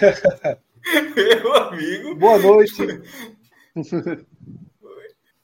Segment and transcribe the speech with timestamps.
[1.14, 2.14] Meu amigo.
[2.14, 3.02] Boa noite.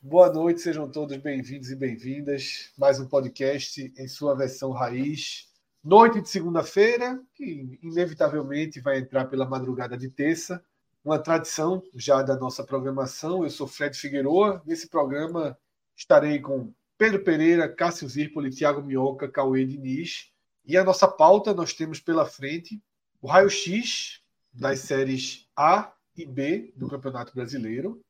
[0.01, 2.73] Boa noite, sejam todos bem-vindos e bem-vindas.
[2.79, 5.53] Mais um podcast em sua versão raiz.
[5.85, 10.65] Noite de segunda-feira, que inevitavelmente vai entrar pela madrugada de terça.
[11.05, 13.45] Uma tradição já da nossa programação.
[13.45, 14.63] Eu sou Fred Figueroa.
[14.65, 15.59] Nesse programa
[15.95, 20.31] estarei com Pedro Pereira, Cássio Zirpoli, Thiago Minhoca, Cauê Diniz.
[20.65, 22.81] E a nossa pauta nós temos pela frente
[23.21, 24.25] o raio-x
[24.57, 28.01] das séries A e B do Campeonato Brasileiro,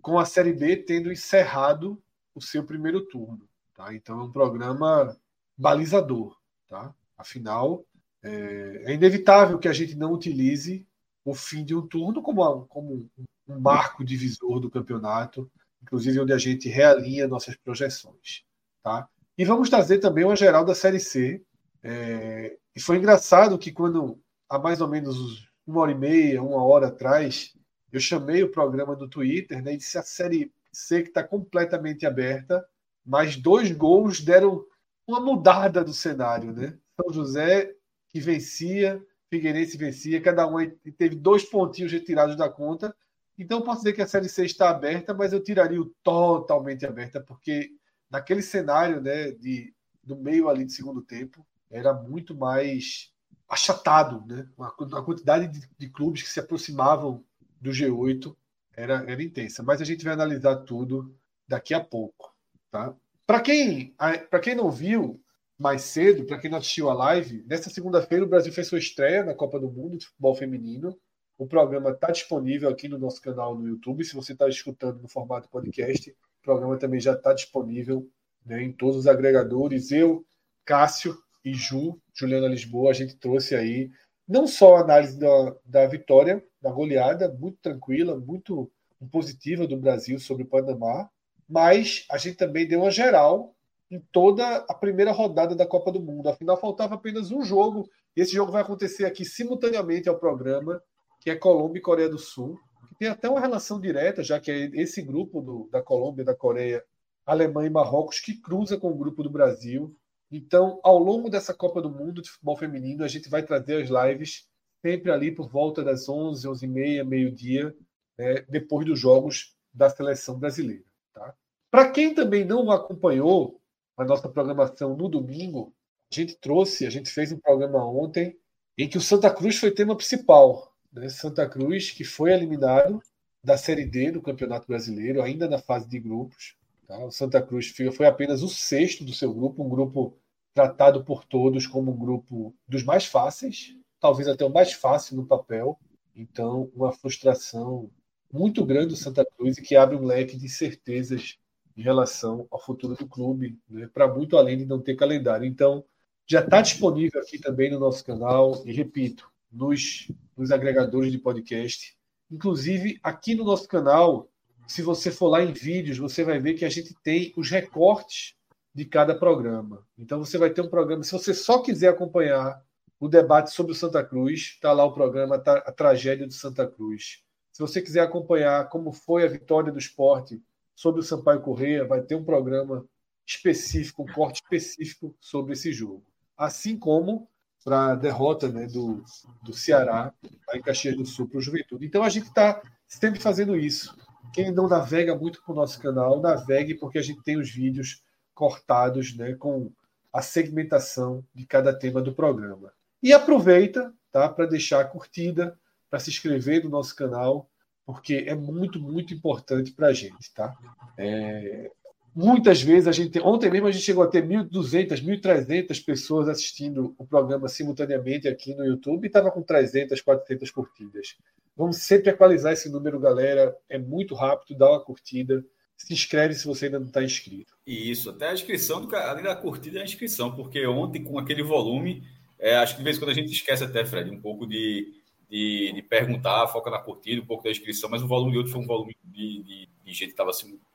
[0.00, 2.00] com a Série B tendo encerrado
[2.34, 3.48] o seu primeiro turno.
[3.74, 3.92] Tá?
[3.92, 5.16] Então é um programa
[5.56, 6.38] balizador.
[6.68, 6.94] Tá?
[7.16, 7.84] Afinal,
[8.22, 10.86] é, é inevitável que a gente não utilize
[11.24, 13.10] o fim de um turno como, como
[13.48, 15.50] um marco divisor do campeonato,
[15.82, 18.44] inclusive onde a gente realinha nossas projeções.
[18.82, 19.08] Tá?
[19.36, 21.42] E vamos trazer também uma geral da Série C.
[21.82, 26.62] É, e foi engraçado que quando, há mais ou menos uma hora e meia, uma
[26.62, 27.54] hora atrás,
[27.92, 32.04] eu chamei o programa do Twitter né, e disse a Série C que está completamente
[32.04, 32.64] aberta,
[33.04, 34.64] mas dois gols deram
[35.06, 36.52] uma mudada do cenário.
[36.52, 36.76] Né?
[36.96, 37.72] São José,
[38.08, 40.58] que vencia, Figueirense vencia, cada um
[40.96, 42.94] teve dois pontinhos retirados da conta.
[43.38, 47.20] Então, posso dizer que a Série C está aberta, mas eu tiraria o totalmente aberta,
[47.20, 47.70] porque
[48.10, 53.12] naquele cenário né, de, do meio ali de segundo tempo, era muito mais
[53.48, 54.48] achatado, né?
[54.58, 57.24] A quantidade de, de, clubes que se aproximavam
[57.60, 58.34] do G8
[58.76, 59.62] era, era intensa.
[59.62, 61.14] Mas a gente vai analisar tudo
[61.46, 62.34] daqui a pouco,
[62.70, 62.94] tá?
[63.26, 63.94] Para quem,
[64.42, 65.20] quem não viu
[65.58, 69.24] mais cedo, para quem não assistiu a live, nessa segunda-feira o Brasil fez sua estreia
[69.24, 70.98] na Copa do Mundo de Futebol Feminino.
[71.38, 74.04] O programa está disponível aqui no nosso canal no YouTube.
[74.04, 78.08] Se você está escutando no formato podcast, o programa também já está disponível
[78.44, 79.90] né, em todos os agregadores.
[79.90, 80.24] Eu,
[80.64, 83.90] Cássio, e Ju, Juliana Lisboa, a gente trouxe aí
[84.26, 88.70] não só a análise da, da vitória, da goleada, muito tranquila, muito
[89.12, 91.10] positiva do Brasil sobre o Panamá,
[91.46, 93.54] mas a gente também deu uma geral
[93.90, 96.28] em toda a primeira rodada da Copa do Mundo.
[96.28, 100.82] Afinal, faltava apenas um jogo, e esse jogo vai acontecer aqui simultaneamente ao programa,
[101.20, 104.50] que é Colômbia e Coreia do Sul, que tem até uma relação direta, já que
[104.50, 106.82] é esse grupo do, da Colômbia, da Coreia,
[107.26, 109.94] Alemanha e Marrocos que cruza com o grupo do Brasil
[110.36, 113.88] então, ao longo dessa Copa do Mundo de futebol feminino, a gente vai trazer as
[113.88, 114.48] lives
[114.84, 117.72] sempre ali por volta das 11, 11 e meia, meio-dia,
[118.18, 120.82] né, depois dos jogos da seleção brasileira.
[121.14, 121.34] Tá?
[121.70, 123.60] Para quem também não acompanhou
[123.96, 125.72] a nossa programação no domingo,
[126.12, 128.36] a gente trouxe, a gente fez um programa ontem
[128.76, 130.74] em que o Santa Cruz foi tema principal.
[130.92, 131.08] Né?
[131.10, 133.00] Santa Cruz, que foi eliminado
[133.42, 136.56] da Série D do Campeonato Brasileiro, ainda na fase de grupos.
[136.88, 136.98] Tá?
[136.98, 140.18] O Santa Cruz foi apenas o sexto do seu grupo, um grupo
[140.54, 145.26] tratado por todos como um grupo dos mais fáceis, talvez até o mais fácil no
[145.26, 145.78] papel.
[146.14, 147.90] Então, uma frustração
[148.32, 151.36] muito grande do Santa Cruz e que abre um leque de certezas
[151.76, 155.44] em relação ao futuro do clube, né, para muito além de não ter calendário.
[155.44, 155.84] Então,
[156.26, 161.96] já está disponível aqui também no nosso canal, e repito, nos, nos agregadores de podcast.
[162.30, 164.28] Inclusive, aqui no nosso canal,
[164.66, 168.34] se você for lá em vídeos, você vai ver que a gente tem os recortes
[168.74, 169.86] de cada programa.
[169.96, 171.04] Então você vai ter um programa.
[171.04, 172.60] Se você só quiser acompanhar
[172.98, 177.22] o debate sobre o Santa Cruz, está lá o programa A Tragédia do Santa Cruz.
[177.52, 180.42] Se você quiser acompanhar como foi a vitória do esporte
[180.74, 182.84] sobre o Sampaio Correia, vai ter um programa
[183.26, 186.04] específico, um corte específico sobre esse jogo.
[186.36, 187.28] Assim como
[187.64, 189.02] para a derrota né, do,
[189.42, 190.12] do Ceará
[190.52, 191.86] em Caxias do Sul para o Juventude.
[191.86, 193.96] Então a gente está sempre fazendo isso.
[194.32, 198.03] Quem não navega muito para o nosso canal, navegue porque a gente tem os vídeos
[198.34, 199.70] cortados né, com
[200.12, 202.72] a segmentação de cada tema do programa.
[203.02, 205.58] E aproveita tá, para deixar a curtida,
[205.90, 207.48] para se inscrever no nosso canal
[207.86, 210.56] porque é muito, muito importante para a gente, tá?
[210.96, 211.70] É,
[212.14, 213.18] muitas vezes a gente.
[213.20, 218.54] Ontem mesmo a gente chegou a ter 1.200, 1.300 pessoas assistindo o programa simultaneamente aqui
[218.54, 221.16] no YouTube e estava com 300, 400 curtidas.
[221.56, 223.54] Vamos sempre equalizar esse número, galera.
[223.68, 225.44] É muito rápido, dá uma curtida.
[225.84, 227.54] Se inscreve se você ainda não está inscrito.
[227.66, 231.42] Isso, até a inscrição, do, além da curtida, é a inscrição, porque ontem, com aquele
[231.42, 232.02] volume,
[232.38, 234.94] é, acho que de vez em quando a gente esquece até, Fred, um pouco de,
[235.28, 238.52] de, de, perguntar, foca na curtida, um pouco da inscrição, mas o volume de outro
[238.52, 240.30] foi um volume de, de, de gente que estava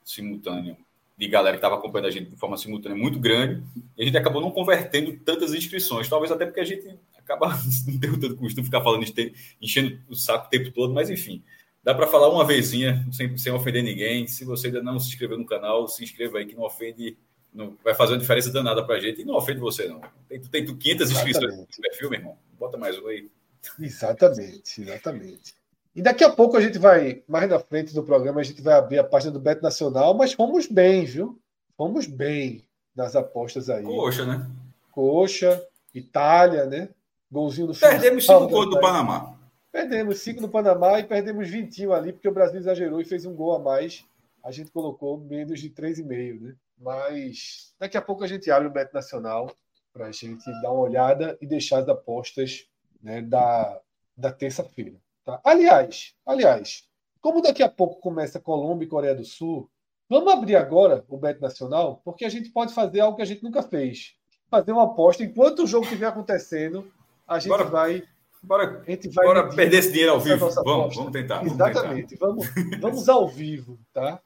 [0.05, 0.77] simultâneo
[1.19, 3.61] de galera que estava acompanhando a gente de forma simultânea muito grande,
[3.97, 7.49] e a gente acabou não convertendo tantas inscrições, talvez até porque a gente acaba
[7.85, 9.03] não tendo tanto costume ficar falando,
[9.61, 11.43] enchendo o saco o tempo todo, mas enfim,
[11.83, 14.27] dá para falar uma vezinha, sem, sem ofender ninguém.
[14.27, 17.17] Se você ainda não se inscreveu no canal, se inscreva aí que não ofende,
[17.53, 20.01] não vai fazer uma diferença danada para a gente, e não ofende você não.
[20.27, 23.29] Tem, tem 500 inscrições no perfil, meu irmão, bota mais um aí.
[23.79, 25.53] Exatamente, exatamente.
[25.95, 28.75] E daqui a pouco a gente vai, mais na frente do programa, a gente vai
[28.75, 31.39] abrir a página do Beto Nacional, mas fomos bem, viu?
[31.75, 32.63] Fomos bem
[32.95, 33.83] nas apostas aí.
[33.83, 34.49] Coxa, né?
[34.91, 35.61] Coxa,
[35.93, 36.89] Itália, né?
[37.31, 39.38] Golzinho do Perdemos cinco gols do Panamá.
[39.71, 43.35] Perdemos cinco no Panamá e perdemos 20 ali, porque o Brasil exagerou e fez um
[43.35, 44.05] gol a mais.
[44.43, 46.55] A gente colocou menos de 3,5, né?
[46.77, 49.53] Mas daqui a pouco a gente abre o Beto Nacional
[49.91, 52.67] para a gente dar uma olhada e deixar as apostas
[53.01, 53.79] né, da,
[54.15, 54.95] da terça-feira.
[55.25, 55.41] Tá?
[55.43, 56.87] Aliás, aliás,
[57.21, 59.69] como daqui a pouco começa Colômbia e Coreia do Sul,
[60.07, 63.43] vamos abrir agora o Bet Nacional, porque a gente pode fazer algo que a gente
[63.43, 64.15] nunca fez.
[64.49, 66.91] Fazer uma aposta enquanto o jogo estiver acontecendo,
[67.27, 68.03] a gente bora, vai.
[68.41, 70.49] Bora, a gente vai bora perder esse dinheiro ao vivo.
[70.63, 71.45] Vamos, vamos tentar.
[71.45, 72.15] Exatamente.
[72.15, 72.69] Vamos, tentar.
[72.69, 74.21] vamos, vamos ao vivo, tá?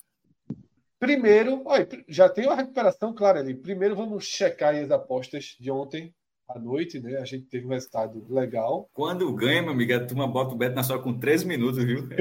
[0.99, 3.53] Primeiro, olha, já tem uma recuperação clara ali.
[3.53, 6.13] Primeiro, vamos checar as apostas de ontem
[6.47, 7.17] à noite, né?
[7.17, 8.89] A gente teve um resultado legal.
[8.93, 12.07] Quando ganha, meu amigo, a turma bota o Beto na sua com 13 minutos, viu?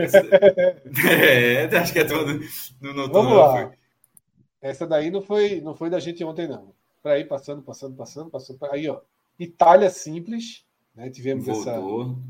[1.09, 2.41] é, acho que é todo.
[2.81, 3.53] Não, não, Vamos lá.
[3.53, 3.79] Foi.
[4.61, 6.75] Essa daí não foi, não foi da gente ontem, não.
[7.03, 8.57] Para aí, passando, passando, passando, passou.
[8.71, 9.01] Aí, ó.
[9.39, 11.11] Itália simples, né?
[11.11, 11.81] Tivemos voltou, essa,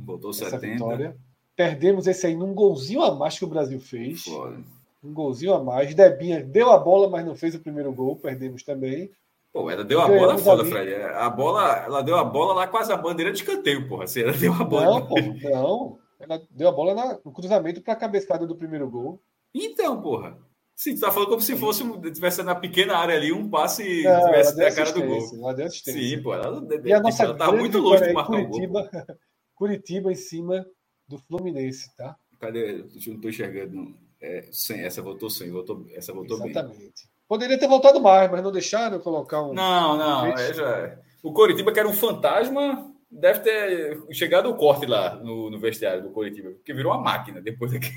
[0.04, 0.72] voltou essa 70.
[0.72, 1.16] vitória.
[1.54, 4.22] Perdemos esse aí num golzinho a mais que o Brasil fez.
[4.24, 4.62] Foda.
[5.02, 5.94] Um golzinho a mais.
[5.94, 8.16] Debinha deu a bola, mas não fez o primeiro gol.
[8.16, 9.10] Perdemos também.
[9.52, 10.70] Pô, ela deu a bola foda, ali.
[10.70, 10.94] Fred.
[10.94, 14.04] A bola, ela deu a bola lá quase a bandeira de escanteio, porra.
[14.04, 15.00] Assim, ela deu a bola.
[15.00, 15.98] Não, porra, não.
[16.18, 19.20] Ela deu a bola na, no cruzamento para a cabeçada do primeiro gol.
[19.54, 20.38] Então, porra.
[20.82, 23.98] Sim, tu tá falando como se fosse tivesse na pequena área ali um passe e
[23.98, 25.30] tivesse na cara do gol.
[25.32, 25.70] Ela deu.
[25.70, 26.34] Sim, pô.
[26.34, 29.16] Ela, e a nossa ela tá muito longe de marcar Curitiba, um gol.
[29.54, 30.66] Curitiba em cima
[31.06, 32.16] do Fluminense, tá?
[32.40, 32.80] Cadê?
[32.80, 33.94] Eu não tô enxergando.
[34.20, 36.54] É, sem, essa voltou sem, voltou, essa voltou Exatamente.
[36.54, 36.72] bem.
[36.72, 37.08] Exatamente.
[37.28, 39.54] Poderia ter voltado mais, mas não deixaram colocar um.
[39.54, 40.26] Não, não.
[40.26, 40.68] É, já...
[40.78, 40.98] É.
[41.22, 46.02] O Coritiba, que era um fantasma, deve ter chegado o corte lá no, no vestiário
[46.02, 47.92] do Coritiba, porque virou uma máquina depois daqui.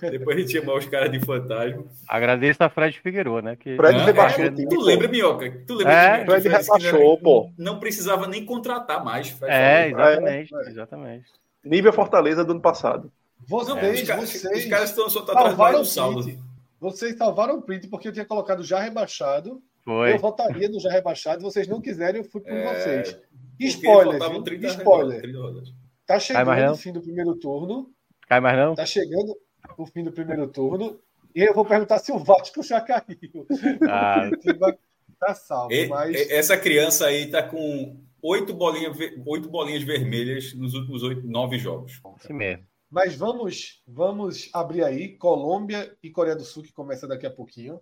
[0.00, 1.84] Depois a gente chamar os caras de fantasma.
[2.08, 3.56] Agradeço a Fred Figueiredo, né?
[3.56, 3.76] Que...
[3.76, 4.44] Fred rebaixou.
[4.44, 5.50] É, tu lembra, Minhoca?
[5.66, 7.50] Tu lembra é, que Fred rebaixou, pô.
[7.56, 9.28] Não precisava nem contratar mais.
[9.28, 11.24] Fred é, exatamente, é, exatamente.
[11.64, 13.12] Nível Fortaleza do ano passado.
[13.46, 16.50] Vocês, é, os, vocês os caras estão só atrás do saldo.
[16.78, 19.62] Vocês salvaram o print porque eu tinha colocado já rebaixado.
[19.84, 20.12] Foi.
[20.12, 21.42] Eu votaria no já rebaixado.
[21.42, 22.74] Vocês não quiserem, eu fui por é...
[22.74, 23.18] vocês.
[23.58, 24.18] Spoiler.
[24.42, 25.20] 30, spoiler.
[25.20, 25.62] 30
[26.06, 27.90] tá chegando o fim do primeiro turno.
[28.26, 28.74] Cai mais não?
[28.74, 29.36] Tá chegando
[29.76, 30.98] o fim do primeiro turno.
[31.34, 33.46] E eu vou perguntar se o Vasco já caiu.
[33.88, 34.30] Ah.
[35.18, 35.72] tá salvo.
[35.72, 36.30] E, mas...
[36.30, 42.00] Essa criança aí tá com oito bolinhas, oito bolinhas vermelhas nos últimos oito, nove jogos.
[42.16, 42.64] Assim mesmo.
[42.90, 47.80] Mas vamos, vamos abrir aí Colômbia e Coreia do Sul, que começa daqui a pouquinho.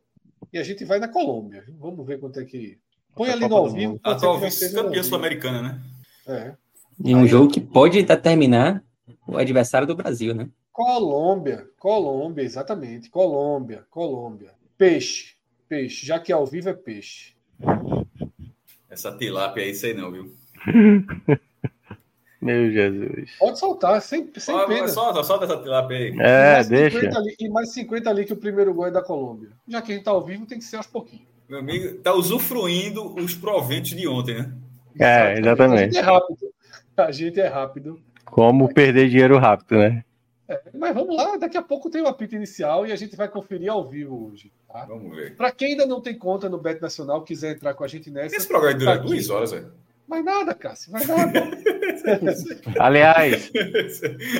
[0.52, 1.64] E a gente vai na Colômbia.
[1.78, 2.78] Vamos ver quanto é que.
[3.14, 3.98] Põe ali no ao vivo.
[4.02, 5.80] Atual vice-campeã sul-americana, né?
[6.26, 6.54] É.
[7.02, 8.84] E um aí, jogo que pode determinar
[9.26, 10.48] o adversário do Brasil, né?
[10.78, 13.10] Colômbia, Colômbia, exatamente.
[13.10, 14.52] Colômbia, Colômbia.
[14.78, 15.34] Peixe,
[15.68, 16.06] peixe.
[16.06, 17.34] Já que ao vivo é peixe.
[18.88, 20.32] Essa tilápia aí, sei não, viu?
[22.40, 23.32] Meu Jesus.
[23.40, 24.86] Pode soltar, sem, sem pena.
[24.86, 26.16] Solta, solta essa tilápia aí.
[26.20, 27.18] É, e deixa.
[27.18, 29.48] Ali, e mais 50 ali que o primeiro gol é da Colômbia.
[29.66, 31.26] Já que a gente tá ao vivo, tem que ser aos pouquinhos.
[31.48, 34.52] Meu amigo, tá usufruindo os proventos de ontem, né?
[35.00, 35.80] É, exatamente.
[35.80, 36.38] A gente é rápido.
[36.96, 38.00] A gente é rápido.
[38.24, 40.04] Como perder dinheiro rápido, né?
[40.48, 43.28] É, mas vamos lá, daqui a pouco tem o apito inicial e a gente vai
[43.28, 44.50] conferir ao vivo hoje.
[44.66, 44.86] Tá?
[44.86, 45.36] Vamos ver.
[45.36, 48.34] Para quem ainda não tem conta no Bet Nacional, quiser entrar com a gente nessa.
[48.34, 49.72] Esse programa dura tá duas horas, velho.
[50.08, 51.50] Vai nada, Cássio, vai nada.
[52.80, 53.50] Aliás,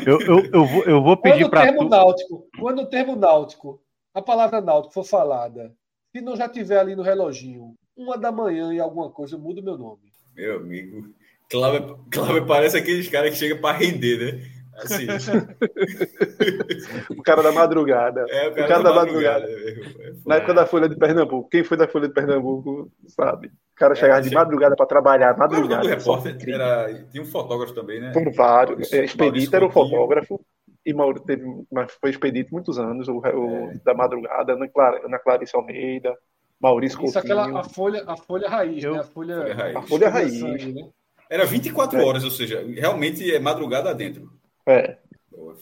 [0.07, 1.85] eu, eu, eu, vou, eu vou pedir para tu...
[1.85, 3.79] náutico, Quando o termo náutico,
[4.15, 5.75] a palavra náutico for falada,
[6.11, 9.63] se não já tiver ali no reloginho, uma da manhã e alguma coisa, eu mudo
[9.63, 10.11] meu nome.
[10.35, 11.13] Meu amigo,
[11.51, 14.58] Cláudio, Cláudio parece aqueles caras que chegam para render, né?
[14.79, 15.07] Assim.
[17.17, 18.25] o cara da madrugada.
[18.29, 19.47] É, o cara, o cara da, da, madrugada.
[19.47, 20.03] madrugada.
[20.03, 21.49] É, Na época da Folha de Pernambuco.
[21.49, 23.49] Quem foi da Folha de Pernambuco sabe.
[23.49, 25.37] O cara chegava é, de madrugada para trabalhar.
[25.37, 25.85] Madrugada.
[25.85, 28.13] O repórter era, tinha um fotógrafo também, né?
[28.13, 28.93] Por vários.
[28.93, 30.41] É, Expedito era o fotógrafo.
[30.87, 35.19] E Mauro teve, mas foi expedito muitos anos, o, o da madrugada, Ana, Clar, Ana
[35.19, 36.17] Clarice Almeida,
[36.59, 37.41] Maurício Isso, Coutinho.
[37.41, 38.99] aquela, a folha, a folha raiz, né?
[38.99, 39.77] A folha, folha raiz.
[39.77, 40.41] A folha raiz.
[40.41, 40.89] Sangue, né?
[41.31, 42.05] Era 24 é.
[42.05, 44.31] horas, ou seja, realmente é madrugada dentro.
[44.69, 44.99] É.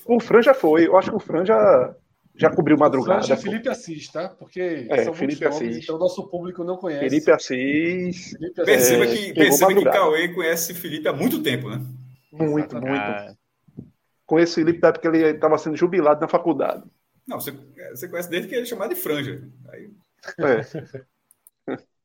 [0.05, 1.95] O Fran já foi, eu acho que o Fran já,
[2.35, 3.21] já cobriu madrugada.
[3.21, 4.29] O Fran é Felipe Assis, tá?
[4.29, 5.85] Porque é, são Felipe nomes, Assis.
[5.85, 7.09] então nosso público não conhece.
[7.09, 8.31] Felipe Assis.
[8.31, 8.75] Felipe Assis.
[8.75, 11.81] Perceba, é, que, perceba que Cauê conhece Felipe há muito tempo, né?
[12.33, 13.27] Muito, Exatamente.
[13.27, 13.39] muito.
[14.27, 16.83] Conheço Felipe da época que ele estava sendo jubilado na faculdade.
[17.27, 17.53] Não, você,
[17.91, 19.43] você conhece desde que ele é chamado de franja.
[19.69, 19.91] Aí...
[20.39, 21.77] É.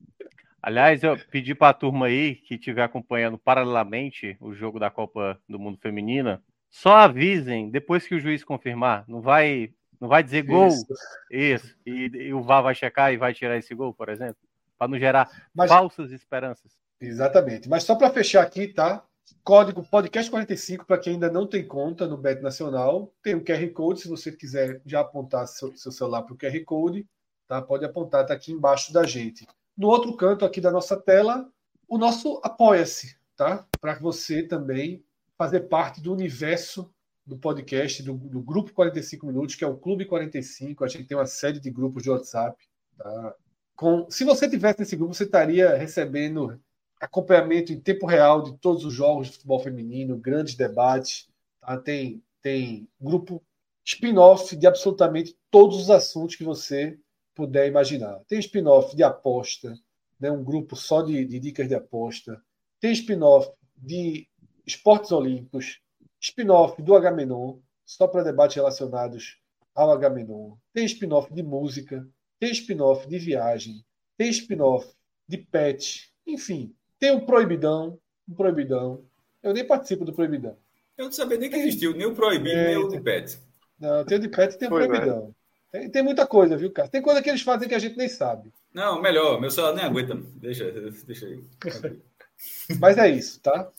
[0.61, 5.39] Aliás, eu pedi para a turma aí que estiver acompanhando paralelamente o jogo da Copa
[5.49, 6.41] do Mundo Feminina,
[6.71, 9.03] só avisem depois que o juiz confirmar.
[9.07, 10.69] Não vai, não vai dizer gol.
[10.69, 10.85] Isso.
[11.29, 11.75] Isso.
[11.85, 14.37] E, e, o VAR vai checar e vai tirar esse gol, por exemplo,
[14.77, 16.71] para não gerar Mas, falsas esperanças.
[16.99, 17.67] Exatamente.
[17.67, 19.03] Mas só para fechar aqui, tá?
[19.43, 23.13] Código podcast 45 para quem ainda não tem conta no Bet Nacional.
[23.21, 26.63] Tem o QR Code, se você quiser já apontar seu, seu celular para o QR
[26.63, 27.05] Code,
[27.47, 27.61] tá?
[27.61, 29.45] Pode apontar, tá aqui embaixo da gente.
[29.77, 31.49] No outro canto aqui da nossa tela,
[31.87, 33.65] o nosso Apoia-se, tá?
[33.79, 35.03] Para você também
[35.41, 36.93] fazer parte do universo
[37.25, 40.83] do podcast, do, do, Grupo 45 Minutos, que é o Clube 45.
[40.83, 42.55] A gente tem uma série de grupos de WhatsApp.
[42.95, 43.35] Tá?
[43.75, 46.61] Com, se você tivesse nesse grupo, você estaria recebendo
[46.99, 51.27] acompanhamento em tempo real de todos os jogos de futebol feminino, grandes debates.
[51.59, 51.75] Tá?
[51.75, 53.41] Tem, tem grupo
[53.83, 56.99] spin-off de absolutamente todos os assuntos que você
[57.33, 58.19] puder imaginar.
[58.27, 59.73] Tem spin-off de aposta,
[60.19, 60.29] né?
[60.29, 62.39] um grupo só de, de dicas de aposta.
[62.79, 64.27] Tem spin-off de
[64.71, 65.79] esportes olímpicos,
[66.19, 69.37] spin-off do Agamenon, só para debates relacionados
[69.73, 70.55] ao Agamenon.
[70.73, 72.07] Tem spin-off de música,
[72.39, 73.83] tem spin-off de viagem,
[74.17, 74.87] tem spin-off
[75.27, 79.03] de pet, enfim, tem o Proibidão, o Proibidão.
[79.41, 80.57] Eu nem participo do Proibidão.
[80.97, 83.39] Eu não sabia nem que existiu, nem o Proibido, é, nem o de Pet.
[83.79, 85.33] Não, tem o de Pet e tem o Foi, Proibidão.
[85.71, 86.89] Tem, tem, muita coisa, viu, cara?
[86.89, 88.51] Tem coisa que eles fazem que a gente nem sabe.
[88.73, 90.15] Não, melhor, meu celular nem aguenta.
[90.35, 90.69] Deixa,
[91.05, 91.41] deixa aí.
[92.79, 93.71] Mas é isso, tá?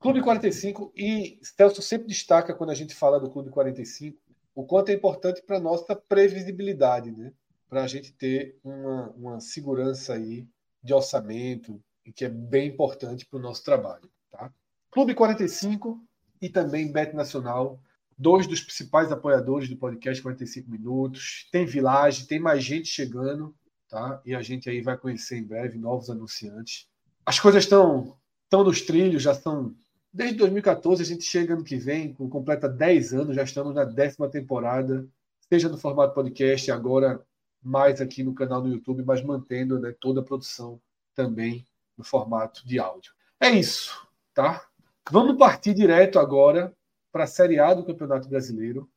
[0.00, 4.16] Clube 45, e Celso sempre destaca quando a gente fala do Clube 45
[4.54, 7.32] o quanto é importante para a nossa previsibilidade, né?
[7.68, 10.48] Para a gente ter uma, uma segurança aí
[10.82, 14.10] de orçamento, e que é bem importante para o nosso trabalho.
[14.30, 14.50] Tá?
[14.90, 16.02] Clube 45
[16.40, 17.78] e também Bet Nacional,
[18.16, 21.46] dois dos principais apoiadores do podcast 45 Minutos.
[21.52, 23.54] Tem Village, tem mais gente chegando,
[23.90, 24.22] tá?
[24.24, 26.88] E a gente aí vai conhecer em breve novos anunciantes.
[27.26, 29.76] As coisas estão estão nos trilhos, já são
[30.12, 33.84] desde 2014 a gente chega ano que vem, com completa 10 anos, já estamos na
[33.84, 35.06] décima temporada,
[35.48, 37.24] seja no formato podcast, agora
[37.62, 40.80] mais aqui no canal do YouTube, mas mantendo né, toda a produção
[41.14, 43.12] também no formato de áudio.
[43.40, 44.64] É isso, tá?
[45.10, 46.74] Vamos partir direto agora
[47.10, 48.88] para a Série A do Campeonato Brasileiro.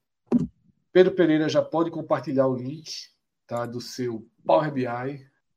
[0.92, 3.10] Pedro Pereira já pode compartilhar o link
[3.48, 4.86] tá, do seu Power BI,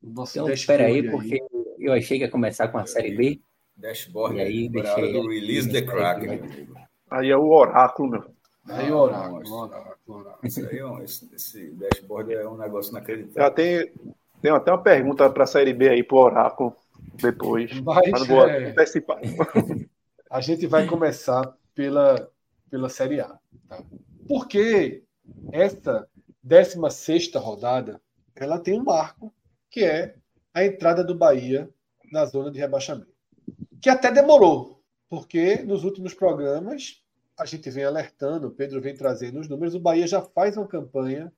[0.02, 1.42] o nosso então, espera aí, porque
[1.78, 3.40] eu achei que ia começar com a Série B.
[3.76, 5.12] Dashboard, e aí deixei...
[5.12, 6.68] do Release the Crack.
[7.10, 8.24] Aí é o oráculo, meu.
[8.68, 10.38] Aí o oráculo, oráculo, oráculo.
[10.42, 13.42] Esse, aí, é esse, esse dashboard é um negócio inacreditável.
[13.42, 13.92] Já tem,
[14.40, 16.76] tem até uma pergunta para a Série B aí para o oráculo
[17.14, 17.78] depois.
[17.80, 18.70] Mas, mas vou é...
[18.70, 19.20] antecipar.
[20.30, 22.28] A gente vai começar pela,
[22.70, 23.38] pela Série A.
[23.68, 23.82] Tá?
[24.26, 25.02] Porque
[25.52, 26.08] essa
[26.42, 28.00] 16 rodada
[28.34, 29.32] ela tem um marco,
[29.70, 30.14] que é
[30.52, 31.68] a entrada do Bahia
[32.10, 33.13] na zona de rebaixamento.
[33.84, 37.04] Que até demorou, porque nos últimos programas
[37.38, 40.66] a gente vem alertando, o Pedro vem trazendo os números, o Bahia já faz uma
[40.66, 41.30] campanha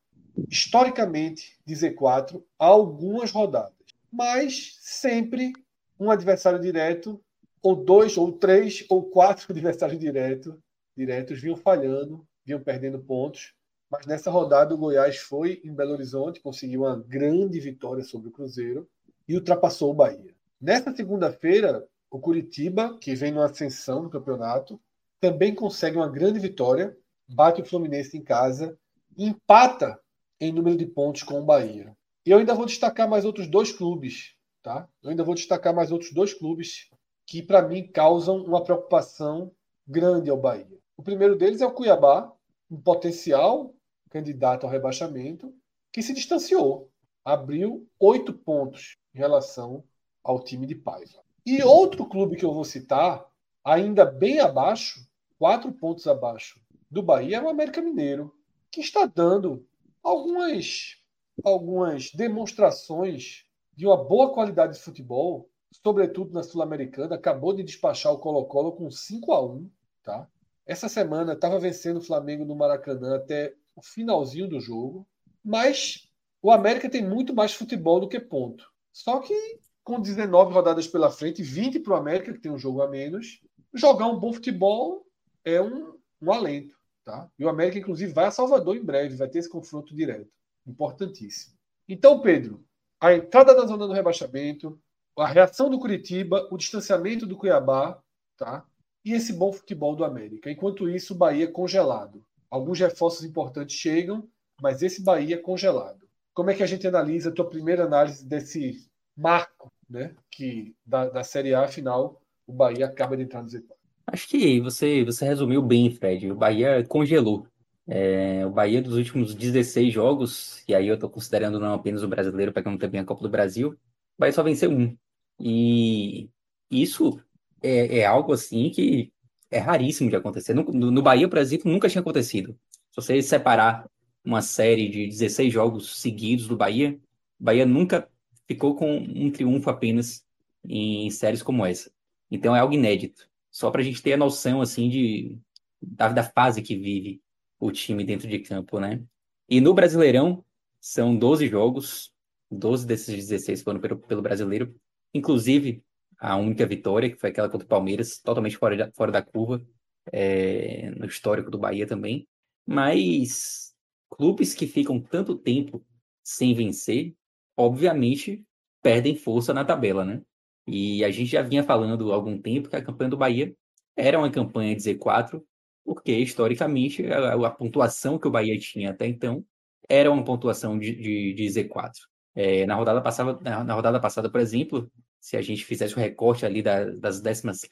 [0.48, 3.74] historicamente de Z4 há algumas rodadas,
[4.12, 5.54] mas sempre
[5.98, 7.20] um adversário direto,
[7.60, 10.56] ou dois, ou três, ou quatro adversários direto,
[10.96, 13.54] diretos vinham falhando, vinham perdendo pontos.
[13.90, 18.32] Mas nessa rodada o Goiás foi em Belo Horizonte, conseguiu uma grande vitória sobre o
[18.32, 18.88] Cruzeiro
[19.26, 20.32] e ultrapassou o Bahia.
[20.60, 24.80] Nesta segunda-feira, o Curitiba, que vem numa ascensão no campeonato,
[25.20, 26.96] também consegue uma grande vitória,
[27.28, 28.78] bate o Fluminense em casa
[29.16, 29.98] empata
[30.40, 31.96] em número de pontos com o Bahia.
[32.24, 34.36] E eu ainda vou destacar mais outros dois clubes
[34.66, 34.88] Tá?
[35.00, 36.90] Eu ainda vou destacar mais outros dois clubes
[37.24, 39.52] que, para mim, causam uma preocupação
[39.86, 40.76] grande ao Bahia.
[40.96, 42.32] O primeiro deles é o Cuiabá,
[42.68, 43.72] um potencial
[44.10, 45.54] candidato ao rebaixamento,
[45.92, 46.90] que se distanciou.
[47.24, 49.84] Abriu oito pontos em relação
[50.20, 51.22] ao time de Paiva.
[51.46, 53.24] E outro clube que eu vou citar,
[53.64, 56.60] ainda bem abaixo, quatro pontos abaixo
[56.90, 58.34] do Bahia é o América Mineiro,
[58.68, 59.64] que está dando
[60.02, 60.96] algumas,
[61.44, 63.44] algumas demonstrações
[63.76, 67.14] de uma boa qualidade de futebol, sobretudo na Sul-Americana.
[67.14, 69.70] Acabou de despachar o Colo-Colo com 5 a 1
[70.02, 70.28] tá?
[70.66, 75.06] Essa semana estava vencendo o Flamengo no Maracanã até o finalzinho do jogo,
[75.44, 76.10] mas
[76.42, 78.68] o América tem muito mais futebol do que ponto.
[78.92, 82.82] Só que com 19 rodadas pela frente, 20 para o América, que tem um jogo
[82.82, 83.40] a menos,
[83.72, 85.06] jogar um bom futebol
[85.44, 86.74] é um, um alento.
[87.04, 87.30] Tá?
[87.38, 90.28] E o América, inclusive, vai a Salvador em breve, vai ter esse confronto direto.
[90.66, 91.54] Importantíssimo.
[91.88, 92.64] Então, Pedro,
[93.00, 94.76] a entrada na zona do rebaixamento,
[95.16, 98.02] a reação do Curitiba, o distanciamento do Cuiabá,
[98.36, 98.66] tá?
[99.04, 100.50] E esse bom futebol do América.
[100.50, 102.26] Enquanto isso, o Bahia congelado.
[102.50, 104.28] Alguns reforços importantes chegam,
[104.60, 106.08] mas esse Bahia congelado.
[106.34, 108.84] Como é que a gente analisa a tua primeira análise desse
[109.16, 110.14] marco, né?
[110.30, 113.76] Que da, da Série A final o Bahia acaba de entrar no Z4.
[114.06, 116.30] Acho que você, você resumiu bem, Fred.
[116.30, 117.46] O Bahia congelou.
[117.88, 122.08] É, o Bahia dos últimos 16 jogos, e aí eu estou considerando não apenas o
[122.08, 123.76] brasileiro, pegando também a Copa do Brasil, o
[124.18, 124.96] Bahia só venceu um.
[125.38, 126.28] E
[126.70, 127.20] isso
[127.62, 129.12] é, é algo assim que
[129.50, 130.54] é raríssimo de acontecer.
[130.54, 132.58] No, no Bahia, por exemplo, nunca tinha acontecido.
[132.90, 133.88] Se você separar
[134.24, 136.98] uma série de 16 jogos seguidos do Bahia,
[137.40, 138.08] o Bahia nunca
[138.46, 140.24] ficou com um triunfo apenas
[140.64, 141.90] em séries como essa.
[142.30, 143.28] Então é algo inédito.
[143.50, 145.38] Só para a gente ter a noção assim de
[145.80, 147.22] da, da, fase que vive
[147.58, 149.02] o time dentro de campo, né?
[149.48, 150.44] E no Brasileirão
[150.80, 152.12] são 12 jogos,
[152.50, 154.74] 12 desses 16 foram pelo, pelo brasileiro,
[155.14, 155.82] inclusive
[156.18, 159.64] a única vitória, que foi aquela contra o Palmeiras, totalmente fora da, fora da curva,
[160.12, 162.26] é, no histórico do Bahia também.
[162.66, 163.74] Mas
[164.10, 165.84] clubes que ficam tanto tempo
[166.22, 167.14] sem vencer,
[167.56, 168.44] obviamente
[168.82, 170.22] perdem força na tabela, né?
[170.66, 173.54] E a gente já vinha falando há algum tempo que a campanha do Bahia
[173.96, 175.42] era uma campanha de Z4,
[175.84, 179.44] porque historicamente a, a pontuação que o Bahia tinha até então
[179.88, 181.92] era uma pontuação de, de, de Z4.
[182.34, 185.98] É, na, rodada passada, na, na, rodada passada, por exemplo, se a gente fizesse o
[185.98, 187.68] recorte ali da, das 15,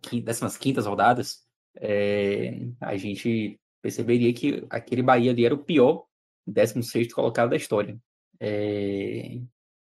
[0.00, 1.44] 15, quintas rodadas,
[1.76, 6.04] é, a gente perceberia que aquele Bahia ali era o pior
[6.46, 7.98] 16 colocado da história.
[8.40, 9.40] É,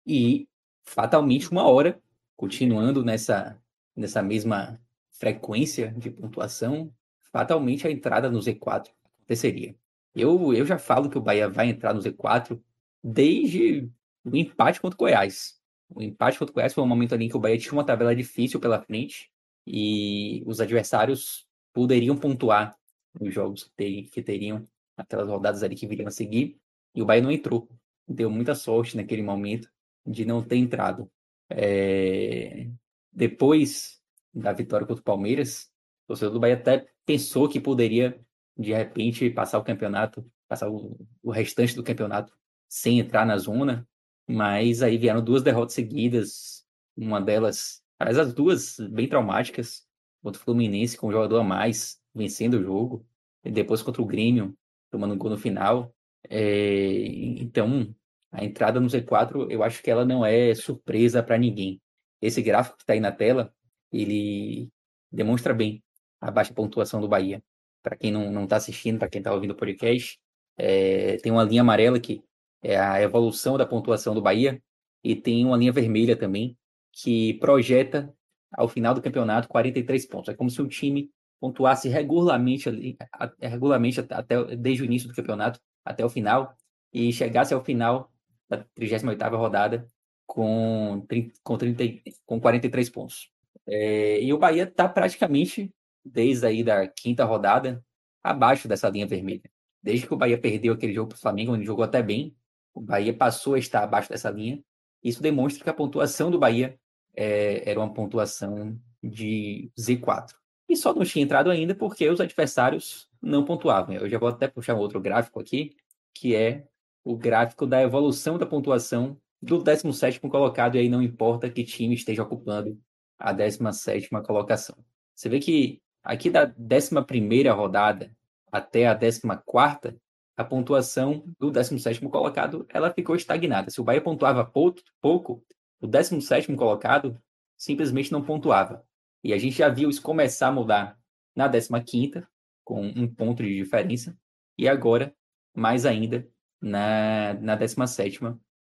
[0.06, 0.48] e
[0.84, 2.02] fatalmente uma hora,
[2.36, 3.62] continuando nessa,
[3.96, 4.82] nessa mesma
[5.12, 6.94] frequência de pontuação,
[7.32, 9.76] fatalmente a entrada no Z4 aconteceria.
[10.16, 12.60] Eu, eu já falo que o Bahia vai entrar no Z4
[13.04, 13.90] desde
[14.24, 15.60] o empate contra o Goiás.
[15.90, 17.86] O empate contra o Goiás foi um momento ali em que o Bahia tinha uma
[17.86, 19.32] tabela difícil pela frente
[19.66, 22.78] e os adversários poderiam pontuar
[23.20, 26.60] nos jogos que, ter, que teriam aquelas rodadas ali que viriam a seguir
[26.94, 27.70] e o Bahia não entrou.
[28.10, 29.70] Deu muita sorte naquele momento
[30.06, 31.10] de não ter entrado.
[31.50, 32.68] É...
[33.12, 34.02] Depois
[34.34, 35.72] da vitória contra o Palmeiras,
[36.06, 38.20] o torcedor do Bahia até pensou que poderia,
[38.58, 42.34] de repente, passar o campeonato, passar o, o restante do campeonato
[42.68, 43.88] sem entrar na zona,
[44.28, 49.88] mas aí vieram duas derrotas seguidas, uma delas, aliás, as duas bem traumáticas,
[50.22, 53.06] contra o Fluminense com um jogador a mais, vencendo o jogo,
[53.44, 54.56] e depois contra o Grêmio,
[54.92, 55.94] tomando um gol no final.
[56.30, 57.06] É,
[57.42, 57.96] então,
[58.32, 61.82] a entrada no Z4, eu acho que ela não é surpresa para ninguém.
[62.22, 63.54] Esse gráfico que está aí na tela,
[63.92, 64.70] ele
[65.12, 65.84] demonstra bem
[66.22, 67.42] a baixa pontuação do Bahia.
[67.82, 70.20] Para quem não está assistindo, para quem está ouvindo o podcast,
[70.58, 72.22] é, tem uma linha amarela que
[72.62, 74.62] é a evolução da pontuação do Bahia,
[75.04, 76.58] e tem uma linha vermelha também,
[76.92, 78.14] que projeta
[78.52, 80.30] ao final do campeonato 43 pontos.
[80.30, 82.98] É como se o time pontuasse regularmente, ali,
[83.40, 86.54] regularmente até desde o início do campeonato até o final
[86.92, 88.12] e chegasse ao final
[88.50, 89.88] da 38ª rodada
[90.26, 91.84] com, 30, com, 30,
[92.26, 93.32] com 43 pontos.
[93.68, 97.84] É, e o Bahia está praticamente, desde aí da quinta rodada,
[98.24, 99.50] abaixo dessa linha vermelha.
[99.82, 102.36] Desde que o Bahia perdeu aquele jogo para o Flamengo, onde jogou até bem,
[102.74, 104.62] o Bahia passou a estar abaixo dessa linha.
[105.04, 106.78] Isso demonstra que a pontuação do Bahia
[107.16, 110.34] é, era uma pontuação de Z4.
[110.68, 113.96] E só não tinha entrado ainda porque os adversários não pontuavam.
[113.96, 115.76] Eu já vou até puxar um outro gráfico aqui,
[116.14, 116.68] que é
[117.04, 121.96] o gráfico da evolução da pontuação do 17 colocado, e aí não importa que time
[121.96, 122.80] esteja ocupando
[123.18, 124.78] a 17 colocação.
[125.16, 128.16] Você vê que aqui da 11 rodada
[128.52, 129.98] até a 14,
[130.36, 133.70] a pontuação do 17 colocado ela ficou estagnada.
[133.70, 135.44] Se o Bahia pontuava pouco,
[135.82, 137.22] o 17 colocado
[137.58, 138.86] simplesmente não pontuava.
[139.24, 140.98] E a gente já viu isso começar a mudar
[141.36, 142.24] na 15
[142.64, 144.18] com um ponto de diferença,
[144.58, 145.14] e agora,
[145.56, 146.28] mais ainda,
[146.62, 148.20] na, na 17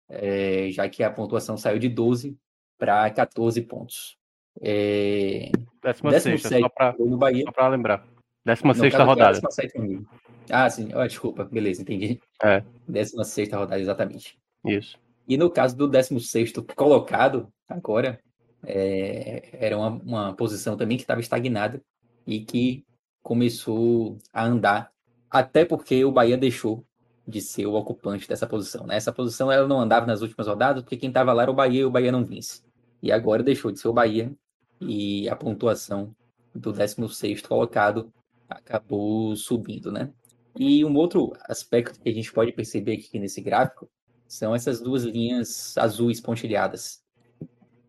[0.08, 2.36] é, já que a pontuação saiu de 12
[2.78, 4.16] para 14 pontos.
[4.60, 5.50] É,
[5.82, 8.06] 16, só para lembrar.
[8.44, 9.40] 16 rodada.
[9.40, 10.04] 17
[10.50, 10.90] ah, sim.
[10.94, 11.44] Oh, desculpa.
[11.44, 12.20] Beleza, entendi.
[12.42, 12.62] É.
[12.88, 14.38] 16 rodada, exatamente.
[14.64, 14.98] Isso.
[15.28, 18.18] E no caso do 16 colocado, agora,
[18.64, 21.80] é, era uma, uma posição também que estava estagnada
[22.26, 22.84] e que
[23.22, 24.90] começou a andar,
[25.30, 26.84] até porque o Bahia deixou
[27.30, 28.86] de ser o ocupante dessa posição.
[28.86, 28.96] Né?
[28.96, 31.80] Essa posição ela não andava nas últimas rodadas, porque quem estava lá era o Bahia
[31.80, 32.62] e o Bahia não vence.
[33.02, 34.32] E agora deixou de ser o Bahia
[34.80, 36.14] e a pontuação
[36.54, 38.12] do 16 colocado
[38.48, 40.12] acabou subindo, né?
[40.58, 43.88] E um outro aspecto que a gente pode perceber aqui nesse gráfico
[44.26, 47.02] são essas duas linhas azuis pontilhadas.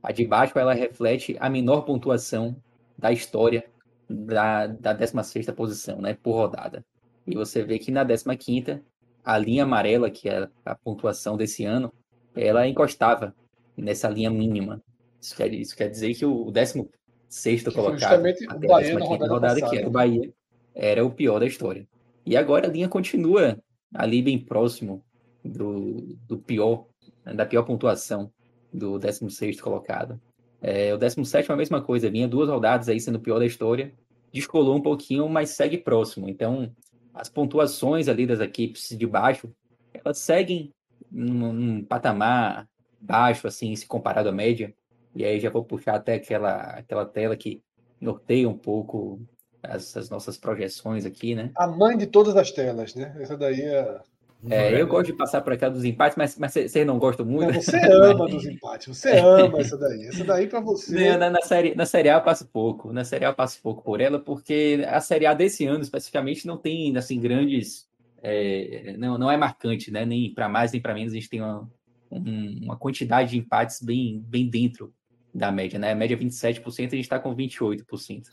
[0.01, 2.56] A de baixo ela reflete a menor pontuação
[2.97, 3.65] da história
[4.08, 6.86] da, da 16 posição, né, por rodada.
[7.25, 8.82] E você vê que na 15
[9.23, 11.93] a linha amarela, que é a pontuação desse ano,
[12.36, 13.36] ela encostava
[13.77, 14.81] nessa linha mínima.
[15.19, 19.69] Isso quer, isso quer dizer que o 16 colocado, justamente o Bahia na rodada, rodada
[19.69, 20.34] que era o Bahia,
[20.73, 21.88] era o pior da história.
[22.25, 23.57] E agora a linha continua
[23.93, 25.03] ali bem próximo
[25.43, 26.86] do, do pior,
[27.23, 28.31] da pior pontuação
[28.73, 30.19] do 16 colocado.
[30.62, 33.45] É, o 17 é a mesma coisa, vinha duas rodadas aí sendo o pior da
[33.45, 33.93] história,
[34.31, 36.29] descolou um pouquinho, mas segue próximo.
[36.29, 36.71] Então,
[37.13, 39.54] as pontuações ali das equipes de baixo,
[39.93, 40.74] elas seguem
[41.12, 42.67] num, num patamar
[43.00, 44.74] baixo, assim, se comparado à média.
[45.15, 47.62] E aí já vou puxar até aquela, aquela tela que
[48.00, 49.21] norteia um pouco
[49.62, 51.52] as, as, nossas projeções aqui, né?
[51.56, 53.13] A mãe de todas as telas, né?
[53.19, 54.00] Essa daí é.
[54.49, 57.54] É, eu gosto de passar por aquela dos empates, mas, mas você não gosta muito.
[57.54, 60.08] Não, você ama dos empates, você ama essa daí.
[60.08, 61.15] Essa daí para você.
[61.17, 62.91] Na, na, série, na Série A eu passo pouco.
[62.91, 66.47] Na Série A eu passo pouco por ela, porque a Série A desse ano, especificamente,
[66.47, 67.88] não tem assim grandes.
[68.23, 70.06] É, não, não é marcante, né?
[70.06, 71.13] Nem para mais nem para menos.
[71.13, 71.69] A gente tem uma,
[72.10, 74.91] um, uma quantidade de empates bem, bem dentro
[75.34, 75.91] da média, né?
[75.91, 78.23] A média é 27%, a gente está com 28%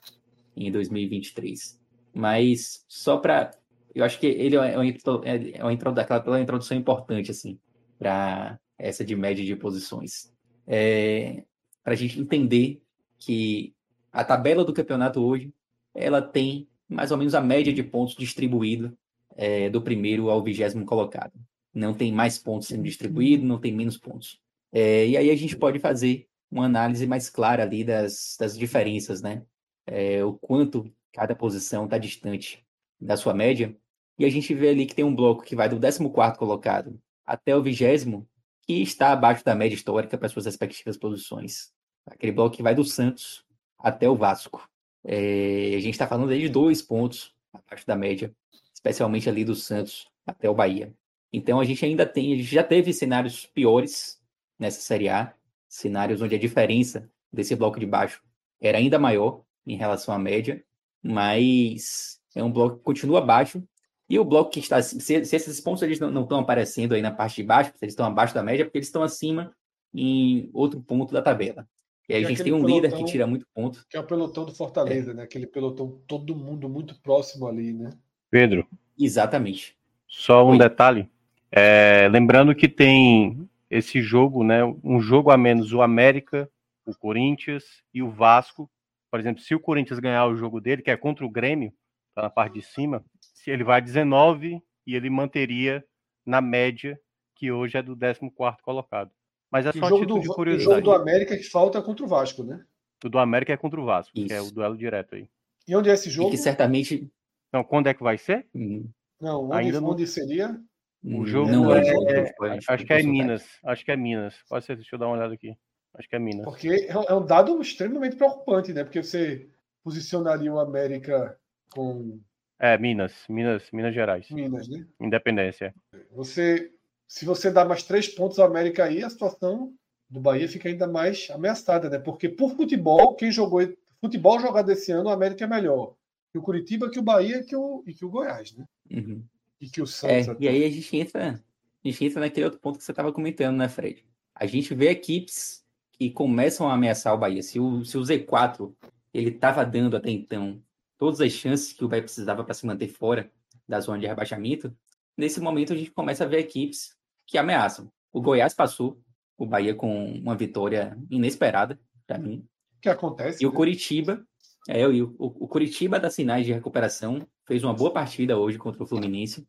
[0.57, 1.79] em 2023.
[2.14, 3.51] Mas só para.
[3.94, 7.59] Eu acho que ele é uma, é uma, é introdução importante, assim,
[7.98, 10.33] para essa de média de posições.
[10.66, 11.44] É,
[11.83, 12.83] para a gente entender
[13.18, 13.74] que
[14.12, 15.53] a tabela do campeonato hoje
[15.94, 18.96] ela tem mais ou menos a média de pontos distribuído
[19.37, 21.33] é, do primeiro ao vigésimo colocado.
[21.74, 24.40] Não tem mais pontos sendo distribuídos, não tem menos pontos.
[24.72, 29.20] É, e aí a gente pode fazer uma análise mais clara ali das, das diferenças,
[29.20, 29.42] né?
[29.88, 32.64] é, o quanto cada posição está distante
[33.01, 33.77] da sua média.
[34.19, 37.55] E a gente vê ali que tem um bloco que vai do 14 colocado até
[37.55, 38.27] o 20
[38.63, 41.73] que está abaixo da média histórica para suas respectivas posições.
[42.07, 43.45] Aquele bloco que vai do Santos
[43.79, 44.69] até o Vasco.
[45.05, 48.35] É, a gente está falando aí de dois pontos abaixo da média,
[48.75, 50.93] especialmente ali do Santos até o Bahia.
[51.33, 54.21] Então a gente ainda tem, a gente já teve cenários piores
[54.59, 55.35] nessa Série A,
[55.69, 58.23] cenários onde a diferença desse bloco de baixo
[58.61, 60.65] era ainda maior, em relação à média,
[61.03, 63.62] mas é um bloco que continua baixo.
[64.09, 64.81] E o bloco que está.
[64.81, 67.85] Se, se esses pontos eles não, não, estão aparecendo aí na parte de baixo, se
[67.85, 69.53] eles estão abaixo da média, é porque eles estão acima
[69.95, 71.67] em outro ponto da tabela.
[72.09, 73.85] E aí e a gente tem um pelotão, líder que tira muito ponto.
[73.88, 75.14] Que é o pelotão do Fortaleza, é.
[75.14, 75.23] né?
[75.25, 77.91] Aquele pelotão, todo mundo muito próximo ali, né?
[78.31, 78.67] Pedro.
[78.99, 79.77] Exatamente.
[80.07, 80.59] Só um Oi.
[80.59, 81.11] detalhe.
[81.53, 84.64] É, lembrando que tem esse jogo, né?
[84.83, 86.49] Um jogo a menos o América,
[86.87, 88.71] o Corinthians e o Vasco,
[89.11, 91.73] por exemplo, se o Corinthians ganhar o jogo dele, que é contra o Grêmio,
[92.19, 95.85] tá na parte de cima, se ele vai a 19 e ele manteria
[96.27, 97.01] na média
[97.35, 98.21] que hoje é do 14
[98.63, 99.11] colocado.
[99.51, 100.69] Mas é só título do, de curiosidade.
[100.69, 102.65] O jogo do América que falta é contra o Vasco, né?
[103.05, 104.27] O do América é contra o Vasco, Isso.
[104.27, 105.29] que é o duelo direto aí.
[105.67, 106.29] E onde é esse jogo?
[106.29, 107.09] E que certamente.
[107.53, 108.47] Não, quando é que vai ser?
[108.55, 108.89] Hum.
[109.21, 110.61] Não, onde, Ainda onde seria?
[111.05, 112.35] O jogo não, é, é,
[112.69, 113.47] acho que é Minas.
[113.65, 114.35] Acho que é Minas.
[114.49, 115.57] Pode ser, deixa eu dar uma olhada aqui.
[115.95, 116.45] Acho que é Minas.
[116.45, 118.83] Porque é, é um dado extremamente preocupante, né?
[118.83, 119.49] Porque você
[119.85, 121.39] posicionaria o América
[121.71, 122.21] com.
[122.59, 124.29] É, Minas, Minas, Minas Gerais.
[124.31, 124.87] Minas, né?
[125.01, 125.75] Independência.
[126.11, 126.73] Você,
[127.07, 129.73] se você dá mais três pontos ao América aí, a situação
[130.09, 131.99] do Bahia fica ainda mais ameaçada, né?
[131.99, 133.61] Porque por futebol, quem jogou
[134.01, 135.95] futebol jogado esse ano, o América é melhor.
[136.33, 138.65] Que o Curitiba, que o Bahia que o, e que o Goiás, né?
[138.91, 139.23] Uhum.
[139.61, 140.29] E que o Santos.
[140.29, 141.43] É, e aí a gente entra,
[141.85, 144.05] a gente entra naquele outro ponto que você estava comentando, né, Fred?
[144.35, 147.43] A gente vê equipes que começam a ameaçar o Bahia.
[147.43, 148.73] Se o, se o Z4
[149.13, 150.63] ele estava dando até então
[150.99, 153.31] todas as chances que o Bahia precisava para se manter fora
[153.67, 154.77] da zona de rebaixamento,
[155.17, 156.95] nesse momento a gente começa a ver equipes
[157.27, 157.91] que ameaçam.
[158.13, 159.01] O Goiás passou
[159.37, 162.45] o Bahia com uma vitória inesperada para mim.
[162.83, 163.43] Que acontece.
[163.43, 163.57] E o né?
[163.57, 164.27] Curitiba,
[164.69, 168.87] é, o, o Curitiba das sinais de recuperação fez uma boa partida hoje contra o
[168.87, 169.47] Fluminense,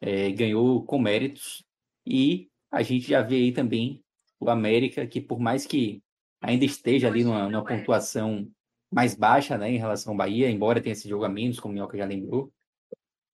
[0.00, 1.64] é, ganhou com méritos
[2.06, 4.02] e a gente já vê aí também
[4.38, 6.02] o América, que por mais que
[6.40, 8.48] ainda esteja ali numa, numa pontuação
[8.90, 11.74] mais baixa, né, em relação ao Bahia, embora tenha esse jogo a menos, como o
[11.74, 12.52] Minhoca já lembrou.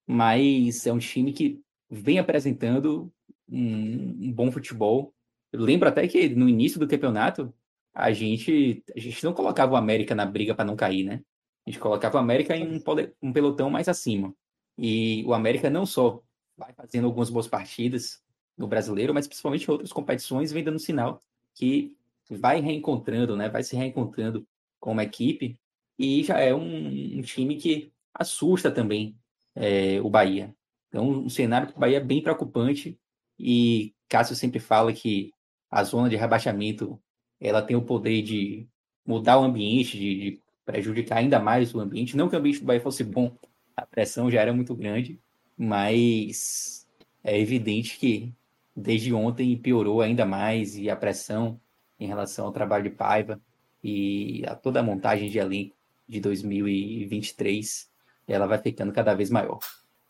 [0.07, 3.13] Mas é um time que vem apresentando
[3.49, 5.15] um, um bom futebol.
[5.53, 7.55] Eu lembro até que no início do campeonato
[7.95, 11.23] a gente a gente não colocava o América na briga para não cair, né?
[11.67, 12.81] A gente colocava o América em um,
[13.23, 14.35] um pelotão mais acima.
[14.77, 16.21] E o América não só
[16.57, 18.23] vai fazendo algumas boas partidas
[18.57, 21.23] no brasileiro, mas principalmente em outras competições vem dando sinal
[21.55, 21.97] que
[22.29, 23.49] vai reencontrando, né?
[23.49, 24.47] Vai se reencontrando
[24.85, 25.59] como equipe
[25.99, 29.17] e já é um, um time que assusta também
[29.57, 30.55] é, o Bahia.
[30.89, 33.01] Então, um cenário que o Bahia é bem preocupante
[33.39, 35.33] e Cássio sempre fala que
[35.71, 37.01] a zona de rebaixamento
[37.41, 38.69] ela tem o poder de
[39.07, 42.15] mudar o ambiente, de, de prejudicar ainda mais o ambiente.
[42.15, 43.35] Não que o ambiente do Bahia fosse bom,
[43.75, 45.19] a pressão já era muito grande,
[45.57, 46.87] mas
[47.23, 48.35] é evidente que
[48.77, 51.59] desde ontem piorou ainda mais e a pressão
[51.99, 53.41] em relação ao trabalho de Paiva
[53.85, 55.77] e a toda a montagem de elenco
[56.09, 57.91] de 2023,
[58.27, 59.59] ela vai ficando cada vez maior.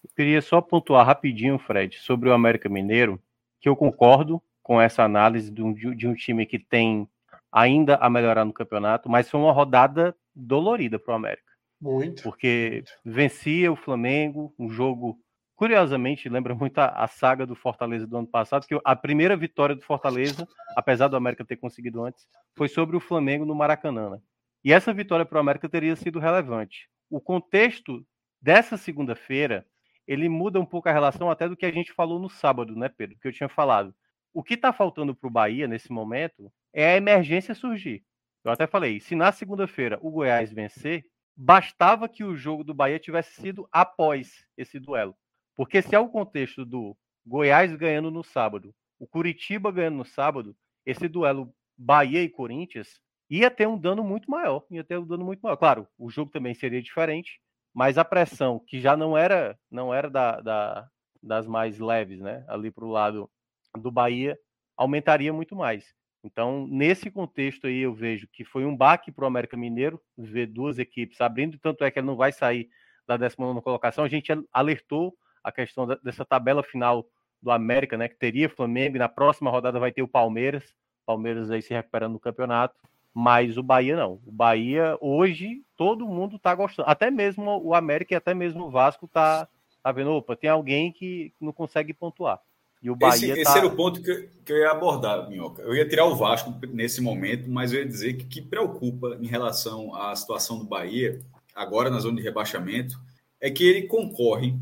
[0.05, 3.21] Eu queria só pontuar rapidinho, Fred, sobre o América Mineiro,
[3.61, 7.09] que eu concordo com essa análise de um, de um time que tem
[7.51, 11.53] ainda a melhorar no campeonato, mas foi uma rodada dolorida para o América.
[11.81, 12.23] Muito.
[12.23, 15.19] Porque vencia o Flamengo, um jogo,
[15.57, 19.75] curiosamente, lembra muito a, a, saga do Fortaleza do ano passado, que a primeira vitória
[19.75, 24.11] do Fortaleza, apesar do América ter conseguido antes, foi sobre o Flamengo no Maracanã.
[24.11, 24.19] Né?
[24.65, 26.89] E essa vitória para o América teria sido relevante.
[27.11, 28.05] O contexto
[28.41, 29.67] dessa segunda-feira,
[30.07, 32.89] ele muda um pouco a relação até do que a gente falou no sábado, né,
[32.89, 33.19] Pedro?
[33.19, 33.95] Que eu tinha falado.
[34.33, 38.05] O que está faltando para o Bahia nesse momento é a emergência surgir.
[38.45, 41.05] Eu até falei, se na segunda-feira o Goiás vencer,
[41.37, 45.17] bastava que o jogo do Bahia tivesse sido após esse duelo.
[45.57, 50.57] Porque se é o contexto do Goiás ganhando no sábado, o Curitiba ganhando no sábado,
[50.85, 55.25] esse duelo Bahia e Corinthians ia ter um dano muito maior, ia ter um dano
[55.25, 55.57] muito maior.
[55.57, 57.41] Claro, o jogo também seria diferente,
[57.73, 60.89] mas a pressão que já não era não era da, da
[61.23, 63.31] das mais leves, né, ali para o lado
[63.79, 64.39] do Bahia,
[64.77, 65.95] aumentaria muito mais.
[66.23, 70.47] Então, nesse contexto aí, eu vejo que foi um baque para o América Mineiro ver
[70.47, 72.69] duas equipes abrindo, tanto é que ele não vai sair
[73.07, 74.05] da 19 colocação.
[74.05, 77.07] A gente alertou a questão dessa tabela final
[77.43, 78.09] do América, né?
[78.09, 80.65] Que teria Flamengo e na próxima rodada vai ter o Palmeiras.
[81.05, 82.75] Palmeiras aí se recuperando no campeonato.
[83.13, 84.19] Mas o Bahia não.
[84.27, 86.89] O Bahia, hoje, todo mundo tá gostando.
[86.89, 89.47] Até mesmo o América e até mesmo o Vasco tá,
[89.83, 92.41] tá vendo, opa, tem alguém que não consegue pontuar.
[92.83, 93.51] E o Bahia esse, tá...
[93.51, 95.63] esse era o ponto que, que eu ia abordar, Minhoca.
[95.63, 99.27] Eu ia tirar o Vasco nesse momento, mas eu ia dizer que que preocupa em
[99.27, 101.21] relação à situação do Bahia,
[101.55, 102.99] agora na zona de rebaixamento,
[103.41, 104.55] é que ele concorre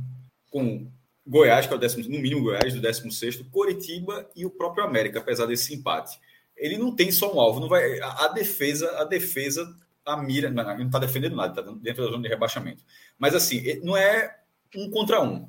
[0.53, 0.89] com
[1.27, 5.19] Goiás, que é o décimo, no mínimo Goiás, do 16 Coritiba e o próprio América,
[5.19, 6.21] apesar desse empate.
[6.57, 7.99] Ele não tem só um alvo, não vai.
[8.01, 12.23] A, a defesa, a defesa, a mira, não, está defendendo nada, está dentro da zona
[12.23, 12.85] de rebaixamento.
[13.19, 14.37] Mas assim, não é
[14.77, 15.49] um contra um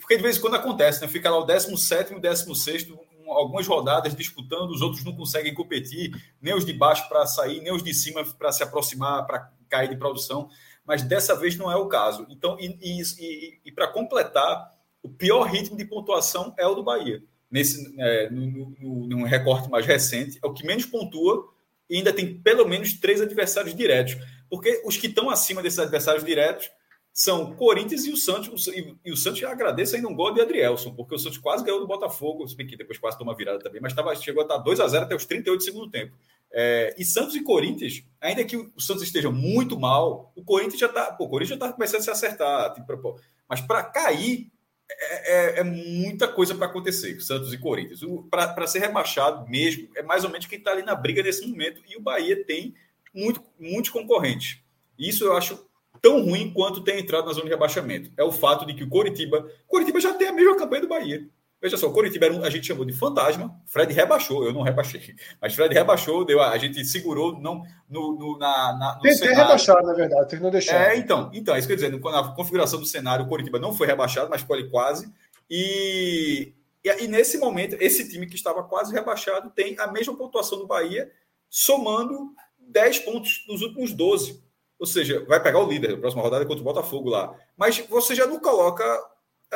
[0.00, 1.08] porque de vez em quando acontece, né?
[1.08, 2.88] Fica lá o 17 e o 16,
[3.28, 7.72] algumas rodadas disputando, os outros não conseguem competir, nem os de baixo para sair, nem
[7.72, 10.48] os de cima para se aproximar, para cair de produção.
[10.86, 12.26] Mas dessa vez não é o caso.
[12.30, 14.72] Então, e, e, e, e para completar,
[15.02, 17.22] o pior ritmo de pontuação é o do Bahia.
[17.50, 21.48] Nesse, é, no, no, recorte mais recente, é o que menos pontua
[21.88, 24.16] e ainda tem pelo menos três adversários diretos.
[24.50, 26.70] Porque os que estão acima desses adversários diretos
[27.12, 28.66] são Corinthians e o Santos.
[28.66, 31.86] E, o Santos agradeço ainda um gol de Adrielson, porque o Santos quase ganhou do
[31.86, 34.80] Botafogo, se bem que depois quase toma virada também, mas tava, chegou a estar 2
[34.80, 36.14] a 0 até os 38 do segundo tempo.
[36.52, 40.86] É, e Santos e Corinthians, ainda que o Santos esteja muito mal, o Corinthians já
[40.86, 41.16] está.
[41.20, 42.72] O Corinthians já está começando a se acertar.
[42.74, 44.50] Tipo, mas para cair
[44.88, 48.00] é, é, é, muita coisa para acontecer, Santos e Corinthians.
[48.30, 51.82] Para ser rebaixado mesmo, é mais ou menos quem está ali na briga nesse momento.
[51.88, 52.74] E o Bahia tem
[53.12, 54.60] muito, muitos concorrentes.
[54.98, 55.66] Isso eu acho
[56.00, 58.12] tão ruim quanto ter entrado na zona de rebaixamento.
[58.16, 59.50] É o fato de que o Coritiba.
[59.66, 61.28] Coritiba já tem a mesma campanha do Bahia.
[61.66, 65.16] Veja só, o Coritiba um, a gente chamou de fantasma, Fred rebaixou, eu não rebaixei,
[65.42, 69.42] mas Fred rebaixou, deu, a gente segurou não, no, no, na, na, no Tentei cenário.
[69.42, 70.92] rebaixar, na verdade, que não deixar.
[70.92, 73.58] É, então, então, é isso que eu ia dizer, na configuração do cenário, o Coritiba
[73.58, 75.12] não foi rebaixado, mas foi quase,
[75.50, 76.52] e,
[76.84, 80.68] e, e, nesse momento, esse time que estava quase rebaixado tem a mesma pontuação do
[80.68, 81.10] Bahia,
[81.50, 84.40] somando 10 pontos nos últimos 12.
[84.78, 87.34] Ou seja, vai pegar o líder na próxima rodada contra o Botafogo lá.
[87.56, 88.84] Mas você já não coloca.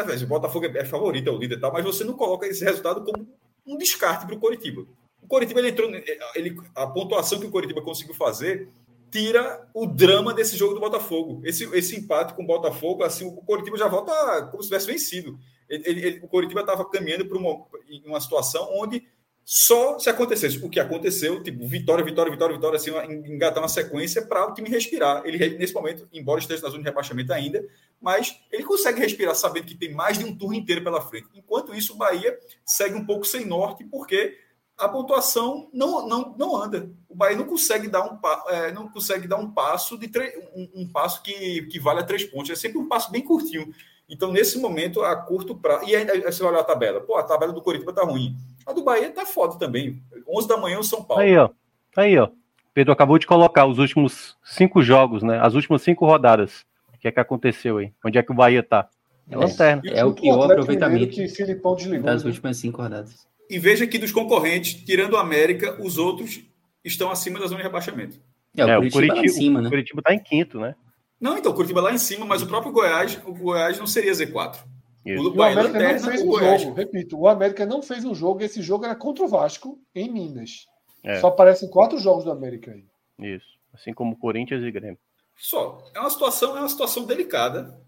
[0.06, 2.64] Vezes, o Botafogo é favorito, é o líder e tal, mas você não coloca esse
[2.64, 3.28] resultado como
[3.66, 4.86] um descarte para o Coritiba.
[5.20, 5.90] O Coritiba ele entrou.
[6.34, 8.68] Ele, a pontuação que o Coritiba conseguiu fazer
[9.10, 11.42] tira o drama desse jogo do Botafogo.
[11.44, 15.38] Esse, esse empate com o Botafogo, assim, o Coritiba já volta como se tivesse vencido.
[15.68, 17.66] Ele, ele, o Coritiba estava caminhando para uma,
[18.06, 19.06] uma situação onde
[19.44, 22.90] Só se acontecesse o que aconteceu, tipo, vitória, vitória, vitória, vitória, assim,
[23.26, 25.22] engatar uma sequência para o time respirar.
[25.24, 27.64] Ele, nesse momento, embora esteja na zona de rebaixamento ainda,
[28.00, 31.28] mas ele consegue respirar sabendo que tem mais de um turno inteiro pela frente.
[31.34, 34.38] Enquanto isso, o Bahia segue um pouco sem norte, porque
[34.80, 36.90] a pontuação não, não, não anda.
[37.08, 40.10] O Bahia não consegue dar um, é, não consegue dar um passo de
[40.54, 42.50] um, um, passo que, que vale a três pontos.
[42.50, 43.72] É sempre um passo bem curtinho.
[44.08, 45.84] Então, nesse momento, a curto prazo.
[45.86, 47.00] E aí, você vai olhar a tabela.
[47.00, 48.34] Pô, a tabela do Coritiba tá ruim.
[48.70, 50.00] A do Bahia tá foda também.
[50.28, 51.22] 11 da manhã, o São Paulo.
[51.22, 51.50] Aí, ó.
[51.96, 52.28] Aí, ó.
[52.72, 55.40] Pedro acabou de colocar os últimos cinco jogos, né?
[55.40, 56.64] As últimas cinco rodadas.
[56.94, 57.92] O que é que aconteceu aí?
[58.04, 58.88] Onde é que o Bahia tá?
[59.28, 59.82] É, lanterna.
[59.86, 62.30] É, é o pior aproveitamento que Filipão desligou, das né?
[62.30, 63.26] últimas cinco rodadas.
[63.48, 66.40] E veja que dos concorrentes, tirando o América, os outros
[66.84, 68.16] estão acima da zona de rebaixamento.
[68.56, 69.66] É, o, é, Curitiba, o Curitiba, tá em cima, né?
[69.66, 70.74] O Curitiba tá em quinto, né?
[71.20, 74.12] Não, então, o Curitiba lá em cima, mas o próprio Goiás, o Goiás não seria
[74.12, 74.58] Z4.
[75.04, 75.30] Isso.
[75.30, 78.60] O, o América não fez um jogo, repito, o América não fez um jogo, esse
[78.60, 80.66] jogo era contra o Vasco, em Minas.
[81.02, 81.20] É.
[81.20, 82.84] Só aparecem quatro jogos do América aí.
[83.18, 84.98] Isso, assim como Corinthians e Grêmio.
[85.36, 87.80] Só, é uma situação, é uma situação delicada,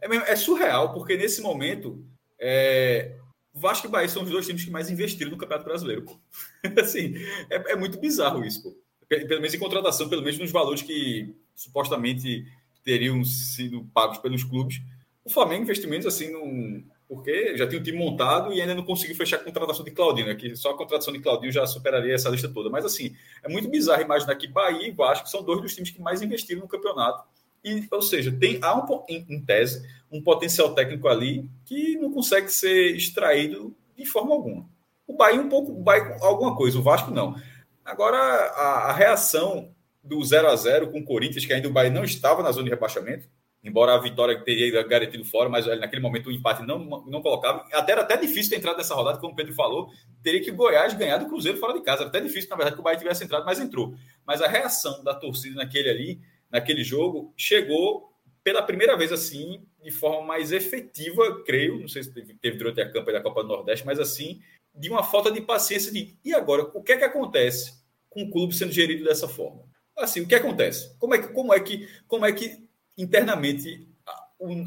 [0.00, 2.04] é, é surreal, porque nesse momento,
[2.40, 3.16] é,
[3.54, 6.04] Vasco e Bahia são os dois times que mais investiram no Campeonato Brasileiro.
[6.80, 7.14] assim,
[7.50, 8.82] é, é, muito bizarro isso, pô.
[9.08, 12.46] Pelo menos em contratação, pelo menos nos valores que supostamente
[12.82, 14.80] teriam sido pagos pelos clubes.
[15.24, 19.14] O Flamengo, investimentos assim, não, porque já tem um time montado e ainda não conseguiu
[19.14, 20.34] fechar a contratação de Claudinho, né?
[20.34, 22.70] que só a contratação de Claudinho já superaria essa lista toda.
[22.70, 26.00] Mas assim, é muito bizarro imaginar que Bahia e Vasco são dois dos times que
[26.00, 27.22] mais investiram no campeonato.
[27.62, 32.10] E, ou seja, tem, há um, em, em tese um potencial técnico ali que não
[32.12, 34.66] consegue ser extraído de forma alguma.
[35.06, 37.36] O Bahia um pouco, o Bahia alguma coisa, o Vasco não.
[37.84, 41.90] Agora, a, a reação do 0 a 0 com o Corinthians, que ainda o Bahia
[41.90, 43.28] não estava na zona de rebaixamento,
[43.62, 47.64] embora a vitória teria garantido fora, mas naquele momento o empate não, não colocava.
[47.72, 49.90] Até era até difícil ter entrado nessa rodada, como o Pedro falou,
[50.22, 52.02] teria que o Goiás ganhar do Cruzeiro fora de casa.
[52.02, 53.94] Era até difícil, na verdade, que o Bahia tivesse entrado, mas entrou.
[54.26, 56.20] Mas a reação da torcida naquele ali,
[56.50, 62.12] naquele jogo, chegou pela primeira vez assim, de forma mais efetiva, creio, não sei se
[62.12, 64.40] teve, teve durante a campanha da Copa do Nordeste, mas assim,
[64.74, 68.30] de uma falta de paciência de e agora, o que é que acontece com o
[68.30, 69.62] clube sendo gerido dessa forma?
[69.96, 70.96] Assim, o que acontece?
[70.98, 73.88] Como é que, como é que, como é que internamente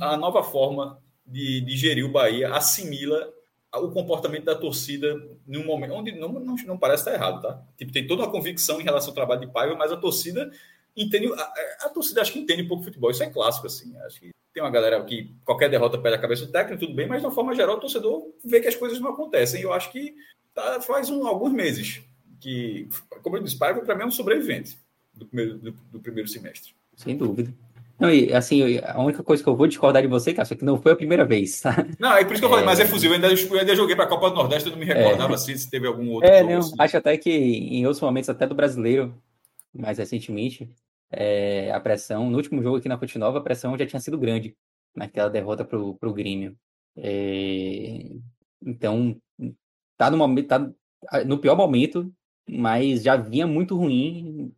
[0.02, 3.34] a, nova forma de, de, gerir o Bahia assimila
[3.74, 7.62] o comportamento da torcida num momento onde não, não, não parece estar errado, tá?
[7.78, 10.50] Tipo, tem toda uma convicção em relação ao trabalho de Paiva, mas a torcida
[10.96, 14.22] entende, a, a, torcida acho que entende um pouco futebol, isso é clássico, assim, acho
[14.22, 17.20] que tem uma galera que qualquer derrota perde a cabeça do técnico, tudo bem, mas
[17.20, 20.16] de uma forma geral o torcedor vê que as coisas não acontecem, eu acho que
[20.54, 22.02] tá, faz um, alguns meses
[22.40, 22.88] que,
[23.22, 24.78] como eu disse, Paiva para mim é um sobrevivente
[25.14, 26.74] do primeiro, do, do primeiro semestre.
[26.96, 27.54] Sem dúvida.
[27.98, 30.66] Não, e assim, a única coisa que eu vou discordar de você, cara, é que
[30.66, 31.86] não foi a primeira vez, tá?
[31.98, 32.66] Não, é por isso que eu falei, é...
[32.66, 33.10] mas é fuzil.
[33.10, 35.36] Eu ainda, eu ainda joguei para a Copa do Nordeste, eu não me recordava é...
[35.36, 36.30] assim, se teve algum outro.
[36.30, 36.76] É, não, assim.
[36.78, 39.16] acho até que em outros momentos, até do brasileiro,
[39.74, 40.70] mais recentemente,
[41.10, 44.18] é, a pressão, no último jogo aqui na Fonte Nova, a pressão já tinha sido
[44.18, 44.56] grande
[44.94, 46.58] naquela derrota para o Grêmio.
[46.98, 48.10] É,
[48.66, 49.16] então,
[49.98, 50.70] tá no momento, tá
[51.26, 52.12] no pior momento,
[52.50, 54.54] mas já vinha muito ruim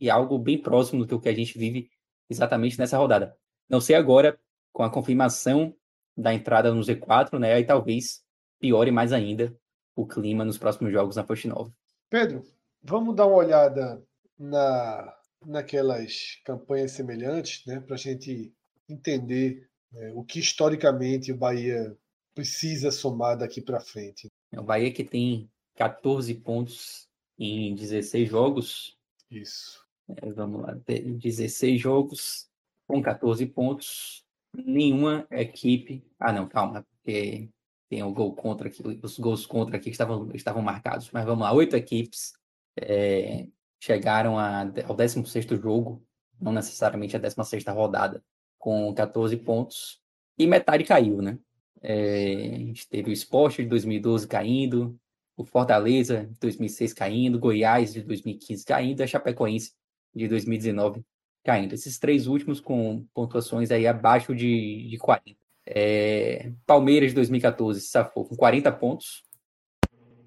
[0.00, 1.88] e algo bem próximo do que a gente vive
[2.28, 3.36] exatamente nessa rodada.
[3.68, 4.38] Não sei agora,
[4.72, 5.74] com a confirmação
[6.16, 7.54] da entrada no Z4, né?
[7.54, 8.22] Aí talvez
[8.58, 9.54] piore mais ainda
[9.96, 11.72] o clima nos próximos jogos na Fonte Nova.
[12.10, 12.42] Pedro,
[12.82, 14.02] vamos dar uma olhada
[14.38, 17.80] na, naquelas campanhas semelhantes, né?
[17.80, 18.52] Para a gente
[18.88, 21.96] entender né, o que historicamente o Bahia
[22.34, 24.28] precisa somar daqui para frente.
[24.52, 27.08] É o Bahia que tem 14 pontos
[27.38, 28.98] em 16 jogos.
[29.30, 29.83] Isso.
[30.08, 32.48] É, vamos lá, 16 jogos
[32.86, 34.24] com 14 pontos.
[34.54, 36.04] Nenhuma equipe.
[36.18, 37.48] Ah, não, calma, porque
[37.88, 41.10] tem o gol contra aqui, os gols contra aqui estavam, estavam marcados.
[41.12, 42.34] Mas vamos lá, oito equipes
[42.76, 43.46] é,
[43.80, 46.04] chegaram a, ao 16 jogo,
[46.40, 48.22] não necessariamente a 16 rodada,
[48.58, 50.00] com 14 pontos.
[50.38, 51.38] E metade caiu, né?
[51.80, 54.98] É, a gente teve o Sport de 2012 caindo,
[55.36, 59.72] o Fortaleza de 2006 caindo, Goiás de 2015 caindo, a Chapecoense
[60.14, 61.04] de 2019
[61.44, 61.74] caindo.
[61.74, 65.36] Esses três últimos com pontuações aí abaixo de, de 40.
[65.66, 69.22] É, Palmeiras de 2014 safou com 40 pontos.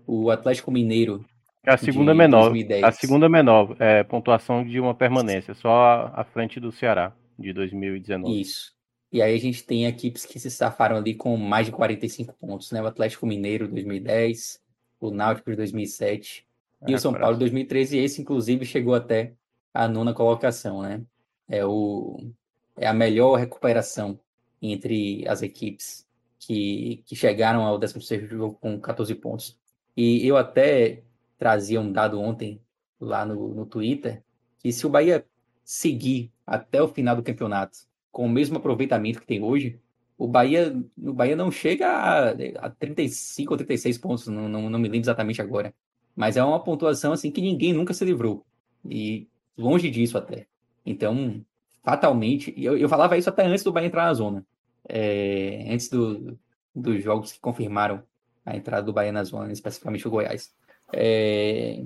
[0.06, 1.26] O Atlético Mineiro.
[1.66, 2.44] É a segunda menor.
[2.44, 2.84] 2010.
[2.84, 8.40] A segunda menor, é, pontuação de uma permanência, só à frente do Ceará, de 2019.
[8.40, 8.72] Isso.
[9.12, 12.72] E aí a gente tem equipes que se safaram ali com mais de 45 pontos,
[12.72, 12.82] né?
[12.82, 14.62] O Atlético Mineiro 2010,
[15.00, 16.46] o Náutico de 2007
[16.88, 17.98] e o é, São Paulo de 2013.
[17.98, 19.34] E esse, inclusive, chegou até
[19.78, 21.04] a nona colocação, né?
[21.48, 22.32] É, o,
[22.76, 24.20] é a melhor recuperação
[24.60, 26.08] entre as equipes
[26.40, 29.60] que, que chegaram ao 16 jogo com 14 pontos
[29.96, 31.04] E eu até
[31.38, 32.60] trazia um dado ontem
[33.00, 34.24] lá no, no Twitter,
[34.60, 35.24] que se o Bahia
[35.64, 37.78] seguir até o final do campeonato
[38.12, 39.80] com o mesmo aproveitamento que tem hoje,
[40.18, 42.30] o Bahia, o Bahia não chega a,
[42.66, 45.72] a 35 ou 36 pontos, não, não, não me lembro exatamente agora.
[46.16, 48.44] Mas é uma pontuação assim que ninguém nunca se livrou.
[48.90, 49.28] E
[49.58, 50.46] longe disso até.
[50.86, 51.44] Então,
[51.84, 54.46] fatalmente, eu, eu falava isso até antes do Bahia entrar na zona.
[54.88, 56.38] É, antes do,
[56.74, 58.04] dos jogos que confirmaram
[58.46, 60.54] a entrada do Bahia na zona, especificamente o Goiás.
[60.94, 61.84] É,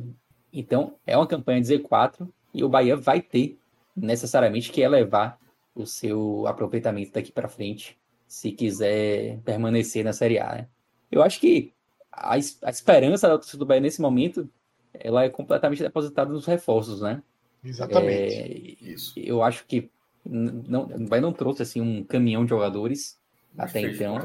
[0.54, 3.58] então, é uma campanha de Z4 e o Bahia vai ter
[3.96, 5.40] necessariamente que elevar
[5.74, 7.98] o seu aproveitamento daqui para frente,
[8.28, 10.56] se quiser permanecer na Série A.
[10.56, 10.68] Né?
[11.12, 11.74] Eu acho que
[12.12, 14.50] a, a esperança da torcida do Bahia nesse momento
[14.94, 17.24] ela é completamente depositada nos reforços, né?
[17.64, 18.34] Exatamente.
[18.34, 19.14] É, Isso.
[19.18, 19.90] Eu acho que
[20.26, 23.20] não, Bahia não trouxe assim um caminhão de jogadores
[23.54, 24.18] mas até então,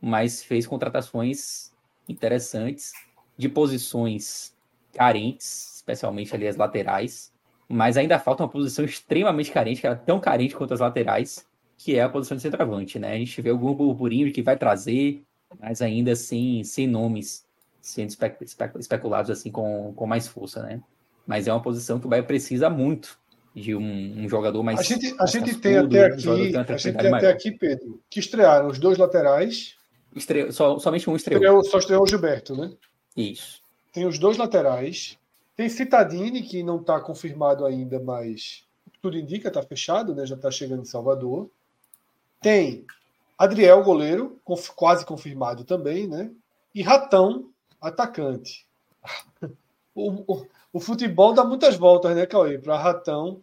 [0.00, 1.72] mas fez contratações
[2.08, 2.92] interessantes
[3.36, 4.54] de posições
[4.92, 7.32] carentes, especialmente ali as laterais,
[7.68, 11.46] mas ainda falta uma posição extremamente carente, que é tão carente quanto as laterais,
[11.78, 13.14] que é a posição de centroavante, né?
[13.14, 15.22] A gente vê algum burburinho de que vai trazer,
[15.58, 17.44] mas ainda assim, sem nomes
[17.80, 20.80] sendo espe espe especulados assim com, com mais força, né?
[21.26, 23.18] Mas é uma posição que o Bahia precisa muito
[23.54, 24.80] de um, um jogador mais.
[24.80, 26.36] A gente, a gente tem até aqui, a
[26.76, 29.76] gente tem até aqui, Pedro, que estrearam os dois laterais.
[30.14, 31.40] Estreou, só, somente um estreou.
[31.40, 31.64] estreou.
[31.64, 32.72] Só estreou o Gilberto, né?
[33.16, 33.60] Isso.
[33.92, 35.18] Tem os dois laterais.
[35.54, 38.64] Tem Citadini, que não está confirmado ainda, mas
[39.00, 40.24] tudo indica, está fechado, né?
[40.26, 41.50] Já está chegando em Salvador.
[42.40, 42.84] Tem
[43.38, 44.40] Adriel, goleiro,
[44.76, 46.30] quase confirmado também, né?
[46.74, 47.50] E Ratão,
[47.80, 48.66] atacante.
[49.94, 52.58] O, o, o, futebol dá muitas voltas, né, Cauê?
[52.58, 53.42] Para Ratão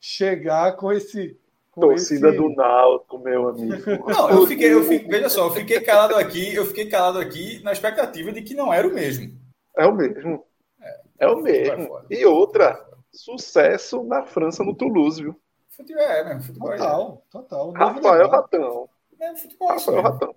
[0.00, 1.38] chegar com esse.
[1.70, 2.36] Com Torcida esse...
[2.36, 3.74] do Náutico, meu amigo.
[4.10, 7.62] Não, eu fiquei, eu fiquei, veja só, eu fiquei calado aqui, eu fiquei calado aqui
[7.62, 9.32] na expectativa de que não era o mesmo.
[9.74, 10.44] É o mesmo.
[10.82, 11.98] É, é o mesmo.
[12.10, 12.78] E outra,
[13.10, 15.40] sucesso na França no Toulouse, viu?
[15.70, 16.40] Futebol é, né?
[16.40, 17.32] Futebol total, é.
[17.32, 17.72] total.
[17.72, 18.88] Rafael Ratão.
[19.18, 20.34] É, futebol é Rafael Ratão.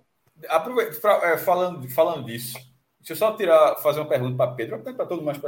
[0.48, 2.58] Aproveita, pra, é, falando, falando disso,
[3.06, 5.40] deixa eu só tirar, fazer uma pergunta para Pedro, para todo mundo,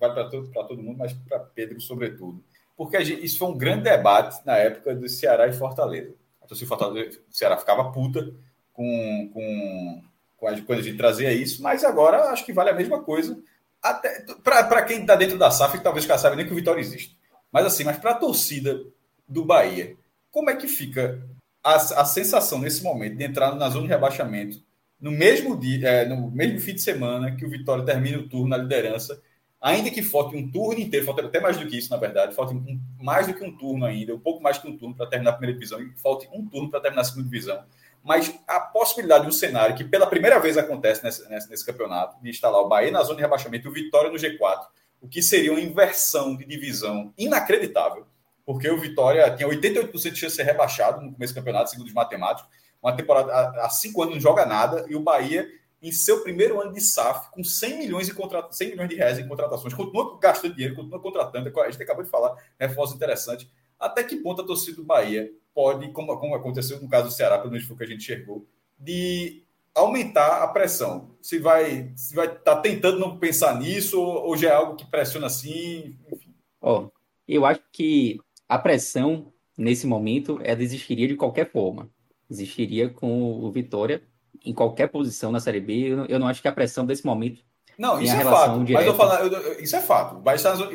[0.00, 2.42] vai para todo, todo mundo, mas para Pedro sobretudo.
[2.74, 6.14] Porque isso foi um grande debate na época do Ceará e Fortaleza.
[6.42, 8.34] A torcida Fortaleza, o Ceará ficava puta
[8.72, 10.02] com, com,
[10.38, 13.38] com a, quando a gente trazia isso, mas agora acho que vale a mesma coisa.
[13.82, 17.18] Até para quem está dentro da SAF, talvez já sabe nem que o Vitória existe.
[17.52, 18.82] Mas assim, mas para a torcida
[19.28, 19.94] do Bahia,
[20.30, 21.22] como é que fica
[21.62, 24.62] a, a sensação nesse momento de entrar na zona de rebaixamento
[25.00, 28.48] no mesmo dia, é, no mesmo fim de semana que o Vitória termina o turno
[28.48, 29.20] na liderança,
[29.60, 32.54] ainda que falte um turno inteiro, falta até mais do que isso, na verdade, falta
[32.54, 35.30] um, mais do que um turno ainda, um pouco mais que um turno para terminar
[35.30, 37.64] a primeira divisão e falte um turno para terminar a segunda divisão.
[38.02, 42.22] Mas a possibilidade de um cenário que pela primeira vez acontece nesse, nesse, nesse campeonato,
[42.22, 44.66] de instalar o Bahia na zona de rebaixamento e o Vitória no G4,
[45.00, 48.06] o que seria uma inversão de divisão inacreditável
[48.44, 51.86] porque o Vitória tinha 88% de chance de ser rebaixado no começo do campeonato, segundo
[51.86, 52.50] os matemáticos.
[52.84, 53.32] Uma temporada
[53.62, 55.48] há cinco anos não joga nada, e o Bahia,
[55.80, 58.46] em seu primeiro ano de SAF, com 100 milhões, de contra...
[58.50, 61.60] 100 milhões de reais em contratações, continua gastando dinheiro, continua contratando.
[61.60, 63.50] A gente acabou de falar, reforço interessante.
[63.80, 67.38] Até que ponto a torcida do Bahia pode, como, como aconteceu no caso do Ceará,
[67.38, 68.46] pelo menos foi o que a gente enxergou,
[68.78, 69.42] de
[69.74, 71.16] aumentar a pressão?
[71.22, 75.26] Se vai se vai tá tentando não pensar nisso, ou, já é algo que pressiona
[75.26, 75.96] assim?
[76.12, 76.34] Enfim.
[76.60, 76.88] Oh,
[77.26, 81.88] eu acho que a pressão, nesse momento, ela existiria de qualquer forma.
[82.34, 84.02] Existiria com o Vitória
[84.44, 86.06] em qualquer posição na Série B.
[86.08, 87.42] Eu não, acho que a pressão desse momento.
[87.78, 88.64] Não, isso é fato.
[88.64, 88.84] Direta.
[88.84, 90.22] Mas eu falar, eu, isso é fato.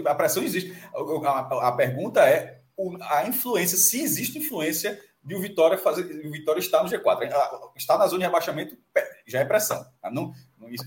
[0.05, 0.73] A pressão existe.
[0.93, 2.61] A, a, a pergunta é
[3.09, 7.29] a influência, se existe influência de o Vitória fazer, o Vitória estar no G4.
[7.75, 8.77] Está na zona de rebaixamento,
[9.27, 9.85] já é pressão.
[10.11, 10.33] Não,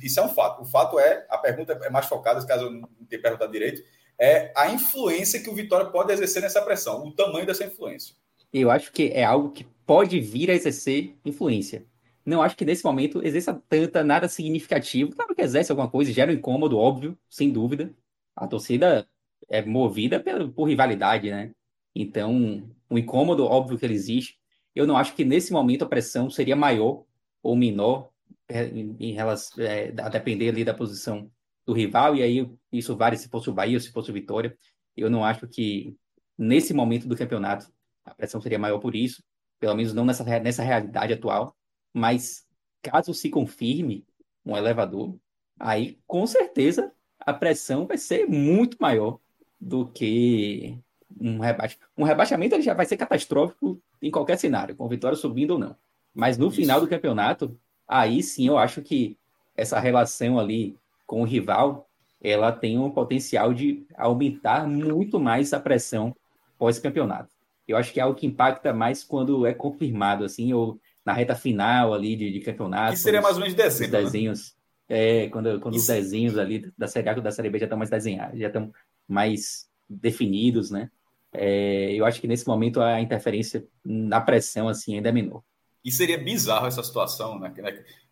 [0.02, 0.62] isso é um fato.
[0.62, 3.82] O fato é, a pergunta é mais focada, caso eu não tenha perguntado direito,
[4.18, 8.14] é a influência que o Vitória pode exercer nessa pressão, o tamanho dessa influência.
[8.52, 11.86] Eu acho que é algo que pode vir a exercer influência.
[12.24, 15.12] Não acho que nesse momento exerça tanta nada significativo.
[15.12, 17.92] Claro que exerce alguma coisa, gera um incômodo, óbvio, sem dúvida.
[18.36, 19.08] A torcida
[19.48, 21.52] é movida por, por rivalidade, né?
[21.94, 24.38] Então, o incômodo, óbvio que ele existe.
[24.74, 27.04] Eu não acho que nesse momento a pressão seria maior
[27.42, 28.10] ou menor
[28.48, 31.30] é, em relação, é, a depender ali da posição
[31.66, 34.56] do rival, e aí isso vale se fosse o Bahia ou se fosse o Vitória.
[34.96, 35.96] Eu não acho que
[36.36, 37.70] nesse momento do campeonato
[38.04, 39.22] a pressão seria maior por isso,
[39.62, 41.54] pelo menos não nessa, nessa realidade atual,
[41.94, 42.44] mas
[42.82, 44.04] caso se confirme
[44.44, 45.14] um elevador,
[45.56, 49.20] aí com certeza a pressão vai ser muito maior
[49.60, 50.76] do que
[51.20, 51.88] um rebaixamento.
[51.96, 55.76] Um rebaixamento ele já vai ser catastrófico em qualquer cenário, com vitória subindo ou não.
[56.12, 56.56] Mas no Isso.
[56.56, 57.56] final do campeonato,
[57.86, 59.16] aí sim eu acho que
[59.56, 61.88] essa relação ali com o rival,
[62.20, 66.12] ela tem um potencial de aumentar muito mais a pressão
[66.58, 67.31] pós-campeonato.
[67.66, 71.34] Eu acho que é algo que impacta mais quando é confirmado, assim, ou na reta
[71.34, 72.92] final ali de, de campeonato.
[72.92, 74.04] Que seria mais ou menos dezembro, os né?
[74.04, 74.56] desenhos.
[74.88, 75.24] Né?
[75.24, 77.78] É, quando, quando os desenhos ali da Série A e da Série B já estão
[77.78, 78.72] mais desenhados, já estão
[79.08, 80.90] mais definidos, né?
[81.32, 85.42] É, eu acho que nesse momento a interferência na pressão assim ainda é menor.
[85.84, 87.52] E seria bizarro essa situação, né?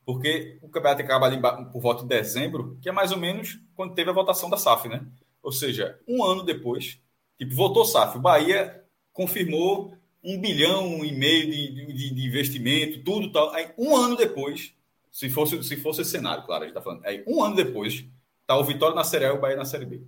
[0.04, 1.38] Porque o campeonato acaba ali
[1.70, 4.88] por volta de dezembro, que é mais ou menos quando teve a votação da SAF,
[4.88, 5.04] né?
[5.42, 6.98] Ou seja, um ano depois,
[7.38, 8.79] tipo, votou SAF, o Bahia
[9.12, 13.50] confirmou um bilhão e meio de, de, de, investimento, tudo tal.
[13.54, 14.74] Aí, um ano depois,
[15.10, 17.04] se fosse, se fosse esse cenário, claro, a gente tá falando.
[17.04, 18.04] Aí, um ano depois,
[18.46, 20.02] tá o Vitória na Série A e o Bahia na Série B.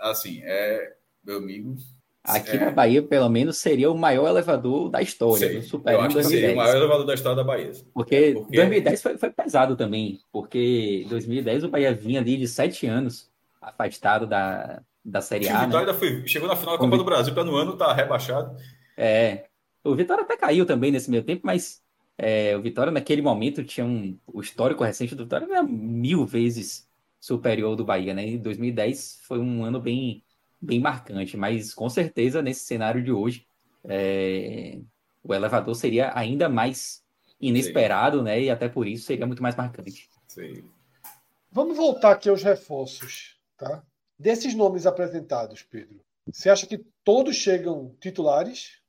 [0.00, 0.94] Assim, é,
[1.24, 1.76] meu amigo.
[2.22, 2.64] Aqui é...
[2.64, 6.28] na Bahia, pelo menos, seria o maior elevador da história, Sei, superando 2010.
[6.28, 7.72] Seria o maior elevador da história da Bahia.
[7.92, 8.56] Porque, é, porque...
[8.56, 13.30] 2010 foi, foi pesado também, porque 2010 o Bahia vinha ali de sete anos
[13.60, 15.62] afastado da, da Série A.
[15.62, 15.98] O Vitória né?
[15.98, 18.56] foi, chegou na final da Copa do Brasil, para no ano tá rebaixado.
[18.96, 19.46] É.
[19.82, 21.82] O Vitória até caiu também nesse meio tempo, mas
[22.16, 24.18] é, o Vitória naquele momento tinha um.
[24.26, 26.88] O histórico recente do Vitória era mil vezes
[27.20, 28.26] superior ao do Bahia, né?
[28.26, 30.22] E 2010 foi um ano bem,
[30.60, 33.46] bem marcante, mas com certeza nesse cenário de hoje
[33.84, 34.78] é,
[35.22, 37.02] o elevador seria ainda mais
[37.40, 38.24] inesperado, Sim.
[38.24, 38.42] né?
[38.42, 40.08] E até por isso seria muito mais marcante.
[40.28, 40.64] Sim.
[41.50, 43.82] Vamos voltar aqui aos reforços, tá?
[44.18, 46.00] Desses nomes apresentados, Pedro,
[46.30, 48.80] você acha que todos chegam titulares?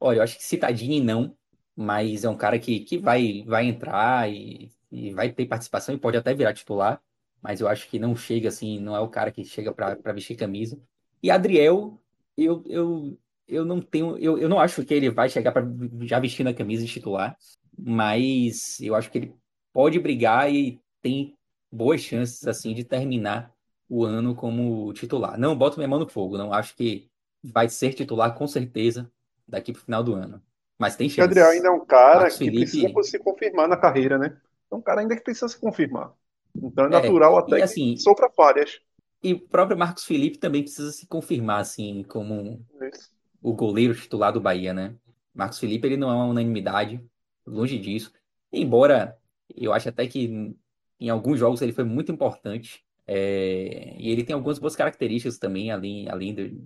[0.00, 1.36] Olha, eu acho que Citadini não,
[1.76, 5.98] mas é um cara que, que vai, vai entrar e, e vai ter participação e
[5.98, 7.00] pode até virar titular,
[7.42, 10.36] mas eu acho que não chega assim, não é o cara que chega para vestir
[10.36, 10.80] camisa.
[11.22, 12.00] E Adriel,
[12.36, 15.66] eu, eu, eu não tenho, eu, eu não acho que ele vai chegar para
[16.02, 17.36] já vestir a camisa de titular,
[17.78, 19.34] mas eu acho que ele
[19.72, 21.36] pode brigar e tem
[21.70, 23.53] boas chances assim de terminar
[23.88, 25.38] o ano como titular.
[25.38, 27.08] Não boto minha mão no fogo, não acho que
[27.42, 29.10] vai ser titular com certeza
[29.46, 30.42] daqui para o final do ano.
[30.78, 31.20] Mas tem chance.
[31.20, 32.70] O Gabriel ainda é um cara Marcos que Felipe...
[32.70, 34.36] precisa se confirmar na carreira, né?
[34.70, 36.12] É um cara ainda que precisa se confirmar.
[36.56, 38.80] Então é, é natural até assim, que sofra falhas.
[39.22, 42.62] E o próprio Marcos Felipe também precisa se confirmar, assim, como
[42.92, 43.10] Isso.
[43.42, 44.94] o goleiro titular do Bahia, né?
[45.32, 47.02] Marcos Felipe, ele não é uma unanimidade,
[47.46, 48.12] longe disso.
[48.52, 49.16] Embora
[49.56, 50.54] eu acho até que
[51.00, 55.70] em alguns jogos ele foi muito importante, é, e ele tem algumas boas características também,
[55.70, 56.58] além, além de,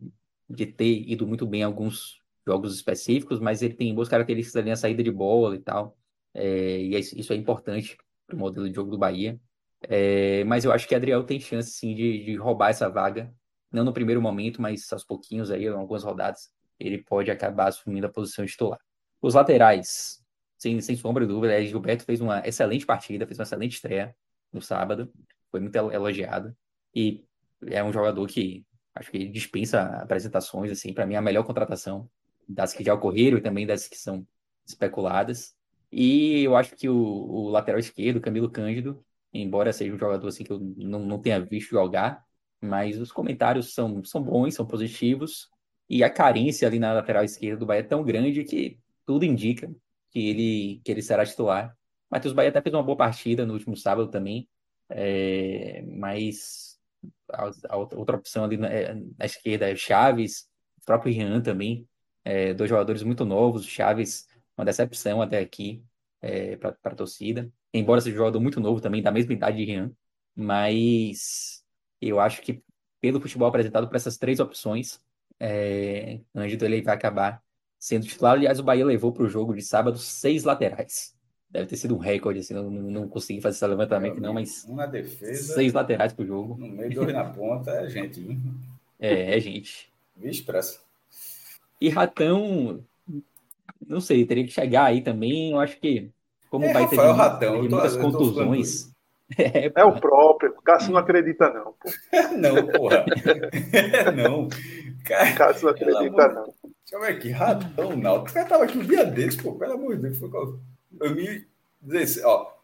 [0.48, 4.70] de ter ido muito bem em alguns jogos específicos, mas ele tem boas características ali
[4.70, 5.96] na saída de bola e tal.
[6.34, 9.40] É, e é isso é importante para o modelo de jogo do Bahia.
[9.82, 13.32] É, mas eu acho que Adriel tem chance sim de, de, roubar essa vaga,
[13.70, 18.10] não no primeiro momento, mas aos pouquinhos aí, algumas rodadas, ele pode acabar assumindo a
[18.10, 18.78] posição de titular.
[19.20, 20.22] Os laterais,
[20.56, 24.16] sem, sem sombra de dúvida, é, Gilberto fez uma excelente partida, fez uma excelente estreia
[24.52, 25.12] no sábado
[25.50, 26.56] foi muito elogiado.
[26.94, 27.24] E
[27.66, 32.08] é um jogador que acho que dispensa apresentações, assim, para mim é a melhor contratação
[32.48, 34.26] das que já ocorreram e também das que são
[34.66, 35.54] especuladas.
[35.90, 40.44] E eu acho que o, o lateral esquerdo, Camilo Cândido, embora seja um jogador assim
[40.44, 42.24] que eu não, não tenha visto jogar,
[42.60, 45.48] mas os comentários são, são bons, são positivos,
[45.88, 49.72] e a carência ali na lateral esquerda do Bahia é tão grande que tudo indica
[50.10, 51.74] que ele, que ele será titular.
[52.10, 54.48] Matheus Bahia até fez uma boa partida no último sábado também,
[54.88, 56.78] é, mas
[57.30, 60.48] a, a, outra opção ali na, é, na, esquerda é Chaves,
[60.80, 61.88] o próprio Rian também,
[62.24, 64.26] é, dois jogadores muito novos, Chaves,
[64.56, 65.82] uma decepção até aqui
[66.20, 69.64] é, para a torcida, embora seja um jogador muito novo também, da mesma idade de
[69.64, 69.92] Rian,
[70.34, 71.62] mas
[72.00, 72.62] eu acho que
[73.00, 75.00] pelo futebol apresentado por essas três opções,
[75.38, 77.42] é, Ângelo ele vai acabar
[77.78, 78.34] sendo titular.
[78.34, 81.16] Aliás, o Bahia levou para o jogo de sábado seis laterais.
[81.50, 84.66] Deve ter sido um recorde, assim, não, não consegui fazer esse levantamento, não, mas.
[84.68, 85.54] Um na defesa.
[85.54, 86.56] Seis laterais pro jogo.
[86.58, 88.36] No meio, dois na ponta, é gente, viu?
[89.00, 89.90] É, é gente.
[90.14, 90.80] Vixe, pressa.
[91.80, 92.84] E Ratão,
[93.86, 95.52] não sei, teria que chegar aí também.
[95.52, 96.10] Eu acho que,
[96.50, 98.90] como é, vai ter Ratão, muitas tô, contusões.
[99.36, 100.54] É, é, o próprio.
[100.56, 101.74] O Cássio não acredita, não.
[101.74, 101.90] Pô.
[102.38, 103.04] não, porra.
[104.16, 104.48] não.
[105.04, 106.44] Cara, Cássio não acredita, não.
[106.44, 107.28] Deixa eu ver aqui.
[107.28, 108.16] Ratão, não.
[108.16, 109.54] O cara tava aqui um dia desses, pô.
[109.56, 110.18] Pelo amor de Deus.
[110.18, 110.30] Foi
[110.90, 112.54] 2016, ó.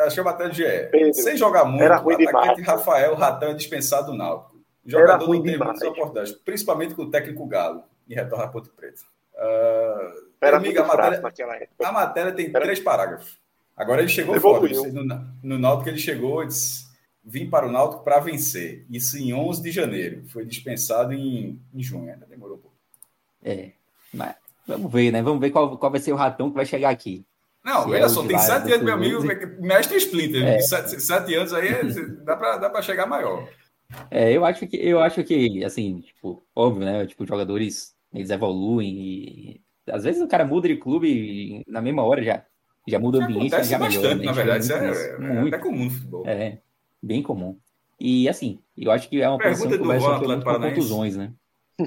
[0.00, 1.12] Acho que é a matéria de é.
[1.12, 2.60] Sem jogar muito, era ruim demais.
[2.66, 4.56] Rafael Ratão é dispensado do Náutico.
[4.84, 8.68] O jogador não tem muitas oportunidades, principalmente com o técnico Galo, e retorna a Ponte
[8.70, 9.02] Preta.
[9.34, 11.22] Uh, era amiga, a, matéria,
[11.84, 12.60] a matéria tem era...
[12.60, 13.38] três parágrafos.
[13.76, 14.66] Agora ele chegou fora.
[14.68, 15.04] No,
[15.42, 16.86] no Náutico ele chegou e disse:
[17.22, 18.86] vim para o Náutico para vencer.
[18.88, 20.24] Isso em 11 de janeiro.
[20.28, 22.10] Foi dispensado em, em junho.
[22.10, 22.76] Ainda demorou um pouco.
[23.42, 23.72] É,
[24.14, 24.36] mas
[24.66, 25.22] Vamos ver, né?
[25.22, 27.24] Vamos ver qual, qual vai ser o ratão que vai chegar aqui.
[27.64, 29.22] Não, olha só, tem sete anos, meu amigo,
[29.60, 30.44] mestre Splinter.
[30.44, 30.60] É.
[30.60, 31.82] Sete, sete, anos aí é,
[32.24, 33.48] dá para chegar maior.
[34.10, 37.06] É, eu acho que, eu acho que, assim, tipo, óbvio, né?
[37.06, 39.60] Tipo, jogadores, eles evoluem e
[39.90, 42.44] às vezes o cara muda de clube e na mesma hora já,
[42.86, 44.16] já muda o ambiente, Acontece já bastante, melhora.
[44.16, 44.24] Né?
[44.24, 45.54] Na verdade, isso é, é, muito.
[45.54, 46.26] é comum no futebol.
[46.26, 46.58] É,
[47.02, 47.56] bem comum.
[47.98, 51.16] E assim, eu acho que é uma Pergunta posição que vai sofrer muito com contusões,
[51.16, 51.32] né?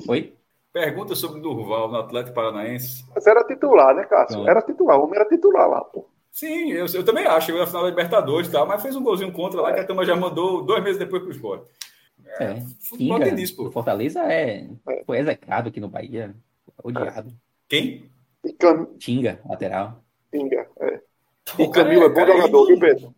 [0.08, 0.34] Oi?
[0.72, 3.04] Pergunta sobre o Durval no Atlético Paranaense.
[3.14, 4.48] Mas era titular, né, Cássio?
[4.48, 6.08] Era titular, o homem era titular lá, pô.
[6.32, 7.48] Sim, eu, eu também acho.
[7.48, 9.74] Chegou na final da Libertadores e tal, mas fez um golzinho contra lá é.
[9.74, 11.66] que a turma já mandou dois meses depois pro esporte.
[12.40, 12.62] É, é.
[12.80, 13.72] Futebol nisso, pô.
[13.72, 15.04] Fortaleza é, é.
[15.06, 16.36] foi execrado aqui no Bahia.
[16.84, 17.34] Odiado.
[17.68, 18.10] Quem?
[19.00, 20.02] Tinga, lateral.
[20.32, 21.02] Tinga, é.
[21.58, 23.14] E Camilo é bom jogador, viu, Pedro?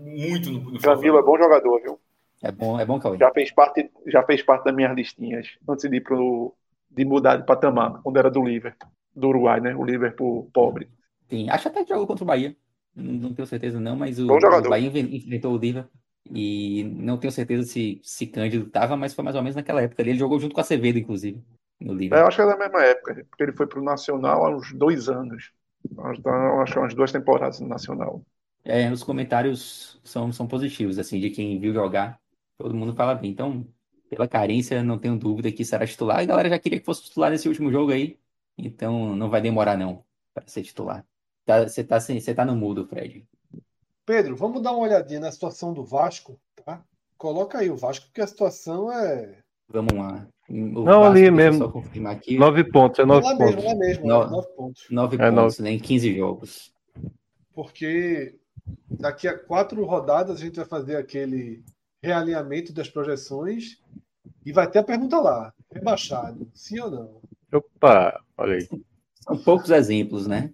[0.00, 2.00] Muito no, no Camilo é bom jogador, viu?
[2.42, 3.18] É bom, é bom, Cauê.
[3.18, 6.54] Já fez parte, já fez parte das minhas listinhas antes de ir pro,
[6.94, 9.74] de mudar de patamar, quando era do Liverpool, do Uruguai, né?
[9.74, 10.88] O Liverpool pobre.
[11.28, 12.56] Sim, acho até que jogou contra o Bahia.
[12.94, 15.90] Não, tenho certeza não, mas o, o Bahia enfrentou o Liverpool
[16.30, 20.02] e não tenho certeza se, se Cândido estava, mas foi mais ou menos naquela época.
[20.02, 21.42] Ele jogou junto com a Acevedo, inclusive,
[21.80, 22.18] no Liverpool.
[22.18, 24.56] É, eu acho que é da mesma época, porque ele foi para o Nacional há
[24.56, 25.52] uns dois anos.
[25.84, 28.22] Então, acho que umas duas temporadas no Nacional.
[28.64, 32.18] É, os comentários são, são positivos, assim, de quem viu jogar.
[32.56, 33.30] Todo mundo fala bem.
[33.30, 33.66] Então,
[34.08, 36.18] pela carência, não tenho dúvida que será titular.
[36.18, 38.18] A galera já queria que fosse titular nesse último jogo aí.
[38.56, 41.04] Então, não vai demorar, não, para ser titular.
[41.44, 43.26] Tá, você tá, tá, tá no mudo, Fred.
[44.06, 46.82] Pedro, vamos dar uma olhadinha na situação do Vasco, tá?
[47.16, 49.38] Coloca aí o Vasco, porque a situação é.
[49.68, 50.26] Vamos lá.
[50.48, 51.84] O não, Vasco, ali mesmo.
[52.06, 52.38] Aqui.
[52.38, 53.54] Nove pontos, é nove pontos.
[53.56, 54.26] Mesmo, é mesmo, no...
[54.30, 54.86] nove pontos.
[54.90, 55.70] Nove é pontos, né?
[55.70, 56.72] Em 15 jogos.
[57.52, 58.38] Porque
[58.90, 61.64] daqui a quatro rodadas a gente vai fazer aquele
[62.04, 63.80] realinhamento das projeções
[64.44, 67.20] e vai ter a pergunta lá: rebaixado, sim ou não?
[67.52, 68.68] Opa, olha aí.
[69.20, 70.52] São poucos exemplos, né?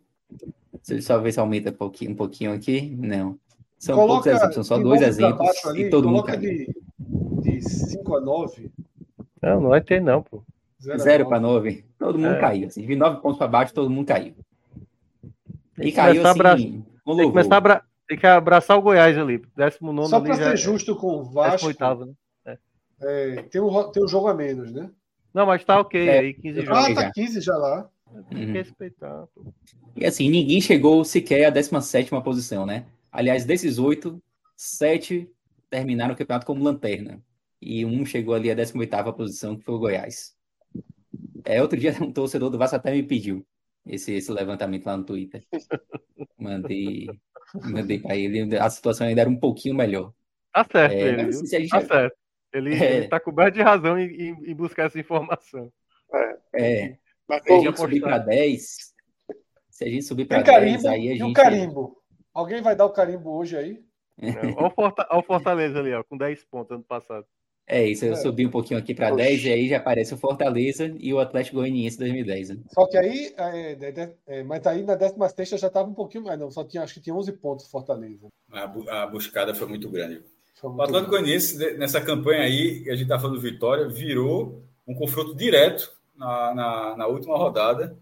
[0.82, 3.38] Se ele só ver se aumenta um pouquinho, um pouquinho aqui, não.
[3.78, 6.38] São coloca, poucos exemplos, são só dois exemplos ali, e todo mundo cai.
[6.38, 8.70] De 5 a 9.
[9.42, 10.42] Não, não vai ter não, pô.
[10.78, 11.84] 0 para 9.
[11.98, 12.40] Todo mundo é.
[12.40, 12.66] caiu.
[12.68, 14.34] Assim, de 9 pontos para baixo, todo mundo caiu.
[15.78, 16.56] E caiu assim, abra...
[16.56, 17.82] tem, que começar a abra...
[18.10, 19.40] tem que abraçar o Goiás ali.
[19.56, 21.72] 19 Só para ser é justo com o Vasco.
[21.72, 22.14] 18, né?
[22.44, 22.58] é.
[23.02, 24.90] É, tem, um, tem um jogo a menos, né?
[25.32, 26.08] Não, mas tá ok.
[26.08, 26.18] É.
[26.18, 26.84] Aí 15 jogos.
[26.86, 27.88] Ah, tá 15 já lá.
[28.28, 29.28] Tem que respeitar.
[29.32, 29.54] Pô.
[29.94, 32.86] E assim, ninguém chegou sequer à 17 posição, né?
[33.12, 34.20] Aliás, desses oito,
[34.56, 35.30] sete
[35.70, 37.22] terminaram o campeonato como lanterna.
[37.62, 40.34] E um chegou ali à 18 posição, que foi o Goiás.
[41.44, 43.46] É, outro dia um torcedor do Vasco até me pediu
[43.86, 45.46] esse, esse levantamento lá no Twitter.
[46.36, 47.06] Mandei,
[47.54, 48.56] mandei para ele.
[48.56, 50.12] A situação ainda era um pouquinho melhor.
[50.52, 51.22] Tá certo, é, ele.
[51.22, 51.86] Assim, tá já...
[51.86, 52.16] certo.
[52.52, 52.96] Ele, é...
[52.96, 55.72] ele tá coberto de razão em, em, em buscar essa informação.
[56.12, 56.36] É.
[56.54, 56.98] é.
[57.28, 58.60] Mas se a gente subir para 10,
[59.70, 61.20] se a gente subir para 10, aí a gente.
[61.20, 61.96] E o carimbo?
[62.34, 63.84] Alguém vai dar o carimbo hoje aí?
[64.56, 67.26] Olha o Fortaleza ali, ó, com 10 pontos ano passado.
[67.72, 68.16] É isso, eu é.
[68.16, 71.58] subi um pouquinho aqui para 10 e aí já aparece o Fortaleza e o Atlético
[71.58, 72.48] Goianiense 2010.
[72.48, 72.56] Né?
[72.74, 76.36] Só que aí, é, é, é mas aí na 16 já estava um pouquinho mais,
[76.36, 78.26] não, só tinha, acho que tinha 11 pontos Fortaleza.
[78.50, 78.64] A,
[79.02, 80.20] a buscada foi muito grande.
[80.56, 84.64] Foi muito o Atlético Goianiense, nessa campanha aí, que a gente está falando Vitória, virou
[84.84, 87.96] um confronto direto na, na, na, última rodada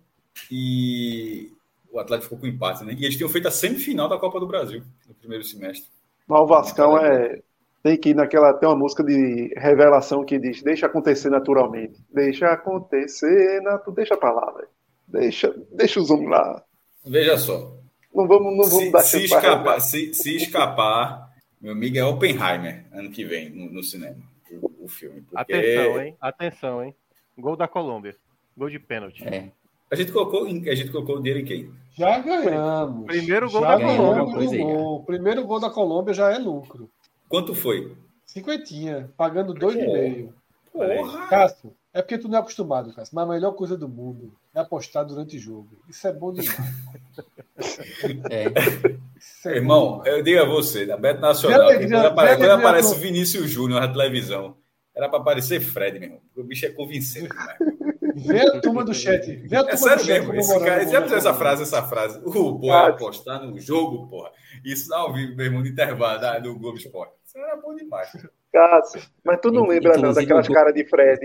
[0.50, 1.52] e
[1.92, 2.96] o Atlético ficou com empate, né?
[2.98, 5.90] E eles tinham feito a semifinal da Copa do Brasil no primeiro semestre.
[6.26, 7.42] Mas o Vascão é.
[7.82, 8.52] Tem que ir naquela.
[8.54, 12.00] Tem uma música de revelação que diz: Deixa acontecer naturalmente.
[12.12, 13.92] Deixa acontecer, natu...
[13.92, 14.68] deixa pra lá, velho.
[15.06, 16.62] Deixa, deixa os homens lá.
[17.04, 17.76] Veja só.
[18.14, 22.84] Não vamos, não vamos se, dar se escapar, se, se, escapar, meu amigo é Oppenheimer
[22.92, 24.16] ano que vem no, no cinema.
[24.50, 25.22] O, o filme.
[25.22, 25.52] Porque...
[25.52, 26.16] Atenção, hein?
[26.20, 26.94] Atenção, hein?
[27.38, 28.16] Gol da Colômbia.
[28.56, 29.22] Gol de pênalti.
[29.26, 29.50] É.
[29.90, 31.70] A gente colocou, a gente colocou o dinheiro em quem?
[31.96, 33.06] Já ganhamos.
[33.06, 34.64] Primeiro gol já da Colômbia.
[34.66, 36.90] O primeiro gol da Colômbia já é lucro.
[37.28, 37.96] Quanto foi?
[38.24, 40.34] Cinquentinha, pagando dois e meio.
[40.72, 41.26] Porra!
[41.28, 43.14] Cássio, é porque tu não é acostumado, Cássio.
[43.14, 45.68] Mas a melhor coisa do mundo é apostar durante o jogo.
[45.88, 46.58] Isso é bom demais.
[48.30, 49.48] é.
[49.48, 52.94] é Irmão, bom eu digo a você, na Beto Nacional, alegria, quando, aparece, quando aparece
[52.94, 54.56] o Vinícius Júnior na televisão,
[54.94, 56.20] era para aparecer Fred, meu irmão.
[56.36, 57.28] O bicho é convincente
[58.26, 59.26] Vê a turma do chat.
[59.46, 60.34] Vê a turma é sério mesmo.
[60.34, 62.20] Esse cara, já precisa essa frase, essa frase.
[62.24, 64.30] O boa apostar no jogo, porra.
[64.64, 67.17] Isso ao vivo, meu irmão, no intervalo da, do Globo Esporte.
[67.38, 68.10] Era bom demais.
[68.52, 71.20] Cássio, mas tu não lembra não, daquelas caras de Fred,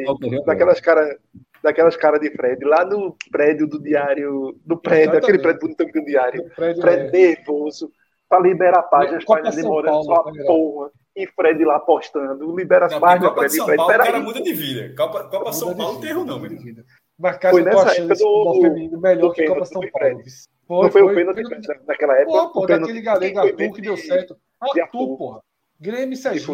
[0.45, 1.17] daquelas caras
[1.63, 5.23] daquelas caras de Fred, lá no prédio do diário, do prédio, Exatamente.
[5.23, 7.11] aquele prédio bonito do diário, prédio, prédio é.
[7.11, 7.91] nervoso,
[8.27, 12.55] para liberar a página, as páginas demorando só a né, porra e Fred lá apostando.
[12.55, 13.53] Libera as páginas, Fred.
[13.53, 14.95] São Fred, Paulo, o cara muda de vida.
[14.95, 16.83] Copa, Copa São Paulo não tem erro, não, menino.
[17.17, 20.23] Mas caso foi nessa época do, feminino melhor do que Copa São Paulo.
[20.67, 21.41] Foi, não foi, foi o pênalti
[21.87, 22.37] naquela época?
[22.37, 24.35] Pô, pô daquele galego Arthur que deu certo.
[24.59, 25.41] Arthur, porra.
[25.79, 26.51] Grêmio Sergipe.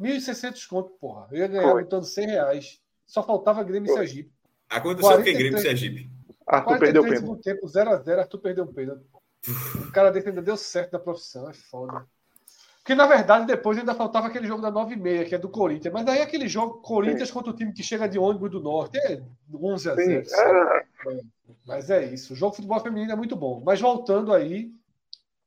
[0.00, 1.26] 1.600 conto, porra.
[1.32, 2.80] Eu ia ganhar lutando 100 reais.
[3.06, 4.32] Só faltava Grêmio e Sergipe.
[4.68, 6.10] Aconteceu o que Grêmio e Sergipe?
[6.46, 7.42] Arthur perdeu o pênalti.
[7.42, 9.04] tempo, 0x0, Arthur perdeu o pênalti.
[9.76, 12.06] O cara desse ainda deu certo na profissão, é foda.
[12.78, 15.50] Porque, na verdade, depois ainda faltava aquele jogo da 9 e meia, que é do
[15.50, 15.92] Corinthians.
[15.92, 17.34] Mas aí aquele jogo, Corinthians Sim.
[17.34, 19.20] contra o time que chega de ônibus do Norte, é
[19.52, 20.26] 11 a 0.
[20.26, 21.20] É.
[21.66, 22.32] Mas é isso.
[22.32, 23.62] O jogo de futebol feminino é muito bom.
[23.62, 24.72] Mas voltando aí,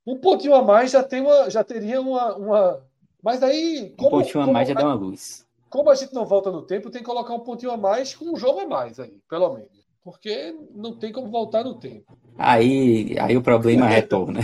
[0.05, 2.85] um pontinho a mais já, tem uma, já teria uma, uma...
[3.21, 3.93] Mas aí.
[3.97, 5.45] Como, um pontinho a mais já dá uma luz.
[5.69, 8.25] Como a gente não volta no tempo, tem que colocar um pontinho a mais com
[8.25, 9.81] um jogo a mais aí, pelo menos.
[10.03, 12.17] Porque não tem como voltar no tempo.
[12.37, 14.41] Aí, aí o problema retorna.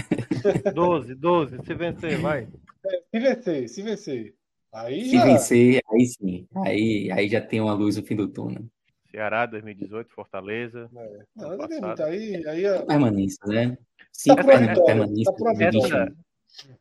[0.73, 2.47] 12, 12, se vencer, vai.
[2.85, 4.35] É, se vencer, se vencer.
[4.71, 5.25] Aí se já...
[5.25, 6.47] vencer, aí sim.
[6.63, 8.63] Aí, aí já tem uma luz no fim do túnel.
[9.09, 10.89] Ceará 2018, Fortaleza.
[10.95, 11.19] É.
[11.35, 12.81] Não, não aí, aí é...
[12.83, 13.77] Permanência, né?
[14.17, 15.31] Sim, tá permanência.
[15.31, 16.15] Tá essa,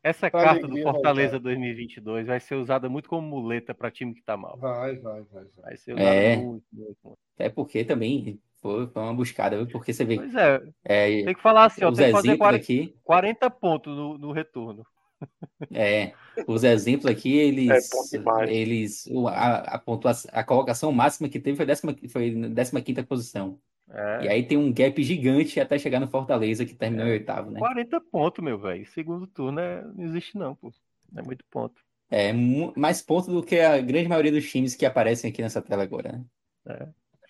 [0.03, 4.39] essa carta do Fortaleza 2022 vai ser usada muito como muleta para time que tá
[4.39, 4.57] mal.
[4.57, 5.25] Vai, vai, vai.
[5.25, 6.37] Vai, vai ser usada é...
[6.37, 7.19] muito, muito, muito.
[7.39, 9.67] É porque também foi, uma buscada?
[9.67, 10.17] Porque você vê.
[10.17, 10.63] Pois é.
[10.83, 14.33] é tem que falar assim, ó, tem que fazer 40, aqui, 40 pontos no, no
[14.33, 14.85] retorno.
[15.73, 16.13] É,
[16.47, 17.91] os exemplos aqui, eles.
[18.13, 23.03] É eles a, a, pontuação, a colocação máxima que teve foi, décima, foi na 15
[23.05, 23.59] posição.
[23.97, 24.25] É.
[24.25, 27.09] E aí tem um gap gigante até chegar no Fortaleza, que terminou é.
[27.09, 27.59] em oitavo, né?
[27.59, 28.85] 40 pontos, meu velho.
[28.87, 29.83] Segundo turno é...
[29.83, 30.71] não existe, não, pô.
[31.17, 31.81] É muito ponto.
[32.11, 32.33] É,
[32.77, 36.13] mais pontos do que a grande maioria dos times que aparecem aqui nessa tela agora,
[36.13, 36.25] né?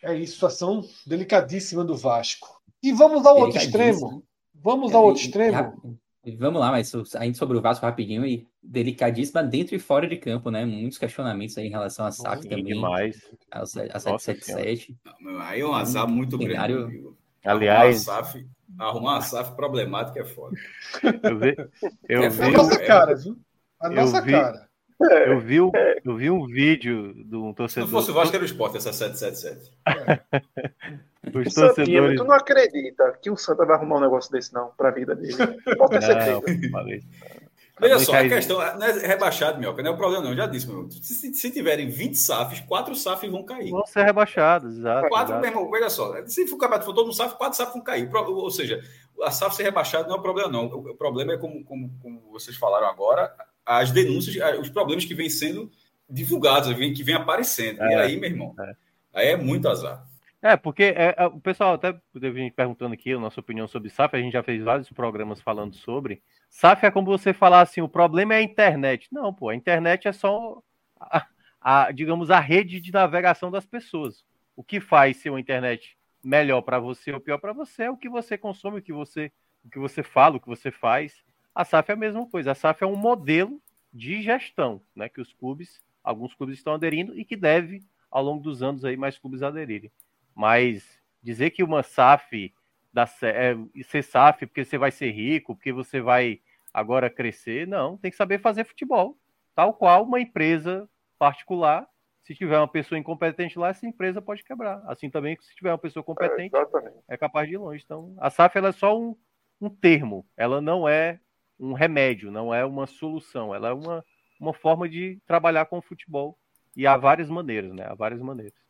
[0.02, 0.12] É.
[0.12, 2.60] é isso, situação delicadíssima do Vasco.
[2.82, 4.24] E vamos ao outro extremo.
[4.52, 5.98] Vamos ao outro extremo.
[6.34, 10.50] Vamos lá, mas ainda sobre o Vasco rapidinho e delicadíssima dentro e fora de campo,
[10.50, 10.64] né?
[10.64, 12.64] Muitos questionamentos aí em relação a SAF Sim, também.
[12.64, 13.30] Demais.
[13.50, 14.96] A, a 777.
[15.40, 16.88] Aí é um azar muito cenário...
[16.88, 17.16] grande.
[17.44, 18.46] Aliás, arrumar uma, SAF,
[18.76, 20.56] arrumar uma SAF problemática é foda.
[21.22, 21.56] Eu vi,
[22.08, 23.38] eu é vi, a nossa cara, viu?
[23.78, 24.68] A nossa vi, cara.
[24.98, 27.86] Eu vi, eu vi um vídeo de um torcedor.
[27.86, 29.72] Se não fosse o Vasco, era o esporte, essa 777.
[29.86, 31.00] É.
[31.34, 32.18] Os torcedores...
[32.18, 35.14] tu não acredita que o Santa vai arrumar um negócio desse, não, para a vida
[35.14, 35.36] dele.
[35.76, 36.42] Pode ter certeza.
[37.80, 40.30] Olha só, a questão não é rebaixado, Mioca, não é o problema, não.
[40.30, 40.88] Eu já disse, meu.
[40.90, 43.70] Se, se tiverem 20 SAFs, 4 SAFs vão cair.
[43.70, 45.08] Vão ser rebaixados, exato.
[45.08, 45.40] 4, exato.
[45.40, 46.14] meu irmão, veja só.
[46.26, 48.08] Se for o campeonato for todo um SAF, 4 SAFs vão cair.
[48.14, 48.82] Ou seja,
[49.22, 50.64] a SAF ser rebaixada não é o problema, não.
[50.64, 55.28] O problema é, como, como, como vocês falaram agora, as denúncias, os problemas que vêm
[55.28, 55.70] sendo
[56.08, 57.82] divulgados, que vêm aparecendo.
[57.82, 58.76] É, e aí, meu irmão, é.
[59.12, 60.06] aí é muito azar.
[60.42, 63.90] É, porque é, é, o pessoal até teve gente perguntando aqui a nossa opinião sobre
[63.90, 66.22] SAF, a gente já fez vários programas falando sobre.
[66.48, 69.08] SAF é como você falar assim, o problema é a internet.
[69.10, 70.62] Não, pô, a internet é só,
[71.00, 71.26] a,
[71.60, 74.24] a digamos, a rede de navegação das pessoas.
[74.54, 77.96] O que faz ser uma internet melhor para você ou pior para você é o
[77.96, 79.32] que você consome, o que você,
[79.64, 81.24] o que você fala, o que você faz.
[81.54, 82.52] A SAF é a mesma coisa.
[82.52, 83.60] A SAF é um modelo
[83.92, 88.42] de gestão, né, que os clubes, alguns clubes estão aderindo e que deve, ao longo
[88.42, 89.90] dos anos, aí mais clubes aderirem.
[90.36, 92.54] Mas dizer que uma SAF
[92.92, 96.40] da é, ser SAF porque você vai ser rico, porque você vai
[96.72, 99.16] agora crescer, não, tem que saber fazer futebol,
[99.54, 101.88] tal qual uma empresa particular.
[102.22, 104.82] Se tiver uma pessoa incompetente lá, essa empresa pode quebrar.
[104.86, 107.82] Assim também, se tiver uma pessoa competente, é, é capaz de ir longe.
[107.84, 109.16] Então, a SAF ela é só um,
[109.60, 111.20] um termo, ela não é
[111.58, 114.04] um remédio, não é uma solução, ela é uma,
[114.40, 116.36] uma forma de trabalhar com o futebol.
[116.76, 117.86] E há várias maneiras, né?
[117.88, 118.65] Há várias maneiras.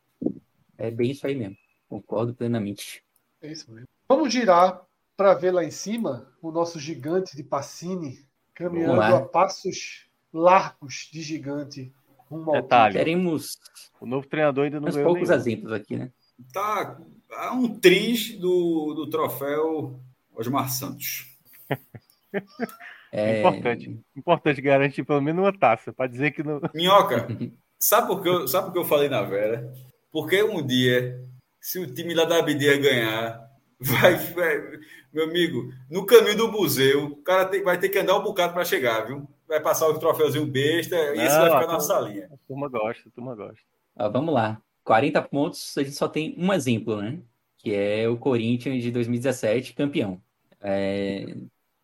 [0.77, 1.57] É bem isso aí mesmo.
[1.89, 3.03] Concordo plenamente.
[3.41, 3.87] É isso mesmo.
[4.07, 10.07] Vamos girar para ver lá em cima o nosso gigante de Pacini caminhando a passos
[10.31, 11.91] largos de gigante
[12.29, 12.93] rumo ao Detalhe.
[12.93, 13.57] Queremos
[13.99, 15.41] o novo treinador ainda não ganhou poucos nenhum.
[15.41, 16.11] exemplos aqui, né?
[16.53, 16.99] Tá
[17.31, 19.99] há um triz do, do troféu
[20.33, 21.35] Osmar Santos.
[23.09, 23.39] É...
[23.39, 23.99] Importante.
[24.15, 26.59] Importante garantir pelo menos uma taça, para dizer que não.
[26.73, 27.25] Minhoca,
[27.79, 29.73] sabe por que eu, sabe por que eu falei na Vera?
[30.17, 31.23] Porque um dia,
[31.61, 33.39] se o time lá da Abdias ganhar,
[33.79, 34.79] vai, vai,
[35.13, 38.51] meu amigo, no caminho do museu, o cara tem, vai ter que andar um bocado
[38.51, 39.29] para chegar, viu?
[39.47, 42.29] Vai passar o troféuzinho besta e isso vai ficar na salinha.
[42.33, 43.61] A turma gosta, a turma gosta.
[43.95, 44.59] Ah, vamos lá.
[44.83, 47.19] 40 pontos, a gente só tem um exemplo, né?
[47.55, 50.19] Que é o Corinthians de 2017, campeão.
[50.59, 51.27] É...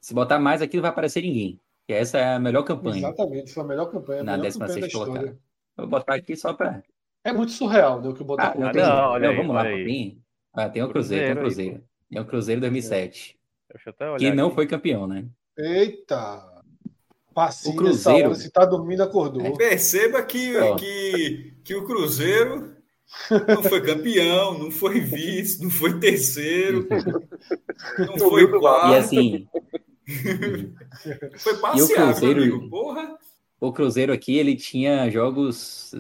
[0.02, 1.60] Se botar mais aqui, não vai aparecer ninguém.
[1.86, 2.98] Que essa é a melhor campanha.
[2.98, 4.24] Exatamente, foi a melhor campanha.
[4.24, 5.38] Na 16 colocada.
[5.78, 6.82] Vou botar aqui só para
[7.24, 8.10] é muito surreal, né?
[8.10, 10.22] O que o Botafogo ah, não, não, olha não, vamos lá, tem,
[10.54, 11.76] ah, tem o Cruzeiro, tem o Cruzeiro.
[11.76, 13.40] Aí, tem o Cruzeiro 2007.
[14.20, 14.56] que não aqui.
[14.56, 15.26] foi campeão, né?
[15.58, 16.52] Eita!
[17.34, 19.42] Passinho o Cruzeiro, hora, se tá dormindo, acordou.
[19.42, 19.52] É.
[19.52, 22.74] Perceba que, que, que o Cruzeiro
[23.48, 26.88] Não foi campeão, não foi vice, não foi terceiro,
[28.00, 28.94] não foi quarto.
[28.94, 29.48] E assim.
[31.38, 33.18] foi passeado, o Cruzeiro, amigo, porra.
[33.60, 35.94] O Cruzeiro aqui, ele tinha jogos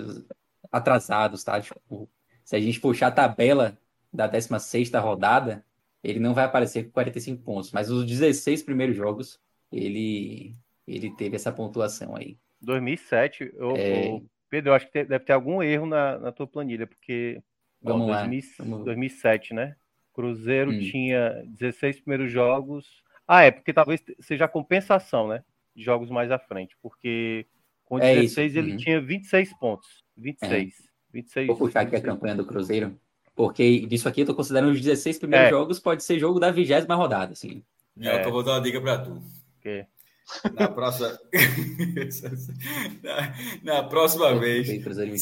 [0.73, 1.61] atrasados, tá?
[1.61, 2.09] Tipo,
[2.43, 3.77] se a gente puxar a tabela
[4.11, 5.63] da 16 rodada,
[6.03, 9.39] ele não vai aparecer com 45 pontos, mas os 16 primeiros jogos,
[9.71, 10.53] ele,
[10.85, 12.37] ele teve essa pontuação aí.
[12.61, 14.09] 2007, eu, é...
[14.09, 17.41] eu, Pedro, eu acho que deve ter algum erro na, na tua planilha, porque
[17.83, 18.19] Vamos ó, lá.
[18.25, 18.85] 2000, Vamos...
[18.85, 19.75] 2007, né?
[20.13, 20.79] Cruzeiro hum.
[20.79, 23.03] tinha 16 primeiros jogos.
[23.27, 25.43] Ah, é, porque talvez seja a compensação, né?
[25.75, 27.45] De jogos mais à frente, porque
[27.83, 28.77] com 16 é ele uhum.
[28.77, 30.02] tinha 26 pontos.
[30.17, 30.51] 26.
[30.51, 30.93] É.
[31.13, 31.87] 26 Vou puxar 26.
[31.87, 32.97] aqui a campanha do Cruzeiro.
[33.35, 35.49] Porque disso aqui eu tô considerando os 16 primeiros é.
[35.49, 37.63] jogos, pode ser jogo da vigésima rodada, assim.
[37.99, 39.21] É, eu vou dar uma dica para tu.
[39.61, 39.85] Que?
[40.53, 41.19] Na próxima.
[43.03, 43.33] na,
[43.63, 44.67] na, próxima vez.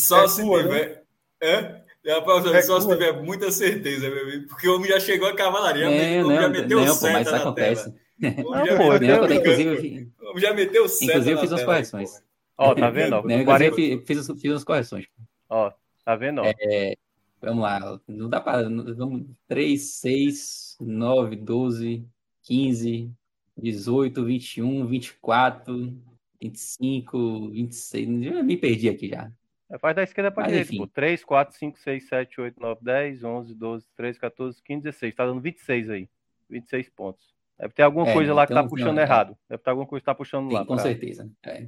[0.06, 1.04] Só se tiver.
[1.42, 1.82] É?
[2.06, 4.48] Na próxima vez, só se tiver muita certeza, meu amigo.
[4.48, 5.86] Porque o homem já chegou a cavalaria.
[5.90, 7.94] É, o homem já meteu não, seta mas na acontece.
[8.20, 8.34] tela.
[8.44, 12.24] Não, já pô, meteu, não, inclusive, o já meteu seta Inclusive, eu fiz umas correções.
[12.58, 13.14] Ó, tá vendo?
[13.14, 13.76] Ó, não, 40...
[13.76, 15.08] fiz, fiz, umas correções.
[15.50, 15.72] Ó,
[16.06, 16.42] tá vendo?
[16.42, 16.46] Ó.
[16.46, 16.96] É,
[17.42, 18.00] vamos lá.
[18.08, 18.64] Não dá para.
[18.64, 22.06] Vamos, 3, 6, 9, 12,
[22.44, 23.12] 15,
[23.58, 25.94] 18, 21, 24,
[26.42, 28.24] 25, 26.
[28.24, 29.32] Já me perdi aqui já.
[29.72, 30.88] É, faz da esquerda para direita, pô.
[30.88, 35.16] 3, 4, 5, 6, 7, 8, 9, 10, 11, 12, 13, 14, 15, 16.
[35.16, 36.10] Tá dando 26 aí.
[36.50, 37.34] 26 pontos.
[37.58, 39.38] Deve ter alguma é, coisa lá então, que tá puxando não, errado.
[39.48, 40.66] Deve ter alguma coisa que tá puxando sim, lá.
[40.66, 40.84] Com pra...
[40.84, 41.32] certeza.
[41.44, 41.68] É.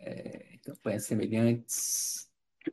[0.00, 2.28] É, campanhas semelhantes.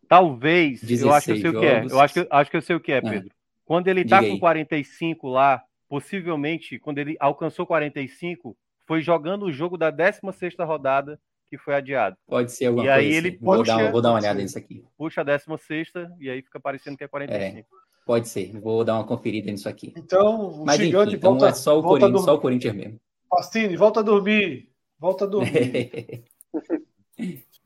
[0.08, 1.58] Talvez, eu acho que eu sei jogos.
[1.58, 1.86] o que é.
[1.86, 3.32] Eu acho que, acho que eu sei o que é, ah, Pedro.
[3.66, 9.78] Quando ele tá com 45 lá, possivelmente, quando ele alcançou 45, foi jogando o jogo
[9.78, 11.20] da 16 rodada
[11.50, 12.16] que foi adiado.
[12.28, 13.18] Pode ser alguma e coisa aí assim.
[13.18, 14.86] ele puxa, vou, dar, vou dar uma olhada nisso aqui.
[14.98, 17.60] Puxa a 16 e aí fica parecendo que é 45.
[17.60, 17.66] É,
[18.06, 19.94] pode ser, vou dar uma conferida nisso aqui.
[19.98, 23.00] Então, o Mas enfim, então volta, é só o, Corinthians, só o Corinthians mesmo.
[23.30, 24.70] Pastini, volta a dormir.
[25.00, 26.24] Volta a dormir.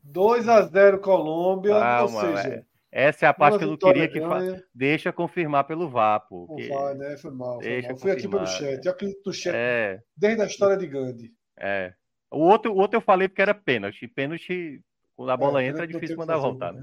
[0.03, 2.65] 2 a 0 Colômbia, Calma, ou seja...
[2.95, 4.39] Essa é a parte que eu não queria que fa...
[4.71, 5.91] deixa confirmar pelo.
[6.29, 6.67] Porque...
[6.67, 7.17] Vai, né?
[7.17, 7.55] Foi mal.
[7.55, 7.97] Foi deixa mal.
[7.97, 8.85] Fui aqui pelo chat.
[8.85, 9.99] Eu acredito no chat é...
[10.15, 11.33] desde a história de Gandhi.
[11.57, 11.91] É.
[12.29, 14.07] O outro, o outro eu falei porque era pênalti.
[14.07, 14.79] Pênalti,
[15.15, 16.71] quando a bola é, entra, é difícil mandar voltar.
[16.71, 16.81] Né?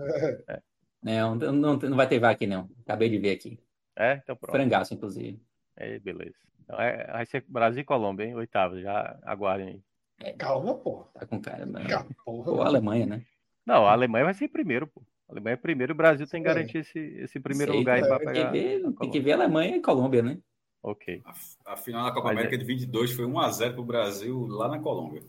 [0.49, 0.61] É.
[1.01, 2.69] Não, não, não vai ter VAR aqui, não.
[2.85, 3.61] Acabei de ver aqui.
[3.97, 4.53] É, então pronto.
[4.53, 5.41] Frangaço, inclusive.
[5.77, 6.35] É, beleza.
[6.65, 8.35] Então, é, vai ser Brasil e Colômbia, hein?
[8.35, 9.83] Oitavo, já aguardem aí.
[10.39, 11.05] Calma, pô.
[11.15, 11.89] Tá com cara, mano.
[11.89, 13.25] Calma, porra, Ou a Alemanha, né?
[13.65, 15.03] Não, a Alemanha vai ser primeiro, pô.
[15.29, 18.03] A Alemanha é primeiro, o Brasil tem que garantir esse, esse primeiro Sei, lugar aí
[18.03, 18.47] pra tem pegar.
[18.47, 20.39] Que ver, tem que ver a Alemanha e Colômbia, né?
[20.83, 21.23] Ok.
[21.25, 22.59] A, a final da Copa Mas América é...
[22.59, 25.23] de 22 foi 1x0 pro Brasil lá na Colômbia.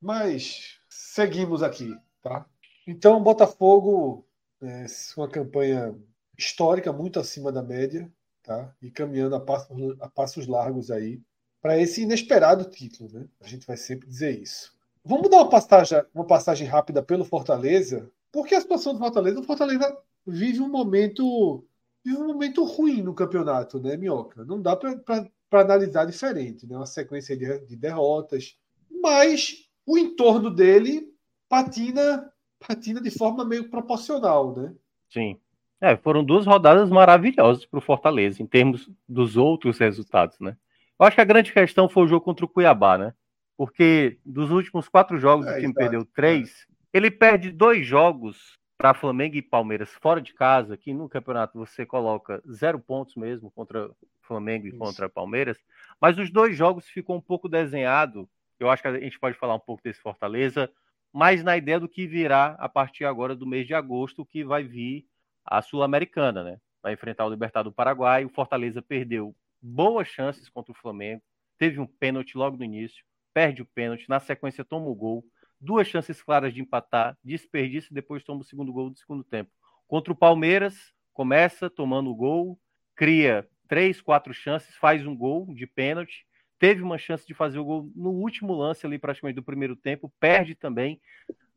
[0.00, 2.46] Mas seguimos aqui, tá?
[2.86, 4.26] Então, Botafogo,
[4.60, 4.86] é,
[5.16, 5.94] uma campanha
[6.36, 8.10] histórica, muito acima da média,
[8.42, 8.74] tá?
[8.82, 11.20] E caminhando a passos, a passos largos aí
[11.66, 13.26] para esse inesperado título, né?
[13.40, 14.72] A gente vai sempre dizer isso.
[15.04, 19.42] Vamos dar uma passagem, uma passagem rápida pelo Fortaleza, porque a situação do Fortaleza, o
[19.42, 21.64] Fortaleza vive um momento,
[22.04, 24.44] vive um momento ruim no campeonato, né, Minhoca?
[24.44, 26.76] Não dá para analisar diferente, né?
[26.76, 28.56] Uma sequência de, de derrotas,
[29.02, 31.12] mas o entorno dele
[31.48, 32.30] patina,
[32.64, 34.72] patina de forma meio proporcional, né?
[35.10, 35.36] Sim.
[35.80, 40.56] É, foram duas rodadas maravilhosas para o Fortaleza, em termos dos outros resultados, né?
[40.98, 43.14] Eu acho que a grande questão foi o jogo contra o Cuiabá, né?
[43.56, 45.78] Porque dos últimos quatro jogos, é, o time exato.
[45.78, 46.66] perdeu três.
[46.92, 51.86] Ele perde dois jogos para Flamengo e Palmeiras fora de casa, que no campeonato você
[51.86, 53.90] coloca zero pontos mesmo contra
[54.20, 54.78] Flamengo e Isso.
[54.78, 55.58] contra Palmeiras.
[56.00, 58.28] Mas os dois jogos ficou um pouco desenhado.
[58.58, 60.70] Eu acho que a gente pode falar um pouco desse Fortaleza,
[61.12, 64.64] mas na ideia do que virá a partir agora do mês de agosto, que vai
[64.64, 65.06] vir
[65.44, 66.60] a Sul-Americana, né?
[66.82, 68.24] Vai enfrentar o Libertado do Paraguai.
[68.24, 71.22] O Fortaleza perdeu boas chances contra o Flamengo.
[71.58, 75.24] Teve um pênalti logo no início, perde o pênalti, na sequência toma o gol.
[75.60, 79.50] Duas chances claras de empatar, desperdício depois toma o segundo gol do segundo tempo.
[79.88, 82.58] Contra o Palmeiras, começa tomando o gol,
[82.94, 86.26] cria três, quatro chances, faz um gol de pênalti.
[86.58, 90.12] Teve uma chance de fazer o gol no último lance ali, praticamente do primeiro tempo,
[90.18, 91.00] perde também.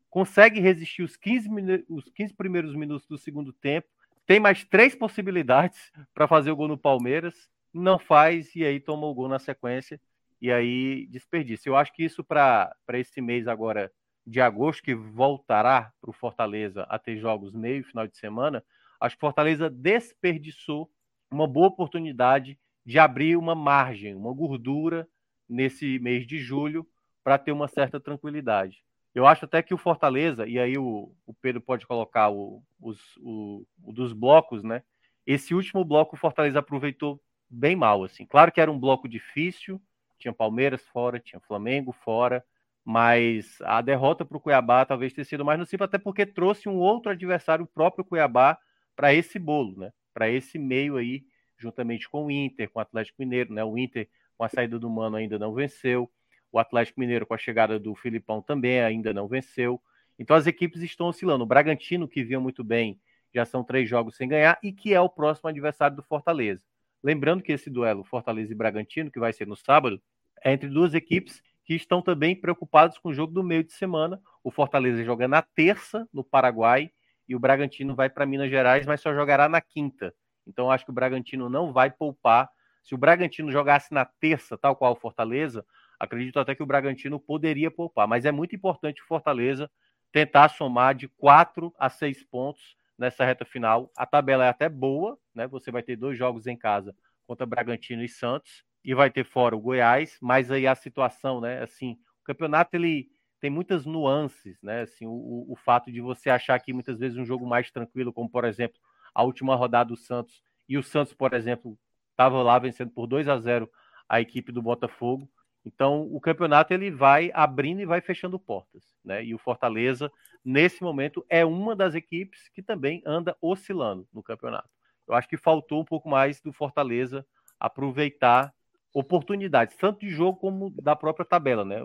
[0.08, 1.48] Consegue resistir os 15,
[1.88, 3.88] os 15 primeiros minutos do segundo tempo.
[4.26, 9.06] Tem mais três possibilidades para fazer o gol no Palmeiras não faz e aí toma
[9.06, 10.00] o gol na sequência
[10.40, 11.70] e aí desperdício.
[11.70, 13.92] Eu acho que isso para esse mês agora
[14.26, 18.62] de agosto, que voltará para o Fortaleza a ter jogos meio final de semana,
[19.00, 20.90] acho que Fortaleza desperdiçou
[21.30, 25.08] uma boa oportunidade de abrir uma margem, uma gordura
[25.48, 26.86] nesse mês de julho
[27.22, 28.82] para ter uma certa tranquilidade.
[29.14, 32.98] Eu acho até que o Fortaleza, e aí o, o Pedro pode colocar o, os,
[33.18, 34.82] o, o dos blocos, né?
[35.26, 37.20] Esse último bloco o Fortaleza aproveitou
[37.50, 38.24] bem mal, assim.
[38.24, 39.80] Claro que era um bloco difícil,
[40.18, 42.44] tinha Palmeiras fora, tinha Flamengo fora,
[42.84, 46.76] mas a derrota para o Cuiabá talvez tenha sido mais nociva, até porque trouxe um
[46.76, 48.58] outro adversário, o próprio Cuiabá,
[48.94, 49.92] para esse bolo, né?
[50.14, 51.24] Para esse meio aí,
[51.58, 53.64] juntamente com o Inter, com o Atlético Mineiro, né?
[53.64, 56.10] O Inter, com a saída do Mano, ainda não venceu.
[56.52, 59.80] O Atlético Mineiro, com a chegada do Filipão, também ainda não venceu.
[60.18, 61.44] Então as equipes estão oscilando.
[61.44, 63.00] O Bragantino, que vinha muito bem,
[63.32, 66.64] já são três jogos sem ganhar, e que é o próximo adversário do Fortaleza.
[67.02, 70.00] Lembrando que esse duelo Fortaleza e Bragantino, que vai ser no sábado,
[70.44, 74.20] é entre duas equipes que estão também preocupados com o jogo do meio de semana.
[74.42, 76.90] O Fortaleza joga na terça, no Paraguai,
[77.28, 80.12] e o Bragantino vai para Minas Gerais, mas só jogará na quinta.
[80.46, 82.50] Então acho que o Bragantino não vai poupar.
[82.82, 85.64] Se o Bragantino jogasse na terça, tal qual o Fortaleza,
[85.98, 88.08] acredito até que o Bragantino poderia poupar.
[88.08, 89.70] Mas é muito importante o Fortaleza
[90.10, 93.90] tentar somar de quatro a seis pontos nessa reta final.
[93.96, 95.48] A tabela é até boa, né?
[95.48, 96.94] Você vai ter dois jogos em casa
[97.26, 101.62] contra Bragantino e Santos e vai ter fora o Goiás, mas aí a situação, né?
[101.62, 103.08] Assim, o campeonato ele
[103.40, 104.82] tem muitas nuances, né?
[104.82, 108.28] Assim, o, o fato de você achar que muitas vezes um jogo mais tranquilo, como
[108.28, 108.78] por exemplo
[109.14, 111.78] a última rodada do Santos e o Santos, por exemplo,
[112.10, 113.68] estava lá vencendo por 2 a 0
[114.06, 115.26] a equipe do Botafogo.
[115.64, 119.24] Então, o campeonato ele vai abrindo e vai fechando portas, né?
[119.24, 120.10] E o Fortaleza,
[120.44, 124.68] nesse momento, é uma das equipes que também anda oscilando no campeonato.
[125.06, 127.26] Eu acho que faltou um pouco mais do Fortaleza
[127.58, 128.54] aproveitar
[128.94, 131.76] oportunidades, tanto de jogo como da própria tabela, né?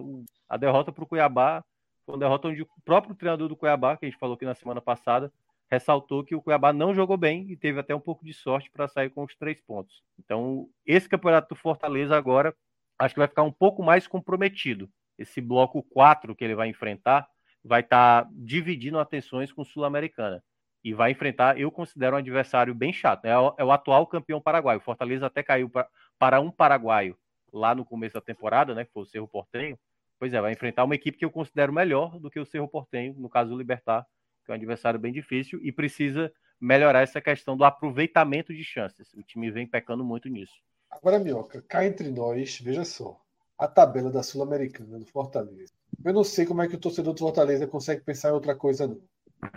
[0.48, 1.64] A derrota para o Cuiabá
[2.06, 4.56] foi uma derrota onde o próprio treinador do Cuiabá, que a gente falou aqui na
[4.56, 5.32] semana passada,
[5.70, 8.88] ressaltou que o Cuiabá não jogou bem e teve até um pouco de sorte para
[8.88, 10.04] sair com os três pontos.
[10.20, 12.56] Então, esse campeonato do Fortaleza agora
[13.00, 14.90] acho que vai ficar um pouco mais comprometido.
[15.18, 17.28] Esse bloco 4 que ele vai enfrentar
[17.64, 20.44] vai estar tá dividindo atenções com o Sul-Americana.
[20.84, 23.24] E vai enfrentar, eu considero um adversário bem chato.
[23.24, 23.32] Né?
[23.32, 24.80] É, o, é o atual campeão paraguaio.
[24.80, 25.88] O Fortaleza até caiu pra,
[26.20, 27.18] para um paraguaio
[27.52, 28.86] lá no começo da temporada, né?
[28.86, 29.80] Que foi o Cerro Portenho.
[30.20, 33.16] Pois é, vai enfrentar uma equipe que eu considero melhor do que o Cerro Portenho,
[33.18, 34.06] no caso do Libertar,
[34.46, 36.32] que é um adversário bem difícil e precisa
[36.62, 39.12] melhorar essa questão do aproveitamento de chances.
[39.14, 40.56] O time vem pecando muito nisso.
[40.96, 43.20] Agora, Mioca, cá entre nós, veja só,
[43.58, 45.74] a tabela da Sul-Americana do Fortaleza.
[46.04, 48.88] Eu não sei como é que o torcedor do Fortaleza consegue pensar em outra coisa,
[48.88, 49.02] não.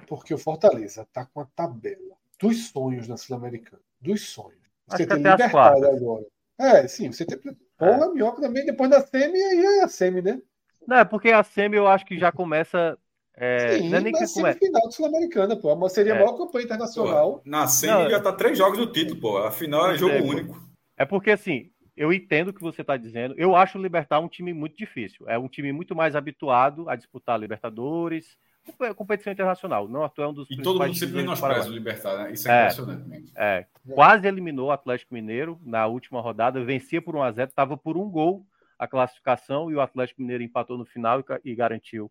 [0.06, 3.82] Porque o Fortaleza tá com a tabela dos sonhos na Sul-Americana.
[4.00, 4.58] Dos sonhos.
[4.86, 6.24] Você tem libertado agora.
[6.58, 7.38] É, sim, você tem.
[7.76, 8.08] Porra, é.
[8.08, 10.40] Minhoca também, depois da Semi, aí é a Semi, né?
[10.86, 12.98] Não, é porque a Semi eu acho que já começa
[13.40, 15.88] é, Sim, não é nem que semifinal do Sul-Americana, pô.
[15.88, 16.16] Seria é.
[16.16, 17.34] a maior campanha internacional.
[17.34, 19.38] Pô, na Semi não, já tá três jogos do título, pô.
[19.38, 20.67] A final é jogo é, único.
[20.98, 23.34] É porque, assim, eu entendo o que você está dizendo.
[23.38, 25.28] Eu acho o Libertar um time muito difícil.
[25.28, 28.36] É um time muito mais habituado a disputar Libertadores,
[28.94, 29.88] competição internacional.
[29.88, 32.32] Não, é um dos e todo mundo sempre menospreza o Libertar, né?
[32.32, 33.32] Isso é, é impressionante.
[33.36, 37.76] É, quase eliminou o Atlético Mineiro na última rodada, vencia por 1 a 0 estava
[37.76, 38.46] por um gol
[38.78, 42.10] a classificação e o Atlético Mineiro empatou no final e, e garantiu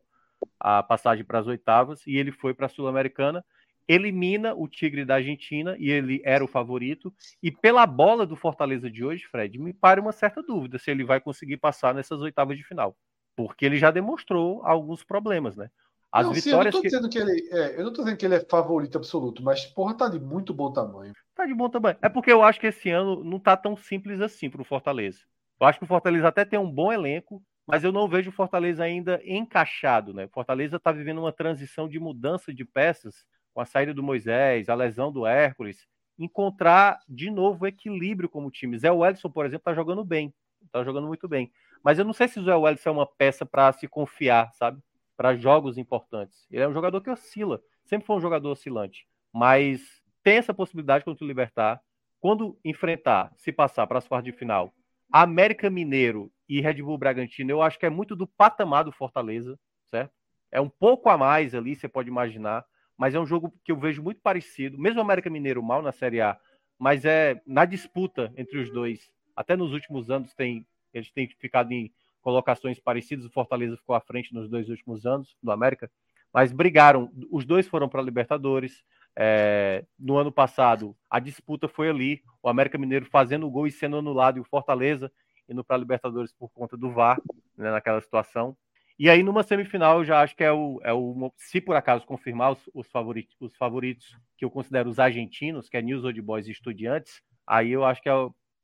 [0.59, 2.05] a passagem para as oitavas.
[2.05, 3.43] E ele foi para a Sul-Americana
[3.87, 7.13] elimina o Tigre da Argentina e ele era o favorito.
[7.41, 11.03] E pela bola do Fortaleza de hoje, Fred, me pare uma certa dúvida se ele
[11.03, 12.95] vai conseguir passar nessas oitavas de final,
[13.35, 15.69] porque ele já demonstrou alguns problemas, né?
[16.11, 16.87] As não, vitórias sim, eu, não tô que...
[16.87, 19.93] dizendo que ele é, eu não tô dizendo que ele é favorito absoluto, mas porra,
[19.93, 21.13] tá de muito bom tamanho.
[21.35, 21.97] Tá de bom tamanho.
[22.01, 25.19] É porque eu acho que esse ano não tá tão simples assim pro Fortaleza.
[25.59, 28.33] Eu acho que o Fortaleza até tem um bom elenco, mas eu não vejo o
[28.33, 30.25] Fortaleza ainda encaixado, né?
[30.25, 33.25] O Fortaleza tá vivendo uma transição de mudança de peças
[33.57, 35.87] com a saída do Moisés, a lesão do Hércules,
[36.19, 38.77] encontrar de novo equilíbrio como time.
[38.77, 40.31] Zé Wellison, por exemplo, está jogando bem,
[40.63, 41.51] está jogando muito bem.
[41.83, 44.79] Mas eu não sei se o Zé Wellison é uma peça para se confiar, sabe?
[45.15, 46.45] Para jogos importantes.
[46.51, 49.07] Ele é um jogador que oscila, sempre foi um jogador oscilante.
[49.33, 49.81] Mas
[50.21, 51.81] tem essa possibilidade contra o Libertar.
[52.19, 54.71] Quando enfrentar, se passar para as quartas de final,
[55.11, 59.57] América Mineiro e Red Bull Bragantino, eu acho que é muito do patamar do Fortaleza,
[59.87, 60.13] certo?
[60.51, 62.63] É um pouco a mais ali, você pode imaginar
[62.97, 65.91] mas é um jogo que eu vejo muito parecido, mesmo o América Mineiro mal na
[65.91, 66.37] Série A,
[66.79, 69.11] mas é na disputa entre os dois.
[69.35, 71.91] Até nos últimos anos tem eles têm ficado em
[72.21, 73.25] colocações parecidas.
[73.25, 75.89] O Fortaleza ficou à frente nos dois últimos anos do América,
[76.33, 77.11] mas brigaram.
[77.31, 78.83] Os dois foram para a Libertadores.
[79.15, 83.71] É, no ano passado, a disputa foi ali: o América Mineiro fazendo o gol e
[83.71, 85.11] sendo anulado, e o Fortaleza
[85.49, 87.21] indo para a Libertadores por conta do VAR,
[87.57, 88.55] né, naquela situação.
[88.99, 92.05] E aí, numa semifinal, eu já acho que é o, é o se por acaso
[92.05, 96.19] confirmar os, os, favoritos, os favoritos que eu considero os argentinos, que é News Old
[96.21, 98.13] Boys e Estudiantes, aí eu acho que é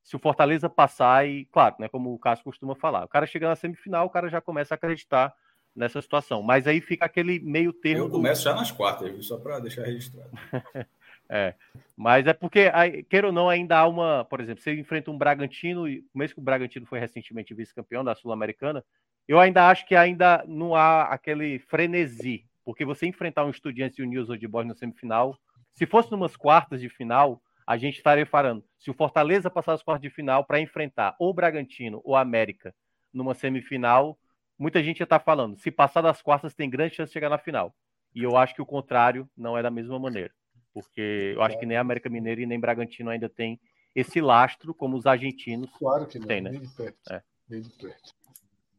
[0.03, 3.47] se o Fortaleza passar, e claro, né, como o Cássio costuma falar, o cara chega
[3.47, 5.33] na semifinal, o cara já começa a acreditar
[5.75, 6.41] nessa situação.
[6.41, 8.05] Mas aí fica aquele meio termo.
[8.05, 10.29] Eu começo já nas quartas, só para deixar registrado.
[11.29, 11.55] é.
[11.95, 12.71] Mas é porque,
[13.09, 14.25] queira ou não, ainda há uma.
[14.25, 18.83] Por exemplo, você enfrenta um Bragantino, mesmo que o Bragantino foi recentemente vice-campeão da Sul-Americana,
[19.27, 22.45] eu ainda acho que ainda não há aquele frenesi.
[22.65, 25.37] Porque você enfrentar um Estudiantes e o News de Boys na semifinal,
[25.73, 28.63] se fosse numas quartas de final, a gente estaria falando.
[28.77, 32.21] Se o Fortaleza passar as quartas de final para enfrentar ou o Bragantino ou a
[32.21, 32.73] América
[33.13, 34.17] numa semifinal,
[34.57, 35.57] muita gente já está falando.
[35.57, 37.75] Se passar das quartas, tem grande chance de chegar na final.
[38.15, 40.31] E eu acho que o contrário não é da mesma maneira.
[40.73, 43.59] Porque eu acho que nem a América Mineira e nem Bragantino ainda tem
[43.95, 46.49] esse lastro como os argentinos claro que não, têm, né?
[46.51, 47.13] Bem de perto.
[47.13, 47.21] É.
[47.47, 48.13] Bem de perto.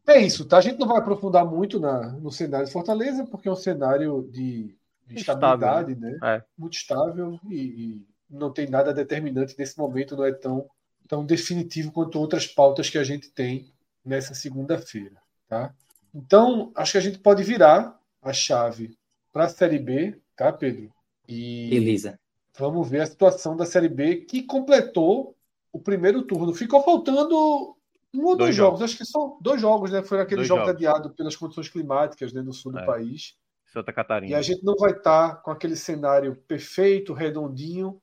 [0.07, 0.57] É isso, tá?
[0.57, 4.29] A gente não vai aprofundar muito na, no cenário de Fortaleza, porque é um cenário
[4.31, 4.75] de,
[5.07, 6.19] de estabilidade, estável, né?
[6.23, 6.43] É.
[6.57, 10.69] Muito estável e, e, não tem nada determinante nesse momento, não é tão,
[11.07, 13.71] tão definitivo quanto outras pautas que a gente tem
[14.03, 15.15] nessa segunda-feira,
[15.47, 15.73] tá?
[16.13, 18.97] Então, acho que a gente pode virar a chave
[19.33, 20.91] para a Série B, tá, Pedro?
[21.27, 22.19] E Beleza.
[22.57, 25.35] Vamos ver a situação da Série B que completou
[25.73, 26.53] o primeiro turno.
[26.53, 27.75] Ficou faltando
[28.15, 28.79] um ou dois, dois jogos.
[28.79, 28.93] jogos.
[28.93, 30.01] acho que são dois jogos, né?
[30.03, 32.81] Foi aquele jogo adiado pelas condições climáticas né, no sul é.
[32.81, 33.35] do país.
[33.67, 34.31] Santa Catarina.
[34.31, 38.01] E a gente não vai estar tá com aquele cenário perfeito, redondinho,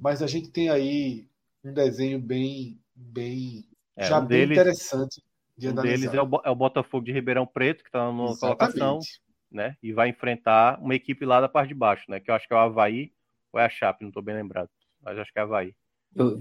[0.00, 1.26] mas a gente tem aí
[1.64, 3.64] um desenho bem, bem
[3.96, 5.22] é, já um bem deles, interessante
[5.56, 8.98] de um deles é o, é o, Botafogo de Ribeirão Preto, que está na colocação,
[9.50, 9.76] né?
[9.82, 12.20] E vai enfrentar uma equipe lá da parte de baixo, né?
[12.20, 13.12] Que eu acho que é o Havaí
[13.52, 14.68] ou é a Chape, não estou bem lembrado.
[15.00, 15.74] Mas acho que é Havaí.
[16.14, 16.38] Eu,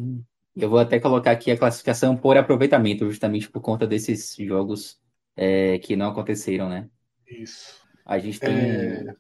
[0.56, 5.00] eu vou até colocar aqui a classificação por aproveitamento, justamente por conta desses jogos
[5.36, 6.90] é, que não aconteceram, né?
[7.28, 7.82] Isso.
[8.06, 8.58] A gente tem.
[8.58, 9.16] É...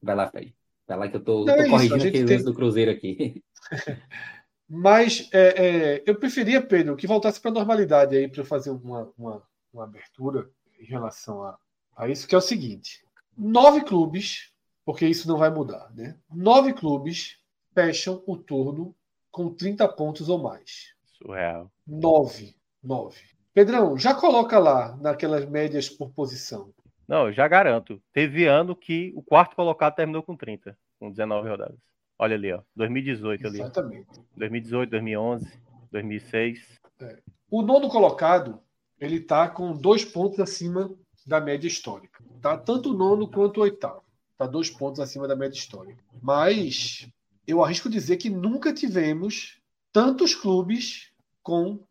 [0.00, 0.54] Vai lá, Fred.
[0.86, 2.44] Vai lá que eu tô, tô é corrigindo aquele tem...
[2.44, 3.42] do Cruzeiro aqui.
[4.68, 9.12] Mas é, é, eu preferia, Pedro, que voltasse para a normalidade aí para fazer uma,
[9.18, 9.42] uma,
[9.72, 10.48] uma, abertura
[10.80, 11.58] em relação a,
[11.94, 13.04] a isso, que é o seguinte:
[13.36, 14.50] nove clubes,
[14.84, 16.16] porque isso não vai mudar, né?
[16.32, 17.36] Nove clubes
[17.74, 18.94] fecham o turno
[19.32, 20.94] com 30 pontos ou mais.
[21.16, 21.72] Surreal.
[21.86, 22.54] Nove.
[22.82, 23.20] Nove.
[23.54, 26.72] Pedrão, já coloca lá naquelas médias por posição.
[27.08, 28.00] Não, eu já garanto.
[28.12, 31.78] Teve ano que o quarto colocado terminou com 30, com 19 rodadas.
[32.18, 32.62] Olha ali, ó.
[32.76, 33.60] 2018 ali.
[33.60, 34.20] Exatamente.
[34.36, 35.60] 2018, 2011,
[35.90, 36.80] 2006.
[37.00, 37.18] É.
[37.50, 38.60] O nono colocado,
[39.00, 40.94] ele tá com dois pontos acima
[41.26, 42.22] da média histórica.
[42.40, 42.56] Tá?
[42.56, 44.02] Tanto o nono quanto o oitavo.
[44.38, 46.02] Tá dois pontos acima da média histórica.
[46.22, 47.08] Mas
[47.46, 49.60] eu arrisco dizer que nunca tivemos
[49.92, 51.12] tantos clubes
[51.42, 51.84] com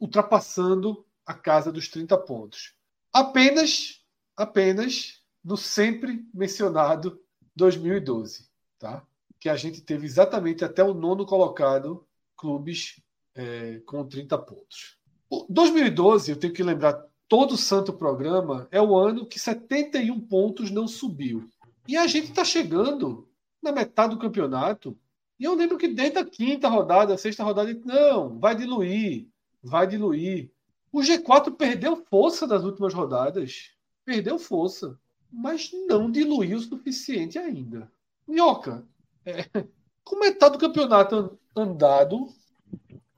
[0.00, 2.74] ultrapassando a casa dos 30 pontos.
[3.12, 4.04] Apenas,
[4.36, 7.20] apenas no sempre mencionado
[7.54, 8.48] 2012,
[8.78, 9.06] tá?
[9.40, 12.06] que a gente teve exatamente até o nono colocado
[12.36, 13.00] clubes
[13.34, 14.98] é, com 30 pontos.
[15.30, 20.70] O 2012, eu tenho que lembrar, todo santo programa é o ano que 71 pontos
[20.70, 21.48] não subiu.
[21.86, 23.27] E a gente está chegando
[23.62, 24.96] na metade do campeonato.
[25.38, 29.26] E eu lembro que desde a quinta rodada, a sexta rodada, não, vai diluir,
[29.62, 30.50] vai diluir.
[30.92, 33.72] O G4 perdeu força nas últimas rodadas.
[34.04, 34.98] Perdeu força.
[35.30, 37.90] Mas não diluiu o suficiente ainda.
[38.26, 38.84] Minhoca,
[39.24, 39.44] é,
[40.02, 42.28] com metade do campeonato andado,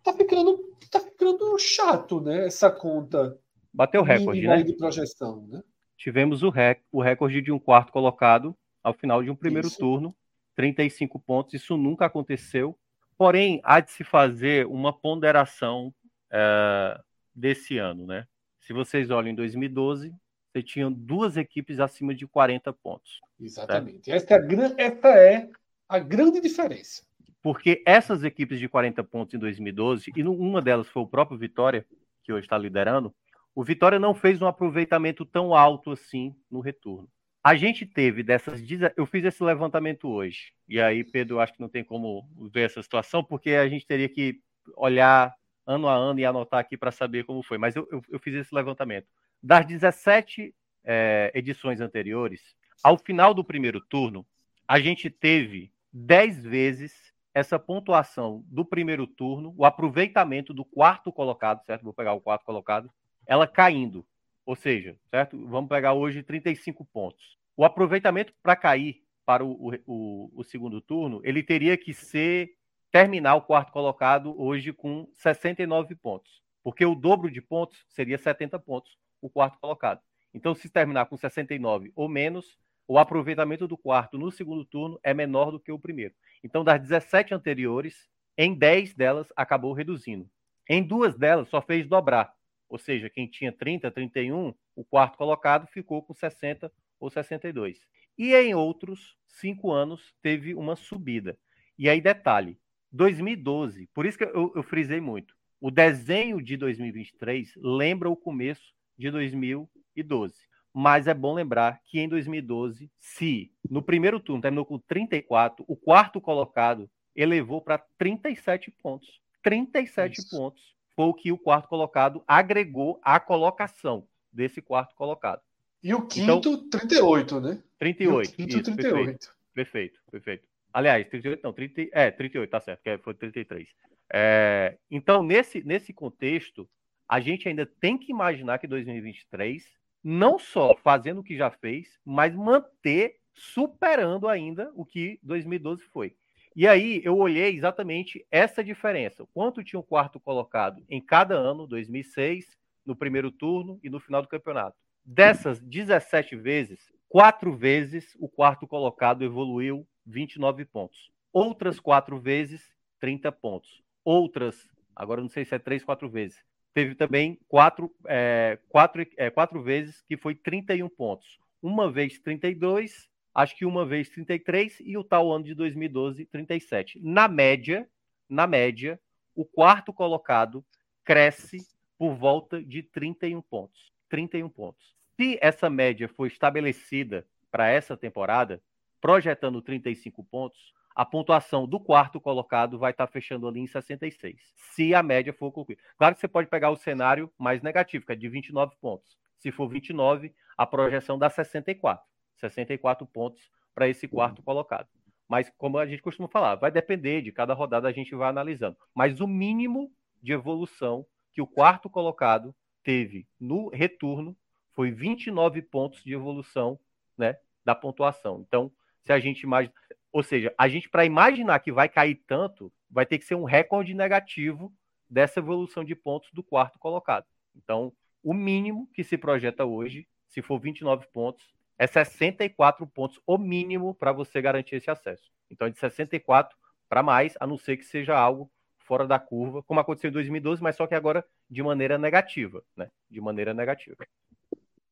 [0.02, 0.58] tá ficando,
[0.90, 2.46] tá ficando chato, né?
[2.46, 3.38] Essa conta.
[3.72, 4.62] Bateu o recorde, né?
[4.62, 5.62] De projeção, né?
[5.96, 9.78] Tivemos o, rec o recorde de um quarto colocado ao final de um primeiro Isso.
[9.78, 10.14] turno,
[10.54, 11.54] 35 pontos.
[11.54, 12.78] Isso nunca aconteceu.
[13.16, 15.94] Porém, há de se fazer uma ponderação
[16.30, 17.00] é,
[17.34, 18.26] desse ano, né?
[18.60, 20.14] Se vocês olham em 2012,
[20.52, 23.20] você tinha duas equipes acima de 40 pontos.
[23.38, 24.10] Exatamente.
[24.10, 25.48] Essa é, essa é
[25.88, 27.02] a grande diferença.
[27.42, 31.86] Porque essas equipes de 40 pontos em 2012, e uma delas foi o próprio Vitória,
[32.22, 33.14] que hoje está liderando,
[33.54, 37.08] o Vitória não fez um aproveitamento tão alto assim no retorno.
[37.42, 38.62] A gente teve dessas.
[38.96, 40.52] Eu fiz esse levantamento hoje.
[40.68, 44.08] E aí, Pedro, acho que não tem como ver essa situação, porque a gente teria
[44.08, 44.40] que
[44.76, 45.34] olhar
[45.66, 47.56] ano a ano e anotar aqui para saber como foi.
[47.56, 49.06] Mas eu, eu, eu, fiz esse levantamento.
[49.42, 50.54] Das 17
[50.84, 54.26] é, edições anteriores, ao final do primeiro turno,
[54.68, 61.64] a gente teve 10 vezes essa pontuação do primeiro turno, o aproveitamento do quarto colocado,
[61.64, 61.84] certo?
[61.84, 62.90] Vou pegar o quarto colocado,
[63.26, 64.04] ela caindo.
[64.50, 65.46] Ou seja, certo?
[65.46, 67.38] Vamos pegar hoje 35 pontos.
[67.56, 72.50] O aproveitamento para cair para o, o, o, segundo turno, ele teria que ser
[72.90, 76.42] terminar o quarto colocado hoje com 69 pontos.
[76.64, 80.00] Porque o dobro de pontos seria 70 pontos, o quarto colocado.
[80.34, 82.58] Então, se terminar com 69 ou menos,
[82.88, 86.12] o aproveitamento do quarto no segundo turno é menor do que o primeiro.
[86.42, 90.28] Então, das 17 anteriores, em 10 delas acabou reduzindo.
[90.68, 92.34] Em duas delas só fez dobrar.
[92.70, 97.80] Ou seja, quem tinha 30, 31, o quarto colocado ficou com 60 ou 62.
[98.16, 101.36] E em outros cinco anos teve uma subida.
[101.76, 102.56] E aí, detalhe:
[102.92, 108.72] 2012, por isso que eu, eu frisei muito, o desenho de 2023 lembra o começo
[108.96, 110.34] de 2012.
[110.72, 115.76] Mas é bom lembrar que em 2012, se no primeiro turno terminou com 34, o
[115.76, 119.20] quarto colocado elevou para 37 pontos.
[119.42, 120.36] 37 Isso.
[120.36, 125.42] pontos foi o que o quarto colocado agregou à colocação desse quarto colocado.
[125.82, 127.62] E o quinto, então, 38, né?
[127.78, 128.28] 38.
[128.28, 129.04] E o quinto, isso, 38.
[129.04, 130.48] Perfeito, perfeito, perfeito.
[130.72, 133.68] Aliás, 38, não, 30, é, 38, tá certo, que foi 33.
[134.12, 136.68] É, então, nesse, nesse contexto,
[137.08, 139.64] a gente ainda tem que imaginar que 2023,
[140.02, 146.14] não só fazendo o que já fez, mas manter, superando ainda o que 2012 foi.
[146.54, 149.26] E aí eu olhei exatamente essa diferença.
[149.32, 154.22] Quanto tinha o quarto colocado em cada ano, 2006, no primeiro turno e no final
[154.22, 154.76] do campeonato.
[155.04, 161.10] Dessas 17 vezes, quatro vezes o quarto colocado evoluiu 29 pontos.
[161.32, 162.68] Outras quatro vezes,
[162.98, 163.82] 30 pontos.
[164.04, 166.42] Outras, agora não sei se é três, quatro vezes.
[166.72, 171.38] Teve também quatro, é, quatro, é, quatro vezes que foi 31 pontos.
[171.62, 177.00] Uma vez 32 acho que uma vez 33 e o tal ano de 2012 37.
[177.02, 177.88] Na média,
[178.28, 179.00] na média,
[179.34, 180.64] o quarto colocado
[181.04, 181.58] cresce
[181.98, 183.92] por volta de 31 pontos.
[184.08, 184.94] 31 pontos.
[185.16, 188.62] Se essa média for estabelecida para essa temporada,
[189.00, 194.40] projetando 35 pontos, a pontuação do quarto colocado vai estar fechando ali em 66,
[194.74, 195.82] se a média for concluída.
[195.96, 199.16] Claro que você pode pegar o cenário mais negativo, que é de 29 pontos.
[199.38, 202.04] Se for 29, a projeção dá 64.
[202.40, 204.88] 64 pontos para esse quarto colocado.
[205.28, 208.76] Mas, como a gente costuma falar, vai depender de cada rodada, a gente vai analisando.
[208.94, 214.36] Mas o mínimo de evolução que o quarto colocado teve no retorno
[214.72, 216.78] foi 29 pontos de evolução
[217.16, 218.44] né, da pontuação.
[218.46, 218.72] Então,
[219.04, 219.72] se a gente imagina.
[220.12, 223.44] Ou seja, a gente, para imaginar que vai cair tanto, vai ter que ser um
[223.44, 224.72] recorde negativo
[225.08, 227.26] dessa evolução de pontos do quarto colocado.
[227.54, 227.92] Então,
[228.22, 233.94] o mínimo que se projeta hoje, se for 29 pontos, é 64 pontos, o mínimo,
[233.94, 235.30] para você garantir esse acesso.
[235.50, 236.54] Então, é de 64
[236.86, 238.50] para mais, a não ser que seja algo
[238.80, 242.90] fora da curva, como aconteceu em 2012, mas só que agora de maneira negativa, né?
[243.08, 243.96] De maneira negativa.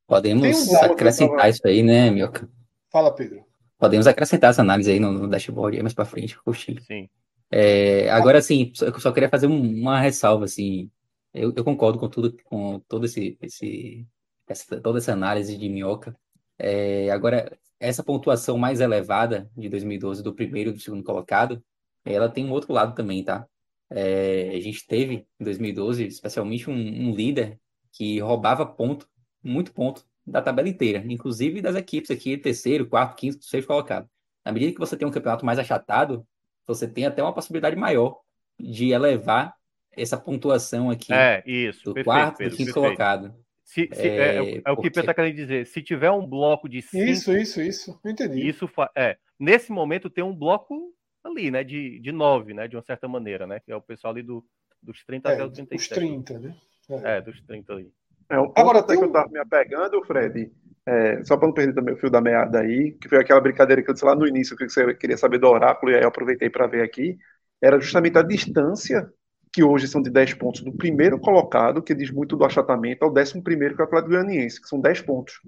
[0.07, 2.49] Podemos um acrescentar isso aí, né, Mioca?
[2.91, 3.45] Fala, Pedro.
[3.79, 6.81] Podemos acrescentar essa análise aí no, no dashboard aí mais para frente, coxinha.
[6.81, 7.07] Sim.
[7.51, 10.91] É, agora, sim, eu só queria fazer uma ressalva, assim.
[11.35, 14.07] Eu, eu concordo com tudo, com todo esse, esse
[14.49, 16.17] essa, toda essa análise de Minhoca.
[16.59, 21.63] É, agora, essa pontuação mais elevada de 2012 do primeiro e do segundo colocado,
[22.05, 23.47] ela tem um outro lado também, tá?
[23.91, 27.59] É, a gente teve em 2012, especialmente um, um, líder
[27.93, 29.09] que roubava ponto,
[29.43, 34.09] muito ponto da tabela inteira, inclusive das equipes aqui, terceiro, quarto, quinto, sexto colocado.
[34.45, 36.27] Na medida que você tem um campeonato mais achatado,
[36.67, 38.21] você tem até uma possibilidade maior
[38.59, 39.55] de elevar
[39.93, 42.75] essa pontuação aqui é, isso, do perfeito, quarto Pedro, e quinto perfeito.
[42.75, 43.35] colocado.
[43.69, 45.67] Se, se, é, é, é, o que o Pedro está querendo dizer.
[45.67, 47.05] Se tiver um bloco de cinco.
[47.05, 48.01] Isso, isso, isso.
[48.03, 48.49] Entendi.
[48.49, 48.67] Isso
[48.97, 49.19] é.
[49.39, 50.91] Nesse momento tem um bloco
[51.23, 51.63] ali, né?
[51.63, 52.67] De, de nove, né?
[52.67, 53.61] De uma certa maneira, né?
[53.61, 54.43] Que é o pessoal ali do,
[54.83, 55.93] dos 30 é, até os 37.
[55.93, 56.57] Os 30, né?
[56.89, 57.93] É, é dos 30 ali.
[58.31, 58.97] É, um Agora tem...
[58.97, 60.51] que eu estava me apegando, Fred,
[60.87, 63.83] é, só para não perder também o fio da meada aí, que foi aquela brincadeira
[63.83, 66.09] que eu disse lá no início, que você queria saber do oráculo, e aí eu
[66.09, 67.19] aproveitei para ver aqui,
[67.61, 69.13] era justamente a distância
[69.53, 73.13] que hoje são de 10 pontos do primeiro colocado, que diz muito do achatamento, ao
[73.13, 75.41] décimo primeiro, que é o Atlético Goianiense, que são 10 pontos.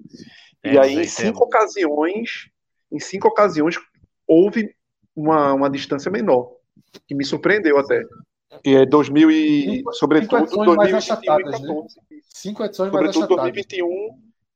[0.63, 2.49] É, e aí, em cinco ocasiões,
[2.91, 3.75] em cinco ocasiões,
[4.27, 4.75] houve
[5.15, 6.51] uma, uma distância menor,
[7.07, 8.01] que me surpreendeu até.
[8.65, 11.63] E é 2000 e, cinco, sobretudo, cinco 2021 e 14.
[11.63, 12.19] Né?
[12.29, 13.87] Cinco edições sobretudo mais 2021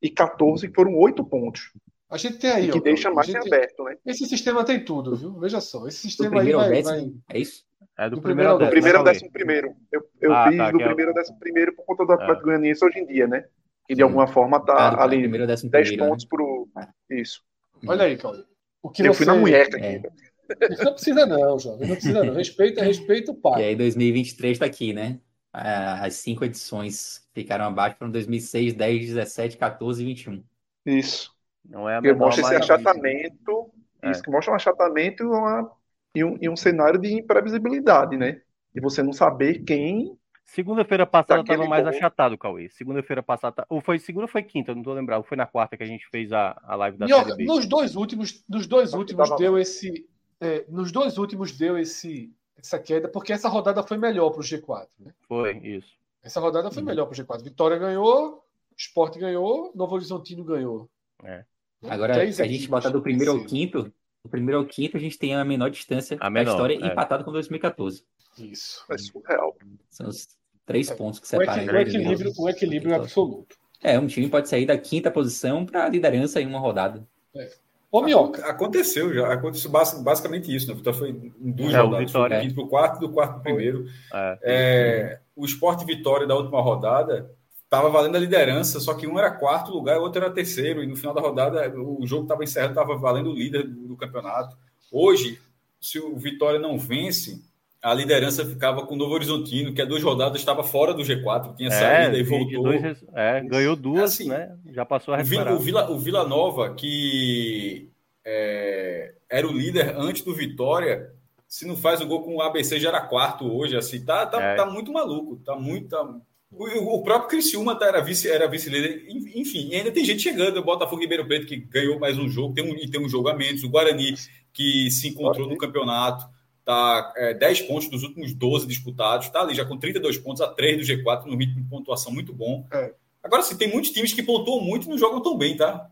[0.02, 1.72] e 14, que foram oito pontos.
[2.08, 2.70] A gente tem aí.
[2.70, 3.96] que ó, deixa mais gente, aberto, né?
[4.06, 5.38] Esse sistema tem tudo, viu?
[5.40, 5.88] Veja só.
[5.88, 7.12] Esse sistema aí vai, vai...
[7.30, 7.65] É isso?
[7.98, 8.70] É do, do primeiro ao décimo.
[8.70, 9.76] Do primeiro ao décimo primeiro.
[9.90, 12.40] Eu, eu ah, fiz tá, do é primeiro ao décimo primeiro por conta do Atlético
[12.40, 12.44] ah.
[12.44, 13.44] Goianiense hoje em dia, né?
[13.88, 15.96] Que de alguma forma tá ah, ali 10 né?
[15.96, 16.28] pontos né?
[16.28, 16.68] pro.
[17.10, 17.42] Isso.
[17.86, 18.44] Olha aí, Cláudio.
[18.82, 19.18] O que eu você...
[19.18, 19.86] fui na munheca aqui.
[19.86, 20.84] É.
[20.84, 21.88] Não precisa não, jovem.
[21.88, 22.34] Não precisa não.
[22.34, 23.62] Respeita, respeita o pai.
[23.62, 25.18] E aí 2023 tá aqui, né?
[25.52, 30.44] As cinco edições ficaram abaixo para 2006, 10, 17, 14 e 21.
[30.84, 31.34] Isso.
[31.64, 33.70] Não é a que mostra esse achatamento,
[34.02, 34.10] é.
[34.10, 35.72] isso que mostra um achatamento e uma
[36.16, 38.40] e um, e um cenário de imprevisibilidade, né?
[38.74, 40.18] De você não saber quem.
[40.44, 42.70] Segunda-feira passada estava mais achatado, Cauê.
[42.70, 43.66] Segunda-feira passada.
[43.68, 44.72] Ou foi segunda ou foi quinta?
[44.72, 45.24] Não estou lembrando.
[45.24, 47.44] Foi na quarta que a gente fez a, a live da Série B.
[47.44, 50.08] Nos dois últimos, nos dois últimos deu esse.
[50.40, 54.44] É, nos dois últimos deu esse essa queda, porque essa rodada foi melhor para o
[54.44, 54.86] G4.
[54.98, 55.12] Né?
[55.28, 55.92] Foi, isso.
[56.22, 56.88] Essa rodada foi uhum.
[56.88, 57.42] melhor para o G4.
[57.42, 58.42] Vitória ganhou,
[58.76, 60.88] Sport ganhou, Novo Horizontino ganhou.
[61.22, 61.44] É.
[61.86, 63.92] Agora, se a gente botar do primeiro ao quinto,
[64.26, 66.86] do primeiro ao quinto, a gente tem a menor distância a menor, da história, é.
[66.92, 68.04] empatado com 2014.
[68.38, 68.84] Isso.
[68.90, 69.56] É surreal.
[69.88, 70.28] São os
[70.66, 70.94] três é.
[70.94, 71.64] pontos que separam.
[71.64, 73.56] O equilíbrio, o equilíbrio é absoluto.
[73.82, 77.06] É, um time pode sair da quinta posição para a liderança em uma rodada.
[77.34, 77.50] É.
[77.90, 78.44] Ô, Minhoca.
[78.46, 80.74] Aconteceu já, aconteceu basicamente isso, né?
[80.74, 83.40] Vitória foi em duas é, rodadas, Vitória, do quinto para o quarto, do quarto para
[83.40, 83.86] o primeiro.
[84.12, 84.38] É.
[84.42, 87.30] É, o Esporte Vitória da última rodada
[87.66, 90.82] estava valendo a liderança, só que um era quarto lugar e o outro era terceiro,
[90.82, 94.56] e no final da rodada o jogo estava encerrado, estava valendo o líder do campeonato.
[94.90, 95.38] Hoje,
[95.80, 97.42] se o Vitória não vence,
[97.82, 101.56] a liderança ficava com o Novo Horizontino, que há duas rodadas estava fora do G4,
[101.56, 102.62] tinha é, saído e voltou.
[102.62, 104.56] Dois, é, ganhou duas, assim, né?
[104.72, 105.54] Já passou a recuperar.
[105.54, 107.90] O Vila, o Vila Nova, que
[108.24, 111.12] é, era o líder antes do Vitória,
[111.48, 114.40] se não faz o gol com o ABC já era quarto hoje, assim, tá, tá,
[114.40, 114.54] é.
[114.54, 115.88] tá muito maluco, tá muito...
[115.88, 116.14] Tá...
[116.50, 119.04] O, o, próprio Criciúma tá, era vice era vice-líder,
[119.34, 122.64] enfim, ainda tem gente chegando, o Botafogo Ribeiro Preto que ganhou mais um jogo, tem
[122.64, 124.14] um, tem um jogo a menos, o Guarani
[124.52, 126.24] que se encontrou no campeonato,
[126.66, 130.48] Está é, 10 pontos dos últimos 12 disputados, está ali já com 32 pontos a
[130.48, 132.66] 3 do G4, no ritmo de pontuação muito bom.
[132.72, 132.92] É.
[133.22, 135.88] Agora, sim, tem muitos times que pontuam muito e não jogam tão bem, tá?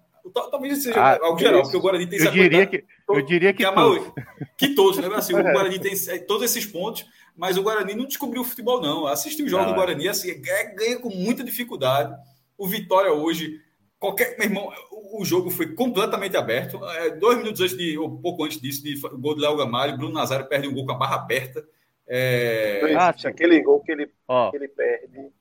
[0.50, 3.64] Talvez seja ah, algo geral, porque o Guarani tem eu diria que Eu diria que,
[3.64, 4.12] que, todos.
[4.58, 5.08] que todos, né?
[5.14, 7.06] Assim, o Guarani tem é, todos esses pontos,
[7.36, 9.06] mas o Guarani não descobriu o futebol, não.
[9.06, 9.74] Assistiu o jogo do é.
[9.74, 12.14] Guarani, assim, é, ganha com muita dificuldade.
[12.56, 13.60] O Vitória hoje
[14.04, 14.70] Qualquer, meu irmão,
[15.14, 16.78] o jogo foi completamente aberto.
[16.84, 20.12] É, dois minutos antes de, ou pouco antes disso, de gol do Léo Gamalho, Bruno
[20.12, 21.66] Nazário perde um gol com a barra aberta.
[22.06, 22.94] É...
[22.94, 25.32] Ah, aquele gol que ele, que ele perde.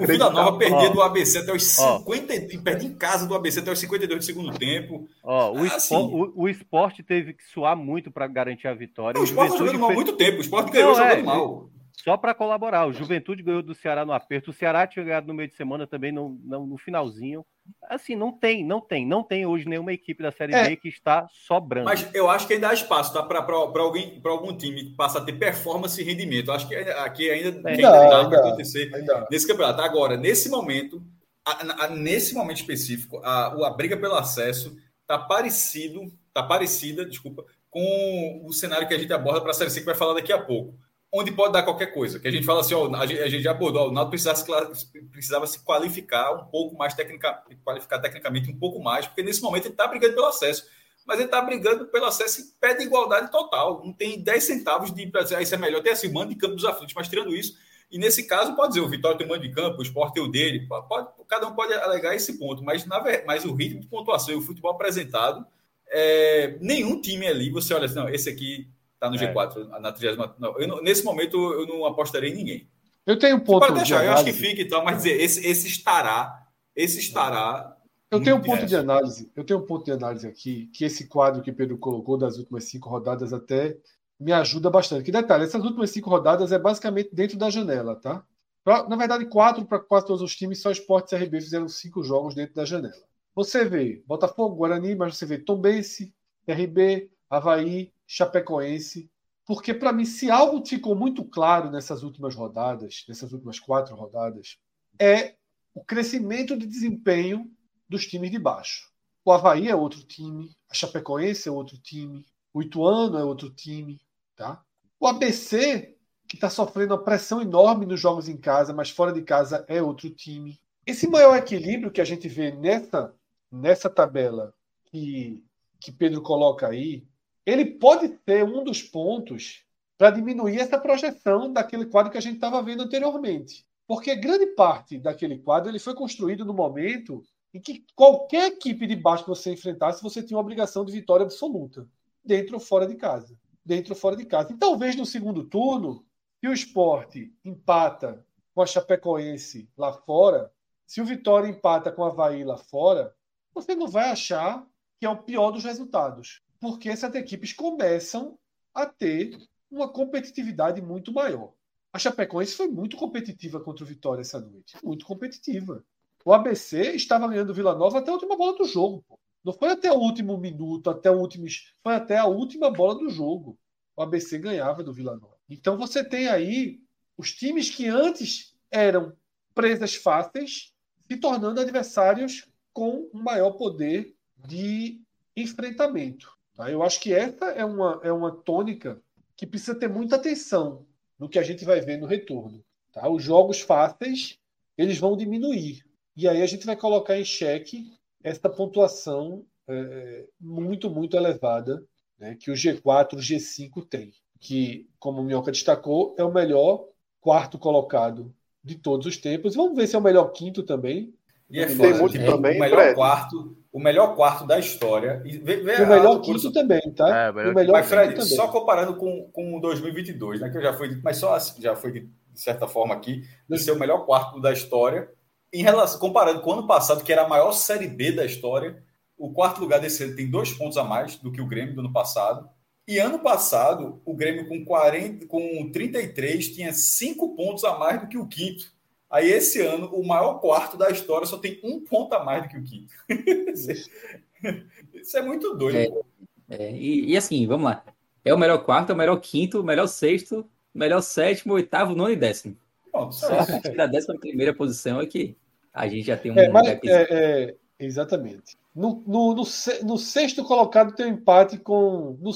[0.00, 2.62] O Vila Nova perdia do ABC até os 50, oh.
[2.62, 5.08] perde em casa do ABC até os 52 do segundo tempo.
[5.22, 9.20] Ó, o, assim, o, o esporte teve que suar muito para garantir a vitória.
[9.20, 11.70] o esporte jogando mal há muito tempo, o esporte ganhou Não, jogando é, mal.
[12.02, 14.50] Só para colaborar, o Juventude ganhou do Ceará no aperto.
[14.50, 17.46] O Ceará tinha ganhado no meio de semana também no, no, no finalzinho.
[17.88, 20.68] Assim, não tem, não tem, não tem hoje nenhuma equipe da Série é.
[20.68, 21.86] B que está sobrando.
[21.86, 23.22] Mas eu acho que ainda há espaço, tá?
[23.22, 23.40] Para
[23.80, 26.48] alguém, para algum time que passa a ter performance e rendimento.
[26.48, 27.74] Eu acho que aqui ainda, é.
[27.74, 29.26] ainda dá para acontecer ainda.
[29.30, 29.80] nesse campeonato.
[29.80, 31.02] Agora, nesse momento,
[31.46, 37.44] a, a, nesse momento específico, a, a briga pelo acesso está parecido, tá parecida, desculpa,
[37.70, 40.32] com o cenário que a gente aborda para a Série C que vai falar daqui
[40.32, 40.74] a pouco
[41.16, 42.18] onde pode dar qualquer coisa.
[42.18, 44.74] Que a gente fala assim, ó, a, gente, a gente já abordou, o Náutico precisava
[44.74, 49.40] se, precisava se qualificar um pouco mais técnica, qualificar tecnicamente um pouco mais, porque nesse
[49.40, 50.66] momento ele está brigando pelo acesso.
[51.06, 53.82] Mas ele está brigando pelo acesso em pé de igualdade total.
[53.84, 55.82] Não tem 10 centavos de dizer, ah, isso é melhor.
[55.82, 57.56] Tem assim, mando de campo dos aflitos, mas tirando isso,
[57.92, 60.22] e nesse caso, pode dizer, o Vitória tem um mando de campo, o Sport tem
[60.22, 63.86] o dele, pode, cada um pode alegar esse ponto, mas, na, mas o ritmo de
[63.86, 65.46] pontuação e o futebol apresentado,
[65.88, 68.68] é, nenhum time ali, você olha assim, não, esse aqui
[69.04, 69.80] Está no G4, é.
[69.80, 70.34] na 30.
[70.38, 72.68] Não, eu, nesse momento eu não apostarei em ninguém.
[73.06, 73.60] Eu tenho um ponto.
[73.60, 76.46] Pode deixar, de eu acho que fica e tal, mas dizer, esse, esse estará.
[76.74, 77.76] Esse estará.
[78.10, 79.30] Eu tenho um ponto de análise.
[79.34, 82.64] Eu tenho um ponto de análise aqui, que esse quadro que Pedro colocou das últimas
[82.64, 83.76] cinco rodadas até
[84.18, 85.04] me ajuda bastante.
[85.04, 88.24] Que detalhe, essas últimas cinco rodadas é basicamente dentro da janela, tá?
[88.62, 92.02] Pra, na verdade, quatro para quase todos os times, só Sport e CRB fizeram cinco
[92.02, 92.94] jogos dentro da janela.
[93.34, 96.14] Você vê Botafogo, Guarani, mas você vê Tombense,
[96.48, 99.10] RB, Havaí, Chapecoense,
[99.46, 104.58] porque para mim, se algo ficou muito claro nessas últimas rodadas, nessas últimas quatro rodadas,
[104.98, 105.34] é
[105.74, 107.50] o crescimento de desempenho
[107.88, 108.90] dos times de baixo.
[109.24, 114.00] O Havaí é outro time, a Chapecoense é outro time, o Ituano é outro time,
[114.36, 114.62] tá?
[115.00, 115.96] O ABC,
[116.28, 119.82] que está sofrendo uma pressão enorme nos jogos em casa, mas fora de casa é
[119.82, 120.60] outro time.
[120.86, 123.14] Esse maior equilíbrio que a gente vê nessa,
[123.50, 124.54] nessa tabela
[124.86, 125.42] que,
[125.80, 127.06] que Pedro coloca aí,
[127.46, 129.64] ele pode ser um dos pontos
[129.98, 133.66] para diminuir essa projeção daquele quadro que a gente estava vendo anteriormente.
[133.86, 137.22] Porque grande parte daquele quadro ele foi construído no momento
[137.52, 141.24] em que qualquer equipe de baixo que você enfrentasse, você tinha uma obrigação de vitória
[141.24, 141.86] absoluta,
[142.24, 143.38] dentro ou fora de casa.
[143.64, 144.52] Dentro ou fora de casa.
[144.52, 146.04] E talvez no segundo turno,
[146.40, 150.52] se o esporte empata com a Chapecoense lá fora,
[150.86, 153.14] se o Vitória empata com a Havaí lá fora,
[153.54, 154.66] você não vai achar
[154.98, 158.38] que é o pior dos resultados porque essas equipes começam
[158.72, 159.38] a ter
[159.70, 161.52] uma competitividade muito maior.
[161.92, 164.74] A Chapecoense foi muito competitiva contra o Vitória essa noite.
[164.82, 165.84] Muito competitiva.
[166.24, 169.04] O ABC estava ganhando o Vila Nova até a última bola do jogo.
[169.06, 169.18] Pô.
[169.44, 171.44] Não foi até o último minuto, até o último.
[171.82, 173.58] Foi até a última bola do jogo.
[173.94, 175.36] O ABC ganhava do Vila Nova.
[175.50, 176.80] Então você tem aí
[177.14, 179.14] os times que antes eram
[179.54, 180.72] presas fáceis
[181.06, 184.16] se tornando adversários com um maior poder
[184.46, 185.04] de
[185.36, 186.33] enfrentamento.
[186.54, 186.70] Tá?
[186.70, 189.00] Eu acho que essa é uma, é uma tônica
[189.36, 190.86] que precisa ter muita atenção
[191.18, 192.64] no que a gente vai ver no retorno.
[192.92, 193.08] Tá?
[193.08, 194.38] Os jogos fáceis
[194.76, 195.84] eles vão diminuir.
[196.16, 201.84] E aí a gente vai colocar em xeque essa pontuação é, muito, muito elevada
[202.18, 204.12] né, que o G4 o G5 tem.
[204.38, 206.86] Que, como o Minhoca destacou, é o melhor
[207.20, 209.54] quarto colocado de todos os tempos.
[209.54, 211.14] Vamos ver se é o melhor quinto também.
[211.50, 215.20] E é foda, muito é, também, o melhor quarto, o melhor quarto da história.
[215.24, 217.24] E vê, vê o melhor quinto também, tá?
[217.24, 218.36] É, o melhor mas, Fred, também.
[218.36, 220.48] só comparando com, com 2022, né?
[220.48, 223.72] Que eu já fui, mas só assim, já foi de, certa forma aqui, de ser
[223.72, 225.10] o melhor quarto da história.
[225.52, 228.80] Em relação, comparando com o ano passado, que era a maior série B da história,
[229.18, 231.80] o quarto lugar desse ano tem dois pontos a mais do que o Grêmio do
[231.80, 232.48] ano passado.
[232.86, 238.06] E ano passado, o Grêmio com, 40, com 33 tinha cinco pontos a mais do
[238.06, 238.72] que o quinto.
[239.14, 242.48] Aí esse ano, o maior quarto da história só tem um ponto a mais do
[242.48, 242.92] que o quinto.
[244.92, 246.04] Isso é muito doido.
[246.50, 247.84] É, é, e, e, assim, vamos lá.
[248.24, 250.40] É o melhor quarto, é o melhor quinto, o melhor sexto,
[250.74, 252.56] o melhor sétimo, oitavo, nono e décimo.
[252.90, 255.36] Pronto, só a partir da décima primeira posição é que
[255.72, 256.36] a gente já tem um.
[256.36, 258.58] É, mas, é, é, exatamente.
[258.74, 259.44] No, no, no,
[259.84, 262.18] no, sexto colocado tem um empate com.
[262.20, 262.32] No,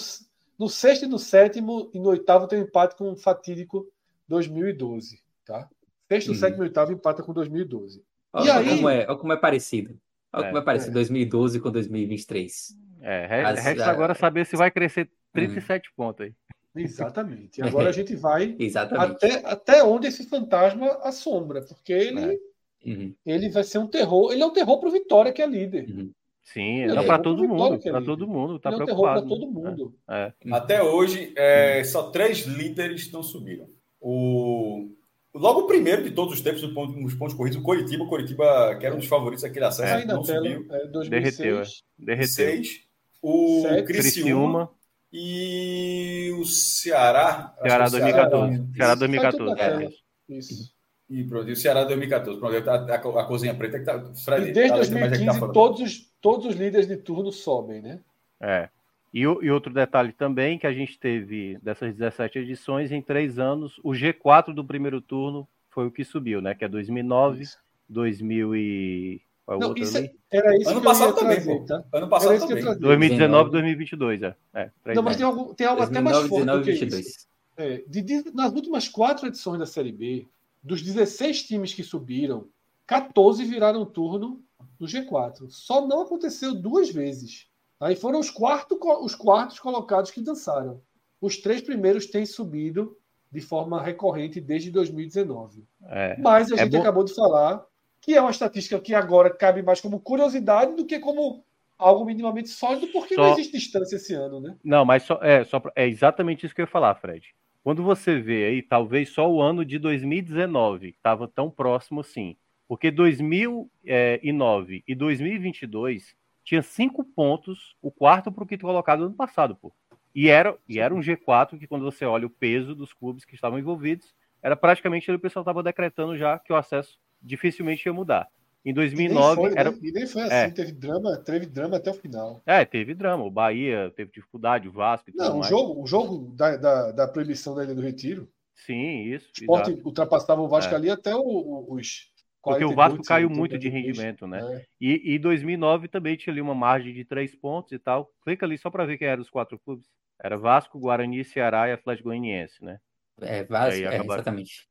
[0.57, 3.85] no sexto e no sétimo e no oitavo tem um empate com o fatídico
[4.29, 5.21] 2012.
[5.45, 5.69] Tá?
[6.09, 6.35] Sexto, uhum.
[6.35, 8.03] sétimo e oitavo empata com 2012.
[8.33, 8.69] Olha, e aí...
[8.69, 9.99] como, é, olha como é parecido.
[10.33, 10.95] Olha é, como é parecido é.
[10.95, 12.77] 2012 com 2023.
[13.01, 13.91] É, As, resta a...
[13.91, 15.95] agora saber se vai crescer 37 uhum.
[15.97, 16.35] pontos aí.
[16.75, 17.61] Exatamente.
[17.63, 18.57] Agora a gente vai
[18.97, 22.39] até, até onde esse fantasma assombra, porque ele, é.
[22.87, 23.15] uhum.
[23.27, 24.33] ele vai ser um terror.
[24.33, 25.89] Ele é um terror para o Vitória, que é líder.
[25.91, 26.11] Uhum.
[26.43, 29.21] Sim, é para todo mundo, para todo mundo, tá preocupado.
[29.21, 29.95] Para todo mundo.
[30.09, 30.33] É.
[30.51, 33.69] Até hoje, é, só três líderes não subiram.
[34.01, 34.89] O
[35.35, 38.87] logo o primeiro de todos os tempos nos pontos corridos, o Coritiba, o Coritiba que
[38.87, 40.67] era um dos favoritos daquele acesso, é, não tela, subiu.
[40.71, 41.65] É, 2006, Derreteu, é.
[41.99, 42.29] Derreteu.
[42.29, 42.81] Seis,
[43.23, 44.71] o Sete, Criciúma,
[45.13, 47.55] e o Ceará.
[47.63, 48.67] Ceará 2014.
[48.77, 49.61] Ceará 2014.
[49.61, 49.89] É.
[50.29, 50.79] Isso.
[51.09, 52.39] E pronto, e o Ceará 2014.
[52.39, 54.13] Pronto, a, a, a cozinha preta que tá.
[54.25, 58.01] Fred, e desde 2015, tá todos, os, todos os líderes de turno sobem, né?
[58.41, 58.69] É.
[59.13, 63.79] E, e, outro detalhe também que a gente teve dessas 17 edições, em três anos,
[63.83, 66.55] o G4 do primeiro turno foi o que subiu, né?
[66.55, 67.59] Que é 2009, isso.
[67.89, 69.23] 2000 e...
[69.47, 69.97] Qual é o outro isso?
[69.97, 71.83] É, era isso ano passado também, trazer, tá?
[71.91, 72.79] Ano passado também.
[72.79, 74.37] 2019, 2022, é.
[74.55, 77.07] é não, mas tem algo, tem algo 2019, até mais forte 19, do que 22.
[77.07, 77.29] isso.
[77.57, 80.27] É, de, de, nas últimas quatro edições da Série B,
[80.63, 82.47] dos 16 times que subiram,
[82.87, 84.41] 14 viraram turno
[84.79, 85.49] no G4.
[85.49, 87.48] Só não aconteceu duas vezes.
[87.81, 90.81] Aí foram os, quarto, os quartos colocados que dançaram.
[91.21, 92.97] Os três primeiros têm subido
[93.31, 95.65] de forma recorrente desde 2019.
[95.85, 97.65] É, Mas a é gente é acabou de falar
[98.01, 101.45] que é uma estatística que agora cabe mais como curiosidade do que como
[101.77, 103.23] algo minimamente sólido, porque só...
[103.23, 104.57] não existe distância esse ano, né?
[104.65, 107.35] Não, mas só, é, só, é exatamente isso que eu ia falar, Fred.
[107.63, 112.37] Quando você vê aí, talvez só o ano de 2019 estava tão próximo assim.
[112.67, 116.15] Porque 2009 e 2022
[116.49, 119.71] tinha cinco pontos, o quarto para o quinto colocado no ano passado, pô.
[120.15, 123.35] E era, e era um G4 que, quando você olha o peso dos clubes que
[123.35, 128.29] estavam envolvidos, era praticamente o pessoal estava decretando já que o acesso dificilmente ia mudar.
[128.65, 129.79] Em 2009 e foi, era né?
[129.83, 130.51] e nem foi assim, é.
[130.51, 132.41] teve drama, teve drama até o final.
[132.47, 133.25] É, teve drama.
[133.25, 135.11] O Bahia teve dificuldade, o Vasco.
[135.15, 138.27] Não, o jogo, o jogo da, da, da, proibição da Ilha do Retiro.
[138.55, 139.29] Sim, isso.
[139.29, 140.77] O Sport ultrapassava o Vasco é.
[140.77, 142.11] ali até o, os
[142.43, 144.41] porque o Vasco caiu muito de rendimento, né?
[144.41, 144.65] É.
[144.81, 148.11] E, e 2009 também tinha ali uma margem de três pontos e tal.
[148.23, 149.87] Clica ali só para ver quem eram os quatro clubes.
[150.21, 152.79] Era Vasco, Guarani, Ceará e Atlético Goianiense, né?
[153.21, 154.69] É, Vasco, é, exatamente.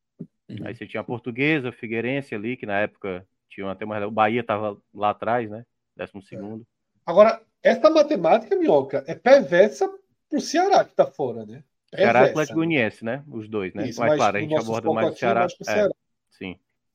[0.49, 0.57] Uhum.
[0.65, 4.03] Aí você tinha a Portuguesa, Figueirense ali, que na época tinha até mais.
[4.03, 5.65] O Bahia estava lá atrás, né?
[5.95, 6.61] Décimo segundo.
[6.61, 6.65] É.
[7.05, 9.89] Agora, essa matemática, Minhoca, é perversa
[10.29, 11.63] pro Ceará que tá fora, né?
[11.93, 12.65] Ceará e Atlético né?
[12.65, 13.23] Goianiense, né?
[13.29, 13.87] Os dois, né?
[13.87, 15.45] Isso, mas, mas claro, a gente aborda mais o Ceará.
[15.45, 15.89] É, Ceará.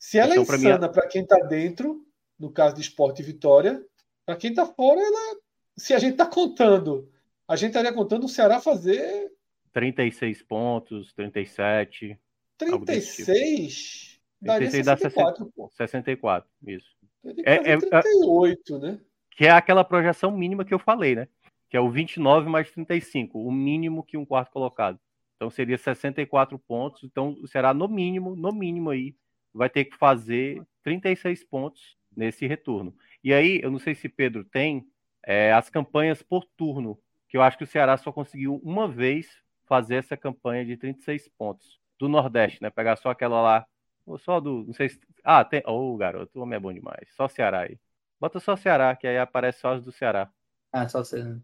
[0.02, 2.04] Se ela então, é insana para quem está dentro,
[2.36, 3.80] no caso de esporte e vitória,
[4.26, 5.36] para quem está fora, ela.
[5.76, 7.08] Se a gente está contando,
[7.46, 9.30] a gente estaria contando o Ceará fazer.
[9.72, 12.18] 36 pontos, 37.
[12.58, 13.74] 36?
[13.74, 14.22] Tipo.
[14.40, 15.70] Daria 36 64, dá pô.
[15.72, 16.96] 64, isso.
[17.44, 18.98] É, é, 38, né?
[19.30, 21.28] Que é aquela projeção mínima que eu falei, né?
[21.70, 24.98] Que é o 29 mais 35, o mínimo que um quarto colocado.
[25.36, 27.04] Então seria 64 pontos.
[27.04, 29.14] Então será no mínimo, no mínimo aí,
[29.54, 32.94] vai ter que fazer 36 pontos nesse retorno.
[33.22, 34.86] E aí, eu não sei se Pedro tem
[35.22, 36.98] é, as campanhas por turno,
[37.28, 39.28] que eu acho que o Ceará só conseguiu uma vez
[39.64, 42.68] fazer essa campanha de 36 pontos do Nordeste, né?
[42.68, 43.66] Pegar só aquela lá,
[44.04, 47.08] ou só do, não sei se, ah, tem, oh, garoto, o homem é bom demais,
[47.14, 47.78] só Ceará aí.
[48.20, 50.30] Bota só Ceará, que aí aparece só as do Ceará.
[50.72, 51.36] Ah, só você.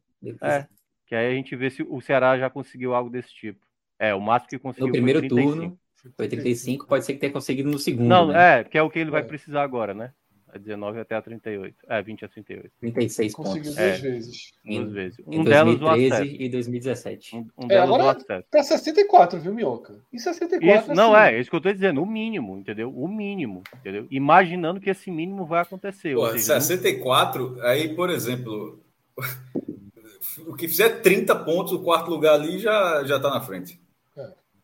[0.42, 0.66] É,
[1.06, 3.64] que aí a gente vê se o Ceará já conseguiu algo desse tipo.
[3.98, 5.78] É, o máximo que conseguiu no primeiro turno
[6.16, 8.06] Foi 35, pode ser que tenha conseguido no segundo.
[8.06, 8.60] Não, né?
[8.60, 9.24] é, que é o que ele vai é.
[9.24, 10.12] precisar agora, né?
[10.52, 11.76] A 19 até a 38.
[11.88, 12.70] É, 20 a 38.
[12.80, 13.76] 36 Conseguiu pontos.
[13.76, 14.52] duas é, vezes.
[14.64, 15.18] Duas vezes.
[15.26, 17.36] Um em 2013 e 2017.
[17.36, 18.18] Um, um é, agora
[18.50, 20.00] para 64, viu, Minhoca?
[20.10, 20.84] Em 64.
[20.84, 21.34] Isso, não, assim.
[21.34, 22.90] é, isso que eu tô dizendo, o mínimo, entendeu?
[22.90, 24.06] O mínimo, entendeu?
[24.10, 26.14] Imaginando que esse mínimo vai acontecer.
[26.14, 27.62] Pô, seja, 64, não...
[27.66, 28.82] aí, por exemplo,
[30.46, 33.78] o que fizer 30 pontos, o quarto lugar ali já, já tá na frente.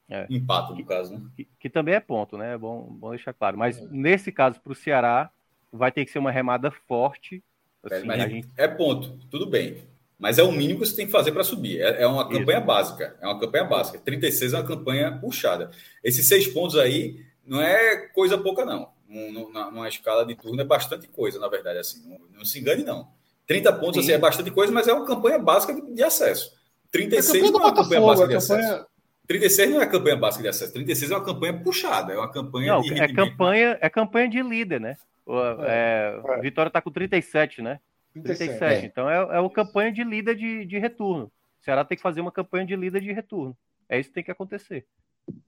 [0.08, 0.26] É.
[0.28, 1.22] Empate, no caso, né?
[1.36, 2.54] Que, que, também é ponto, né?
[2.54, 3.56] É bom, bom deixar claro.
[3.56, 3.86] Mas é.
[3.90, 5.30] nesse caso, para o Ceará,
[5.72, 7.42] vai ter que ser uma remada forte.
[7.82, 8.48] Assim, é, gente...
[8.56, 9.82] é ponto, tudo bem.
[10.18, 11.80] Mas é o mínimo que você tem que fazer para subir.
[11.80, 12.66] É, é uma campanha Isso.
[12.66, 13.16] básica.
[13.20, 13.98] É uma campanha básica.
[13.98, 15.70] 36 é uma campanha puxada.
[16.02, 18.92] Esses seis pontos aí não é coisa pouca, não.
[19.08, 21.78] Numa, numa escala de turno é bastante coisa, na verdade.
[21.78, 23.08] Assim, não, não se engane, não.
[23.46, 26.52] 30 pontos assim, é bastante coisa, mas é uma campanha básica de, de acesso.
[26.90, 28.86] 36 não é uma campanha básica de acesso.
[29.26, 32.74] 36 não é campanha básica de acesso, 36 é uma campanha puxada, é uma campanha
[32.74, 34.96] não, de é campanha é campanha de líder, né?
[35.24, 37.80] O, é, é, Vitória está com 37, né?
[38.12, 38.58] 37.
[38.58, 38.86] 37.
[38.86, 41.32] Então é, é uma campanha de líder de, de retorno.
[41.60, 43.56] O Ceará tem que fazer uma campanha de líder de retorno.
[43.88, 44.86] É isso que tem que acontecer.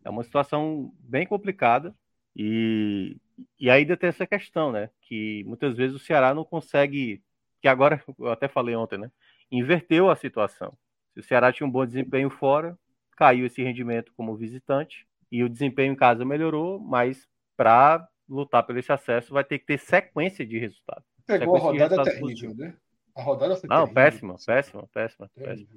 [0.02, 1.94] É uma situação bem complicada
[2.34, 3.16] e,
[3.60, 4.88] e ainda tem essa questão, né?
[5.02, 7.22] Que muitas vezes o Ceará não consegue,
[7.60, 9.10] que agora eu até falei ontem, né?
[9.50, 10.72] Inverteu a situação.
[11.12, 12.76] Se o Ceará tinha um bom desempenho fora,
[13.16, 17.26] caiu esse rendimento como visitante e o desempenho em casa melhorou, mas
[17.56, 21.04] para lutar pelo esse acesso vai ter que ter sequência de resultados.
[21.26, 22.76] Pegou sequência a rodada terrível, né?
[23.14, 25.68] A rodada foi Não, péssima, péssima, péssima, péssima.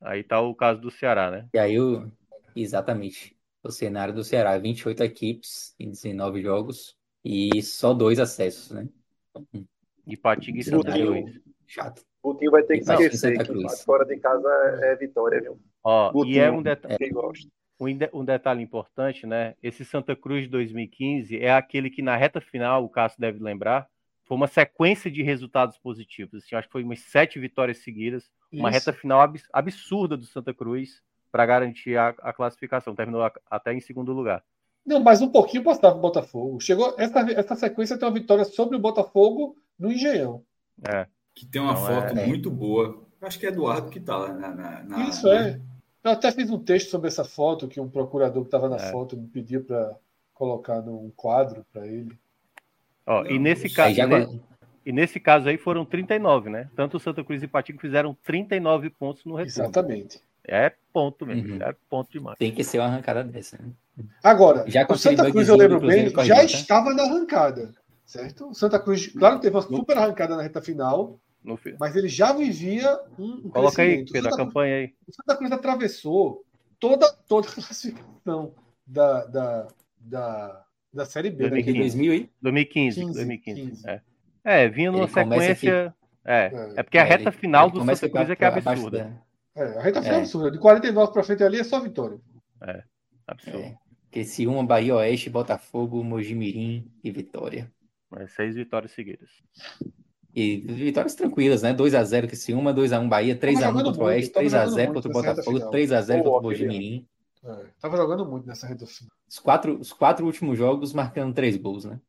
[0.00, 1.48] Aí tá o caso do Ceará, né?
[1.52, 2.10] E aí, o...
[2.56, 3.36] exatamente.
[3.62, 8.88] O cenário do Ceará, 28 equipes em 19 jogos e só dois acessos, né?
[10.06, 11.40] E Patiga e Santa Cruz.
[11.66, 12.02] Chato.
[12.22, 14.48] O Coutinho vai ter que se esquecer que fora de casa
[14.82, 15.58] é vitória, viu?
[15.84, 16.96] Ó, e é um, detalhe,
[17.78, 19.54] um, um detalhe importante, né?
[19.62, 23.86] Esse Santa Cruz de 2015 é aquele que na reta final, o Cássio deve lembrar,
[24.24, 26.42] foi uma sequência de resultados positivos.
[26.42, 28.62] Assim, acho que foi umas sete vitórias seguidas, Isso.
[28.62, 29.20] uma reta final
[29.52, 32.94] absurda do Santa Cruz para garantir a, a, classificação.
[32.94, 34.42] Terminou a, até em segundo lugar.
[34.86, 36.60] Não, mas um pouquinho passava o Botafogo.
[36.60, 40.42] Chegou essa, essa sequência tem uma vitória sobre o Botafogo no Engenhão.
[40.86, 41.06] É.
[41.34, 42.26] Que tem uma então, foto é...
[42.26, 43.04] muito boa.
[43.20, 45.60] Acho que é Eduardo que está lá na, na, na, Isso é.
[46.04, 48.90] Eu até fiz um texto sobre essa foto que um procurador que estava na é.
[48.90, 49.96] foto me pediu para
[50.34, 52.18] colocar num quadro para ele.
[53.06, 53.96] Ó, Não, e nesse caso,
[54.84, 56.68] e nesse caso aí foram 39, né?
[56.76, 59.64] Tanto o Santa Cruz e Patico fizeram 39 pontos no retorno.
[59.64, 60.20] Exatamente.
[60.46, 61.62] É ponto mesmo, uhum.
[61.62, 62.36] é ponto demais.
[62.36, 63.56] Tem que ser uma arrancada dessa.
[63.56, 64.04] Né?
[64.22, 66.44] Agora, já o Santa Cruz, eu lembro bem, já tá?
[66.44, 67.72] estava na arrancada,
[68.04, 68.50] certo?
[68.50, 72.32] O Santa Cruz, claro, teve uma super arrancada na reta final, no Mas ele já
[72.32, 74.94] vivia um, um Coloca aí, Pedro, a campanha aí.
[75.06, 76.42] O Santa Cruz atravessou
[76.80, 78.54] toda, toda a classificação
[78.86, 79.68] da, da,
[80.00, 81.50] da, da Série B.
[81.50, 83.88] 2015, 2015, 15, 2015.
[83.88, 84.00] É.
[84.42, 85.94] é, vinha numa sequência...
[86.24, 89.22] É, é, é porque a reta final do Santa Cruz é que é absurda.
[89.54, 90.50] É, a reta final é absurda.
[90.50, 92.18] De 49 para frente ali é só vitória.
[92.62, 92.82] É,
[93.26, 93.58] absurdo.
[93.58, 93.84] É.
[94.46, 97.70] Uma Bahia Oeste, Botafogo, Mojimirim e Vitória.
[98.16, 99.28] É, seis vitórias seguidas.
[100.34, 101.72] E vitórias tranquilas, né?
[101.72, 106.16] 2x0 que se uma, 2x1 Bahia, 3x1 contra o Oeste, 3x0 contra o Botafogo, 3x0
[106.16, 107.06] contra o Bojimirim.
[107.44, 109.12] É, tava jogando muito nessa reta final.
[109.28, 112.00] Os quatro, os quatro últimos jogos marcando três gols, né?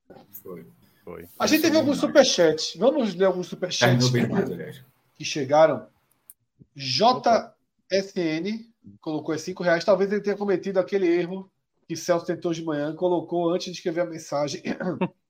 [0.41, 0.65] Foi.
[1.03, 1.27] Foi.
[1.37, 2.75] A gente teve alguns superchats.
[2.77, 4.09] Vamos ler alguns superchats
[5.13, 5.85] que chegaram.
[6.75, 8.65] JSN
[8.99, 9.85] colocou 5 reais.
[9.85, 11.49] Talvez ele tenha cometido aquele erro
[11.87, 14.63] que Celso tentou de manhã, colocou antes de escrever a mensagem.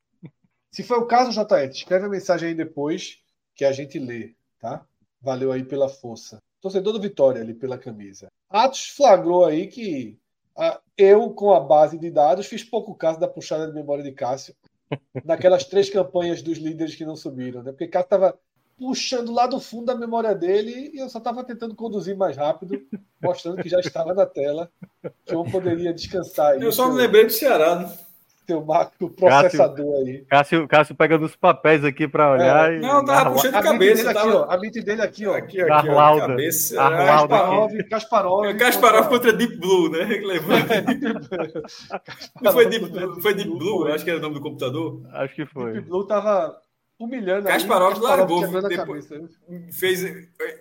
[0.76, 3.20] Se for o caso, JS, escreve a mensagem aí depois
[3.56, 4.86] que a gente lê, tá?
[5.22, 6.38] Valeu aí pela força.
[6.60, 8.28] Torcedor do Vitória ali pela camisa.
[8.50, 10.20] Atos flagrou aí que
[10.58, 14.12] uh, eu, com a base de dados, fiz pouco caso da puxada de memória de
[14.12, 14.54] Cássio
[15.24, 17.72] naquelas três campanhas dos líderes que não subiram, né?
[17.72, 18.38] Porque Cássio estava
[18.78, 22.86] puxando lá do fundo da memória dele e eu só estava tentando conduzir mais rápido,
[23.24, 24.70] mostrando que já estava na tela,
[25.24, 26.62] que eu poderia descansar aí.
[26.62, 27.98] Eu só me lembrei do Ceará, né?
[28.46, 30.26] Teu macro processador Cássio, aí.
[30.26, 32.72] Cássio, Cássio pega nos papéis aqui para olhar.
[32.72, 32.78] É.
[32.78, 32.80] E...
[32.80, 34.14] Não, tava puxando de cabeça.
[34.14, 34.30] Tava...
[34.30, 35.36] Aqui, ó, a mente dele aqui, ó.
[35.36, 36.76] Aqui, aqui, ó, cabeça.
[36.76, 38.58] Kasparov, Kasparov.
[38.58, 40.00] Kasparov contra Deep Blue, né?
[42.42, 45.02] Não foi Deep, Blue, foi Deep Blue, acho que era o nome do computador.
[45.14, 45.74] Acho que foi.
[45.74, 46.56] Deep Blue tava
[47.00, 47.48] humilhando.
[47.48, 48.46] Kasparov largou.
[48.68, 49.08] Depois,
[49.72, 50.02] fez,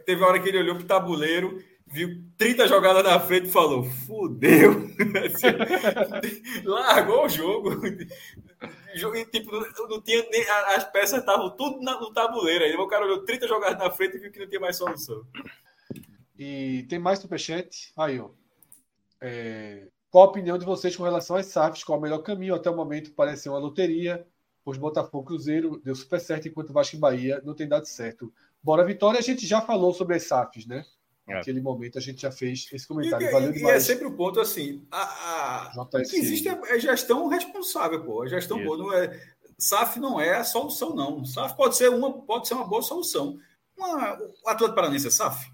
[0.05, 3.85] teve uma hora que ele olhou pro tabuleiro viu 30 jogadas na frente e falou:
[3.85, 4.89] fudeu.
[6.65, 7.86] Largou o jogo.
[7.86, 12.65] E, tipo, não, não tinha nem, as peças estavam tudo no tabuleiro.
[12.65, 15.27] Aí o cara olhou 30 jogadas na frente e viu que não tinha mais solução.
[16.39, 17.93] E tem mais superchat.
[17.97, 18.31] Aí, ó.
[19.20, 21.85] É, qual a opinião de vocês com relação às SAFs?
[21.85, 22.55] Qual o melhor caminho?
[22.55, 24.27] Até o momento parece uma loteria.
[24.65, 28.32] Pois Botafogo Cruzeiro deu super certo, enquanto Vasco e Bahia não tem dado certo.
[28.62, 30.86] Bora Vitória, a gente já falou sobre as SAFs, né?
[31.27, 31.35] É.
[31.35, 33.27] Naquele momento a gente já fez esse comentário.
[33.27, 33.75] E, Valeu e, demais.
[33.75, 35.83] e é sempre o um ponto assim: a, a...
[35.83, 38.23] o que existe é, é gestão responsável, pô.
[38.23, 38.77] A gestão boa.
[38.77, 39.21] Não é,
[39.59, 41.25] SAF não é a solução, não.
[41.25, 43.39] SAF pode ser uma, pode ser uma boa solução.
[43.77, 45.51] Uma, o Atlético Paranense é SAF?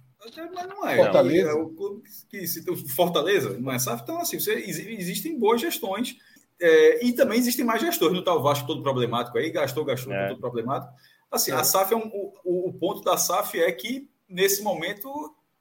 [0.55, 0.97] Mas não é.
[0.97, 1.51] Fortaleza.
[1.51, 2.63] É, o clube que se
[2.95, 4.03] Fortaleza não é SAF.
[4.03, 6.17] Então, assim, você, existem boas gestões
[6.61, 8.13] é, e também existem mais gestores.
[8.13, 10.29] Não está o Vasco todo problemático aí, gastou, gastou, é.
[10.29, 10.93] todo problemático.
[11.31, 11.55] Assim, é.
[11.55, 12.11] a SAF é um,
[12.45, 15.09] o, o ponto da SAF é que, nesse momento,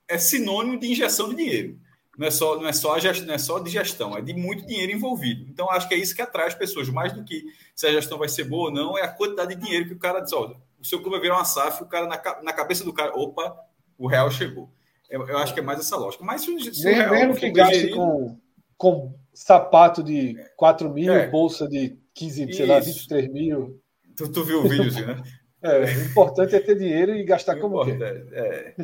[0.10, 1.80] é sinônimo de injeção de dinheiro.
[2.18, 4.66] Não é só, não é só, gestão, não é só de gestão, é de muito
[4.66, 5.46] dinheiro envolvido.
[5.50, 8.18] Então, acho que é isso que atrai as pessoas, mais do que se a gestão
[8.18, 10.58] vai ser boa ou não, é a quantidade de dinheiro que o cara diz: olha,
[10.78, 13.56] o seu clube vai virar uma SAF, o cara na, na cabeça do cara, opa,
[13.98, 14.70] o real chegou.
[15.10, 16.24] Eu, eu acho que é mais essa lógica.
[16.24, 17.96] Mas se, se o real mesmo que gaste gerido...
[17.96, 18.38] com,
[18.78, 21.28] com sapato de 4 mil, é.
[21.28, 22.66] bolsa de 15, sei Isso.
[22.66, 23.82] lá, 23 mil.
[24.18, 25.22] Tu, tu viu o vídeo, assim, né?
[25.62, 28.26] É, o importante é ter dinheiro e gastar como quer.
[28.32, 28.76] É,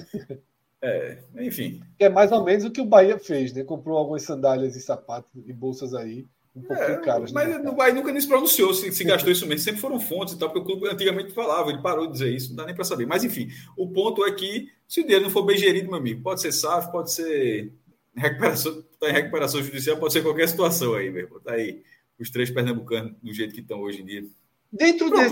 [0.86, 1.82] é, enfim.
[1.98, 3.64] É mais ou menos o que o Bahia fez, né?
[3.64, 6.26] Comprou algumas sandálias e sapatos e bolsas aí
[6.56, 7.32] um pouquinho é, caras.
[7.32, 7.70] Mas né?
[7.70, 9.64] o Bahia nunca nem se pronunciou se, se gastou isso mesmo.
[9.64, 12.50] Sempre foram fontes e tal, porque o clube antigamente falava, ele parou de dizer isso,
[12.50, 13.06] não dá nem para saber.
[13.06, 16.22] Mas enfim, o ponto é que se o dinheiro não for bem gerido, meu amigo,
[16.22, 17.74] pode ser SAF, pode ser
[18.16, 21.40] recuperação, tá em recuperação judicial, pode ser qualquer situação aí, meu irmão.
[21.40, 21.82] Tá aí
[22.20, 24.26] os três pernambucanos do jeito que estão hoje em dia.
[24.72, 25.30] Dentro desse.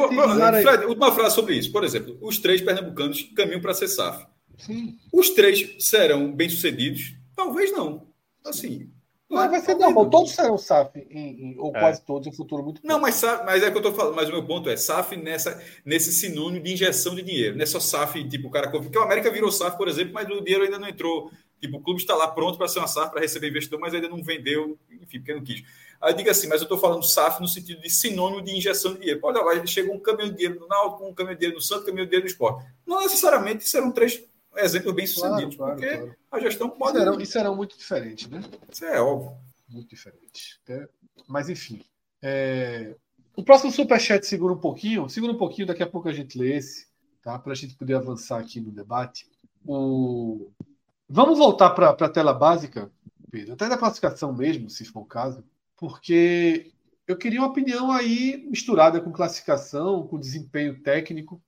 [0.62, 1.72] Fred, última frase sobre isso.
[1.72, 4.26] Por exemplo, os três pernambucanos caminham para ser SAF.
[4.58, 4.98] Sim.
[5.12, 7.16] Os três serão bem-sucedidos?
[7.36, 8.08] Talvez não.
[8.46, 8.92] Assim,
[9.34, 10.10] mas vai ser normal.
[10.10, 11.80] Todos serão SAF, em, em, ou é.
[11.80, 14.16] quase todos, em futuro muito Não, mas, mas é que eu estou falando.
[14.16, 17.56] Mas o meu ponto é SAF nessa, nesse sinônimo de injeção de dinheiro.
[17.56, 18.70] Não é só SAF, tipo, o cara.
[18.70, 21.32] Porque o América virou SAF, por exemplo, mas o dinheiro ainda não entrou.
[21.60, 24.10] Tipo, o clube está lá pronto para ser uma SAF, para receber investidor, mas ainda
[24.10, 25.64] não vendeu, enfim, porque não quis.
[26.02, 29.00] Aí diga assim, mas eu estou falando SAF no sentido de sinônimo de injeção de
[29.00, 29.22] dinheiro.
[29.24, 31.84] Olha lá, chegou um caminhão de dinheiro no Náutico, um caminhão de dinheiro no Santo,
[31.84, 32.66] um caminhão de dinheiro no Esporte.
[32.86, 34.22] Não necessariamente serão três
[34.58, 36.18] exemplos bem sucedidos, claro, claro, porque claro.
[36.32, 36.98] a gestão pode.
[36.98, 38.42] Isso serão, isso serão muito diferentes, né?
[38.72, 39.38] Isso é óbvio
[39.74, 40.60] muito diferente.
[40.68, 40.88] Né?
[41.28, 41.82] Mas, enfim.
[42.22, 42.96] É...
[43.36, 45.10] O próximo superchat segura um pouquinho.
[45.10, 46.88] Segura um pouquinho, daqui a pouco a gente lê esse,
[47.22, 47.38] tá?
[47.40, 49.28] para a gente poder avançar aqui no debate.
[49.66, 50.52] O...
[51.10, 52.92] Vamos voltar para a tela básica,
[53.32, 55.44] Pedro, até da classificação mesmo, se for o caso,
[55.76, 56.72] porque
[57.08, 61.42] eu queria uma opinião aí misturada com classificação, com desempenho técnico.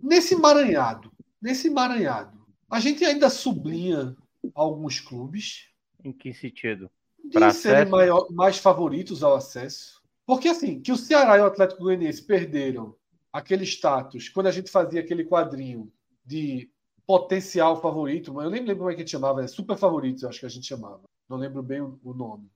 [0.00, 1.12] Nesse emaranhado,
[1.44, 4.16] nesse emaranhado, a gente ainda sublinha
[4.54, 5.68] alguns clubes.
[6.02, 6.90] Em que sentido?
[7.22, 10.02] de serem maior, mais favoritos ao acesso.
[10.26, 12.94] Porque assim, que o Ceará e o Atlético Goianiense perderam
[13.32, 15.92] aquele status quando a gente fazia aquele quadrinho
[16.24, 16.70] de
[17.06, 20.24] potencial favorito, mas eu nem lembro como é que a gente chamava, é super favoritos,
[20.24, 21.02] acho que a gente chamava.
[21.28, 22.50] Não lembro bem o, o nome.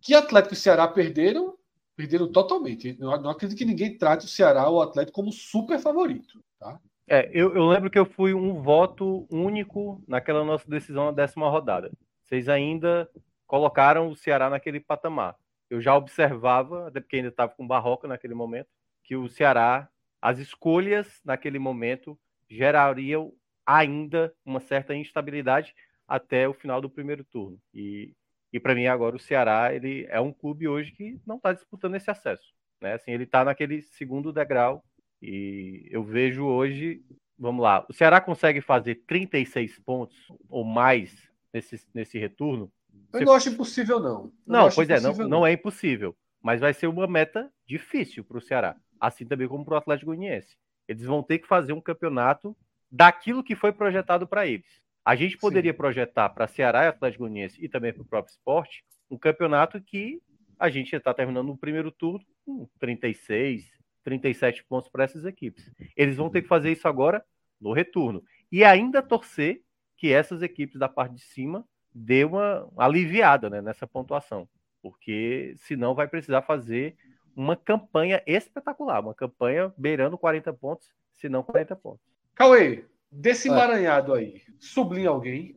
[0.00, 1.54] Que Atlético e Ceará perderam,
[1.94, 2.96] perderam totalmente.
[2.98, 6.80] Não, não acredito que ninguém trate o Ceará ou o Atlético como super favorito, tá?
[7.08, 11.48] É, eu, eu lembro que eu fui um voto único naquela nossa decisão na décima
[11.48, 11.90] rodada.
[12.24, 13.08] Vocês ainda
[13.46, 15.36] colocaram o Ceará naquele patamar.
[15.70, 18.68] Eu já observava, até porque ainda estava com Barroca naquele momento,
[19.04, 19.88] que o Ceará,
[20.20, 22.18] as escolhas naquele momento
[22.50, 23.32] gerariam
[23.64, 25.74] ainda uma certa instabilidade
[26.08, 27.60] até o final do primeiro turno.
[27.72, 28.14] E,
[28.52, 31.94] e para mim agora o Ceará ele é um clube hoje que não está disputando
[31.94, 32.52] esse acesso.
[32.80, 32.94] Né?
[32.94, 34.84] Assim, ele está naquele segundo degrau
[35.26, 37.02] e eu vejo hoje,
[37.38, 40.16] vamos lá, o Ceará consegue fazer 36 pontos
[40.48, 42.70] ou mais nesse, nesse retorno
[43.12, 44.24] eu não acho impossível, não.
[44.24, 46.16] Eu não, não pois é, não, não, não é impossível.
[46.42, 48.76] Mas vai ser uma meta difícil para o Ceará.
[49.00, 50.56] Assim também como para o Atlético Goianiense.
[50.86, 52.56] Eles vão ter que fazer um campeonato
[52.90, 54.80] daquilo que foi projetado para eles.
[55.04, 55.76] A gente poderia Sim.
[55.76, 60.20] projetar para Ceará e Atlético Goianiense e também para o próprio esporte um campeonato que
[60.58, 63.64] a gente está terminando no primeiro turno com 36,
[64.06, 65.68] 37 pontos para essas equipes.
[65.96, 67.24] Eles vão ter que fazer isso agora
[67.60, 68.22] no retorno.
[68.52, 69.62] E ainda torcer
[69.96, 74.48] que essas equipes da parte de cima dê uma aliviada né, nessa pontuação,
[74.80, 76.94] porque senão vai precisar fazer
[77.34, 82.06] uma campanha espetacular, uma campanha beirando 40 pontos, se não 40 pontos.
[82.32, 85.56] Cauê, desse emaranhado aí, sublinha alguém.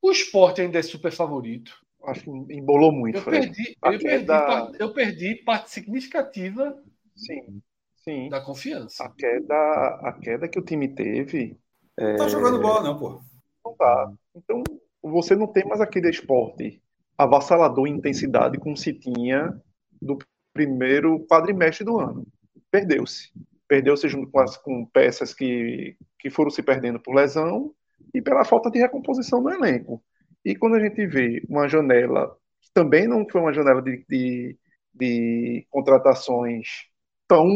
[0.00, 1.76] O esporte ainda é super favorito.
[2.04, 3.18] Acho que embolou muito.
[3.18, 6.80] Eu perdi, eu perdi, parte, eu perdi parte significativa
[7.16, 7.62] sim,
[7.96, 8.28] sim.
[8.28, 9.04] da confiança.
[9.04, 9.54] A queda,
[10.02, 11.58] a queda que o time teve.
[11.98, 12.16] Não é...
[12.16, 13.20] tá jogando bola, não, pô.
[13.64, 14.12] Não tá.
[14.34, 14.62] Então,
[15.02, 16.82] você não tem mais aquele esporte
[17.18, 19.58] avassalador em intensidade como se tinha
[20.00, 20.18] do
[20.52, 22.26] primeiro quadrimestre do ano.
[22.70, 23.30] Perdeu-se.
[23.66, 27.74] Perdeu-se junto com, as, com peças que, que foram se perdendo por lesão
[28.14, 30.02] e pela falta de recomposição do elenco.
[30.44, 32.36] E quando a gente vê uma janela
[32.72, 34.58] também não foi uma janela de, de,
[34.94, 36.84] de contratações
[37.28, 37.48] tão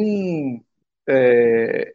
[1.09, 1.95] é,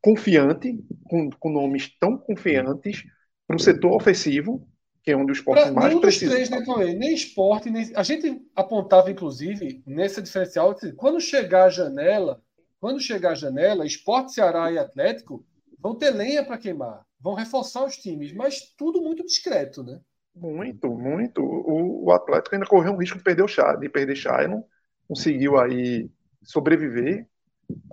[0.00, 3.04] confiante, com, com, nomes tão confiantes
[3.46, 4.68] para o setor ofensivo,
[5.02, 6.32] que é onde o esporte pra, mais precisa.
[6.32, 6.60] Três, né,
[6.98, 7.90] nem esporte, nem...
[7.94, 12.42] a gente apontava, inclusive, nessa diferencial, quando chegar a janela,
[12.80, 15.44] quando chegar a janela, esporte, Ceará e Atlético
[15.80, 20.00] vão ter lenha para queimar, vão reforçar os times, mas tudo muito discreto, né?
[20.34, 21.40] Muito, muito.
[21.40, 24.16] O, o Atlético ainda correu um risco de perder o chá, de perder
[24.48, 24.64] não
[25.08, 26.10] conseguiu aí
[26.46, 27.26] sobreviver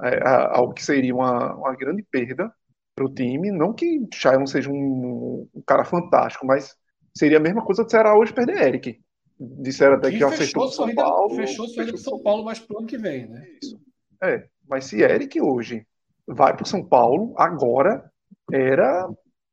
[0.03, 2.53] é, ao que seria uma, uma grande perda
[2.95, 3.51] para o time.
[3.51, 6.75] Não que Shailon seja um, um, cara fantástico, mas
[7.17, 9.01] seria a mesma coisa de Ceará hoje perder Eric.
[9.39, 11.35] Disseram até que, já fechou São Paulo.
[11.35, 13.45] Fechou sua ida São Paulo, mas para o ano que vem, né?
[13.61, 13.79] Isso.
[14.21, 15.85] É, mas se Eric hoje
[16.27, 18.09] vai para o São Paulo, agora
[18.51, 19.09] era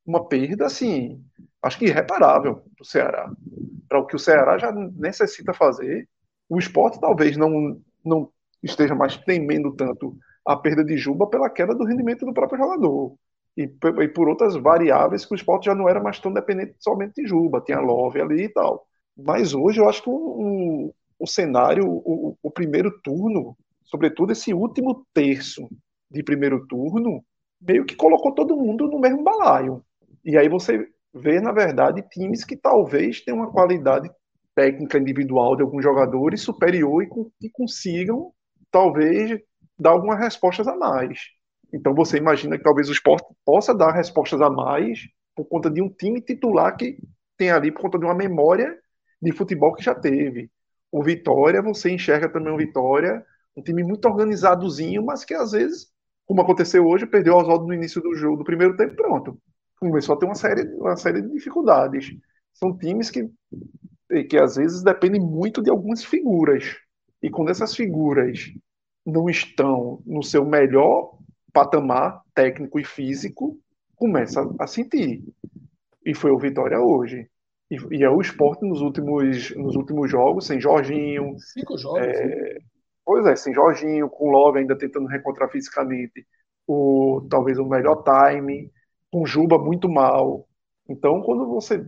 [0.06, 1.24] uma perda, assim,
[1.62, 3.32] acho que irreparável para o Ceará.
[3.88, 6.08] Para o que o Ceará já necessita fazer.
[6.48, 8.30] O esporte talvez não, não
[8.62, 13.14] esteja mais temendo tanto a perda de Juba pela queda do rendimento do próprio jogador.
[13.56, 17.22] E, e por outras variáveis que o esporte já não era mais tão dependente somente
[17.22, 18.86] de Juba, tinha Love ali e tal.
[19.16, 25.04] Mas hoje eu acho que o, o, cenário, o, o primeiro turno, sobretudo esse último
[25.12, 25.68] terço
[26.10, 27.22] de primeiro turno,
[27.60, 29.84] meio que colocou todo mundo no mesmo balaio.
[30.24, 34.10] E aí você vê, na verdade, times que talvez tenham uma qualidade
[34.54, 37.08] técnica individual de alguns jogadores superior e
[37.40, 38.32] que consigam,
[38.70, 39.40] talvez,
[39.78, 41.20] dar algumas respostas a mais.
[41.72, 45.00] Então você imagina que talvez o esporte possa dar respostas a mais
[45.34, 46.98] por conta de um time titular que
[47.36, 48.76] tem ali, por conta de uma memória
[49.22, 50.50] de futebol que já teve.
[50.92, 53.24] O Vitória, você enxerga também o Vitória,
[53.56, 55.86] um time muito organizadozinho, mas que às vezes,
[56.26, 59.40] como aconteceu hoje, perdeu o Oswaldo no início do jogo, do primeiro tempo, pronto
[59.80, 62.14] começou a ter uma série, uma série de dificuldades.
[62.52, 63.28] São times que,
[64.28, 66.76] que às vezes dependem muito de algumas figuras.
[67.22, 68.52] E quando essas figuras
[69.04, 71.18] não estão no seu melhor
[71.52, 73.58] patamar técnico e físico,
[73.96, 75.22] começa a sentir.
[76.04, 77.28] E foi o Vitória hoje.
[77.70, 81.36] E, e é o esporte nos últimos, nos últimos jogos, sem Jorginho.
[81.38, 82.00] Cinco jogos.
[82.00, 82.58] É,
[83.04, 86.26] pois é, sem Jorginho, com o Love ainda tentando reencontrar fisicamente
[86.66, 88.70] o, talvez o melhor time
[89.10, 90.46] com Juba muito mal.
[90.88, 91.84] Então, quando você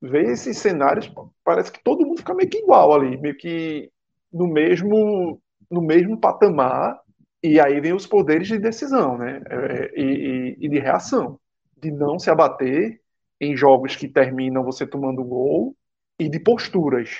[0.00, 3.90] vê esses cenários, parece que todo mundo fica meio que igual ali, meio que
[4.36, 5.40] no mesmo,
[5.70, 7.00] no mesmo patamar.
[7.42, 9.42] E aí vem os poderes de decisão, né?
[9.48, 11.38] É, e, e, e de reação,
[11.76, 13.00] de não se abater
[13.40, 15.76] em jogos que terminam você tomando gol
[16.18, 17.10] e de posturas.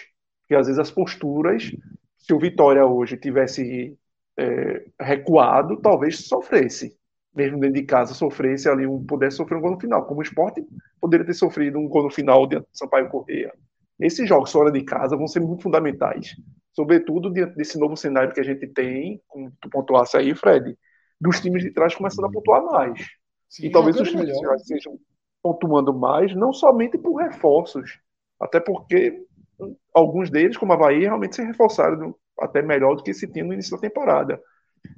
[0.41, 1.71] Porque às vezes as posturas,
[2.19, 3.97] se o Vitória hoje tivesse
[4.39, 6.97] é, recuado, talvez sofresse
[7.37, 10.23] mesmo dentro de casa, sofresse ali, um, pudesse sofrer um gol no final, como o
[10.23, 10.65] esporte
[10.99, 13.53] poderia ter sofrido um gol no final do Sampaio Correia.
[13.99, 16.37] Esses jogos fora de casa vão ser muito fundamentais,
[16.73, 20.77] sobretudo diante desse novo cenário que a gente tem, como tu pontuasse aí, Fred,
[21.21, 23.01] dos times de trás começando a pontuar mais.
[23.49, 24.99] Sim, e talvez os times de trás estejam
[25.43, 27.99] pontuando mais, não somente por reforços,
[28.41, 29.25] até porque
[29.95, 33.55] alguns deles, como a Bahia, realmente se reforçaram até melhor do que se tinha no
[33.55, 34.41] início da temporada.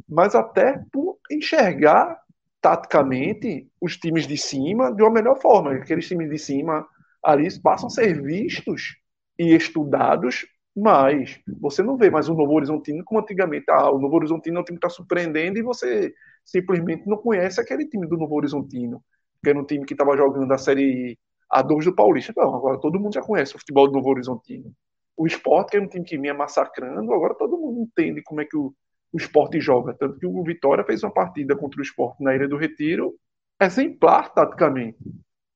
[0.08, 2.20] Mas até por enxergar
[2.60, 5.72] taticamente os times de cima de uma melhor forma.
[5.72, 6.86] Aqueles times de cima
[7.22, 8.96] ali passam a ser vistos
[9.38, 10.46] e estudados
[10.76, 11.40] mais.
[11.60, 13.66] Você não vê mais o Novo Horizontino como antigamente.
[13.68, 16.12] Ah, o Novo Horizontino é um time que está surpreendendo e você
[16.44, 19.02] simplesmente não conhece aquele time do Novo Horizontino,
[19.42, 21.18] que era um time que estava jogando a Série
[21.52, 22.32] A2 do Paulista.
[22.36, 24.72] Não, agora todo mundo já conhece o futebol do Novo Horizontino.
[25.16, 28.44] O Sport, que era um time que vinha massacrando, agora todo mundo entende como é
[28.44, 28.72] que o,
[29.12, 29.94] o esporte joga.
[29.94, 33.14] Tanto que o Vitória fez uma partida contra o esporte na Ilha do Retiro
[33.60, 34.98] exemplar taticamente.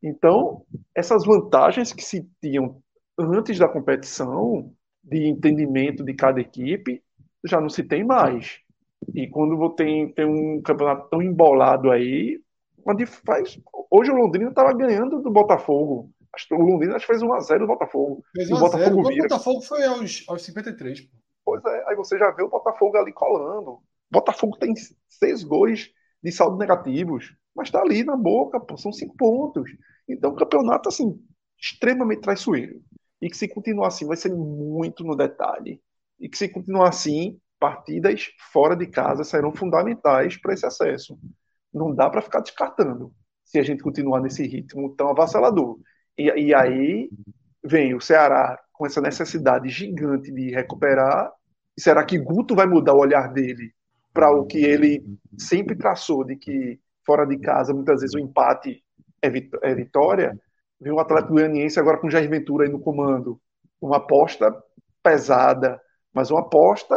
[0.03, 0.65] Então,
[0.95, 2.83] essas vantagens que se tinham
[3.19, 4.73] antes da competição,
[5.03, 7.03] de entendimento de cada equipe,
[7.45, 8.59] já não se tem mais.
[9.15, 12.41] E quando tem, tem um campeonato tão embolado aí,
[13.25, 13.59] faz.
[13.91, 16.11] Hoje o Londrina estava ganhando do Botafogo.
[16.51, 18.25] O Londrina acho que fez 1x0 do Botafogo.
[18.35, 21.01] Fez 1 o Botafogo, o Botafogo foi aos, aos 53.
[21.01, 21.09] Pô.
[21.45, 23.81] Pois é, aí você já vê o Botafogo ali colando.
[24.11, 24.73] Botafogo tem
[25.09, 25.91] seis gols
[26.23, 29.71] de saldo negativos, mas está ali na boca, pô, são cinco pontos.
[30.09, 31.19] Então, o campeonato, assim,
[31.59, 32.83] extremamente traiçoeiro.
[33.21, 35.81] E que se continuar assim, vai ser muito no detalhe.
[36.19, 41.17] E que se continuar assim, partidas fora de casa serão fundamentais para esse acesso.
[41.73, 43.13] Não dá para ficar descartando
[43.45, 45.79] se a gente continuar nesse ritmo tão avassalador.
[46.19, 47.09] E, e aí
[47.65, 51.31] vem o Ceará com essa necessidade gigante de recuperar.
[51.79, 53.73] Será que Guto vai mudar o olhar dele
[54.13, 55.03] para o que ele
[55.39, 58.83] sempre traçou de que fora de casa muitas vezes o empate
[59.23, 59.29] é,
[59.63, 60.39] é vitória?
[60.81, 63.41] Vem o Atlético Goianiense agora com Jair Ventura aí no comando.
[63.81, 64.55] uma aposta
[65.03, 65.81] pesada,
[66.13, 66.97] mas uma aposta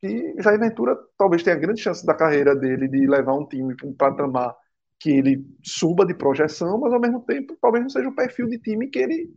[0.00, 3.88] que Jair Ventura talvez tenha grande chance da carreira dele de levar um time para
[3.88, 4.56] um patamar
[4.98, 8.58] que ele suba de projeção, mas ao mesmo tempo talvez não seja o perfil de
[8.58, 9.32] time que ele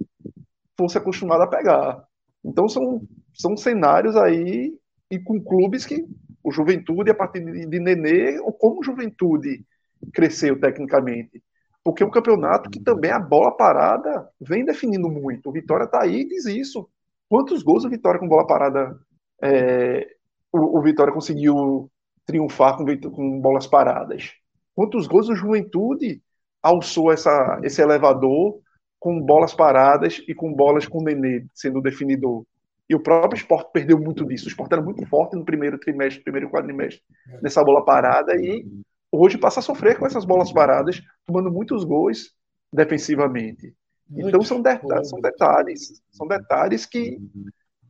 [0.77, 2.03] fosse acostumado a pegar.
[2.43, 3.01] Então são,
[3.33, 4.77] são cenários aí
[5.09, 6.05] e com clubes que
[6.43, 9.65] o Juventude, a partir de, de Nenê, ou como o Juventude
[10.13, 11.41] cresceu tecnicamente.
[11.83, 15.49] Porque é um campeonato que também a bola parada vem definindo muito.
[15.49, 16.89] O Vitória está aí e diz isso.
[17.29, 18.97] Quantos gols o Vitória com bola parada
[19.41, 20.07] é,
[20.51, 21.91] o, o, Vitória conseguiu
[22.25, 24.31] triunfar com, com, bolas paradas?
[24.73, 26.21] Quantos gols o Juventude
[26.61, 28.59] alçou essa, esse elevador
[28.97, 32.45] com bolas paradas e com bolas com o Nenê sendo o definidor?
[32.89, 34.45] E o próprio esporte perdeu muito disso.
[34.45, 37.01] O esporte era muito forte no primeiro trimestre, primeiro quadrimestre,
[37.41, 38.65] nessa bola parada, e
[39.13, 42.33] hoje passa a sofrer com essas bolas paradas, tomando muitos gols
[42.71, 43.75] defensivamente.
[44.09, 47.17] Muito então são, detalhes, são detalhes, são detalhes que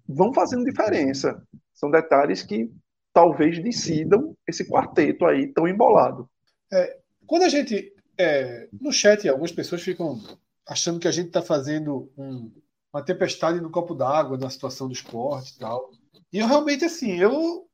[0.08, 1.41] vão fazendo diferença.
[1.74, 2.70] São detalhes que
[3.14, 6.30] talvez decidam esse quarteto aí tão embolado.
[6.72, 7.91] É, quando a gente.
[8.16, 10.22] É, no chat, algumas pessoas ficam
[10.68, 12.52] achando que a gente está fazendo um,
[12.94, 15.90] uma tempestade no copo d'água na situação do esporte e tal.
[16.32, 17.68] E eu realmente, assim, eu,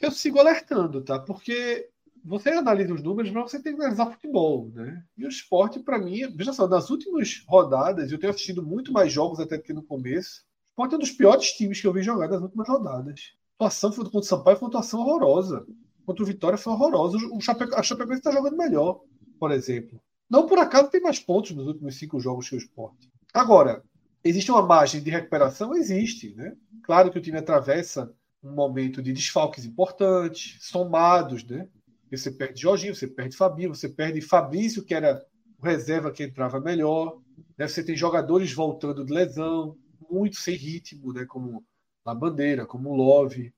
[0.00, 1.20] eu sigo alertando, tá?
[1.20, 1.88] Porque
[2.26, 5.02] você analisa os números, mas você tem que analisar futebol, né?
[5.16, 9.12] E o esporte, para mim, veja só, nas últimas rodadas, eu tenho assistido muito mais
[9.12, 10.44] jogos até que no começo.
[10.66, 13.32] O esporte é um dos piores times que eu vi jogar nas últimas rodadas.
[13.58, 15.66] A atuação contra o Sampaio foi uma atuação horrorosa.
[16.04, 17.16] Contra o Vitória foi horrorosa.
[17.16, 17.38] O.
[17.74, 19.00] A Chapecoense está jogando melhor,
[19.38, 20.00] por exemplo.
[20.28, 23.10] Não por acaso tem mais pontos nos últimos cinco jogos que o esporte.
[23.32, 23.82] Agora,
[24.26, 25.72] Existe uma margem de recuperação?
[25.72, 26.34] Existe.
[26.34, 26.56] Né?
[26.82, 28.12] Claro que o time atravessa
[28.42, 31.44] um momento de desfalques importantes, somados.
[31.44, 31.68] Né?
[32.10, 35.24] Você perde Jorginho, você perde Fabinho, você perde Fabrício, que era
[35.58, 37.20] o reserva que entrava melhor.
[37.58, 37.66] Né?
[37.66, 39.76] Você tem jogadores voltando de lesão,
[40.10, 41.24] muito sem ritmo, né?
[41.24, 41.64] como
[42.04, 43.52] La Bandeira, como Love,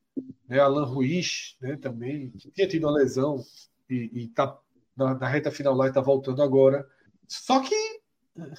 [0.48, 0.58] né?
[0.58, 1.76] Alan Ruiz né?
[1.76, 3.42] também, que tinha tido uma lesão
[3.88, 4.58] e está
[4.96, 6.86] na, na reta final lá e está voltando agora.
[7.26, 7.74] Só que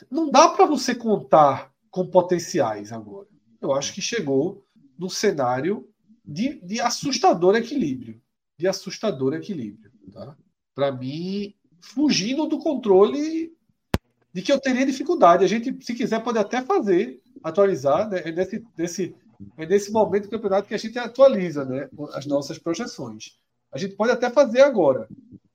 [0.10, 3.28] não dá para você contar com potenciais agora.
[3.62, 4.64] Eu acho que chegou
[4.98, 5.90] num cenário
[6.24, 8.22] de, de assustador equilíbrio.
[8.60, 9.90] De assustador equilíbrio.
[10.12, 10.36] Tá?
[10.76, 13.56] Para mim, fugindo do controle
[14.34, 15.46] de que eu teria dificuldade.
[15.46, 18.10] A gente, se quiser, pode até fazer, atualizar.
[18.10, 18.22] Né?
[18.26, 19.16] É, nesse, nesse,
[19.58, 21.90] é nesse momento do campeonato que a gente atualiza né?
[22.14, 23.40] as nossas projeções.
[23.72, 25.08] A gente pode até fazer agora.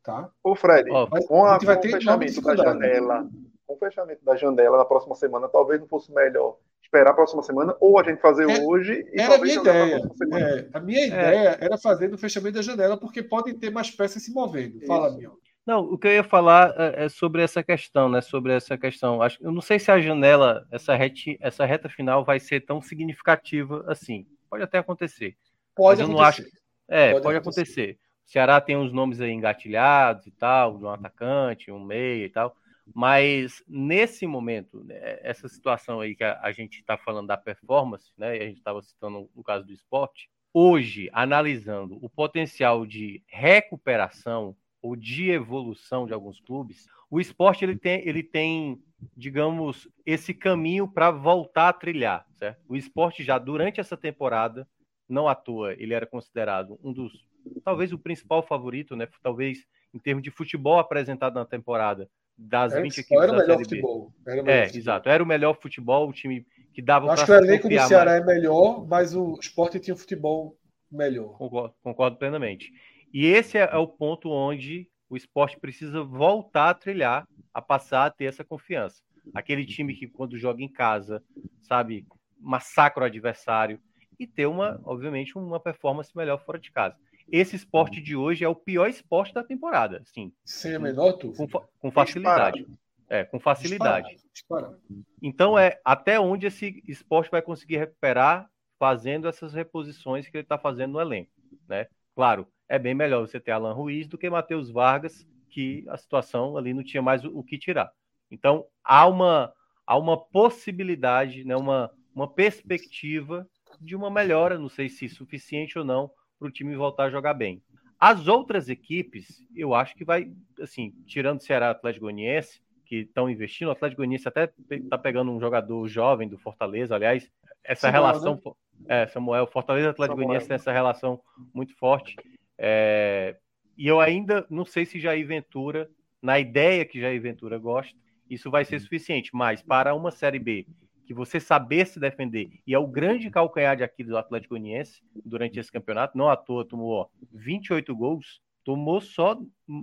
[0.03, 0.31] Tá?
[0.43, 3.29] Ô, Fred, com, a, a, vai com ter o fechamento da janela
[3.67, 6.57] com o fechamento da janela na próxima semana, talvez não fosse melhor
[6.95, 9.97] esperar a próxima semana ou a gente fazer é, hoje e era a minha ideia.
[10.33, 11.07] É, a minha é.
[11.09, 14.81] ideia era fazer no fechamento da janela porque podem ter mais peças se movendo.
[14.87, 15.33] Fala, Mion.
[15.67, 18.21] Não, o que eu ia falar é, é sobre essa questão, né?
[18.21, 19.21] Sobre essa questão.
[19.21, 22.81] Acho, eu não sei se a janela, essa, reta, essa reta final vai ser tão
[22.81, 24.27] significativa assim.
[24.49, 25.37] Pode até acontecer.
[25.75, 26.23] Pode acontecer.
[26.23, 26.43] Acho,
[26.87, 27.61] é, pode, pode acontecer.
[27.63, 27.99] acontecer.
[28.27, 32.31] O Ceará tem uns nomes aí engatilhados e tal, de um atacante, um meia e
[32.31, 32.55] tal.
[32.93, 38.13] Mas nesse momento, né, essa situação aí que a, a gente está falando da performance,
[38.17, 38.33] né?
[38.33, 40.29] A gente estava citando no caso do esporte.
[40.53, 47.77] Hoje, analisando o potencial de recuperação ou de evolução de alguns clubes, o esporte ele
[47.77, 48.83] tem, ele tem
[49.17, 52.63] digamos, esse caminho para voltar a trilhar, certo?
[52.69, 54.67] O esporte já durante essa temporada,
[55.09, 57.27] não à toa, ele era considerado um dos,
[57.65, 59.09] talvez o principal favorito, né?
[59.23, 63.59] Talvez em termos de futebol apresentado na temporada, das era, 20 equipes era o melhor
[63.59, 64.13] futebol.
[64.27, 64.81] Era o melhor é, futebol.
[64.81, 65.09] exato.
[65.09, 68.23] Era o melhor futebol, o time que dava Acho que o elenco do Ceará mais.
[68.23, 70.59] é melhor, mas o esporte tinha um futebol
[70.91, 71.37] melhor.
[71.39, 72.73] Concordo, concordo plenamente.
[73.13, 78.07] E esse é, é, o ponto onde o esporte precisa voltar a trilhar, a passar
[78.07, 79.03] a ter essa confiança.
[79.33, 81.23] Aquele time que, quando joga em casa,
[81.63, 82.05] sabe,
[82.41, 83.81] massacra o adversário
[84.19, 86.97] e ter uma, obviamente, uma performance melhor fora de casa.
[87.31, 90.33] Esse esporte de hoje é o pior esporte da temporada, sim.
[90.45, 91.47] Sem a menor dúvida.
[91.49, 92.67] Com, com facilidade.
[93.09, 94.17] É, com facilidade.
[94.33, 94.81] Disparado.
[95.23, 98.49] Então é até onde esse esporte vai conseguir recuperar
[98.79, 101.31] fazendo essas reposições que ele está fazendo no elenco,
[101.69, 101.87] né?
[102.15, 106.57] Claro, é bem melhor você ter Alan Ruiz do que Matheus Vargas, que a situação
[106.57, 107.93] ali não tinha mais o, o que tirar.
[108.31, 109.53] Então há uma
[109.87, 113.47] há uma possibilidade, né, uma, uma perspectiva
[113.81, 117.35] de uma melhora, não sei se suficiente ou não, para o time voltar a jogar
[117.35, 117.63] bem.
[117.99, 120.31] As outras equipes, eu acho que vai,
[120.61, 125.31] assim, tirando o Ceará Atlético Goianiense, que estão investindo, o Atlético Goianiense até está pegando
[125.31, 127.31] um jogador jovem do Fortaleza, aliás,
[127.63, 128.41] essa Samuel, relação,
[128.81, 129.03] né?
[129.03, 131.21] é, Samuel, Fortaleza Atlético Goianiense tem essa relação
[131.55, 132.17] muito forte,
[132.59, 133.37] é,
[133.77, 135.89] e eu ainda não sei se Jair Ventura,
[136.21, 137.97] na ideia que Jair Ventura gosta,
[138.29, 140.67] isso vai ser suficiente, mas para uma Série B
[141.07, 145.03] que você saber se defender, e é o grande calcanhar de Aquiles do Atlético Goianiense
[145.25, 149.39] durante esse campeonato, não à toa tomou ó, 28 gols, tomou só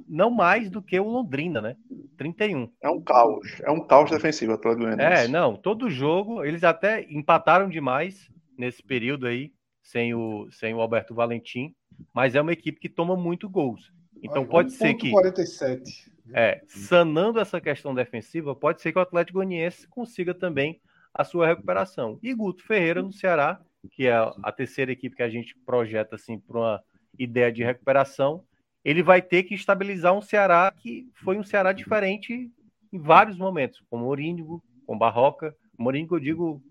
[0.08, 1.76] não mais do que o Londrina, né?
[2.18, 2.72] 31.
[2.82, 5.26] É um caos, é um caos defensivo Atlético Goianiense.
[5.26, 10.82] É, não, todo jogo, eles até empataram demais nesse período aí, sem o, sem o
[10.82, 11.76] Alberto Valentim,
[12.14, 13.92] mas é uma equipe que toma muito gols.
[14.24, 16.12] Então pode ser que 47.
[16.34, 20.80] É, sanando essa questão defensiva, pode ser que o Atlético Goianiense consiga também
[21.14, 22.20] a sua recuperação.
[22.22, 23.62] E Guto Ferreira no Ceará,
[23.92, 26.84] que é a terceira equipe que a gente projeta assim para uma
[27.18, 28.44] ideia de recuperação,
[28.84, 32.52] ele vai ter que estabilizar um Ceará que foi um Ceará diferente
[32.92, 35.56] em vários momentos, com Morínigo, com Barroca.
[35.78, 36.64] Morínigo, eu digo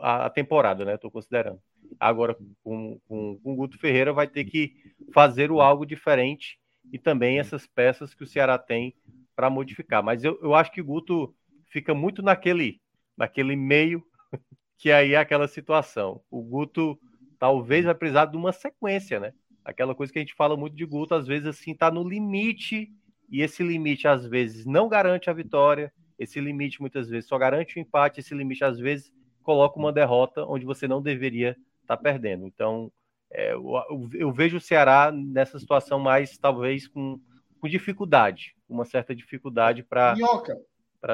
[0.00, 0.94] a, temporada, né?
[0.94, 1.60] Estou considerando.
[1.98, 4.74] Agora, com, com, com Guto Ferreira, vai ter que
[5.12, 6.58] fazer o algo diferente
[6.92, 8.94] e também essas peças que o Ceará tem
[9.34, 10.02] para modificar.
[10.02, 11.34] Mas eu, eu acho que Guto
[11.66, 12.80] fica muito naquele,
[13.16, 14.04] naquele meio,
[14.78, 16.20] que aí é aquela situação.
[16.30, 16.98] O Guto
[17.38, 19.32] talvez vai precisar de uma sequência, né?
[19.64, 22.90] Aquela coisa que a gente fala muito de Guto, às vezes assim, tá no limite,
[23.28, 27.76] e esse limite às vezes não garante a vitória, esse limite muitas vezes só garante
[27.76, 29.12] o empate, esse limite às vezes
[29.42, 32.46] coloca uma derrota onde você não deveria estar tá perdendo.
[32.46, 32.90] Então,
[33.30, 37.20] é, eu, eu, vejo o Ceará nessa situação mais, talvez, com,
[37.60, 40.14] com dificuldade, uma certa dificuldade para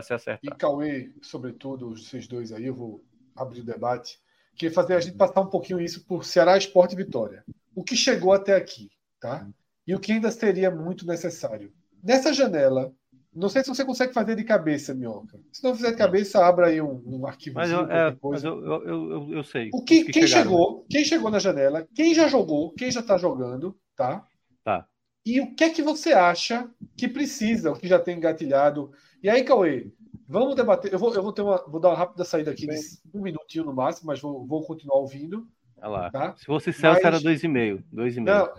[0.01, 0.41] se acertar.
[0.43, 3.05] E Cauê, sobretudo, vocês dois aí, eu vou
[3.37, 4.19] abrir o debate,
[4.57, 7.45] queria fazer a gente passar um pouquinho isso por Ceará Esporte Vitória.
[7.75, 8.91] O que chegou até aqui,
[9.21, 9.47] tá?
[9.87, 11.73] E o que ainda seria muito necessário.
[12.03, 12.93] Nessa janela,
[13.35, 15.41] não sei se você consegue fazer de cabeça, Minhoca.
[15.51, 17.57] Se não fizer de cabeça, abra aí um, um arquivo.
[17.57, 19.71] Mas, eu, é, mas eu, eu, eu, eu, sei.
[19.73, 20.51] O que, que quem chegaram.
[20.51, 24.27] chegou, quem chegou na janela, quem já jogou, quem já está jogando, tá?
[24.63, 24.87] Tá.
[25.25, 28.93] E o que é que você acha que precisa, o que já tem engatilhado?
[29.23, 29.87] E aí, Cauê,
[30.29, 30.93] vamos debater.
[30.93, 32.77] Eu vou, eu vou, ter uma, vou dar uma rápida saída aqui, de
[33.15, 35.47] um minutinho no máximo, mas vou, vou continuar ouvindo.
[35.79, 36.11] Olha lá.
[36.11, 36.37] Tá?
[36.37, 37.05] Se fosse Celso, mas...
[37.05, 37.85] era dois e meio.
[37.93, 38.51] Dois e meio.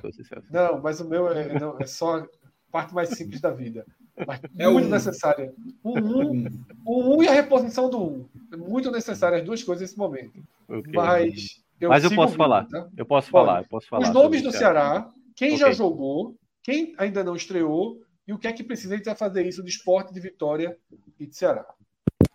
[0.49, 2.27] Não, não mas o meu é, não, é só a
[2.71, 3.85] parte mais simples da vida.
[4.57, 4.91] É muito um.
[4.91, 5.53] necessária.
[5.83, 6.47] O 1 um,
[6.85, 8.03] um, um e a reposição do 1.
[8.03, 8.25] Um.
[8.53, 10.41] É muito necessária as duas coisas nesse momento.
[10.69, 10.93] Okay.
[10.93, 12.67] Mas eu, Mas eu posso ouvindo, falar.
[12.67, 12.87] Tá?
[12.95, 13.45] Eu posso Pode.
[13.45, 13.61] falar.
[13.61, 14.03] Eu posso falar.
[14.07, 15.59] Os nomes do Ceará, quem okay.
[15.59, 19.63] já jogou, quem ainda não estreou e o que é que precisa para fazer isso
[19.63, 20.77] de esporte, de vitória
[21.19, 21.65] e de Ceará.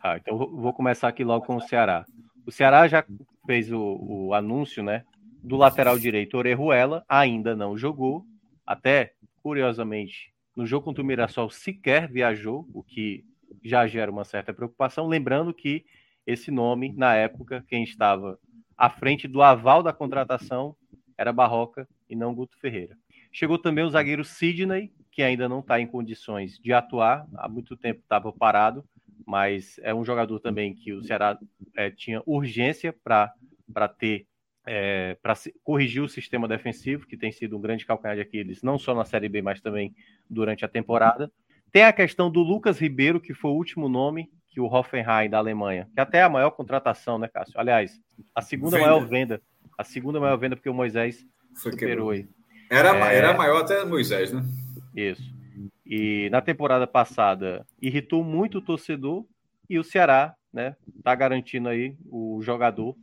[0.03, 2.05] Ah, então vou começar aqui logo com o Ceará.
[2.47, 3.05] O Ceará já
[3.47, 5.05] fez o, o anúncio, né?
[5.43, 8.25] Do lateral direito Orejuela, ainda não jogou.
[8.67, 13.25] Até, curiosamente, no jogo contra o Mirassol sequer viajou, o que
[13.65, 15.07] já gera uma certa preocupação.
[15.07, 15.85] Lembrando que
[16.27, 18.39] esse nome, na época, quem estava
[18.77, 20.77] à frente do aval da contratação
[21.17, 22.97] era Barroca e não Guto Ferreira.
[23.33, 27.77] Chegou também o zagueiro Sidney, que ainda não está em condições de atuar, há muito
[27.77, 28.85] tempo estava parado,
[29.27, 31.39] mas é um jogador também que o Ceará
[31.77, 34.27] é, tinha urgência para ter
[34.71, 35.35] é, para
[35.65, 39.05] corrigir o sistema defensivo, que tem sido um grande calcanhar de Aquiles, não só na
[39.05, 39.95] Série B, mas também
[40.29, 41.33] durante a temporada.
[41.73, 45.39] Tem a questão do Lucas Ribeiro, que foi o último nome que o Hoffenheim da
[45.39, 47.59] Alemanha, que até é a maior contratação, né, Cássio?
[47.59, 47.99] Aliás,
[48.35, 48.91] a segunda venda.
[48.91, 49.43] maior venda,
[49.77, 52.29] a segunda maior venda porque o Moisés foi superou aí.
[52.71, 53.17] Era, é...
[53.17, 54.43] era maior até Moisés, né?
[54.95, 55.23] Isso.
[55.87, 59.25] E na temporada passada irritou muito o torcedor
[59.69, 62.97] e o Ceará, né, tá garantindo aí o jogador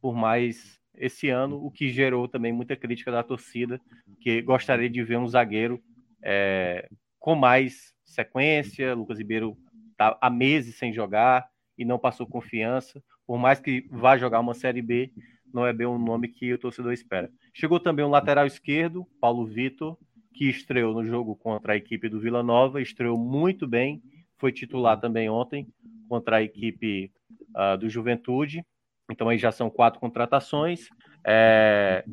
[0.00, 3.80] por mais esse ano, o que gerou também muita crítica da torcida,
[4.20, 5.82] que gostaria de ver um zagueiro
[6.22, 8.94] é, com mais sequência.
[8.94, 9.56] Lucas Ribeiro
[9.92, 11.48] está há meses sem jogar
[11.78, 13.02] e não passou confiança.
[13.26, 15.10] Por mais que vá jogar uma Série B,
[15.52, 17.30] não é bem um nome que o torcedor espera.
[17.52, 19.96] Chegou também um lateral esquerdo, Paulo Vitor,
[20.32, 24.02] que estreou no jogo contra a equipe do Vila Nova, estreou muito bem,
[24.38, 25.66] foi titular também ontem
[26.08, 27.12] contra a equipe
[27.50, 28.64] uh, do Juventude.
[29.10, 30.88] Então aí já são quatro contratações.
[31.26, 32.04] É,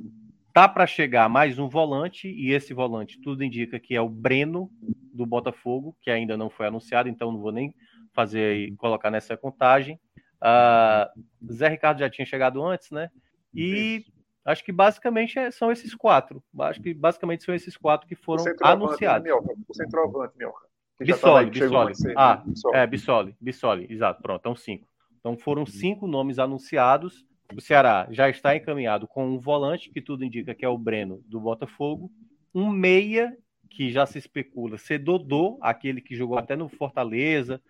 [0.53, 4.69] tá para chegar mais um volante e esse volante tudo indica que é o Breno
[5.14, 7.73] do Botafogo, que ainda não foi anunciado, então não vou nem
[8.14, 9.99] fazer e colocar nessa contagem.
[10.38, 13.09] Uh, Zé Ricardo já tinha chegado antes, né?
[13.53, 14.05] E
[14.48, 16.41] acho que basicamente é, são esses quatro.
[16.60, 19.30] Acho que basicamente são esses quatro que foram o anunciados.
[19.68, 20.68] o centroavante, Mioca.
[20.99, 21.94] Bissoli, Bissoli.
[22.15, 22.44] Ah,
[22.74, 24.22] é, Bissoli, Bissoli, exato.
[24.22, 24.88] Pronto, então cinco.
[25.19, 25.68] Então foram uhum.
[25.68, 27.26] cinco nomes anunciados.
[27.56, 31.22] O Ceará já está encaminhado com um volante, que tudo indica que é o Breno
[31.26, 32.11] do Botafogo,
[32.53, 33.38] um meia,
[33.69, 37.61] que já se especula ser Dodô, aquele que jogou até no Fortaleza,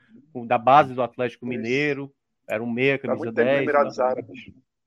[0.45, 2.11] da base do Atlético Mineiro,
[2.47, 3.67] era um meia, camisa 10.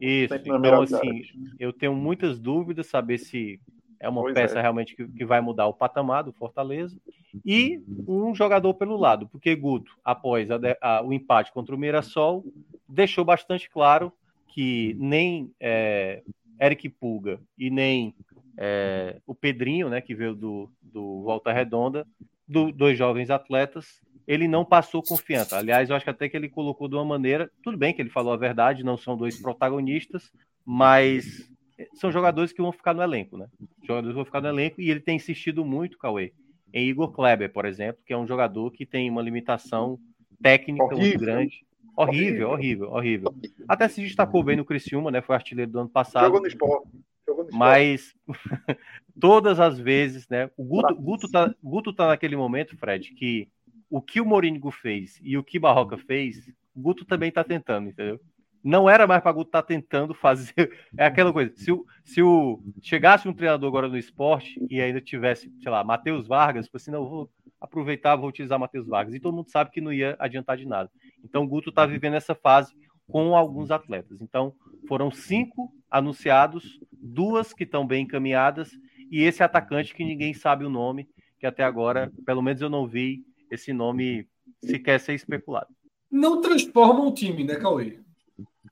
[0.01, 1.23] Isso, então assim,
[1.59, 3.61] eu tenho muitas dúvidas saber se
[4.01, 4.63] é uma pois peça é.
[4.63, 6.99] realmente que, que, vai mudar o patamar do Fortaleza.
[7.45, 12.43] E um jogador pelo lado, porque Guto, após a, a, o empate contra o Mirassol,
[12.89, 14.11] deixou bastante claro
[14.49, 16.23] que nem é,
[16.59, 18.15] Eric Pulga e nem
[18.57, 22.07] é, o Pedrinho, né, que veio do, do Volta Redonda,
[22.49, 24.01] do, dois jovens atletas,
[24.31, 25.59] ele não passou confiança.
[25.59, 28.11] Aliás, eu acho que até que ele colocou de uma maneira, tudo bem que ele
[28.11, 30.31] falou a verdade, não são dois protagonistas,
[30.65, 31.51] mas
[31.95, 33.49] são jogadores que vão ficar no elenco, né?
[33.83, 36.33] Jogadores vão ficar no elenco e ele tem insistido muito, Cauê,
[36.73, 39.99] em Igor Kleber, por exemplo, que é um jogador que tem uma limitação
[40.41, 41.03] técnica horrível.
[41.03, 41.67] muito grande.
[41.97, 43.35] Horrível, horrível, horrível.
[43.67, 45.21] Até se destacou bem no Criciúma, né?
[45.21, 46.27] Foi artilheiro do ano passado.
[46.27, 46.89] Jogou no esporte.
[47.27, 47.59] Jogou no esporte.
[47.59, 48.15] Mas
[49.21, 50.49] todas as vezes, né?
[50.57, 53.49] O Guto, Guto, tá, Guto tá naquele momento, Fred, que
[53.91, 58.21] o que o Morínigo fez e o que Barroca fez, Guto também tá tentando, entendeu?
[58.63, 60.55] Não era mais para Guto estar tá tentando fazer.
[60.97, 61.53] É aquela coisa.
[61.57, 65.83] Se o, se o chegasse um treinador agora no esporte e ainda tivesse, sei lá,
[65.83, 67.31] Matheus Vargas, assim, não, vou
[67.61, 69.15] aproveitar, vou utilizar Matheus Vargas.
[69.15, 70.91] E todo mundo sabe que não ia adiantar de nada.
[71.25, 72.75] Então o Guto está vivendo essa fase
[73.09, 74.21] com alguns atletas.
[74.21, 74.55] Então
[74.87, 78.71] foram cinco anunciados, duas que estão bem encaminhadas
[79.11, 81.09] e esse atacante que ninguém sabe o nome,
[81.39, 84.29] que até agora, pelo menos eu não vi esse nome
[84.65, 85.69] sequer ser especulado.
[86.11, 87.99] Não transforma o time, né, Cauê?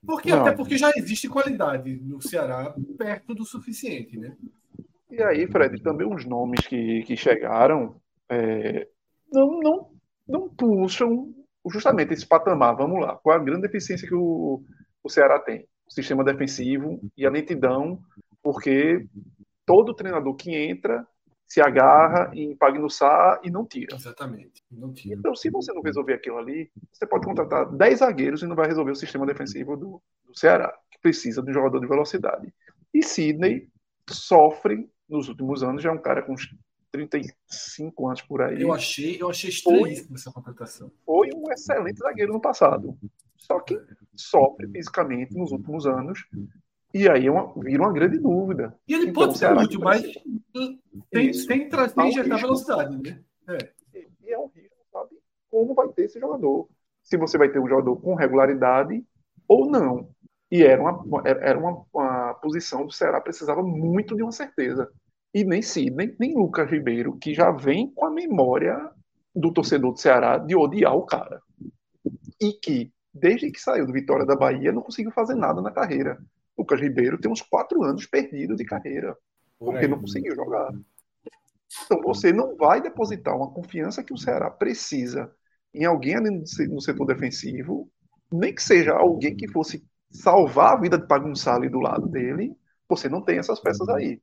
[0.05, 4.37] Porque, até porque já existe qualidade no Ceará perto do suficiente, né?
[5.11, 8.89] E aí, Fred, também os nomes que, que chegaram é,
[9.33, 9.91] não, não,
[10.27, 11.35] não puxam
[11.71, 12.77] justamente esse patamar.
[12.77, 13.17] Vamos lá.
[13.17, 14.63] Qual a grande deficiência que o,
[15.03, 15.67] o Ceará tem?
[15.87, 18.01] O sistema defensivo e a lentidão,
[18.43, 19.07] porque
[19.65, 21.07] todo treinador que entra
[21.49, 23.97] se agarra em Pagnussá e não tira.
[23.97, 24.63] Exatamente.
[24.71, 25.17] Não tira.
[25.19, 28.67] Então, se você não resolver aquilo ali, você pode contratar 10 zagueiros e não vai
[28.69, 32.53] resolver o sistema defensivo do, do Ceará, que precisa de um jogador de velocidade.
[32.93, 33.69] E Sidney
[34.11, 36.35] sofre nos últimos anos, já é um cara com
[36.93, 38.61] 35 anos por aí.
[38.61, 40.93] Eu achei, eu achei estranhíssimo essa contratação.
[41.07, 42.99] Foi um excelente zagueiro no passado.
[43.39, 43.81] Só que
[44.15, 46.27] sofre fisicamente nos últimos anos.
[46.93, 48.75] E aí é uma, vira uma grande dúvida.
[48.87, 53.21] E ele então, pode ser útil, mas tem, tem, tem, tem injetar velocidade, né?
[53.49, 54.07] É.
[54.25, 55.11] E é um risco, sabe?
[55.51, 56.69] Como vai ter esse jogador.
[57.03, 59.05] Se você vai ter um jogador com regularidade
[59.47, 60.09] ou não.
[60.51, 64.91] E era uma, era uma, uma posição do Ceará precisava muito de uma certeza
[65.35, 68.91] e nem Sidney, nem Lucas Ribeiro, que já vem com a memória
[69.35, 71.43] do torcedor do Ceará de odiar o cara.
[72.41, 76.19] E que, desde que saiu do Vitória da Bahia, não conseguiu fazer nada na carreira.
[76.69, 79.17] Lucas Ribeiro tem uns quatro anos perdido de carreira,
[79.59, 80.71] porque não conseguiu jogar.
[81.85, 85.33] Então você não vai depositar uma confiança que o Ceará precisa
[85.75, 86.31] em alguém ali
[86.69, 87.91] no setor defensivo,
[88.31, 92.55] nem que seja alguém que fosse salvar a vida de Pagunçal ali do lado dele,
[92.89, 94.21] você não tem essas peças aí.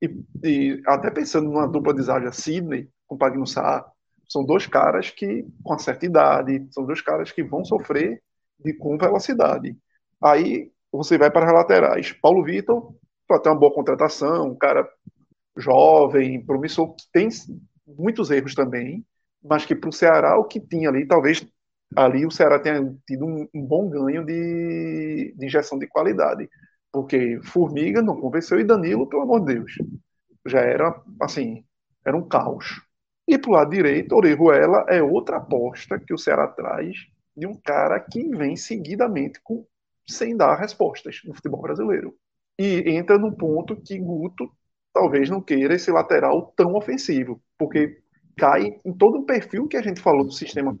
[0.00, 3.86] E, e, até pensando numa dupla de zaga Sidney com Pagnussá,
[4.28, 8.22] são dois caras que, com certa idade, são dois caras que vão sofrer
[8.58, 9.76] de, com velocidade.
[10.22, 12.12] Aí você vai para as laterais.
[12.12, 12.94] Paulo Vitor,
[13.42, 14.86] ter uma boa contratação, um cara
[15.56, 17.28] jovem, promissor, tem
[17.86, 19.04] muitos erros também,
[19.42, 21.46] mas que para o Ceará, o que tinha ali, talvez
[21.96, 26.48] ali o Ceará tenha tido um, um bom ganho de, de injeção de qualidade
[26.92, 29.72] porque Formiga não convenceu e Danilo, pelo amor de Deus,
[30.46, 31.64] já era assim,
[32.04, 32.82] era um caos.
[33.26, 36.94] E para o lado direito, Orejuela é outra aposta que o Ceará traz
[37.34, 39.64] de um cara que vem seguidamente com,
[40.08, 42.14] sem dar respostas no futebol brasileiro.
[42.58, 44.50] E entra no ponto que Guto
[44.92, 48.02] talvez não queira esse lateral tão ofensivo, porque
[48.36, 50.78] cai em todo o perfil que a gente falou do sistema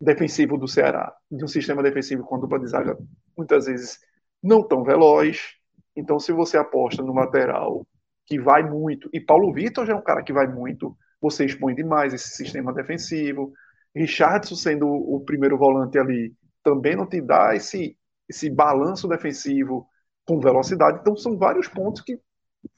[0.00, 2.96] defensivo do Ceará, de um sistema defensivo com a dupla de zaga
[3.36, 3.98] muitas vezes
[4.42, 5.54] não tão veloz.
[5.96, 7.86] Então, se você aposta no lateral
[8.26, 11.74] que vai muito, e Paulo Vitor já é um cara que vai muito, você expõe
[11.74, 13.52] demais esse sistema defensivo.
[13.94, 17.96] Richardson sendo o primeiro volante ali também não te dá esse,
[18.28, 19.86] esse balanço defensivo
[20.24, 20.98] com velocidade.
[21.00, 22.20] Então, são vários pontos que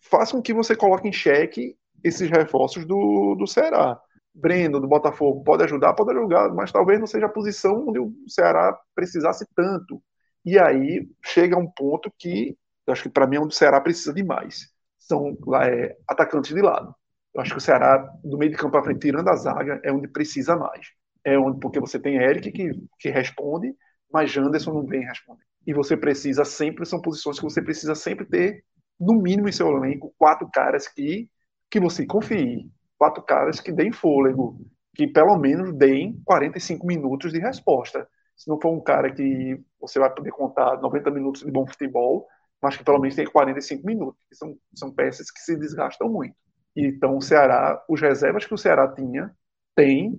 [0.01, 4.01] façam com que você coloque em xeque esses reforços do, do Ceará.
[4.33, 8.15] Breno, do Botafogo, pode ajudar, pode ajudar, mas talvez não seja a posição onde o
[8.29, 10.01] Ceará precisasse tanto.
[10.45, 12.57] E aí chega um ponto que
[12.87, 14.69] acho que para mim é onde o Ceará precisa de mais.
[14.99, 16.95] São é, atacantes de lado.
[17.35, 19.93] Eu acho que o Ceará, do meio de campo para frente, tirando a zaga, é
[19.93, 20.89] onde precisa mais.
[21.25, 23.75] É onde, porque você tem Eric que, que responde,
[24.13, 25.43] mas Janderson não vem responder.
[25.67, 28.65] E você precisa sempre, são posições que você precisa sempre ter,
[28.99, 31.29] no mínimo em seu elenco, quatro caras que,
[31.71, 32.71] que você confie.
[32.99, 34.59] Quatro caras que deem fôlego,
[34.95, 38.07] que pelo menos deem 45 minutos de resposta
[38.41, 42.27] se não for um cara que você vai poder contar 90 minutos de bom futebol,
[42.63, 46.35] mas que pelo menos tem 45 minutos, que são, são peças que se desgastam muito.
[46.75, 49.31] Então, o Ceará, os reservas que o Ceará tinha,
[49.77, 50.19] tem,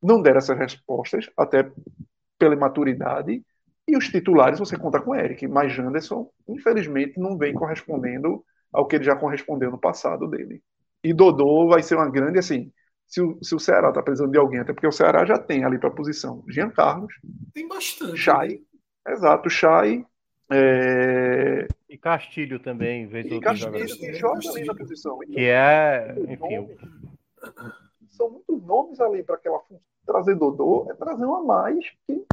[0.00, 1.68] não deram essas respostas, até
[2.38, 3.42] pela maturidade,
[3.88, 8.96] E os titulares você conta com Eric, mas Janderson, infelizmente, não vem correspondendo ao que
[8.96, 10.60] ele já correspondeu no passado dele.
[11.04, 12.72] E Dodô vai ser uma grande, assim,
[13.06, 15.64] se o, se o Ceará está precisando de alguém, até porque o Ceará já tem
[15.64, 17.14] ali para a posição Jean Carlos.
[17.54, 18.16] Tem bastante.
[18.16, 18.48] Chay.
[18.48, 19.12] Né?
[19.12, 20.04] Exato, Chay.
[20.50, 21.68] É...
[21.88, 25.18] E Castilho também, vez E Castilho que joga ali na posição.
[25.22, 26.76] Então, que é, enfim.
[28.08, 29.95] São muitos nomes ali para aquela função.
[30.06, 32.24] Trazer Dodô é trazer uma mais que,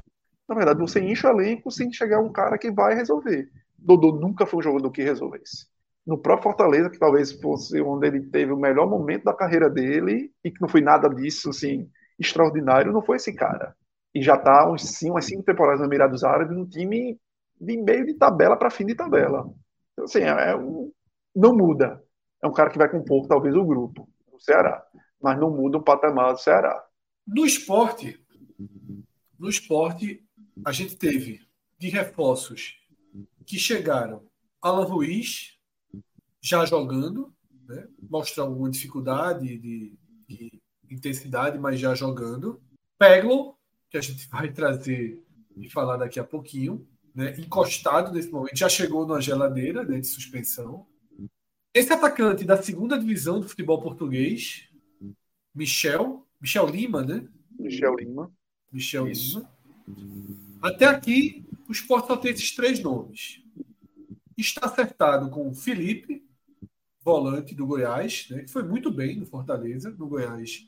[0.48, 3.50] na verdade, você enche o elenco sem chegar um cara que vai resolver.
[3.78, 5.74] Dodô nunca foi um jogador que resolvesse
[6.06, 10.32] no próprio Fortaleza, que talvez fosse onde ele teve o melhor momento da carreira dele,
[10.44, 11.90] e que não foi nada disso, assim,
[12.20, 13.76] extraordinário, não foi esse cara.
[14.14, 17.20] E já está uns, sim, umas cinco temporadas no Emirados Árabes, um time
[17.60, 19.50] de meio de tabela para fim de tabela.
[19.94, 20.91] Então, assim, é, é um,
[21.36, 22.02] não muda.
[22.41, 24.86] É um cara que vai compor, talvez, o grupo, do Ceará.
[25.22, 26.84] Mas não muda o patamar do Ceará.
[27.26, 28.20] No esporte,
[29.40, 30.24] no esporte,
[30.66, 31.41] a gente teve
[31.80, 32.78] de reforços
[33.45, 34.26] que chegaram
[34.62, 35.58] Alan Ruiz,
[36.41, 37.34] já jogando,
[37.68, 37.88] né?
[38.38, 39.98] alguma dificuldade de,
[40.28, 42.62] de, intensidade, mas já jogando.
[42.98, 43.58] Peglo,
[43.90, 45.22] que a gente vai trazer
[45.58, 47.36] e falar daqui a pouquinho, né?
[47.40, 50.86] encostado nesse momento, já chegou numa geladeira né, de suspensão.
[51.74, 54.70] Esse atacante da segunda divisão do futebol português,
[55.54, 57.26] Michel, Michel Lima, né?
[57.57, 58.30] Michel Lima.
[58.70, 59.48] Michel Isso.
[59.88, 60.60] Lima.
[60.61, 63.41] Até aqui, o Sport só tem esses três nomes.
[64.38, 66.22] Está acertado com Felipe,
[67.02, 70.68] volante do Goiás, né, que foi muito bem no Fortaleza, no Goiás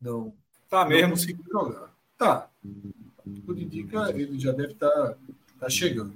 [0.00, 0.32] não,
[0.70, 1.02] tá mesmo.
[1.02, 1.94] não conseguiu jogar.
[2.16, 2.50] Tá.
[3.44, 5.16] Tudo indica, ele já deve estar tá,
[5.60, 6.12] tá chegando.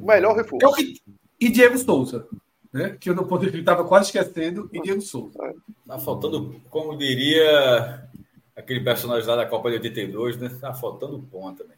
[0.00, 0.80] O melhor reforço.
[0.80, 1.02] É que...
[1.38, 2.26] E Diego Souza,
[2.72, 2.96] né?
[2.98, 5.38] Que eu não poderia, estava quase esquecendo, e Diego Souza.
[5.86, 8.08] Tá faltando, como diria
[8.56, 10.50] aquele personagem lá da Copa de 82, né?
[10.60, 11.74] Tá faltando ponta, né?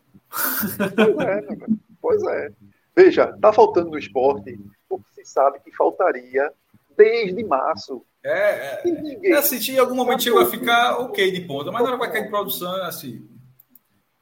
[0.94, 1.56] Pois é, né,
[2.01, 2.51] pois é.
[2.97, 4.59] Veja, tá faltando no esporte
[4.89, 6.51] porque se sabe que faltaria
[6.97, 8.05] desde março.
[8.24, 11.82] É, é, ninguém, é assim, em algum momento chegou a ficar ok de ponta, mas
[11.82, 13.28] na hora que vai cair de produção, é assim,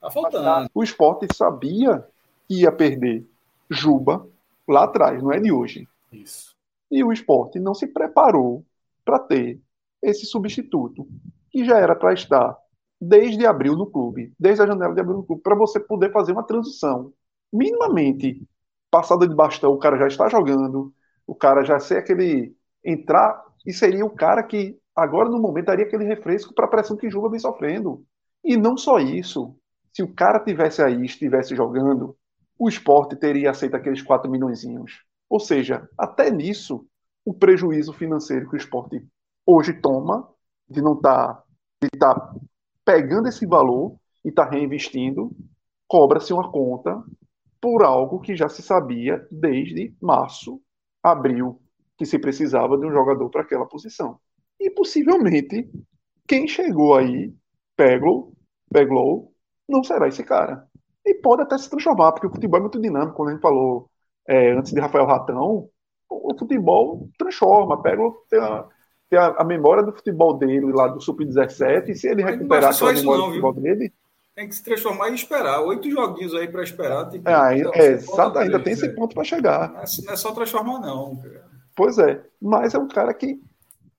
[0.01, 0.71] tá faltando.
[0.75, 2.07] O esporte sabia
[2.47, 3.25] que ia perder
[3.71, 4.27] Juba
[4.69, 5.89] lá atrás, não é de hoje.
[6.13, 6.55] Isso.
[6.91, 8.65] E o esporte não se preparou
[9.05, 9.59] para ter
[10.09, 11.07] esse substituto,
[11.51, 12.57] que já era para estar
[13.01, 16.33] desde abril no clube, desde a janela de abril no clube, para você poder fazer
[16.33, 17.13] uma transição
[17.53, 18.43] minimamente
[18.91, 20.95] passada de bastão, o cara já está jogando,
[21.27, 22.55] o cara já sei aquele
[22.85, 26.97] entrar e seria o cara que agora no momento daria aquele refresco para a pressão
[26.97, 28.05] que Juba vem sofrendo.
[28.45, 29.57] E não só isso,
[29.93, 32.17] se o cara tivesse aí, estivesse jogando,
[32.59, 34.63] o esporte teria aceito aqueles 4 milhões.
[35.29, 36.87] Ou seja, até nisso,
[37.25, 39.05] o prejuízo financeiro que o esporte
[39.47, 40.29] hoje toma
[40.69, 41.45] de não estar tá,
[41.81, 42.35] de tá
[42.85, 45.31] pegando esse valor e estar tá reinvestindo,
[45.87, 47.03] cobra-se uma conta
[47.61, 50.61] por algo que já se sabia desde março,
[51.03, 51.61] abril,
[51.97, 54.19] que se precisava de um jogador para aquela posição.
[54.59, 55.71] E possivelmente
[56.27, 57.33] quem chegou aí,
[57.77, 58.33] Peglow,
[58.71, 59.33] Peglow,
[59.69, 60.67] não será esse cara.
[61.05, 63.89] E pode até se transformar, porque o futebol é muito dinâmico, como a gente falou
[64.27, 65.69] é, antes de Rafael Ratão,
[66.11, 67.81] o futebol transforma.
[67.81, 68.69] Peglow tem a,
[69.09, 72.93] tem a, a memória do futebol dele lá do Sub-17, e se ele recuperar a
[72.93, 73.63] memória não, do futebol viu?
[73.63, 73.93] dele,
[74.35, 75.63] tem que se transformar e esperar.
[75.63, 77.09] Oito joguinhos aí para esperar.
[77.09, 79.73] Tem que, é, então, é, é ainda tem esse ponto para chegar.
[79.73, 81.17] Não é, não é, só transformar, não.
[81.17, 81.47] Cara.
[81.75, 83.41] Pois é, mas é um cara que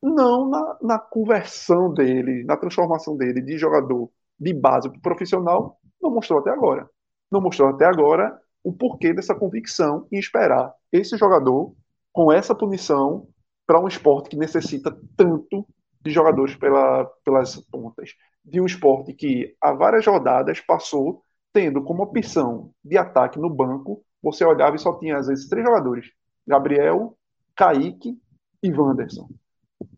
[0.01, 6.11] não na, na conversão dele, na transformação dele de jogador de base para profissional, não
[6.11, 6.87] mostrou até agora.
[7.31, 11.73] Não mostrou até agora o porquê dessa convicção em esperar esse jogador
[12.13, 13.27] com essa punição
[13.67, 15.67] para um esporte que necessita tanto
[16.01, 18.11] de jogadores pela, pelas pontas
[18.43, 21.21] de um esporte que há várias rodadas passou
[21.51, 25.65] tendo como opção de ataque no banco, você olhava e só tinha às vezes três
[25.65, 26.05] jogadores:
[26.47, 27.17] Gabriel,
[27.55, 28.17] Kaique
[28.63, 29.27] e Wanderson.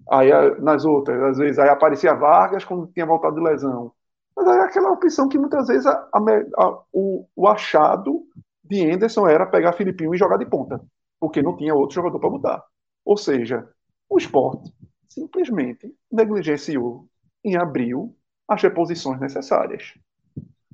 [0.10, 3.91] Aí nas outras, às vezes, aí aparecia Vargas quando tinha voltado de lesão.
[4.36, 8.24] Mas aí aquela opção que muitas vezes a, a, o, o, achado
[8.64, 10.82] de Anderson era pegar Filipinho e jogar de ponta,
[11.20, 12.64] porque não tinha outro jogador para botar.
[13.06, 13.68] Ou seja,
[14.10, 14.74] o esporte
[15.08, 17.08] simplesmente negligenciou
[17.44, 18.16] em abril
[18.48, 19.94] as reposições necessárias.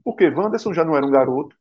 [0.03, 1.55] Porque Wanderson já não era um garoto,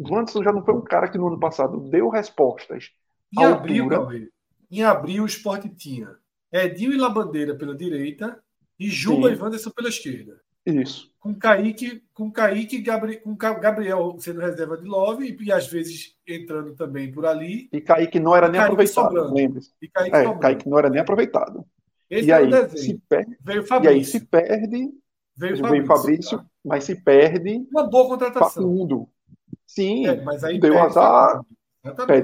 [0.00, 2.90] Wanderson já não foi um cara que no ano passado deu respostas.
[3.32, 4.30] Em abril, Cauê,
[4.70, 6.16] em abril o esporte tinha
[6.52, 8.42] Edil e Labandeira pela direita
[8.78, 9.34] e Juba Sim.
[9.34, 10.40] e Wanderson pela esquerda.
[10.66, 11.12] Isso.
[11.20, 16.74] Com Kaique, com Kaique Gabri, com Gabriel sendo reserva de Love e, às vezes entrando
[16.74, 17.68] também por ali.
[17.72, 19.70] E Kaique não era nem aproveitado, lembre-se.
[19.80, 21.64] E Kaique, é, Kaique, não era nem aproveitado.
[22.10, 23.92] Esse e aí, se perde, Veio Fabrício.
[23.92, 24.90] E aí se perde
[25.36, 26.46] Veio, Fabrício, Fabrício tá?
[26.64, 27.66] mas se perde.
[27.70, 28.62] Uma boa contratação.
[28.62, 29.08] Facundo.
[29.66, 31.40] Sim, é, mas aí deu azar.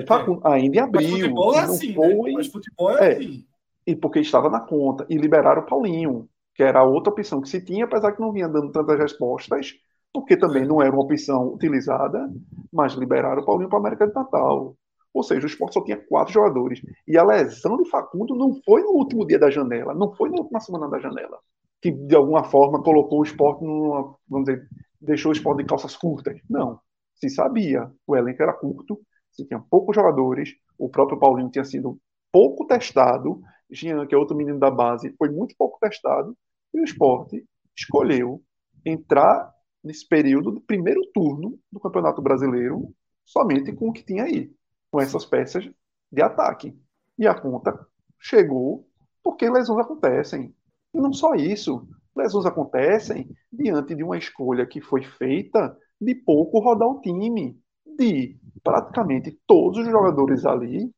[0.07, 0.53] Facundo, é.
[0.53, 1.11] ainda em abril.
[1.11, 1.95] Mas futebol é assim, né?
[1.95, 2.31] foi...
[2.31, 2.33] né?
[2.33, 3.47] Mas futebol é, é assim.
[3.87, 5.05] E porque estava na conta.
[5.09, 6.29] E liberaram o Paulinho,
[6.61, 9.73] que era a outra opção que se tinha, apesar que não vinha dando tantas respostas,
[10.13, 12.31] porque também não era uma opção utilizada,
[12.71, 14.77] mas liberaram o Paulinho para a América de Natal.
[15.15, 16.83] Ou seja, o esporte só tinha quatro jogadores.
[17.09, 20.37] E a lesão de Facundo não foi no último dia da janela, não foi na
[20.37, 21.39] última semana da janela,
[21.81, 24.69] que de alguma forma colocou o esporte numa, vamos dizer,
[25.01, 26.39] deixou o esporte de calças curtas.
[26.47, 26.79] Não.
[27.15, 29.01] Se sabia, o elenco era curto,
[29.33, 31.99] se tinha poucos jogadores, o próprio Paulinho tinha sido
[32.31, 36.37] pouco testado, Jean, que é outro menino da base, foi muito pouco testado,
[36.73, 37.45] e o esporte
[37.77, 38.43] escolheu
[38.85, 39.53] entrar
[39.83, 42.95] nesse período do primeiro turno do Campeonato Brasileiro
[43.25, 44.53] somente com o que tinha aí
[44.91, 45.69] com essas peças
[46.11, 46.77] de ataque.
[47.19, 47.79] E a conta
[48.19, 48.87] chegou
[49.23, 50.55] porque lesões acontecem.
[50.93, 51.87] E não só isso,
[52.17, 58.39] lesões acontecem diante de uma escolha que foi feita de pouco rodar o time, de
[58.63, 60.91] praticamente todos os jogadores ali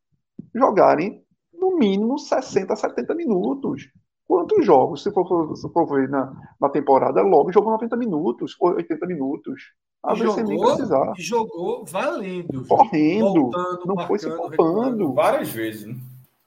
[0.55, 3.91] jogarem no mínimo 60, 70 minutos.
[4.27, 9.07] Quantos jogos, se for, se for ver na, na temporada, logo jogou 90 minutos, 80
[9.07, 9.73] minutos.
[10.03, 11.13] Às vezes jogou, sem nem precisar.
[11.17, 12.67] Jogou valendo.
[12.67, 13.51] Correndo.
[13.51, 15.13] Voltando, não marcando, foi se poupando.
[15.13, 15.87] Várias vezes.
[15.87, 15.97] Né?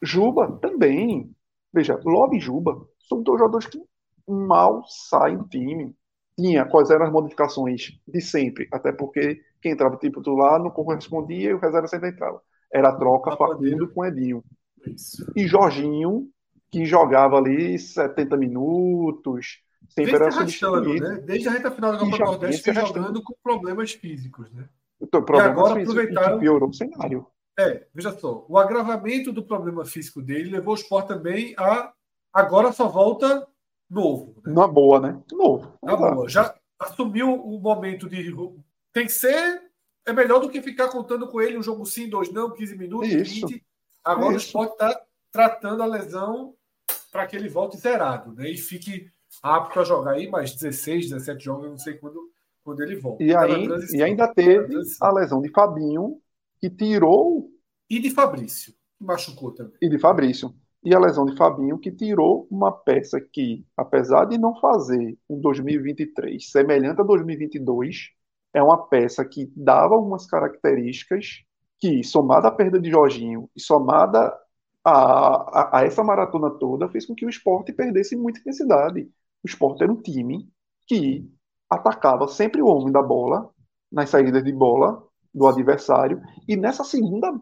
[0.01, 1.31] Juba também.
[1.73, 3.81] Veja, Love e Juba são dois jogadores que
[4.27, 5.95] mal saem do time.
[6.37, 11.51] Tinha quais eram as modificações de sempre, até porque quem entrava tipo titular não correspondia
[11.51, 12.41] e o reserva sempre entrava.
[12.73, 14.43] Era a troca ah, Facundo com Edinho.
[14.85, 15.31] Isso.
[15.35, 16.27] E Jorginho,
[16.75, 21.07] que jogava ali 70 minutos, sempre era substituído.
[21.07, 21.21] Né?
[21.23, 24.51] Desde a reta final do Copa do Nordeste, jogando com problemas físicos.
[24.51, 24.67] Né?
[24.99, 26.37] Então, e agora aproveitaram.
[26.37, 27.25] Piorou o cenário.
[27.57, 31.93] É, veja só, o agravamento do problema físico dele levou o Sport também a.
[32.33, 33.47] Agora só volta
[33.89, 34.41] novo.
[34.45, 34.51] Né?
[34.51, 35.23] Na boa, né?
[35.31, 35.77] Novo.
[35.81, 36.27] Na boa.
[36.27, 38.35] Já assumiu o momento de.
[38.91, 39.61] Tem que ser.
[40.05, 43.07] É melhor do que ficar contando com ele um jogo sim, dois não, 15 minutos,
[43.07, 43.47] Isso.
[43.47, 43.65] 20.
[44.03, 44.45] Agora Isso.
[44.45, 46.53] o Sport está tratando a lesão
[47.15, 48.51] para que ele volte zerado, né?
[48.51, 49.09] E fique
[49.41, 52.29] apto a jogar aí mais 16, 17 jogos, eu não sei quando,
[52.61, 53.23] quando ele volta.
[53.23, 56.19] E, aí, e ainda teve a lesão de Fabinho,
[56.59, 57.49] que tirou.
[57.89, 59.77] E de Fabrício, que machucou também.
[59.81, 60.53] E de Fabrício.
[60.83, 65.39] E a lesão de Fabinho, que tirou uma peça que, apesar de não fazer um
[65.39, 68.09] 2023 semelhante a 2022,
[68.53, 71.45] é uma peça que dava algumas características
[71.79, 74.37] que, somada à perda de Jorginho e somada
[74.85, 79.09] a, a, a, essa maratona toda, fez com que o esporte perdesse muita intensidade.
[79.43, 80.47] O esporte era um time
[80.85, 81.27] que
[81.67, 83.49] atacava sempre o homem da bola,
[83.91, 85.03] nas saídas de bola
[85.33, 87.33] do adversário, e nessa segunda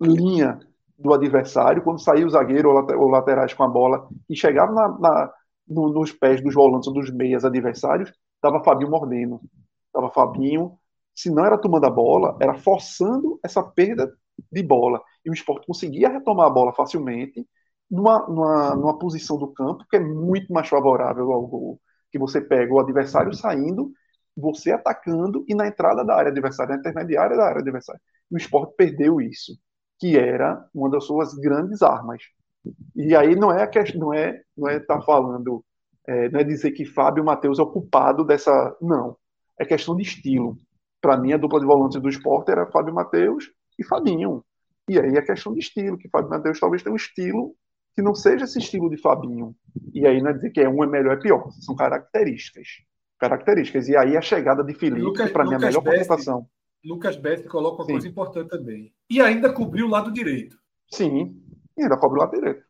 [0.00, 0.58] linha
[0.98, 5.32] do adversário, quando saía o zagueiro ou laterais com a bola e chegava na, na,
[5.66, 9.40] no, nos pés dos volantes ou dos meias adversários, estava Fabinho mordendo.
[9.86, 10.76] Estava Fabinho,
[11.14, 14.12] se não era tomando a bola, era forçando essa perda
[14.50, 15.02] de bola.
[15.24, 17.46] E o esporte conseguia retomar a bola facilmente
[17.90, 21.80] numa, numa, numa posição do campo que é muito mais favorável ao gol.
[22.10, 23.92] Que você pega o adversário saindo,
[24.36, 28.00] você atacando e na entrada da área adversária, na intermediária da área adversária.
[28.30, 29.58] E o esporte perdeu isso,
[29.98, 32.22] que era uma das suas grandes armas.
[32.94, 35.64] E aí não é questão, não é não é tá falando,
[36.06, 39.16] é, não é dizer que Fábio Matheus é o culpado dessa, não.
[39.58, 40.56] É questão de estilo.
[41.00, 44.44] Para mim, a dupla de volantes do esporte era Fábio Matheus e Fabinho.
[44.88, 47.54] E aí é questão de estilo, que Fábio Matheus talvez tenha um estilo
[47.94, 49.54] que não seja esse estilo de Fabinho.
[49.92, 52.68] E aí não é dizer que é um é melhor é pior, são características.
[53.18, 53.88] Características.
[53.88, 56.46] E aí a chegada de Felipe, para mim, é a melhor contratação.
[56.84, 57.92] Lucas Best coloca uma Sim.
[57.92, 58.92] coisa importante também.
[59.10, 60.56] E ainda cobriu o lado direito.
[60.90, 61.42] Sim,
[61.76, 62.62] e ainda cobriu o lado direito.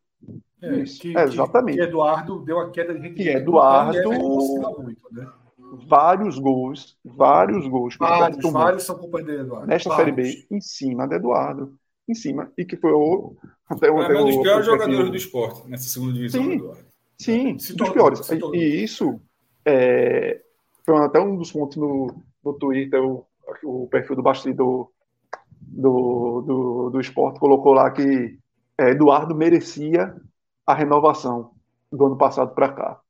[0.60, 1.76] É, Isso, que, exatamente.
[1.76, 3.22] Que, que, Eduardo deu a queda de rendimento.
[3.22, 4.10] Que Eduardo.
[4.82, 5.30] Muito, né?
[5.86, 7.96] Vários gols, vários gols.
[7.98, 9.66] Vários, vários são culpa de Eduardo.
[9.66, 10.16] Nesta vários.
[10.16, 11.78] Série B, em cima de Eduardo
[12.08, 12.50] em cima.
[12.56, 13.36] E que foi o.
[13.68, 16.78] Até, é um dos piores jogadores do esporte nessa segunda divisão sim, agora.
[17.18, 18.30] Sim, um dos piores.
[18.30, 19.20] E, e, isso
[19.62, 20.40] é,
[20.86, 23.26] foi até um dos pontos no, no Twitter, o,
[23.62, 24.88] o perfil do bastidor
[25.60, 28.38] do, do, do esporte colocou lá que
[28.78, 30.16] é, Eduardo merecia
[30.66, 31.50] a renovação
[31.92, 33.00] do ano passado para cá.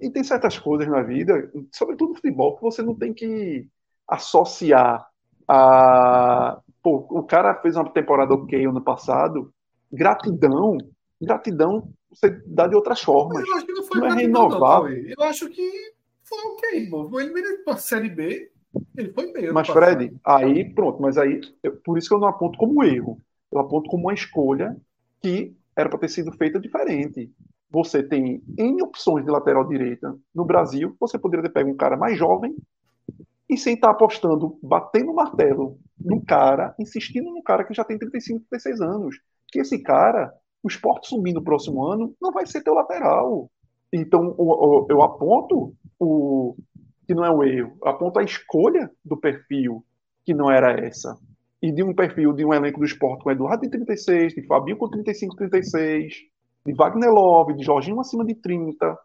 [0.00, 3.68] E, tem certas coisas na vida, sobretudo no futebol, que você não tem que
[4.06, 5.08] associar
[5.46, 9.52] a pô, o cara fez uma temporada ok ano passado,
[9.92, 10.78] gratidão,
[11.20, 13.46] gratidão você dá de outras formas.
[13.46, 14.82] eu acho que não foi não é renovar.
[14.82, 15.92] Não, eu acho que
[16.22, 17.20] foi ok, pô.
[17.20, 18.50] Ele mereceu a Série B,
[18.96, 19.52] ele foi bem.
[19.52, 23.20] Mas, Fred, aí, pronto, mas aí, eu, por isso que eu não aponto como erro.
[23.52, 24.76] Eu aponto como uma escolha
[25.20, 27.30] que era para ter sido feita diferente.
[27.70, 31.96] Você tem N opções de lateral direita no Brasil, você poderia ter pego um cara
[31.96, 32.56] mais jovem,
[33.48, 37.98] e sem estar apostando, batendo o martelo no cara, insistindo no cara que já tem
[37.98, 39.16] 35, 36 anos.
[39.50, 40.32] Que esse cara,
[40.62, 43.50] o esporte subir no próximo ano, não vai ser teu lateral.
[43.92, 44.36] Então,
[44.88, 46.54] eu aponto o
[47.06, 49.82] que não é o erro, eu aponto a escolha do perfil
[50.26, 51.16] que não era essa.
[51.60, 54.76] E de um perfil de um elenco do esporte com Eduardo de 36, de Fabinho
[54.76, 56.14] com 35, 36,
[56.68, 58.98] de Wagner Love, de Jorginho acima de 30.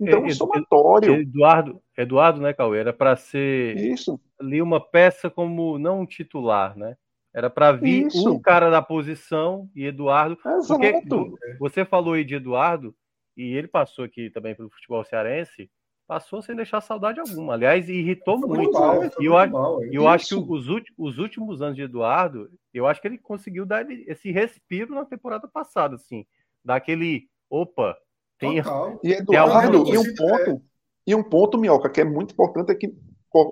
[0.00, 1.14] Então, é, um somatório.
[1.14, 2.80] Eduardo, Eduardo, né, Cauê?
[2.80, 4.20] Era para ser Isso.
[4.38, 6.96] ali uma peça como não um titular, né?
[7.32, 8.30] Era para vir Isso.
[8.30, 10.38] um cara da posição e Eduardo.
[10.44, 10.80] Exato.
[10.80, 12.94] Porque você falou aí de Eduardo,
[13.36, 15.70] e ele passou aqui também pelo futebol cearense,
[16.06, 17.52] passou sem deixar saudade alguma.
[17.54, 18.72] Aliás, irritou foi muito.
[18.72, 20.66] Mal, e eu, mal, é eu acho que os,
[20.96, 25.46] os, últimos anos de Eduardo, eu acho que ele conseguiu dar esse respiro na temporada
[25.48, 26.24] passada, assim.
[26.66, 27.96] Daquele, opa,
[28.40, 28.60] tem.
[29.04, 30.62] E Eduardo, tem e um ponto,
[31.06, 32.92] e um ponto, Minhoca, que é muito importante é que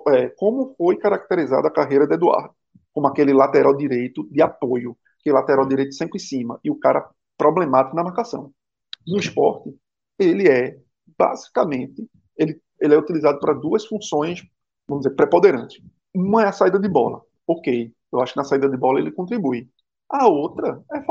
[0.09, 2.53] é, como foi caracterizada a carreira de Eduardo,
[2.91, 7.09] como aquele lateral direito de apoio, que lateral direito sempre em cima, e o cara
[7.37, 8.51] problemático na marcação.
[9.07, 9.73] No esporte,
[10.19, 10.77] ele é
[11.17, 12.05] basicamente
[12.37, 14.43] ele, ele é utilizado para duas funções,
[14.85, 15.81] vamos dizer, preponderantes.
[16.13, 17.21] Uma é a saída de bola.
[17.47, 19.69] Ok, eu acho que na saída de bola ele contribui.
[20.09, 21.01] A outra é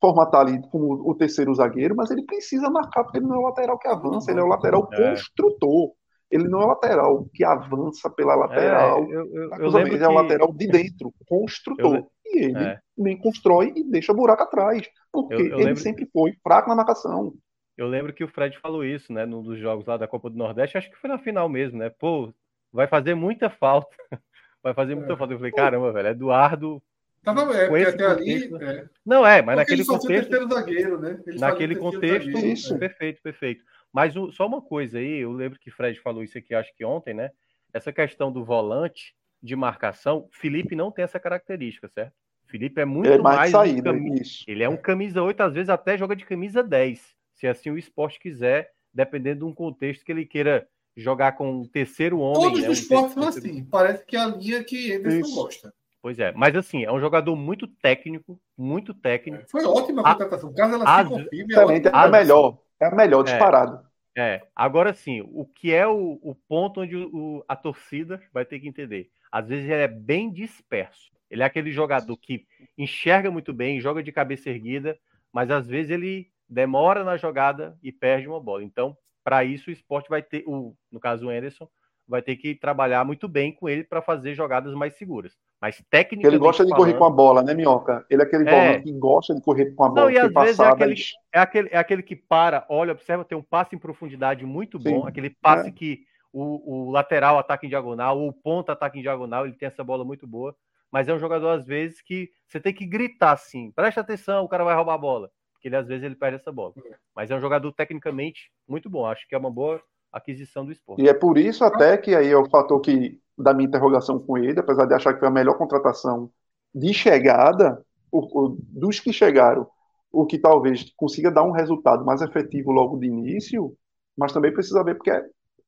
[0.00, 3.42] formatar ali como o terceiro zagueiro, mas ele precisa marcar porque ele não é o
[3.42, 5.10] lateral que avança, ele é o lateral é.
[5.10, 5.92] construtor.
[6.30, 8.98] Ele não é o lateral que avança pela lateral.
[8.98, 11.96] É, eu, eu, eu ele é o lateral de dentro, construtor.
[11.96, 12.78] Eu, e ele é.
[12.96, 14.88] nem constrói e deixa buraco atrás.
[15.12, 15.76] Porque ele lembro...
[15.76, 17.34] sempre foi fraco na marcação.
[17.76, 20.36] Eu lembro que o Fred falou isso, né, num dos jogos lá da Copa do
[20.36, 21.90] Nordeste, acho que foi na final mesmo, né?
[21.98, 22.32] Pô,
[22.72, 23.88] vai fazer muita falta.
[24.62, 25.16] vai fazer muita é.
[25.16, 25.34] falta.
[25.34, 26.80] Eu falei, caramba, velho, Eduardo.
[27.22, 28.50] Tava, é, porque até ali.
[28.62, 28.88] É.
[29.04, 30.48] Não, é, mas porque naquele contexto.
[30.48, 31.20] Zagueiro, né?
[31.38, 32.78] naquele contexto, zagueiro.
[32.78, 33.64] Perfeito, perfeito.
[33.92, 36.74] Mas o, só uma coisa aí, eu lembro que o Fred falou isso aqui, acho
[36.74, 37.30] que ontem, né?
[37.72, 42.14] Essa questão do volante de marcação, Felipe não tem essa característica, certo?
[42.46, 44.16] Felipe é muito é mais, mais saída, um.
[44.46, 47.78] Ele é um camisa 8, às vezes até joga de camisa 10 se assim o
[47.78, 52.42] esporte quiser, dependendo de um contexto que ele queira jogar com um terceiro homem.
[52.42, 55.72] Todos né, os esportes são assim, parece que é a linha que eles não gosta.
[56.02, 59.44] Pois é, mas assim, é um jogador muito técnico, muito técnico.
[59.50, 60.54] Foi ótima a contratação.
[60.54, 62.58] Caso ela a, se confirme, é, é a melhor.
[62.80, 63.24] É a melhor, é.
[63.24, 63.86] disparado.
[64.16, 64.48] É, é.
[64.56, 68.68] Agora sim, o que é o, o ponto onde o, a torcida vai ter que
[68.68, 69.10] entender?
[69.30, 71.10] Às vezes ele é bem disperso.
[71.30, 72.46] Ele é aquele jogador que
[72.76, 74.98] enxerga muito bem, joga de cabeça erguida,
[75.32, 78.64] mas às vezes ele demora na jogada e perde uma bola.
[78.64, 81.68] Então, para isso, o esporte vai ter, o, no caso o Anderson,
[82.08, 85.38] vai ter que trabalhar muito bem com ele para fazer jogadas mais seguras.
[85.60, 86.34] Mas técnicamente.
[86.34, 88.06] Ele gosta de falando, correr com a bola, né, Minhoca?
[88.08, 88.80] Ele é aquele é...
[88.80, 90.00] que gosta de correr com a bola.
[90.02, 90.94] Não, e às vezes é aquele,
[91.32, 94.90] é, aquele, é aquele que para, olha, observa, tem um passe em profundidade muito Sim,
[94.90, 95.72] bom, aquele passe é.
[95.72, 96.00] que
[96.32, 99.84] o, o, lateral ataca em diagonal, ou o ponta ataca em diagonal, ele tem essa
[99.84, 100.56] bola muito boa.
[100.90, 104.48] Mas é um jogador, às vezes, que você tem que gritar assim: presta atenção, o
[104.48, 105.30] cara vai roubar a bola
[105.60, 106.72] porque ele às vezes ele perde essa bola.
[106.86, 106.96] É.
[107.14, 109.04] Mas é um jogador tecnicamente muito bom.
[109.04, 109.80] Acho que é uma boa
[110.12, 111.02] aquisição do esporte.
[111.02, 114.36] E é por isso até que aí é o fator que da minha interrogação com
[114.36, 116.30] ele, apesar de achar que foi a melhor contratação
[116.74, 119.66] de chegada, o, o, dos que chegaram,
[120.12, 123.74] o que talvez consiga dar um resultado mais efetivo logo de início,
[124.16, 125.10] mas também precisa ver porque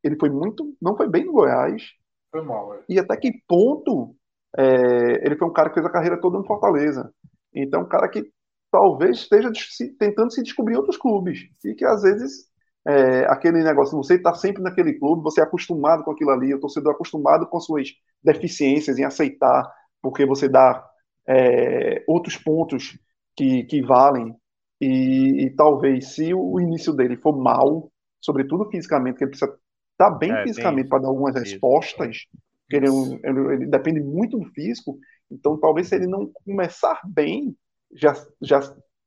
[0.02, 1.92] ele foi muito, não foi bem no Goiás.
[2.30, 2.80] Foi mal, é.
[2.88, 4.14] E até que ponto
[4.56, 7.12] é, ele foi um cara que fez a carreira toda no Fortaleza.
[7.54, 8.30] Então, um cara que
[8.70, 9.50] talvez esteja
[9.98, 11.48] tentando se descobrir outros clubes.
[11.64, 12.50] E que às vezes
[12.86, 16.60] é, aquele negócio, você está sempre naquele clube, você é acostumado com aquilo ali, o
[16.60, 17.88] torcedor é acostumado com suas
[18.22, 20.84] deficiências em aceitar, porque você dá
[21.28, 22.98] é, outros pontos
[23.36, 24.34] que, que valem.
[24.80, 27.90] E, e, talvez, se o início dele for mal,
[28.20, 29.52] sobretudo fisicamente, que ele precisa
[29.92, 31.44] estar tá bem é, fisicamente para dar algumas isso.
[31.44, 32.26] respostas,
[32.68, 34.98] ele, é ele, ele depende muito do físico,
[35.30, 37.56] então talvez se ele não começar bem,
[37.94, 38.60] já, já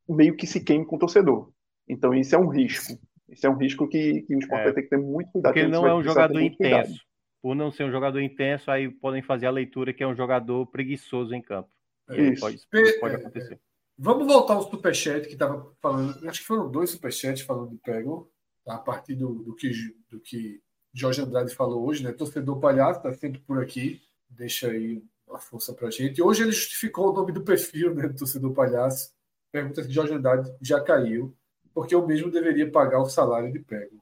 [0.08, 1.52] meio que se queime com o torcedor.
[1.88, 2.98] Então isso é um risco.
[3.30, 5.52] Isso é um risco que, que o esporte é, vai ter que ter muito cuidado.
[5.52, 7.02] Porque ele não é um jogador intenso.
[7.42, 10.66] Por não ser um jogador intenso, aí podem fazer a leitura que é um jogador
[10.68, 11.70] preguiçoso em campo.
[12.12, 12.42] Isso.
[12.42, 13.60] Pode, pode acontecer.
[13.98, 16.28] Vamos voltar ao superchat que estava falando.
[16.28, 18.32] Acho que foram dois superchats falando de Pego,
[18.68, 19.72] a partir do, do, que,
[20.10, 20.62] do que
[20.94, 22.12] Jorge Andrade falou hoje, né?
[22.12, 24.02] Torcedor palhaço, está sempre por aqui.
[24.30, 26.22] Deixa aí uma força para a gente.
[26.22, 29.14] Hoje ele justificou o nome do perfil né, do torcedor palhaço.
[29.52, 31.36] Pergunta se Jorge Andrade já caiu,
[31.76, 34.02] porque eu mesmo deveria pagar o salário de pego.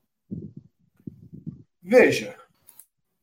[1.82, 2.38] Veja,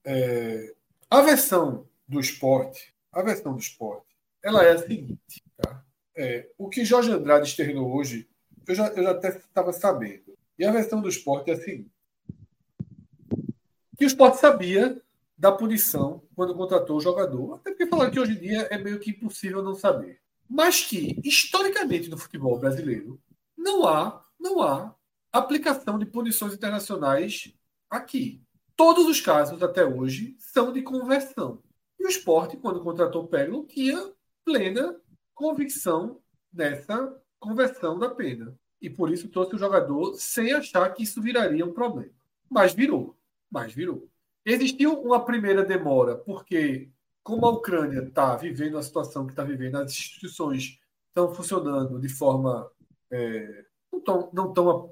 [0.04, 0.74] é,
[1.08, 4.08] a versão do esporte, a versão do esporte,
[4.42, 5.84] ela é a seguinte, tá?
[6.16, 8.28] É, o que Jorge Andrade externou hoje,
[8.66, 10.36] eu já, eu já até estava sabendo.
[10.58, 11.92] E a versão do esporte é a seguinte:
[13.96, 15.00] que o esporte sabia
[15.38, 17.54] da punição quando contratou o jogador.
[17.54, 20.20] Até porque falaram que hoje em dia é meio que impossível não saber.
[20.48, 23.18] Mas que, historicamente, no futebol brasileiro,
[23.56, 24.94] não há, não há
[25.32, 27.54] aplicação de punições internacionais
[27.88, 28.42] aqui.
[28.74, 31.62] Todos os casos até hoje são de conversão.
[31.98, 34.12] E o esporte, quando contratou o Peglo, tinha
[34.44, 34.98] plena
[35.34, 36.20] convicção
[36.52, 38.56] nessa conversão da pena.
[38.80, 42.12] E por isso trouxe o jogador sem achar que isso viraria um problema.
[42.48, 43.16] Mas virou.
[43.50, 44.08] Mas virou.
[44.44, 46.90] Existiu uma primeira demora, porque,
[47.22, 52.08] como a Ucrânia está vivendo a situação que está vivendo, as instituições estão funcionando de
[52.08, 52.70] forma.
[53.10, 53.69] É,
[54.32, 54.88] não estão a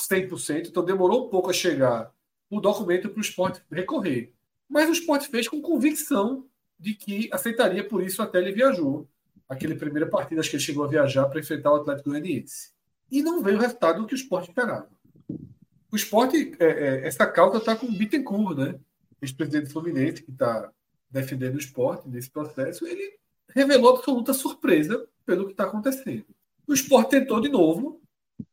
[0.00, 2.12] 100%, então demorou um pouco a chegar
[2.50, 4.32] o documento para o esporte recorrer.
[4.68, 6.46] Mas o esporte fez com convicção
[6.78, 9.08] de que aceitaria, por isso até ele viajou.
[9.48, 12.72] Aquele primeira partida, acho que ele chegou a viajar para enfrentar o Atlético Goianiense.
[13.10, 14.88] E não veio o resultado que o esporte esperava.
[15.90, 18.80] O esporte, é, é, essa causa está com o Bittencourt, né?
[19.20, 20.72] Ex-presidente do Fluminense, que está
[21.10, 22.86] defendendo o esporte nesse processo.
[22.86, 23.18] Ele
[23.54, 26.26] revelou absoluta surpresa pelo que está acontecendo.
[26.66, 28.01] O esporte tentou de novo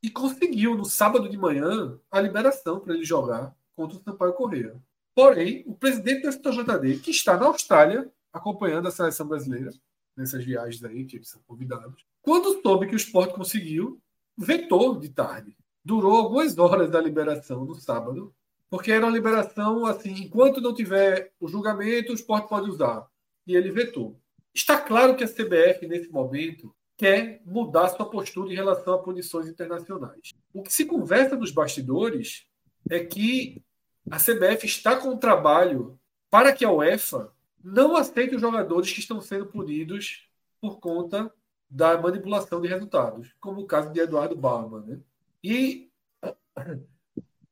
[0.02, 4.76] e conseguiu, no sábado de manhã, a liberação para ele jogar contra o Sampaio Correia.
[5.14, 9.72] Porém, o presidente do STJD, que está na Austrália, acompanhando a seleção brasileira,
[10.16, 14.00] nessas viagens aí, que eles são convidados, quando soube que o esporte conseguiu,
[14.38, 18.34] vetou de tarde durou algumas horas da liberação no sábado,
[18.70, 23.08] porque era uma liberação assim, enquanto não tiver o julgamento, o esporte pode usar.
[23.48, 24.20] E ele vetou.
[24.54, 29.48] Está claro que a CBF, nesse momento, quer mudar sua postura em relação a punições
[29.48, 30.34] internacionais.
[30.54, 32.46] O que se conversa nos bastidores
[32.90, 33.64] é que
[34.12, 35.98] a CBF está com um trabalho
[36.30, 37.32] para que a UEFA
[37.64, 41.34] não aceite os jogadores que estão sendo punidos por conta
[41.70, 44.82] da manipulação de resultados, como o caso de Eduardo Bauman.
[44.82, 45.00] Né?
[45.42, 45.90] E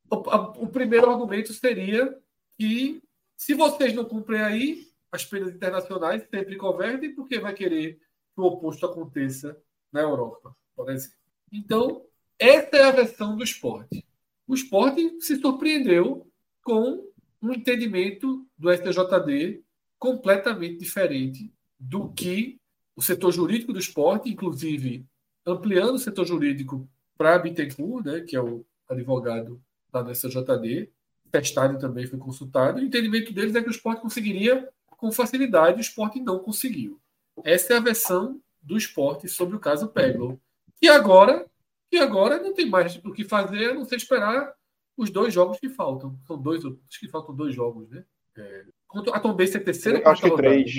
[0.10, 2.20] o, o primeiro argumento seria
[2.58, 3.02] que
[3.38, 8.07] se vocês não cumprem aí, as penas internacionais sempre convertem, porque vai querer que
[8.38, 9.58] o oposto aconteça
[9.92, 11.18] na Europa, por exemplo.
[11.52, 12.06] Então,
[12.40, 14.06] essa é a versão do esporte.
[14.48, 16.28] O esporte se surpreendeu
[16.64, 17.06] com
[17.42, 19.64] um entendimento do STJD
[20.00, 22.60] completamente diferente do que
[22.96, 25.06] o setor jurídico do esporte, inclusive
[25.46, 26.88] ampliando o setor jurídico
[27.18, 29.62] para Bittencourt, né, que é o advogado
[29.94, 30.90] lá do SJD,
[31.32, 35.82] testado também foi consultado, o entendimento deles é que o esporte conseguiria com facilidade, o
[35.82, 37.00] esporte não conseguiu.
[37.44, 40.40] Essa é a versão do esporte sobre o caso Peglo.
[40.82, 41.46] E agora,
[41.92, 44.54] e agora não tem mais o que fazer a não ser esperar
[44.96, 46.18] os dois jogos que faltam.
[46.26, 48.04] São dois, acho que faltam dois jogos, né?
[48.36, 48.66] É,
[49.14, 50.08] a Tom Benz é terceira.
[50.08, 50.72] Acho que três.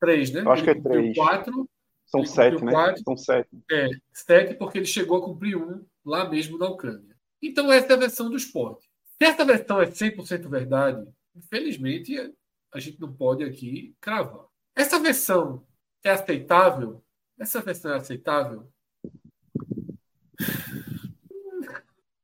[0.00, 0.44] Três, né?
[0.46, 1.16] Acho que é três.
[1.16, 1.68] Quatro
[2.06, 2.70] são sete, né?
[2.70, 3.48] Quatro, São sete.
[3.70, 7.16] É, sete, porque ele chegou a cumprir um lá mesmo na Ucrânia.
[7.42, 8.88] Então, essa é a versão do esporte.
[9.18, 12.32] Se essa versão é 100% verdade, infelizmente,
[12.72, 14.46] a gente não pode aqui cravar.
[14.76, 15.64] Essa versão
[16.04, 17.02] é aceitável?
[17.38, 18.68] Essa versão é aceitável?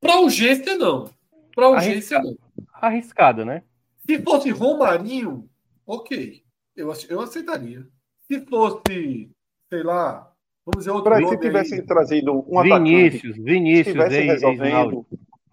[0.01, 1.11] Para urgência, não.
[1.55, 2.39] Para urgência, Arriscado.
[2.57, 2.66] não.
[2.74, 3.62] Arriscado, né?
[4.07, 5.48] Se fosse Romarinho,
[5.86, 6.43] ok.
[6.77, 7.86] Eu, eu aceitaria.
[8.27, 9.31] Se fosse
[9.69, 10.32] sei lá,
[10.66, 11.82] vamos dizer outro Peraí, se tivesse aí.
[11.82, 15.07] trazido um Vinícius, atacante, Vinícius, se tivesse resolvendo,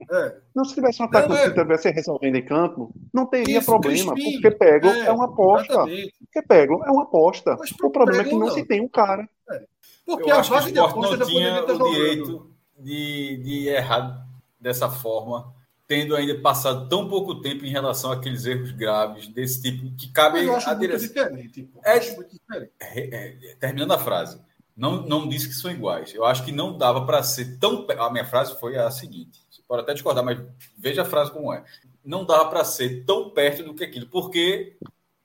[0.09, 0.35] é.
[0.55, 1.43] Não, se tivesse um atacante não, é.
[1.43, 5.25] que estivesse resolvendo em campo, não teria Isso, problema, Crispim, porque Pego é, é, uma
[5.25, 5.73] aposta.
[5.73, 6.13] Exatamente.
[6.19, 7.57] Porque Pego é uma aposta.
[7.83, 9.27] O problema Pego, é que não, não, se tem um cara.
[9.51, 9.63] É.
[10.05, 14.25] Porque Eu a vaga de aposta não tinha o direito de, de errar
[14.59, 15.53] dessa forma
[15.87, 20.39] tendo ainda passado tão pouco tempo em relação àqueles erros graves desse tipo que cabe
[20.39, 21.07] a direção.
[21.07, 22.71] Diferente, é, diferente.
[22.79, 24.39] É, é, terminando a frase,
[24.75, 26.13] não, não disse que são iguais.
[26.13, 27.87] Eu acho que não dava para ser tão.
[27.97, 30.39] A minha frase foi a seguinte: pode até discordar, mas
[30.77, 31.63] veja a frase como é.
[32.03, 34.77] Não dava para ser tão perto do que aquilo, porque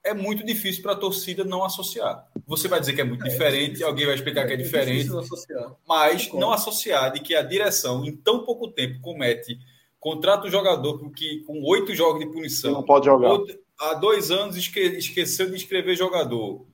[0.04, 2.26] é muito difícil para a torcida não associar.
[2.46, 4.58] Você vai dizer que é muito é, diferente, é alguém vai explicar que é, é
[4.58, 5.08] diferente,
[5.86, 9.58] mas não associar de que a direção, em tão pouco tempo, comete
[10.02, 12.72] contrata o jogador que, com oito jogos de punição.
[12.72, 13.38] Não pode jogar.
[13.78, 16.66] Há dois anos esque, esqueceu de escrever jogador.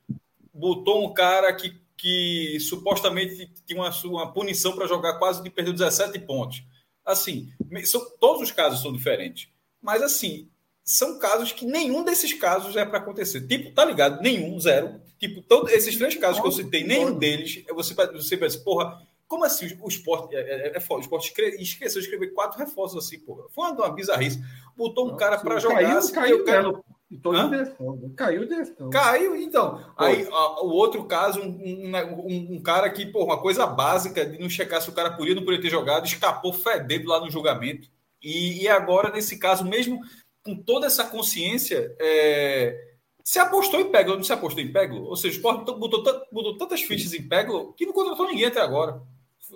[0.52, 5.74] Botou um cara que, que supostamente tinha uma, uma punição para jogar quase que perdeu
[5.74, 6.62] 17 pontos.
[7.08, 7.50] Assim,
[7.84, 9.48] são, todos os casos são diferentes.
[9.80, 10.48] Mas assim,
[10.84, 13.46] são casos que nenhum desses casos é para acontecer.
[13.46, 14.20] Tipo, tá ligado?
[14.20, 15.00] Nenhum, zero.
[15.18, 19.44] Tipo, todos esses três casos que eu citei, nenhum deles, você, você pensa, porra, como
[19.44, 21.00] assim o esporte é, é, é foda?
[21.00, 23.44] O esporte esqueceu de escrever quatro reforços assim, porra.
[23.50, 24.42] Foi uma, uma bizarrice.
[24.76, 25.76] Botou um cara para jogar.
[25.76, 26.72] Caiu, assim, caiu, cara...
[27.10, 28.90] Direção, caiu direção.
[28.90, 29.78] Caiu, então.
[29.78, 30.04] Pô.
[30.04, 34.38] Aí a, o outro caso, um, um, um, cara que, por uma coisa básica de
[34.38, 37.30] não checar se o cara podia ou não podia ter jogado, escapou fedendo lá no
[37.30, 37.88] julgamento.
[38.22, 40.00] E, e agora, nesse caso, mesmo
[40.44, 42.78] com toda essa consciência, é,
[43.24, 45.04] se apostou em Peglo, não se apostou em Peglo?
[45.04, 48.60] Ou seja, o Sport botou, botou tantas fichas em Peglo que não contratou ninguém até
[48.60, 49.00] agora.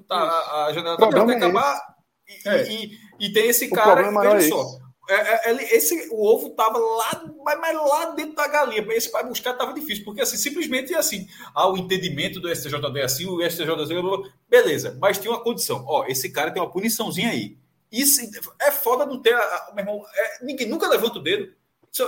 [0.09, 1.81] Tá, a, a janela está para é acabar
[2.27, 2.73] e, é.
[2.73, 4.11] e, e, tem esse o cara.
[4.11, 4.65] Veja é só.
[5.09, 8.87] É, é, esse, o ovo estava lá, mas, mas, lá dentro da galinha.
[8.91, 13.27] Esse para buscar estava difícil, porque assim, simplesmente assim, ah, o entendimento do STJD assim,
[13.27, 15.85] o STJD, beleza, mas tinha uma condição.
[15.89, 17.57] Ó, esse cara tem uma puniçãozinha aí.
[17.91, 18.21] Isso
[18.61, 19.37] é foda não ter.
[19.75, 21.53] Meu irmão, é, ninguém nunca levanta o dedo.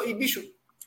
[0.06, 0.42] E, bicho,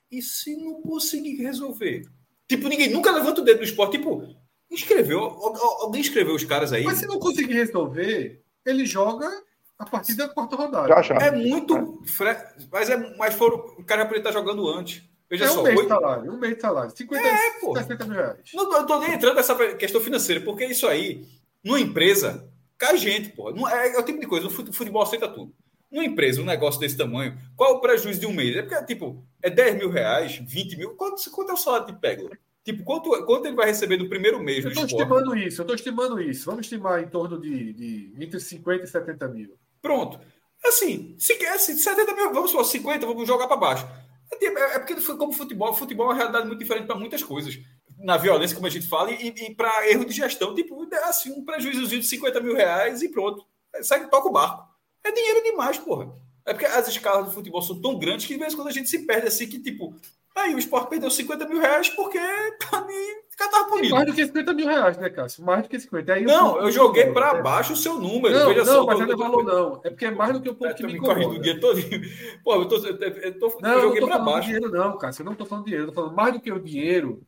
[0.09, 2.07] e se não conseguir resolver?
[2.47, 3.97] Tipo, ninguém nunca levanta o dedo no esporte.
[3.97, 4.27] Tipo,
[4.71, 5.19] escreveu.
[5.19, 6.83] Alguém escreveu os caras aí.
[6.83, 9.29] Mas se não conseguir resolver, ele joga
[9.77, 10.87] a partir da quarta rodada.
[10.87, 11.15] Já, já.
[11.15, 12.01] É muito.
[12.03, 12.07] É.
[12.07, 12.35] Fre...
[12.71, 15.03] Mas, é, mas foram, o cara poderia estar jogando antes.
[15.29, 15.63] Veja é um só.
[15.63, 16.93] Mês de salário, um mês de salário.
[16.95, 17.75] 50, é, pô.
[17.75, 18.39] 60 mil reais.
[18.53, 21.25] Não, não tô nem entrando nessa questão financeira, porque isso aí,
[21.63, 23.51] numa empresa, cai gente, pô.
[23.51, 24.47] Não, é, é o tipo de coisa.
[24.47, 25.53] O futebol aceita tudo.
[25.91, 28.55] Numa empresa, um negócio desse tamanho, qual o prejuízo de um mês?
[28.55, 30.89] É porque, tipo, é 10 mil reais, 20 mil.
[30.95, 32.29] Quanto, quanto é o salário de Peglo?
[32.63, 34.65] Tipo, quanto, quanto ele vai receber no primeiro mês?
[34.65, 36.45] Eu estou estimando isso, eu estou estimando isso.
[36.45, 39.57] Vamos estimar em torno de, de entre 50 e 70 mil.
[39.81, 40.19] Pronto.
[40.65, 43.87] Assim, se quer, assim, 70 mil, vamos só 50, vamos jogar para baixo.
[44.31, 47.23] É, tipo, é, é porque, como futebol, futebol é uma realidade muito diferente para muitas
[47.23, 47.57] coisas.
[47.99, 51.31] Na violência, como a gente fala, e, e para erro de gestão, tipo, é assim,
[51.31, 53.45] um prejuízo de 50 mil reais e pronto.
[53.81, 54.67] Segue, toca o barco.
[55.03, 56.13] É dinheiro demais, porra.
[56.45, 58.71] É porque as escalas do futebol são tão grandes que de vez em quando a
[58.71, 59.93] gente se perde assim, que tipo,
[60.39, 62.19] aí o esporte perdeu 50 mil reais porque
[62.69, 62.93] pra mim
[63.29, 63.95] ficar tava punido.
[63.95, 65.43] Mais do que 50 mil reais, né, Cássio?
[65.43, 66.13] Mais do que 50.
[66.13, 68.37] Aí não, eu, eu joguei para baixo o seu número.
[68.37, 69.81] Não, Veja não, só, mas não é valor, não.
[69.83, 71.27] É porque é mais do que o ponto é, que me incomoda.
[71.27, 71.79] o dia todo.
[72.43, 74.47] Pô, eu, tô, eu, tô, não, eu joguei para baixo.
[74.47, 75.85] Dinheiro, não, Cássio, eu não tô falando dinheiro.
[75.85, 77.21] Eu tô falando mais do que o dinheiro.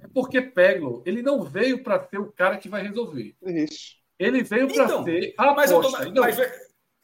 [0.00, 3.34] É porque Peglo, ele não veio para ser o cara que vai resolver.
[3.44, 3.96] Isso.
[4.18, 6.04] Ele veio para então, ser a mas aposta.
[6.04, 6.38] Eu tô, mas,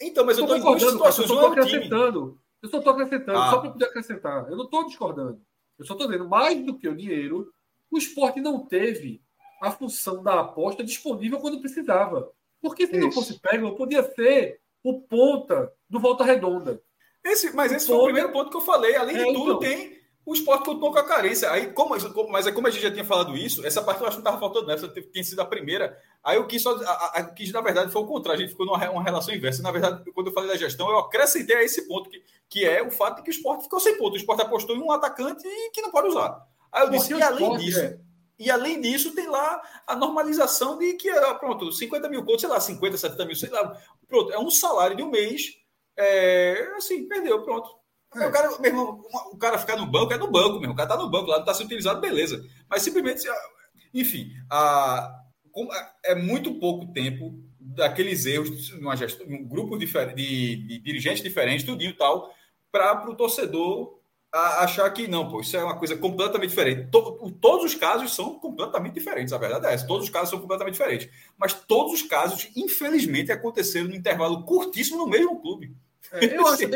[0.00, 1.30] então, mas eu estou em duas situações.
[1.30, 2.41] Eu estou acrescentando.
[2.62, 3.50] Eu só estou acrescentando, ah.
[3.50, 4.48] só para poder acrescentar.
[4.48, 5.42] Eu não estou discordando.
[5.78, 7.52] Eu só estou dizendo, mais do que o dinheiro,
[7.90, 9.20] o esporte não teve
[9.60, 12.30] a função da aposta disponível quando precisava.
[12.60, 13.04] Porque se Isso.
[13.04, 16.80] não fosse Peglo, podia ser o ponta do Volta Redonda.
[17.24, 18.96] Esse, mas esse foi o primeiro ponto que eu falei.
[18.96, 19.58] Além é, de tudo, então.
[19.58, 21.50] tem o esporte continuou com a carência.
[21.50, 21.96] Aí, como,
[22.30, 24.30] mas é como a gente já tinha falado isso, essa parte eu acho que não
[24.30, 25.98] estava faltando nessa, tem sido a primeira.
[26.22, 28.64] Aí eu quis, só, a, a, quis, na verdade, foi o contrário, a gente ficou
[28.64, 29.62] numa uma relação inversa.
[29.62, 32.82] Na verdade, quando eu falei da gestão, eu acrescentei a esse ponto, que, que é
[32.82, 34.14] o fato de que o esporte ficou sem ponto.
[34.14, 35.42] O esporte apostou em um atacante
[35.72, 36.46] que não pode usar.
[36.70, 37.98] Aí eu disse, e além disso, é.
[38.38, 42.50] e além disso, tem lá a normalização de que, ah, pronto, 50 mil contos, sei
[42.50, 43.76] lá, 50, 70 mil, sei lá,
[44.08, 45.56] pronto, é um salário de um mês,
[45.96, 47.81] é, assim, perdeu, pronto
[48.14, 48.26] é.
[48.26, 50.74] O, cara, meu irmão, o cara ficar no banco é no banco mesmo.
[50.74, 52.44] O cara tá no banco lá, não está sendo utilizado, beleza.
[52.68, 53.26] Mas simplesmente,
[53.92, 55.22] enfim, a,
[56.04, 61.64] é muito pouco tempo daqueles erros numa gestão, um grupo de, de, de dirigentes diferentes,
[61.64, 62.34] tudinho e tal,
[62.70, 64.00] para o torcedor
[64.32, 66.90] achar que não, pô, isso é uma coisa completamente diferente.
[66.90, 69.86] To, todos os casos são completamente diferentes, a verdade é essa.
[69.86, 71.08] Todos os casos são completamente diferentes.
[71.36, 75.76] Mas todos os casos, infelizmente, aconteceram no intervalo curtíssimo no mesmo clube.
[76.10, 76.66] É, eu, acho,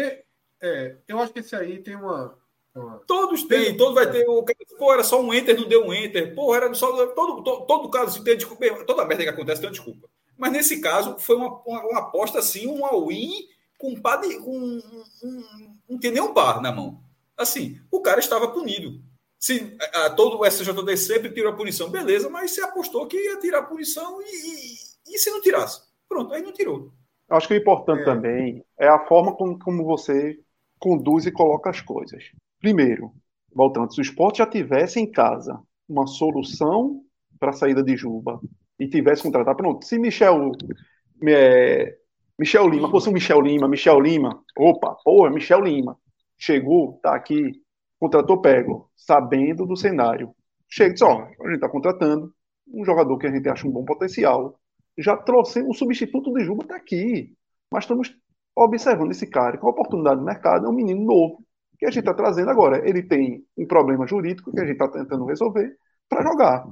[0.61, 2.37] é, eu acho que esse aí tem uma.
[2.75, 2.99] uma...
[3.07, 4.29] Todos têm, todo vai ter.
[4.29, 4.45] O,
[4.79, 6.35] pô, era só um enter, não deu um enter.
[6.35, 7.07] Pô, era só.
[7.09, 10.09] Todo, todo, todo caso, se tem desculpa, toda merda que acontece tem desculpa.
[10.37, 14.01] Mas nesse caso, foi uma, uma, uma aposta assim, um all-in com, um,
[14.41, 14.79] com
[15.23, 17.01] um, não tem nem um bar na mão.
[17.37, 19.01] Assim, o cara estava punido.
[19.39, 23.17] Se a, a, todo o SJD sempre tirou a punição, beleza, mas você apostou que
[23.17, 25.83] ia tirar a punição e, e, e se não tirasse?
[26.09, 26.93] Pronto, aí não tirou.
[27.29, 28.05] Acho que o importante é.
[28.05, 30.39] também é a forma como, como você
[30.79, 32.31] conduz e coloca as coisas.
[32.61, 33.13] Primeiro,
[33.55, 37.03] voltando, se o esporte já tivesse em casa uma solução
[37.39, 38.41] para a saída de Juba
[38.79, 40.53] e tivesse contratado, pronto, se Michel,
[41.27, 41.97] é,
[42.39, 45.99] Michel Lima, fosse um Michel Lima, Michel Lima, opa, porra, Michel Lima,
[46.37, 47.53] chegou, tá aqui,
[47.99, 50.35] contratou Pego, sabendo do cenário.
[50.69, 52.35] Chega só, a gente está contratando
[52.69, 54.59] um jogador que a gente acha um bom potencial.
[54.99, 57.35] Já trouxe um substituto de Juba, está aqui.
[57.71, 58.17] Mas estamos
[58.57, 61.45] observando esse cara com a oportunidade de mercado, é um menino novo
[61.79, 62.89] que a gente está trazendo agora.
[62.89, 65.77] Ele tem um problema jurídico que a gente está tentando resolver
[66.09, 66.67] para jogar.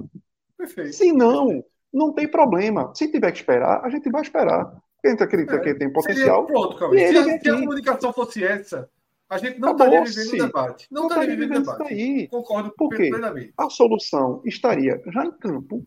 [0.57, 0.93] Perfeito.
[0.93, 2.91] Se não, não tem problema.
[2.95, 4.73] Se tiver que esperar, a gente vai esperar.
[5.03, 6.47] A gente acredita é, que ele tem potencial.
[6.47, 6.97] Pronto, calma.
[6.97, 8.89] Se, a, se a comunicação fosse essa,
[9.29, 10.87] a gente não estaria vivendo o debate.
[10.89, 11.93] Não, estaria vivendo o debate.
[11.93, 12.27] Aí.
[12.27, 13.11] Concordo Porque
[13.55, 15.85] a solução estaria já em campo.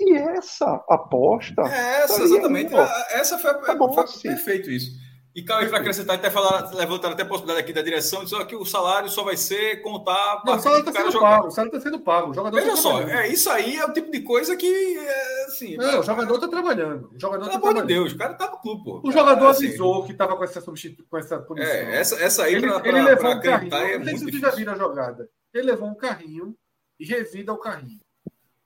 [0.00, 1.62] E essa aposta.
[1.62, 2.74] É essa, exatamente.
[3.12, 4.98] Essa foi, a, foi perfeito isso.
[5.32, 8.56] E Cauê, para acrescentar, até falar, levantaram até a possibilidade aqui da direção, dizer que
[8.56, 10.42] o salário só vai ser contar.
[10.44, 11.30] Não, o salário está sendo jogar.
[11.30, 12.30] pago, o salário está sendo pago.
[12.30, 14.66] O jogador Veja tá só, é, isso aí é o tipo de coisa que.
[14.98, 17.10] É, assim, não, o jogador está trabalhando.
[17.14, 19.00] O jogador Pelo tá amor de Deus, o cara tá no clube, pô.
[19.04, 21.04] O jogador é, assim, avisou que estava com essa, substitu...
[21.08, 21.70] com essa punição.
[21.70, 23.74] É, essa, essa aí, ele, pra, ele pra, levou pra um carrinho.
[23.74, 25.28] É não sei se vocês já viram a jogada.
[25.54, 26.56] Ele levou um carrinho
[26.98, 28.00] e revida o carrinho.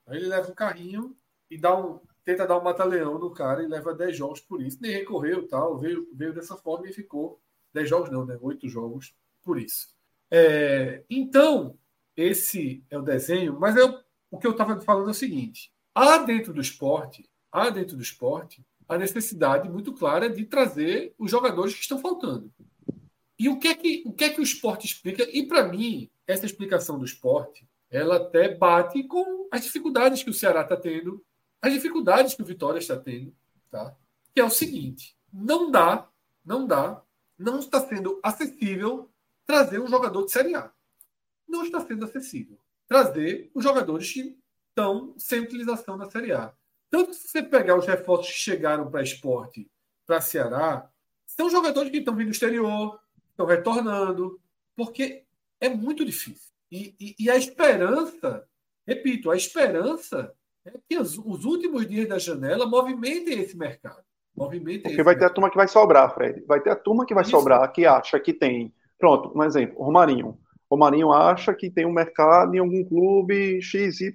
[0.09, 1.15] Aí ele leva um carrinho
[1.51, 4.79] e dá um, tenta dar um mata-leão no cara e leva 10 jogos por isso.
[4.81, 7.41] Nem recorreu tal, veio, veio dessa forma e ficou
[7.73, 8.39] 10 jogos, não, né?
[8.41, 9.89] 8 jogos por isso.
[10.31, 11.79] É, então,
[12.17, 13.83] esse é o desenho, mas é
[14.31, 18.03] o que eu estava falando é o seguinte: há dentro do esporte, há dentro do
[18.03, 22.53] esporte a necessidade muito clara de trazer os jogadores que estão faltando.
[23.39, 25.25] E o que é que o, que é que o esporte explica?
[25.33, 30.35] E para mim, essa explicação do esporte, ela até bate com as dificuldades que o
[30.35, 31.25] Ceará está tendo
[31.65, 33.35] as dificuldades que o Vitória está tendo,
[33.71, 33.97] tá?
[34.35, 36.07] Que é o seguinte: não dá,
[36.45, 37.03] não dá,
[37.39, 39.11] não está sendo acessível
[39.47, 40.71] trazer um jogador de Série A.
[41.49, 46.53] Não está sendo acessível trazer os jogadores que estão sem utilização na Série A.
[46.91, 49.67] Tanto se você pegar os reforços que chegaram para esporte,
[50.05, 50.91] para Ceará,
[51.27, 54.39] são jogadores que estão vindo do exterior, estão retornando,
[54.77, 55.25] porque
[55.59, 56.53] é muito difícil.
[56.71, 58.47] E, e, e a esperança,
[58.87, 60.35] repito, a esperança
[60.67, 64.03] é que os, os, últimos dias da janela movimentem esse mercado.
[64.37, 65.19] Movimentem Porque vai mercado.
[65.19, 66.45] ter a turma que vai sobrar, Fred.
[66.47, 67.31] Vai ter a turma que vai Isso.
[67.31, 68.75] sobrar, que acha que tem.
[68.99, 70.39] Pronto, um exemplo, o Romarinho.
[70.69, 74.15] O Romarinho acha que tem um mercado em algum clube XYZ.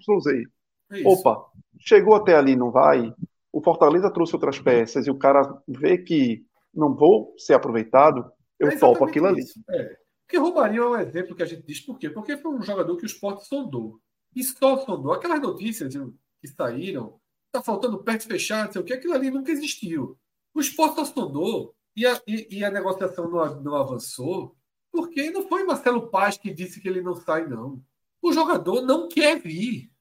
[0.92, 1.46] É Opa,
[1.80, 3.14] chegou até ali, não vai.
[3.52, 8.70] O Fortaleza trouxe outras peças e o cara vê que não vou ser aproveitado, eu
[8.70, 9.60] é topo aquilo isso.
[9.68, 9.82] ali.
[9.82, 9.98] É.
[10.26, 12.10] Porque Romarinho é um exemplo que a gente diz por quê?
[12.10, 14.00] Porque foi um jogador que o esporte sondou.
[14.36, 15.14] E só sondou.
[15.14, 15.96] Aquelas notícias
[16.42, 20.18] que saíram, está faltando perto fechado, não sei o que, aquilo ali nunca existiu.
[20.54, 24.56] O esporte só sondou e a, e, e a negociação não, não avançou,
[24.92, 27.84] porque não foi Marcelo Paz que disse que ele não sai, não.
[28.22, 29.92] O jogador não quer vir.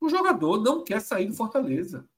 [0.00, 2.08] O jogador não quer sair do Fortaleza.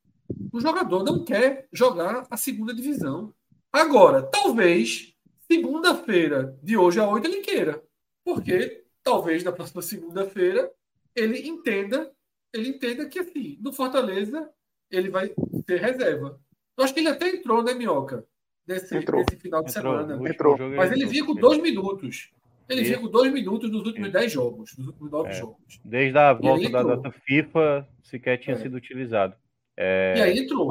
[0.53, 3.33] O jogador não quer jogar a segunda divisão.
[3.73, 5.15] Agora, talvez,
[5.51, 7.83] segunda-feira de hoje a oito ele queira.
[8.25, 10.73] Porque talvez na próxima segunda-feira
[11.15, 12.13] ele entenda
[12.57, 14.51] ele entenda que, assim, no Fortaleza,
[14.91, 15.33] ele vai
[15.67, 16.41] ter reserva.
[16.77, 18.27] Eu acho que ele até entrou, né, Minhoca?
[18.67, 20.29] Nesse, nesse final de entrou, semana.
[20.29, 20.59] Entrou.
[20.71, 22.33] Mas ele vinha com dois minutos.
[22.69, 25.33] Ele vinha com dois minutos nos últimos dez jogos, nos últimos nove é.
[25.35, 25.81] jogos.
[25.85, 28.59] Desde a volta da data FIFA, sequer tinha é.
[28.59, 29.37] sido utilizado.
[29.77, 30.15] É...
[30.17, 30.69] E aí entrou.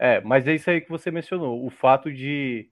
[0.00, 1.64] É, mas é isso aí que você mencionou.
[1.64, 2.68] O fato de.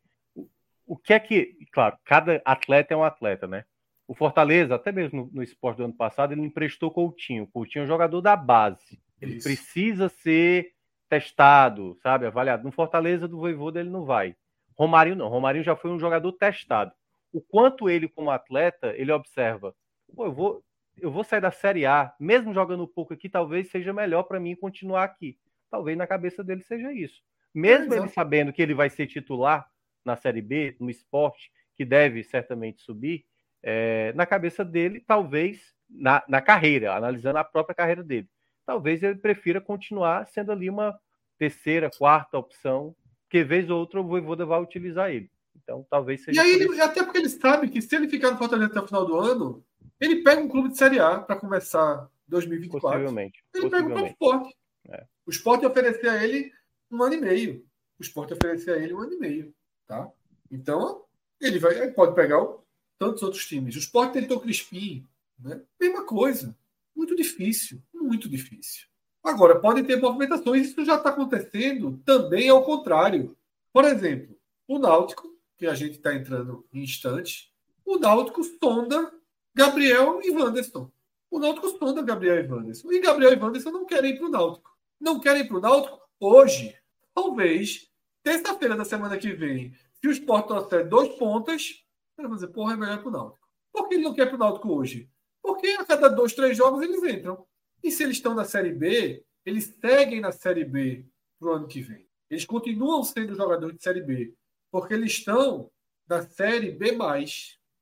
[0.84, 1.56] O que é que.
[1.72, 3.64] Claro, cada atleta é um atleta, né?
[4.08, 7.46] O Fortaleza, até mesmo no, no esporte do ano passado, ele emprestou Coutinho.
[7.46, 9.00] Coutinho é um jogador da base.
[9.20, 9.44] Ele Isso.
[9.48, 10.72] precisa ser
[11.08, 12.26] testado, sabe?
[12.26, 12.64] Avaliado.
[12.64, 14.36] No Fortaleza do Voivoda ele não vai.
[14.76, 15.28] Romarinho não.
[15.28, 16.92] Romarinho já foi um jogador testado.
[17.32, 19.74] O quanto ele, como atleta, ele observa.
[20.14, 20.64] Pô, eu vou,
[20.98, 24.54] eu vou sair da Série A, mesmo jogando pouco aqui, talvez seja melhor para mim
[24.54, 25.38] continuar aqui.
[25.70, 27.22] Talvez na cabeça dele seja isso.
[27.54, 29.68] Mesmo é, ele sabendo que ele vai ser titular
[30.04, 33.24] na Série B, no esporte, que deve certamente subir,
[33.68, 38.28] é, na cabeça dele, talvez, na, na carreira, analisando a própria carreira dele,
[38.64, 40.96] talvez ele prefira continuar sendo ali uma
[41.36, 42.94] terceira, quarta opção,
[43.28, 45.28] que vez ou outra o Voivoda vai utilizar ele.
[45.56, 46.40] Então, talvez seja.
[46.40, 48.86] E aí, ele, até porque ele sabe que se ele ficar no Fortaleza até o
[48.86, 49.64] final do ano,
[50.00, 52.88] ele pega um clube de Série A para começar 2024.
[52.88, 53.44] Possivelmente.
[53.52, 53.94] Ele possivelmente.
[53.94, 54.56] pega o esporte.
[54.88, 55.04] É.
[55.26, 56.52] O esporte oferecer a ele
[56.88, 57.66] um ano e meio.
[57.98, 59.52] O esporte oferecer a ele um ano e meio.
[59.88, 60.08] Tá?
[60.52, 61.02] Então,
[61.40, 62.65] ele vai, ele pode pegar o,
[62.98, 63.74] tantos outros times.
[63.76, 65.06] O Sport tentou Crispim,
[65.38, 65.60] né?
[65.80, 66.56] mesma coisa.
[66.94, 68.86] Muito difícil, muito difícil.
[69.22, 73.36] Agora, podem ter movimentações, isso já está acontecendo também ao contrário.
[73.72, 77.52] Por exemplo, o Náutico, que a gente está entrando em instante,
[77.84, 79.12] o Náutico sonda
[79.54, 80.90] Gabriel e Wanderson.
[81.30, 82.92] O Náutico sonda Gabriel e Wanderson.
[82.92, 84.76] E Gabriel e Wanderson não querem ir para o Náutico.
[85.00, 86.76] Não querem ir para o Náutico hoje.
[87.14, 87.90] Talvez,
[88.22, 91.84] terça-feira da semana que vem, se o Sport trouxer dois pontas,
[92.18, 93.46] ele vai dizer, porra, é melhor pro Náutico.
[93.72, 95.10] Por que ele não quer pro Náutico hoje?
[95.42, 97.46] Porque a cada dois, três jogos eles entram.
[97.82, 101.06] E se eles estão na Série B, eles seguem na Série B
[101.38, 102.06] pro ano que vem.
[102.28, 104.34] Eles continuam sendo jogadores de Série B.
[104.70, 105.70] Porque eles estão
[106.08, 106.96] na Série B.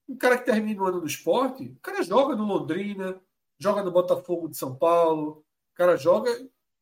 [0.06, 3.18] Um cara que termina o ano do esporte, o cara joga no Londrina,
[3.58, 6.30] joga no Botafogo de São Paulo, o cara joga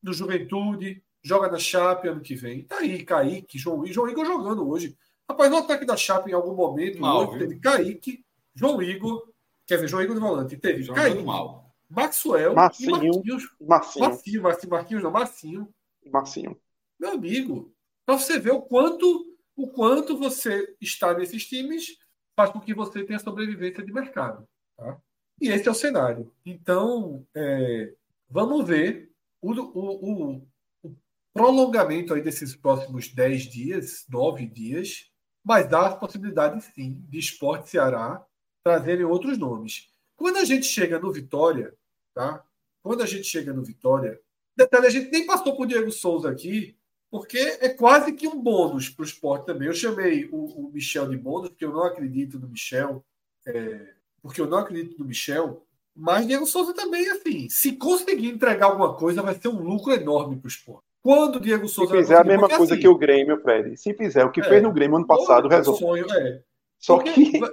[0.01, 2.65] no Juventude, joga na Chape ano que vem.
[2.65, 3.93] Tá aí, Kaique, João Igor.
[3.93, 4.97] João Igor jogando hoje.
[5.29, 9.29] Rapaz, no ataque da Chape, em algum momento, mal, hoje, teve Kaique, João Igor,
[9.65, 11.73] quer dizer, João Igor de volante, teve Jogando Kaique, mal.
[11.89, 13.43] Maxwell Marcinho, e Marquinhos.
[13.61, 14.05] Marcinho.
[14.05, 15.73] Marcinho, Marcinho, Marquinhos, não, Marcinho.
[16.11, 16.59] Marcinho.
[16.99, 17.73] Meu amigo,
[18.05, 21.97] para você ver o quanto o quanto você está nesses times
[22.35, 24.47] faz com que você tenha sobrevivência de mercado.
[24.75, 24.97] Tá?
[25.39, 26.31] E esse é o cenário.
[26.45, 27.93] Então, é,
[28.29, 29.11] vamos ver
[29.41, 30.47] o, o, o,
[30.83, 30.95] o,
[31.33, 35.11] prolongamento aí desses próximos 10 dias, 9 dias,
[35.43, 38.25] mas dá a possibilidade, sim, de Esporte Ceará
[38.63, 39.89] trazerem outros nomes.
[40.15, 41.73] Quando a gente chega no Vitória,
[42.13, 42.43] tá?
[42.81, 44.19] Quando a gente chega no Vitória,
[44.55, 46.77] detalhe, a gente nem passou por Diego Souza aqui,
[47.11, 49.67] porque é quase que um bônus para o esporte também.
[49.67, 53.05] Eu chamei o, o, Michel de bônus, porque eu não acredito no Michel,
[53.45, 55.65] é, porque eu não acredito no Michel,
[55.95, 60.37] mas Diego Souza também, assim, se conseguir entregar alguma coisa, vai ser um lucro enorme
[60.37, 60.87] para o esporte.
[61.03, 61.91] Quando o Diego Souza.
[61.91, 63.75] Se fizer a mesma coisa assim, que o Grêmio, Fred.
[63.75, 65.79] Se fizer o que é, fez no Grêmio ano passado, resolve.
[65.79, 66.41] Sonho, é.
[66.79, 67.39] Só que.
[67.39, 67.51] Vai,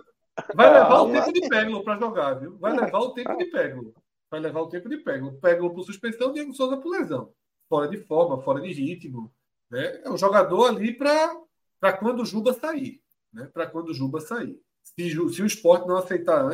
[0.55, 2.57] vai levar ah, o tempo de Peglo para jogar, viu?
[2.59, 3.93] Vai levar o tempo de Peglo.
[4.31, 5.33] Vai levar o tempo de Peglo.
[5.41, 7.33] Peglo por suspensão, Diego Souza por lesão.
[7.69, 9.33] Fora de forma, fora de ritmo.
[9.69, 10.01] Né?
[10.05, 13.03] É um jogador ali para quando o Juba sair.
[13.33, 13.51] Né?
[13.53, 14.61] Para quando o Juba sair.
[14.85, 16.49] Se, se o esporte não aceitar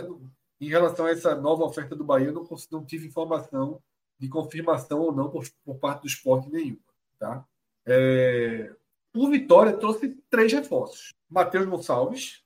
[0.58, 3.82] em relação a essa nova oferta do Bahia, eu não, não tive informação
[4.18, 6.85] de confirmação ou não por, por parte do esporte nenhuma.
[7.18, 7.44] Tá?
[7.86, 8.72] É,
[9.14, 12.42] o Vitória trouxe três reforços: Matheus Gonçalves,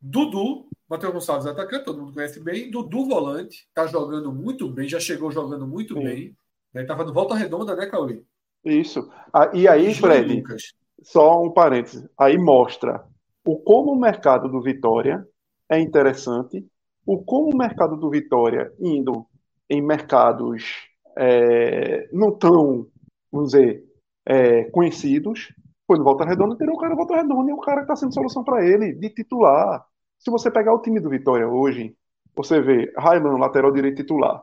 [0.00, 5.00] Dudu, Matheus Gonçalves atacante, todo mundo conhece bem, Dudu volante, está jogando muito bem, já
[5.00, 6.04] chegou jogando muito Sim.
[6.04, 6.36] bem.
[6.74, 7.08] Estava né?
[7.08, 8.22] no volta redonda, né, Cauê?
[8.64, 9.10] Isso.
[9.32, 10.74] Ah, e aí, Fred, Lucas.
[11.02, 12.06] só um parênteses.
[12.18, 13.06] Aí mostra
[13.44, 15.26] o como o mercado do Vitória
[15.70, 16.66] é interessante,
[17.06, 19.24] o como o mercado do Vitória indo
[19.70, 22.88] em mercados é, não tão,
[23.30, 23.85] vamos dizer,
[24.26, 25.52] é, conhecidos,
[25.86, 28.12] foi no Volta Redonda, teria o cara Volta Redonda e o cara que está sendo
[28.12, 29.84] solução para ele, de titular.
[30.18, 31.96] Se você pegar o time do Vitória hoje,
[32.34, 34.42] você vê Raiman, lateral direito titular.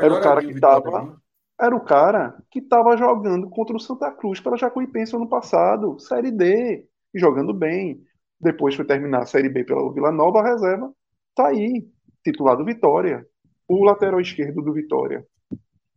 [0.00, 1.16] Era o cara que estava
[1.58, 6.30] era o cara que estava jogando contra o Santa Cruz pela Jacuipense ano passado, Série
[6.30, 8.02] D, jogando bem.
[8.38, 10.92] Depois foi terminar a Série B pela Vila Nova, a reserva
[11.34, 11.86] tá aí,
[12.24, 13.26] titular do Vitória.
[13.68, 15.26] O lateral esquerdo do Vitória,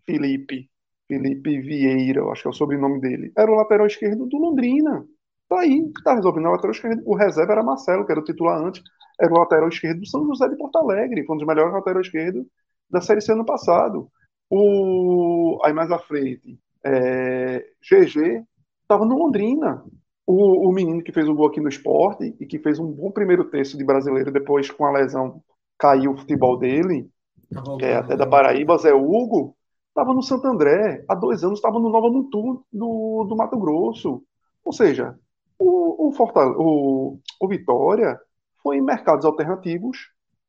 [0.05, 0.69] Felipe,
[1.09, 5.03] Felipe Vieira, acho que é o sobrenome dele, era o lateral esquerdo do Londrina.
[5.49, 7.01] Tá aí, tá resolvendo o lateral esquerdo.
[7.03, 8.83] O reserva era Marcelo, que era o titular antes,
[9.19, 12.05] era o lateral esquerdo do São José de Porto Alegre, foi um dos melhores laterais
[12.05, 12.45] esquerdos
[12.87, 14.07] da Série C ano passado.
[14.49, 18.43] O, aí mais à frente, é, GG
[18.83, 19.83] estava no Londrina.
[20.25, 23.09] O, o menino que fez o gol aqui no esporte e que fez um bom
[23.09, 25.41] primeiro terço de brasileiro, depois com a lesão
[25.77, 27.09] caiu o futebol dele,
[27.51, 29.55] tá que é até da Paraíba, Zé Hugo,
[29.99, 31.03] estava no Santo André.
[31.07, 34.23] Há dois anos estava no Nova Mutum do, do Mato Grosso.
[34.63, 35.17] Ou seja,
[35.57, 38.19] o, o, Fortal o, o Vitória
[38.61, 39.97] foi em mercados alternativos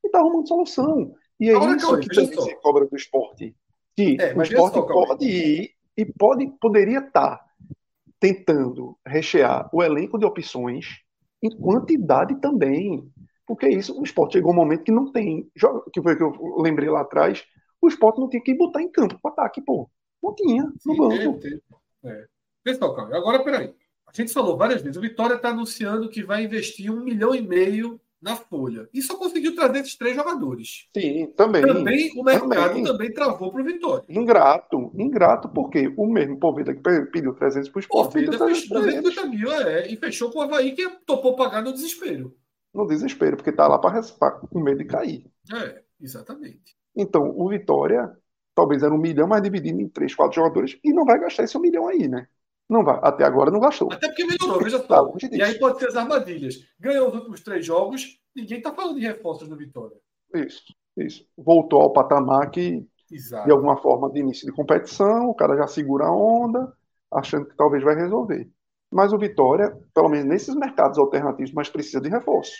[0.03, 1.15] e está arrumando solução.
[1.39, 3.55] E é Agora, isso que também se cobra do esporte
[3.97, 7.45] que é, o esporte só, pode ir e pode, poderia estar tá
[8.19, 10.87] tentando rechear o elenco de opções
[11.43, 13.07] em quantidade também.
[13.47, 15.51] Porque isso, o esporte chegou um momento que não tem.
[15.93, 17.45] Que foi que eu lembrei lá atrás,
[17.81, 19.91] o esporte não tinha que botar em campo para ataque, pô.
[20.23, 21.41] Não tinha, no Sim, banco.
[22.05, 22.27] É, é.
[22.63, 23.17] Pessoal, calma.
[23.17, 23.75] Agora, peraí.
[24.07, 27.41] A gente falou várias vezes, o Vitória está anunciando que vai investir um milhão e
[27.41, 28.89] meio na folha.
[28.93, 30.89] E só conseguiu trazer esses três jogadores.
[30.95, 31.63] Sim, também.
[31.63, 34.05] Também o mercado também, também travou para o Vitória.
[34.09, 38.13] Ingrato, ingrato, porque o mesmo Poveda que pediu 300 para o esporte.
[38.13, 42.37] Poveda fez 350 mil, é, e fechou com o Havaí que topou pagar no desespero.
[42.75, 45.25] No desespero, porque está lá para com medo de cair.
[45.53, 46.80] É, exatamente.
[46.97, 48.11] Então, o Vitória
[48.55, 51.57] talvez era um milhão, mas dividido em três, quatro jogadores, e não vai gastar esse
[51.57, 52.27] um milhão aí, né?
[52.69, 53.01] Não vai.
[53.03, 53.93] Até agora não gastou.
[53.93, 55.07] Até porque melhorou, veja só.
[55.09, 56.55] Tá e aí pode ser as armadilhas.
[56.79, 59.97] Ganhou os últimos três jogos, ninguém está falando de reforços do Vitória.
[60.35, 60.63] Isso,
[60.97, 61.27] isso.
[61.37, 63.47] Voltou ao patamar que, Exato.
[63.47, 66.73] de alguma forma, de início de competição, o cara já segura a onda,
[67.11, 68.49] achando que talvez vai resolver.
[68.91, 72.53] Mas o Vitória, pelo menos nesses mercados alternativos, mas precisa de reforço.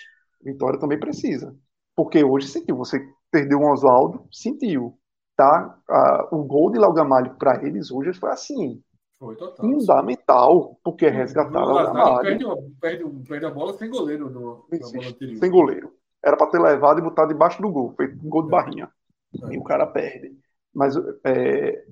[0.43, 1.55] Vitória também precisa.
[1.95, 2.99] Porque hoje sentiu, você
[3.31, 4.97] perdeu um Oswaldo, sentiu.
[5.35, 5.79] Tá?
[5.89, 8.83] Ah, o gol de Laugamalho para eles hoje foi assim
[9.21, 9.63] foi total.
[9.63, 12.43] Fundamental, porque é resgatar o perde,
[12.81, 14.65] perde, perde a bola sem goleiro no,
[15.37, 15.93] Sem goleiro.
[16.23, 18.51] Era para ter levado e botado debaixo do gol, feito um gol de é.
[18.51, 18.89] barrinha.
[19.43, 19.53] É.
[19.53, 20.35] E o cara perde.
[20.73, 21.85] Mas é,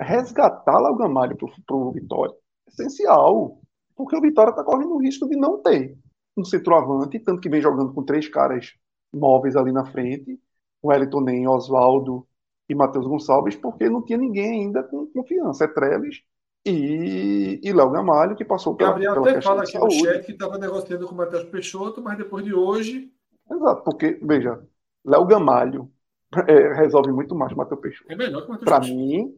[0.00, 2.32] resgatar lá o Gamalho para o Vitória
[2.66, 3.60] é essencial.
[3.94, 5.98] Porque o Vitória está correndo o risco de não ter
[6.34, 8.72] um centroavante, tanto que vem jogando com três caras
[9.14, 10.38] móveis ali na frente, o
[10.84, 12.26] Wellington Nem, Oswaldo
[12.68, 15.64] e Matheus Gonçalves, porque não tinha ninguém ainda com confiança.
[15.64, 16.22] É Trellis
[16.64, 20.32] e, e Léo Gamalho, que passou pela Gabriel pela até fala aqui no chat que
[20.32, 23.12] estava negociando com o Matheus Peixoto, mas depois de hoje.
[23.50, 24.62] Exato, porque, veja,
[25.04, 25.90] Léo Gamalho
[26.48, 28.10] é, resolve muito mais que o Matheus Peixoto.
[28.10, 29.34] É melhor que o Matheus Para mim,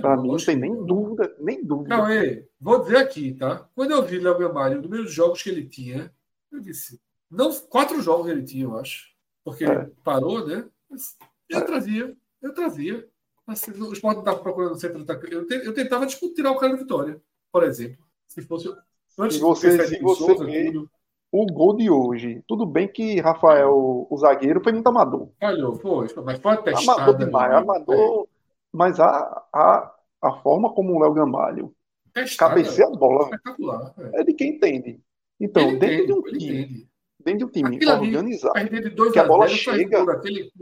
[0.00, 1.96] Para mim, não tem nem dúvida, nem dúvida.
[1.96, 3.66] Não, é, vou dizer aqui, tá?
[3.74, 6.12] Quando eu vi Léo Gamalho, o número de jogos que ele tinha,
[6.52, 7.00] eu disse,
[7.30, 9.06] não, quatro jogos ele tinha, eu acho.
[9.42, 9.90] Porque é.
[10.04, 10.68] parou, né?
[11.48, 13.08] Eu trazia, eu trazia.
[13.46, 16.78] Assim, o esporte estava procurando o centro eu, eu tentava disputar tirar o cara da
[16.78, 18.04] vitória, por exemplo.
[18.26, 18.74] Se fosse.
[19.18, 20.90] Antes se você, se você Souza, vê tudo.
[21.32, 25.30] o gol de hoje, tudo bem que Rafael, o zagueiro, foi muito amador.
[25.40, 27.02] Falhou, foi, mas foi testada.
[27.02, 27.56] Amador demais, né?
[27.56, 28.28] amador.
[28.72, 31.74] Mas a, a, a forma como o Léo Gamalho
[32.36, 33.30] cabeceia a bola
[34.12, 34.20] é.
[34.20, 35.00] é de quem entende.
[35.40, 36.88] Então, ele dentro entende, de um time.
[37.26, 40.00] Dentro de um time Aquilo organizado, que a bola chega.
[40.12, 40.52] Aquele...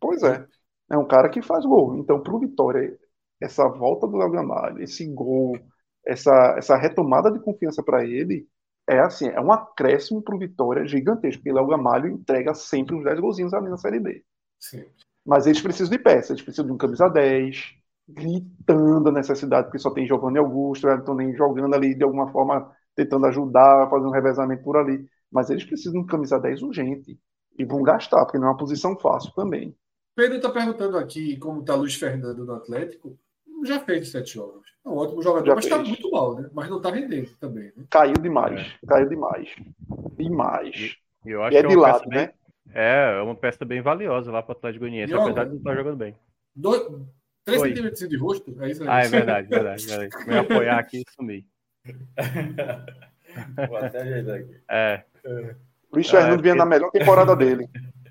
[0.00, 0.46] Pois é.
[0.90, 1.98] É um cara que faz gol.
[1.98, 2.98] Então, para o Vitória,
[3.38, 5.58] essa volta do Léo Gamalho, esse gol,
[6.06, 8.48] essa, essa retomada de confiança para ele,
[8.88, 13.04] é assim, é um acréscimo para o Vitória gigantesco, porque Léo Gamalho entrega sempre uns
[13.04, 14.24] 10 golzinhos ali na Série B.
[14.58, 14.82] Sim.
[15.26, 17.74] Mas eles precisam de peças, eles precisam de um camisa 10,
[18.08, 22.72] gritando a necessidade, porque só tem Giovanni Augusto, estão nem jogando ali de alguma forma,
[22.96, 25.06] tentando ajudar, fazendo um revezamento por ali.
[25.30, 27.18] Mas eles precisam de camisa 10 urgente.
[27.58, 29.74] E vão gastar, porque não é uma posição fácil também.
[30.14, 33.18] Pedro está perguntando aqui como está Luiz Fernando no Atlético.
[33.64, 34.68] Já fez sete jogos.
[34.84, 36.48] É um ótimo jogador, Já mas está muito mal, né?
[36.52, 37.72] Mas não está rendendo também.
[37.76, 37.84] Né?
[37.90, 38.60] Caiu demais.
[38.60, 38.86] É.
[38.86, 39.54] Caiu demais.
[40.16, 40.96] Demais.
[41.26, 42.32] E, eu acho e é que é de lado, né?
[42.72, 45.74] É, é uma peça bem valiosa lá para o Atlético Goianiense, apesar de não estar
[45.74, 46.16] jogando bem.
[46.54, 46.82] Dois,
[47.44, 48.62] 3 centímetros de rosto?
[48.62, 48.88] É isso aí.
[48.88, 49.86] Ah, é verdade, verdade.
[49.86, 50.28] verdade.
[50.28, 51.46] Me apoiar aqui e sumir.
[53.68, 54.60] Vou até ajeitar aqui.
[54.70, 55.04] É.
[55.92, 57.68] Luiz Fernando ah, vinha na melhor temporada dele.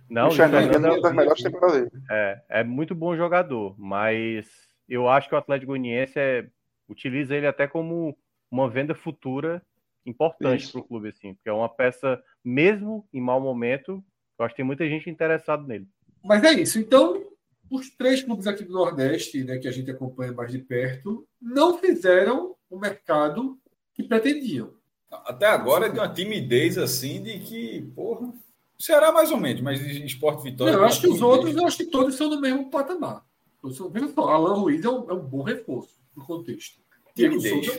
[0.09, 1.91] Não, Luiz Fernando vinha na melhor temporada dele.
[2.09, 4.47] É, é muito bom jogador, mas
[4.87, 6.47] eu acho que o Atlético Goianiense é,
[6.87, 8.17] utiliza ele até como
[8.49, 9.61] uma venda futura
[10.05, 14.03] importante para o clube, assim, porque é uma peça, mesmo em mau momento,
[14.39, 15.87] eu acho que tem muita gente interessada nele.
[16.23, 16.79] Mas é isso.
[16.79, 17.25] Então,
[17.69, 21.77] os três clubes aqui do Nordeste, né, que a gente acompanha mais de perto, não
[21.77, 23.59] fizeram o mercado
[23.93, 24.73] que pretendiam.
[25.10, 28.34] Até agora tem uma timidez assim de que, porra,
[28.77, 30.74] será mais ou menos, mas esporte vitória.
[30.74, 33.26] Não, eu acho que os outros, eu acho que todos são no mesmo patamar.
[33.64, 36.80] Veja só, Alan Ruiz é um, é um bom reforço no contexto.
[37.16, 37.72] Diego Souza,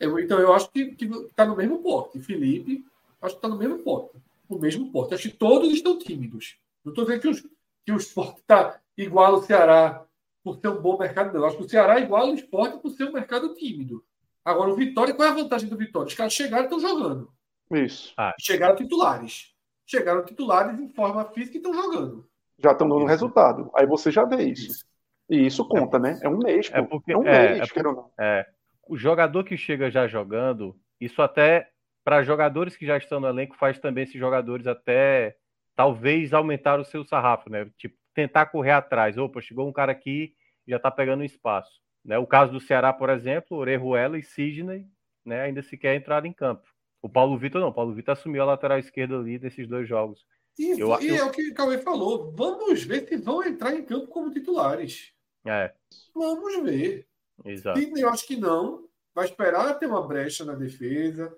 [0.00, 0.96] então eu acho que
[1.28, 2.20] está no mesmo porte.
[2.20, 2.84] Felipe,
[3.22, 5.14] acho que está no mesmo porte no mesmo porte.
[5.14, 6.56] Acho que todos estão tímidos.
[6.84, 7.46] Não estou dizendo que, os,
[7.84, 10.04] que o esporte está igual ao Ceará
[10.42, 11.44] por ser um bom mercado, não.
[11.44, 14.02] Acho que o Ceará é igual ao esporte por ser um mercado tímido.
[14.48, 16.08] Agora, o Vitória, qual é a vantagem do Vitória?
[16.08, 17.30] Os caras chegaram e estão jogando.
[17.70, 18.14] Isso.
[18.16, 18.34] Ah.
[18.40, 19.54] Chegaram titulares.
[19.86, 22.26] Chegaram titulares em forma física e estão jogando.
[22.58, 23.70] Já estão dando resultado.
[23.74, 24.70] Aí você já vê isso.
[24.70, 24.84] isso.
[25.28, 26.18] E isso conta, né?
[26.22, 26.70] É um mês.
[26.72, 28.46] É, porque, é um é, mês, é, porque, é,
[28.88, 31.68] O jogador que chega já jogando, isso até
[32.02, 35.36] para jogadores que já estão no elenco, faz também esses jogadores até
[35.76, 37.70] talvez aumentar o seu sarrafo, né?
[37.76, 39.18] Tipo, tentar correr atrás.
[39.18, 40.34] Opa, chegou um cara aqui
[40.66, 41.80] já está pegando espaço.
[42.04, 42.18] Né?
[42.18, 44.86] O caso do Ceará, por exemplo, Orejuela e Sidney
[45.24, 46.66] né, ainda sequer entraram em campo.
[47.02, 50.24] O Paulo Vitor não, o Paulo Vitor assumiu a lateral esquerda ali nesses dois jogos.
[50.58, 51.16] E, eu, e eu...
[51.16, 52.32] é o que o Cauê falou.
[52.32, 55.12] Vamos ver se vão entrar em campo como titulares.
[55.46, 55.72] É.
[56.14, 57.06] Vamos ver.
[57.44, 57.78] Exato.
[57.78, 58.88] Sidney, eu acho que não.
[59.14, 61.36] Vai esperar ter uma brecha na defesa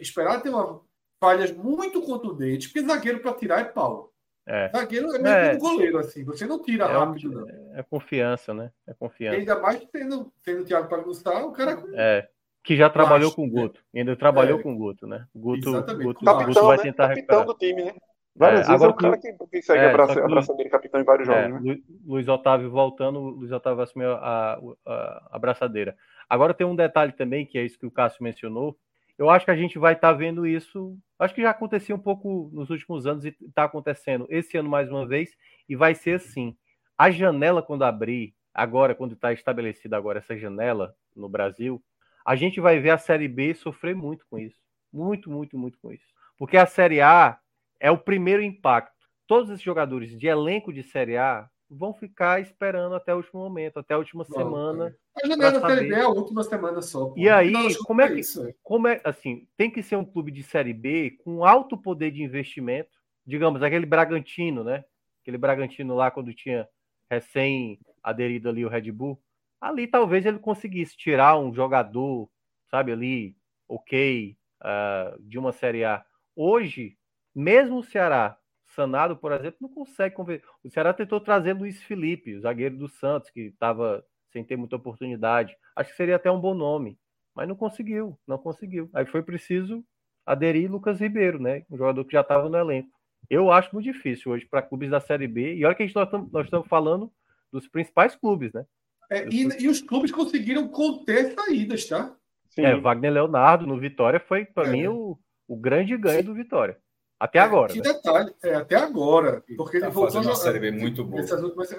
[0.00, 0.82] esperar ter uma,
[1.20, 4.12] falhas muito contundentes, porque zagueiro para tirar é pau.
[4.46, 4.68] É.
[4.68, 5.56] Zagueiro é mesmo é.
[5.56, 6.24] goleiro, assim.
[6.24, 7.48] Você não tira é rápido, não.
[7.74, 8.70] É confiança, né?
[8.86, 9.36] É confiança.
[9.36, 11.82] E ainda mais tendo, tendo o Thiago para gostar, o cara.
[11.94, 12.28] É.
[12.62, 13.80] Que já trabalhou com o Guto.
[13.92, 14.00] Né?
[14.00, 14.62] Ainda trabalhou é.
[14.62, 15.26] com o Guto, né?
[15.34, 15.84] Guto, Guto,
[16.24, 16.82] capitão, Guto vai né?
[16.82, 17.46] tentar capitão recuperar.
[17.46, 17.94] do time, né?
[18.38, 21.04] Várias é, vezes agora, é o cara que, que segue é, abraça, abraçadeira capitão em
[21.04, 21.64] vários é, jogos.
[21.64, 21.78] Né?
[22.04, 25.96] Luiz Otávio voltando, Luiz Otávio assumiu a, a, a abraçadeira.
[26.28, 28.76] Agora tem um detalhe também, que é isso que o Cássio mencionou,
[29.18, 30.96] eu acho que a gente vai estar tá vendo isso.
[31.18, 34.90] Acho que já acontecia um pouco nos últimos anos e está acontecendo esse ano mais
[34.90, 35.30] uma vez,
[35.68, 36.56] e vai ser assim.
[36.98, 41.82] A janela, quando abrir, agora, quando está estabelecida agora essa janela no Brasil,
[42.24, 44.60] a gente vai ver a Série B sofrer muito com isso.
[44.92, 46.06] Muito, muito, muito com isso.
[46.38, 47.38] Porque a Série A
[47.80, 49.06] é o primeiro impacto.
[49.26, 53.78] Todos esses jogadores de elenco de Série A vão ficar esperando até o último momento,
[53.78, 54.96] até a última Não, semana.
[55.22, 57.06] A janela da Série B é a última semana só.
[57.06, 57.14] Pô.
[57.16, 57.52] E aí,
[57.84, 58.20] como é que.
[58.20, 62.10] Isso, como é, assim, tem que ser um clube de Série B com alto poder
[62.10, 62.96] de investimento.
[63.26, 64.84] Digamos, aquele Bragantino, né?
[65.22, 66.68] Aquele Bragantino lá, quando tinha
[67.10, 69.20] recém aderido ali o Red Bull.
[69.60, 72.28] Ali talvez ele conseguisse tirar um jogador,
[72.70, 73.36] sabe, ali,
[73.66, 76.04] ok, uh, de uma Série A.
[76.36, 76.96] Hoje,
[77.34, 78.38] mesmo o Ceará
[78.76, 80.42] Sanado, por exemplo, não consegue conver...
[80.62, 84.76] O Ceará tentou trazer Luiz Felipe, o zagueiro do Santos, que estava sem ter muita
[84.76, 85.56] oportunidade.
[85.74, 86.98] Acho que seria até um bom nome,
[87.34, 88.88] mas não conseguiu, não conseguiu.
[88.94, 89.82] Aí foi preciso
[90.24, 91.64] aderir Lucas Ribeiro, né?
[91.70, 92.90] Um jogador que já estava no elenco.
[93.28, 95.54] Eu acho muito difícil hoje para clubes da Série B.
[95.54, 95.96] E olha que a gente,
[96.30, 97.10] nós estamos falando
[97.52, 98.64] dos principais clubes, né?
[99.10, 102.14] É, e, e, os clubes conseguiram conter saídas, tá?
[102.50, 102.62] Sim.
[102.62, 104.72] É, Wagner Leonardo no Vitória foi, para é.
[104.72, 106.26] mim, o, o grande ganho Sim.
[106.26, 106.76] do Vitória.
[107.18, 107.72] Até agora.
[107.72, 107.92] Que né?
[107.92, 109.42] detalhe, é, até agora.
[109.56, 110.36] Porque tá ele voltou a jogar.
[110.36, 111.22] Série B muito boa.
[111.22, 111.70] Últimas,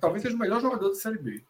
[0.00, 1.44] talvez seja o melhor jogador da Série B.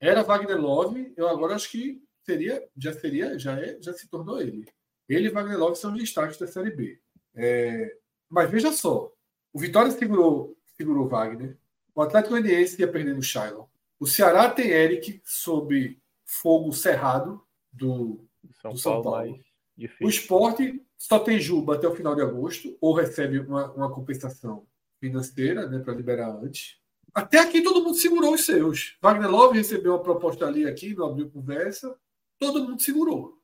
[0.00, 4.40] Era Wagner Love, eu agora acho que seria, já seria, já é, já se tornou
[4.40, 4.66] ele.
[5.08, 6.98] Ele e Wagner Love são os destaques da Série B.
[7.34, 7.96] É,
[8.28, 9.12] mas veja só,
[9.52, 11.56] o Vitória segurou, segurou Wagner,
[11.94, 13.66] o Atlético Goianiense ia perdendo o Shailon.
[13.98, 17.42] O Ceará tem Eric sob fogo cerrado
[17.72, 18.26] do
[18.60, 19.10] São, do São Paulo.
[19.10, 19.40] Paulo.
[20.02, 24.66] O esporte só tem Juba até o final de agosto, ou recebe uma, uma compensação
[24.98, 26.78] financeira né, para liberar antes.
[27.14, 28.96] Até aqui todo mundo segurou os seus.
[29.00, 31.96] Wagner Love recebeu uma proposta ali aqui, não abriu conversa,
[32.38, 33.38] todo mundo segurou.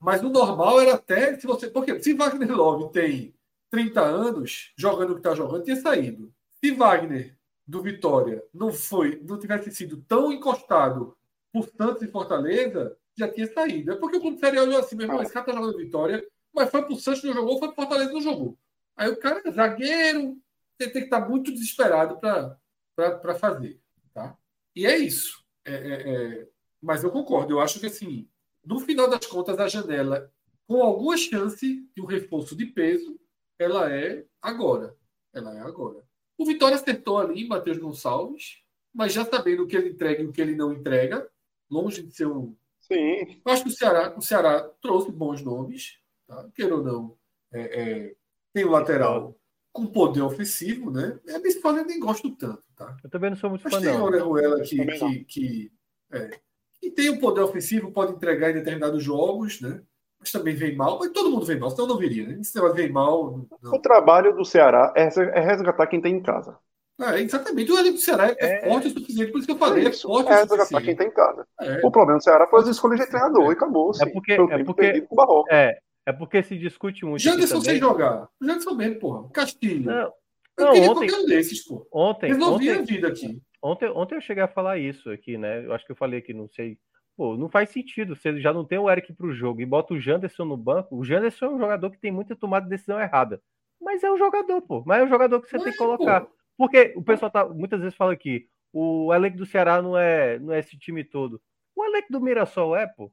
[0.00, 1.68] Mas o normal era até se você.
[1.68, 3.34] Porque se Wagner Love tem
[3.70, 6.32] 30 anos, jogando o que está jogando, tinha saído.
[6.62, 11.16] Se Wagner do Vitória não foi, não tivesse sido tão encostado
[11.52, 13.92] por Santos e Fortaleza, já tinha saído.
[13.92, 16.24] É porque o Clube Série olhou assim, meu irmão, esse cara tá jogando Vitória,
[16.56, 18.58] mas foi pro Santos não jogou, foi pro Fortaleza não jogou.
[18.96, 20.40] Aí o cara, zagueiro,
[20.78, 23.80] tem, tem que estar tá muito desesperado para fazer.
[24.14, 24.36] Tá?
[24.74, 25.44] E é isso.
[25.64, 26.48] É, é, é,
[26.80, 28.28] mas eu concordo, eu acho que assim,
[28.64, 30.32] no final das contas, a janela,
[30.66, 33.18] com alguma chance de um reforço de peso,
[33.58, 34.96] ela é agora.
[35.32, 36.02] Ela é agora.
[36.38, 38.62] O Vitória acertou ali Matheus Gonçalves,
[38.92, 41.28] mas já sabendo o que ele entrega e o que ele não entrega,
[41.70, 42.56] longe de ser um.
[42.80, 43.40] Sim.
[43.44, 46.48] Eu acho que o Ceará, o Ceará trouxe bons nomes, tá?
[46.54, 47.16] queira ou não.
[47.52, 48.14] É, é,
[48.52, 49.36] tem o lateral
[49.72, 51.18] com poder ofensivo, né?
[51.26, 52.96] É bem eu nem gosto tanto, tá?
[53.04, 55.72] Eu também não sou muito Mas fã, tem o Orejuela que, que, que,
[56.12, 56.40] é,
[56.80, 59.82] que tem o poder ofensivo, pode entregar em determinados jogos, né?
[60.18, 62.42] mas também vem mal, mas todo mundo vem mal, senão não viria, né?
[62.42, 63.46] Se vem mal.
[63.62, 63.72] Não.
[63.72, 66.58] O trabalho do Ceará é, é resgatar quem tem em casa.
[66.98, 67.70] É, exatamente.
[67.70, 69.90] O elenco do Ceará é, é, forte o suficiente, por isso que eu falei, é,
[69.90, 71.46] isso, é forte é resgatar quem tem em casa.
[71.60, 71.80] É.
[71.84, 73.92] O problema do Ceará foi as escolhas de treinador e acabou.
[74.00, 75.06] É porque, é porque,
[75.50, 77.20] é, é porque se discute muito.
[77.20, 78.28] Janderson sem jogar.
[78.40, 79.28] Janderson mesmo, porra.
[79.30, 79.84] Castilho.
[79.84, 80.12] Não,
[80.58, 81.86] não eu ontem, um desses, pô.
[81.92, 83.42] Ontem, Resolvi ontem, a vida aqui.
[83.60, 85.66] Ontem, ontem eu cheguei a falar isso aqui, né?
[85.66, 86.78] Eu acho que eu falei aqui, não sei
[87.16, 88.14] Pô, não faz sentido.
[88.14, 90.96] Você já não tem o Eric para o jogo e bota o Janderson no banco.
[90.96, 93.40] O Janderson é um jogador que tem muita tomada de decisão errada.
[93.80, 94.82] Mas é um jogador, pô.
[94.84, 96.22] Mas é um jogador que você tem que colocar.
[96.22, 96.30] Pô.
[96.58, 100.52] Porque o pessoal tá, muitas vezes fala que o elenco do Ceará não é, não
[100.52, 101.40] é esse time todo.
[101.74, 103.10] O elenco do Mirassol é, pô.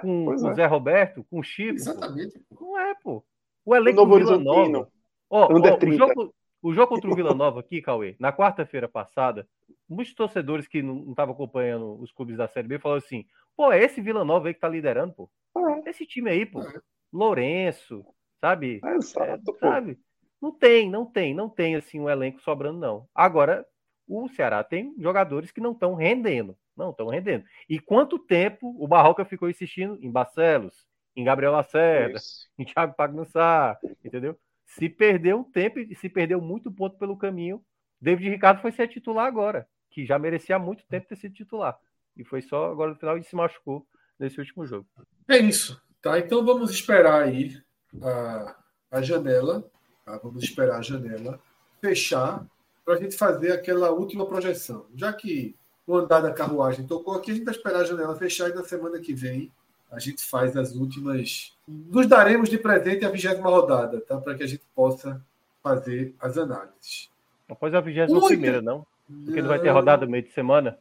[0.00, 0.54] Com, o é.
[0.54, 1.74] Zé Roberto, com o Chico.
[1.74, 2.38] Exatamente.
[2.48, 2.56] Pô.
[2.60, 3.24] Não é, pô.
[3.64, 4.88] O elenco o do Vila Nova.
[5.28, 9.46] Ó, ó, o, jogo, o jogo contra o Vila Nova aqui, Cauê, na quarta-feira passada,
[9.88, 13.24] muitos torcedores que não estavam acompanhando os clubes da Série B falaram assim:
[13.56, 15.30] pô, é esse Vila Nova aí que tá liderando, pô.
[15.56, 15.90] É.
[15.90, 16.60] Esse time aí, pô.
[16.62, 16.80] É.
[17.12, 18.04] Lourenço,
[18.40, 18.80] sabe?
[18.84, 19.98] É, exato, é, sabe?
[20.40, 23.06] Não tem, não tem, não tem assim um elenco sobrando, não.
[23.14, 23.66] Agora,
[24.08, 26.56] o Ceará tem jogadores que não estão rendendo.
[26.80, 27.44] Não estão rendendo.
[27.68, 32.48] E quanto tempo o Barroca ficou insistindo em Barcelos, em Gabriel Lacerda, Isso.
[32.58, 34.36] em Thiago Pagnussá, entendeu?
[34.64, 37.62] Se perdeu um tempo e se perdeu muito ponto pelo caminho
[38.00, 41.78] David Ricardo foi ser titular agora, que já merecia muito tempo ter sido titular.
[42.16, 43.86] E foi só agora no final e se machucou
[44.18, 44.86] nesse último jogo.
[45.28, 45.80] É isso.
[46.00, 47.60] Tá, então vamos esperar aí
[48.02, 48.56] a,
[48.90, 49.70] a janela.
[50.04, 50.18] Tá?
[50.18, 51.38] Vamos esperar a janela
[51.80, 52.46] fechar
[52.84, 54.86] para a gente fazer aquela última projeção.
[54.94, 55.54] Já que
[55.86, 58.64] o andar da carruagem tocou aqui, a gente vai esperar a janela fechar e na
[58.64, 59.50] semana que vem
[59.90, 61.56] a gente faz as últimas.
[61.66, 64.18] Nos daremos de presente a vigésima rodada, tá?
[64.18, 65.20] Para que a gente possa
[65.62, 67.10] fazer as análises.
[67.48, 68.86] Após a 21 primeira, não?
[69.24, 70.78] Porque não vai ter rodada no meio de semana?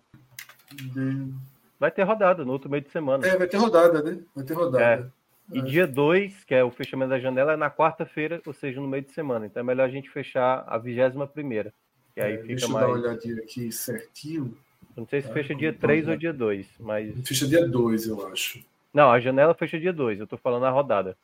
[1.79, 3.25] Vai ter rodada no outro meio de semana.
[3.25, 4.19] É, vai ter rodada, né?
[4.35, 4.83] Vai ter rodada.
[4.83, 5.19] É.
[5.51, 5.61] E é.
[5.63, 9.03] dia 2, que é o fechamento da janela, é na quarta-feira, ou seja, no meio
[9.03, 9.47] de semana.
[9.47, 11.73] Então é melhor a gente fechar a 21 primeira.
[12.13, 12.85] Que aí é, fica deixa mais.
[12.85, 14.57] Deixa eu dar uma olhadinha aqui certinho.
[14.99, 17.25] Não sei se tá, fecha dia 3 ou dia 2, mas.
[17.25, 18.61] Fecha dia 2, eu acho.
[18.93, 21.15] Não, a janela fecha dia 2, eu tô falando a rodada.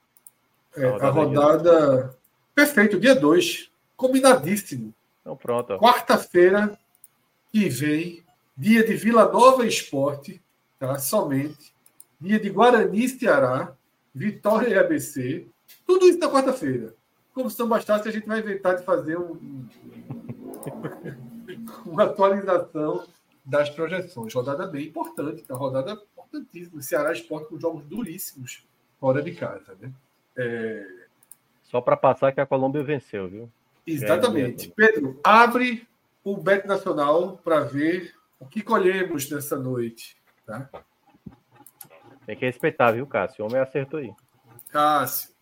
[0.78, 1.08] É, a rodada.
[1.08, 2.18] A rodada...
[2.54, 3.70] Perfeito, dia 2.
[3.98, 4.94] Combinadíssimo.
[5.20, 5.78] Então pronto.
[5.78, 6.78] Quarta-feira
[7.52, 8.24] que vem,
[8.56, 10.42] dia de Vila Nova Esporte,
[10.80, 10.98] tá?
[10.98, 11.74] somente.
[12.22, 13.74] Dia de Guarani Ceará,
[14.14, 15.46] Vitória e ABC.
[15.86, 16.94] Tudo isso na quarta-feira.
[17.34, 19.68] Como se não bastasse, a gente vai inventar de fazer um,
[21.86, 23.06] uma atualização
[23.46, 24.34] das projeções.
[24.34, 25.54] Rodada bem importante, tá?
[25.56, 26.82] rodada importantíssima.
[26.82, 28.66] Ceará Esporte com jogos duríssimos
[29.00, 29.78] fora de casa.
[29.80, 29.92] Né?
[30.36, 31.06] É...
[31.64, 33.52] Só para passar que a Colômbia venceu, viu?
[33.86, 34.72] Exatamente.
[34.76, 35.88] Pedro, abre
[36.24, 40.18] o Bet Nacional para ver o que colhemos nessa noite.
[40.46, 40.70] Tá?
[42.26, 43.44] Tem que respeitar, viu, Cássio?
[43.44, 44.12] O homem acertou aí.
[44.70, 45.36] Cássio.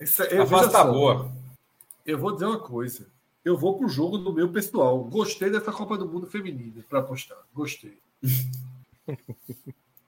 [0.00, 1.30] Essa, eu, a fase tá boa.
[2.04, 3.06] Eu vou dizer uma coisa.
[3.46, 5.04] Eu vou pro jogo do meu pessoal.
[5.04, 7.38] Gostei dessa Copa do Mundo feminina para apostar.
[7.54, 7.96] Gostei.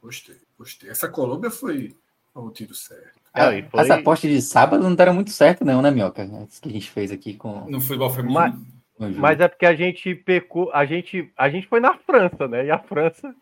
[0.02, 0.90] Gostei, gostei.
[0.90, 1.94] Essa Colômbia foi
[2.34, 3.20] um tiro certo.
[3.34, 3.80] É, foi...
[3.80, 6.22] As apostas de sábado não deram muito certo, não, né, Mioca?
[6.22, 7.68] As que a gente fez aqui com.
[7.68, 8.64] No futebol feminino.
[8.98, 12.66] Mas, mas é porque a gente pecou, a gente, a gente foi na França, né?
[12.66, 13.34] E a França,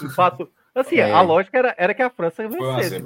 [0.00, 0.48] de fato.
[0.74, 1.10] Assim, é.
[1.10, 3.02] a lógica era, era que a França vencesse.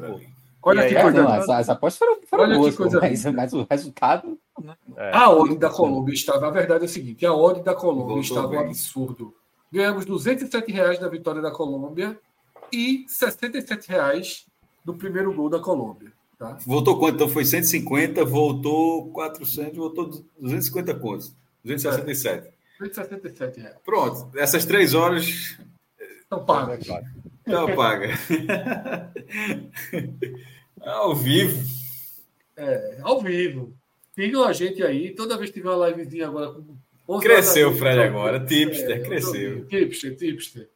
[0.64, 1.22] Olha que coisa.
[1.22, 4.38] Não, as, as apostas foram, foram Olha boas, coisa mas, mas, o resultado.
[4.60, 4.74] Né?
[4.96, 5.14] É.
[5.14, 6.48] A ordem da Colômbia estava.
[6.48, 9.34] A verdade é a seguinte: a ordem da Colômbia estava um absurdo.
[9.70, 12.18] Ganhamos 207 reais na vitória da Colômbia
[12.72, 14.46] e 67 reais
[14.84, 16.12] no primeiro gol da Colômbia.
[16.38, 16.56] Tá?
[16.66, 17.16] Voltou quanto?
[17.16, 20.06] Então foi 150, voltou 400, voltou
[20.38, 21.36] 250 contos.
[21.64, 22.48] 267.
[22.48, 22.52] É.
[22.78, 23.76] 267 reais.
[23.84, 25.58] Pronto, essas três horas.
[26.22, 26.86] Estão pagas.
[27.46, 28.18] Estão pagas.
[30.80, 31.62] ao vivo.
[32.56, 33.76] É, ao vivo.
[34.14, 35.14] Sigam a gente aí.
[35.14, 36.54] Toda vez que tiver uma livezinha agora.
[37.20, 38.44] Cresceu o Fred agora.
[38.44, 39.66] Tipster, é, cresceu.
[39.66, 40.68] Tipster, tipster.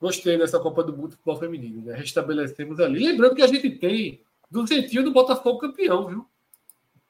[0.00, 1.94] Gostei dessa Copa do Mundo Futebol Feminino, né?
[1.94, 3.04] Restabelecemos ali.
[3.04, 4.20] Lembrando que a gente tem
[4.50, 6.26] duzentinho do Botafogo campeão, viu?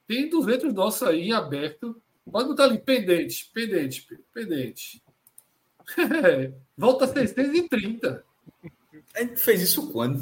[0.06, 2.00] Tem 200 nossos aí em aberto.
[2.30, 5.02] Pode botar ali, pendente, pendente, pendente.
[6.76, 8.24] Volta a 630.
[9.14, 10.20] A gente fez isso quando?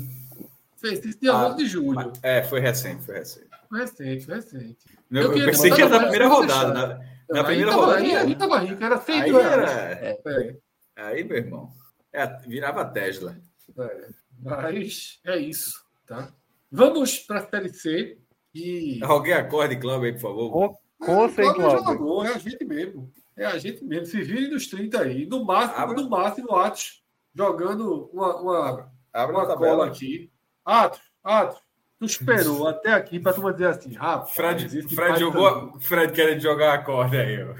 [0.82, 2.12] Fez isso dia ah, 11 de julho.
[2.24, 3.46] É, foi recente, foi recente.
[3.68, 4.76] Foi recente, foi recente.
[5.12, 6.74] Eu, eu pensei que era na primeira rodada.
[6.74, 6.86] Na,
[7.30, 8.00] na aí primeira tava, rodada.
[8.00, 10.56] Aí, aí tava rico, era 100 aí, era, é, é.
[10.96, 11.70] aí, meu irmão,
[12.12, 13.38] é, virava Tesla.
[13.78, 14.08] É,
[14.40, 16.34] mas é isso, tá?
[16.68, 18.18] Vamos para a Série C.
[18.52, 18.98] E...
[19.04, 20.50] Alguém acorde, Cláudio, aí, por favor.
[20.50, 22.24] Com, com sem Cláudio.
[22.24, 23.12] É a gente mesmo.
[23.36, 24.06] É a gente mesmo.
[24.06, 25.26] Se vire nos 30 aí.
[25.26, 26.02] No máximo, Abra.
[26.02, 30.31] no máximo, Atos jogando uma, uma, Abra uma cola aqui.
[30.64, 31.58] Atos, Atos,
[31.98, 34.32] tu esperou até aqui para tu dizer assim, rapaz.
[34.32, 35.80] Fred, Fred jogou.
[35.80, 37.54] Fred querendo jogar a corda aí, ó.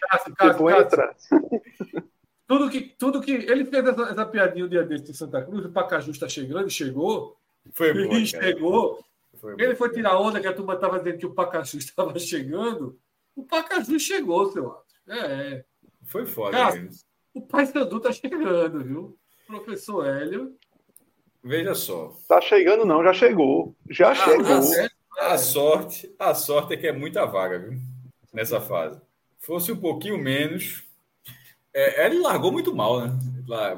[0.00, 2.12] Cássio, Cássio, Cássio.
[2.46, 3.32] Tudo que, tudo que.
[3.32, 6.68] Ele fez essa, essa piadinha um dia desse em Santa Cruz, o Pacaju está chegando,
[6.68, 7.36] chegou.
[7.72, 8.14] Foi bom.
[8.14, 9.04] Ele chegou.
[9.40, 12.98] Foi ele foi tirar onda que a turma estava dizendo que o Pacaju estava chegando.
[13.34, 14.94] O Pacaju chegou, seu Atos.
[15.08, 15.64] É, é.
[16.04, 16.56] Foi foda.
[16.56, 16.88] Cara,
[17.34, 19.18] o Pai Sandu está chegando, viu?
[19.46, 20.56] Professor Hélio.
[21.42, 22.12] Veja só.
[22.28, 23.74] Tá chegando, não, já chegou.
[23.90, 24.56] Já ah, chegou.
[25.18, 27.78] A, a, sorte, a sorte é que é muita vaga, viu?
[28.32, 29.00] Nessa fase.
[29.40, 30.84] Fosse um pouquinho menos.
[31.74, 33.18] É, ele largou muito mal, né?
[33.48, 33.76] Lá,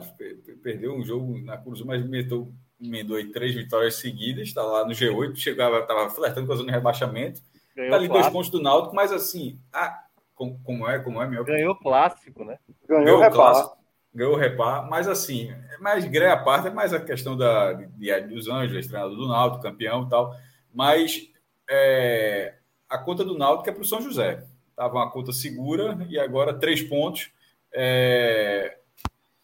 [0.62, 4.92] perdeu um jogo na Cruz, mas meteu emendou aí três vitórias seguidas, está lá no
[4.92, 7.40] G8, chegava, estava flertando com a zona de rebaixamento.
[7.76, 11.44] Está ali dois pontos do Náutico, mas assim, ah, como, como é, como é, meu.
[11.44, 12.58] Ganhou clássico, né?
[12.86, 13.30] Ganhou, Ganhou.
[13.32, 13.76] Clássico,
[14.14, 18.48] ganhou repar, mas assim, mais greia a parte, é mais a questão da, de, dos
[18.48, 20.34] Anjos, treinador do Náutico, campeão e tal.
[20.72, 21.28] Mas
[21.68, 22.54] é,
[22.88, 24.44] a conta do Náutico é para o São José.
[24.70, 27.30] Estava uma conta segura e agora três pontos.
[27.72, 28.78] É,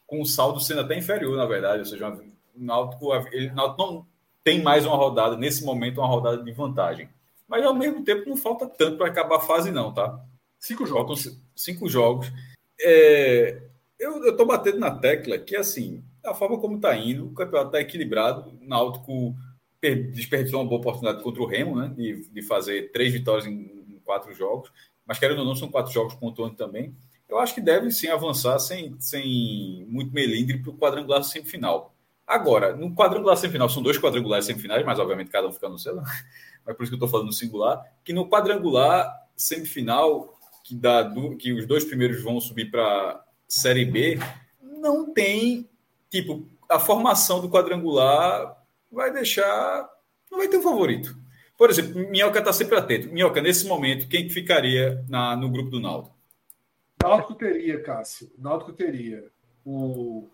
[0.07, 2.25] com o saldo sendo até inferior, na verdade, ou seja, o
[2.57, 4.07] Náutico, ele, Náutico não
[4.43, 7.09] tem mais uma rodada, nesse momento, uma rodada de vantagem.
[7.47, 10.21] Mas, ao mesmo tempo, não falta tanto para acabar a fase, não, tá?
[10.59, 11.25] Cinco jogos.
[11.25, 12.33] Faltam cinco jogos.
[12.81, 13.61] É,
[14.01, 17.81] eu estou batendo na tecla que, assim, a forma como está indo, o campeonato está
[17.81, 18.59] equilibrado.
[18.61, 19.37] O Náutico
[19.81, 21.93] desperdiçou uma boa oportunidade contra o Remo, né?
[21.95, 24.73] De, de fazer três vitórias em, em quatro jogos.
[25.07, 26.95] Mas, querendo ou não, são quatro jogos pontuando também.
[27.29, 31.95] Eu acho que deve sim avançar sem, sem muito melindre para o quadrangular semifinal.
[32.27, 35.97] Agora, no quadrangular semifinal, são dois quadrangulares semifinais, mas obviamente cada um fica no seu,
[36.67, 41.13] mas por isso que eu estou falando no singular, que no quadrangular semifinal, que, dá
[41.39, 44.19] que os dois primeiros vão subir para Série B,
[44.63, 45.69] não tem,
[46.09, 48.57] tipo, a formação do quadrangular
[48.91, 49.89] vai deixar,
[50.31, 51.17] não vai ter um favorito.
[51.57, 53.13] Por exemplo, Minhoca está sempre atento.
[53.13, 56.17] Minhoca, nesse momento, quem que ficaria na, no grupo do Náutico?
[57.03, 58.31] Náutico teria, Cássio.
[58.39, 59.27] Náutico teria
[59.65, 60.29] o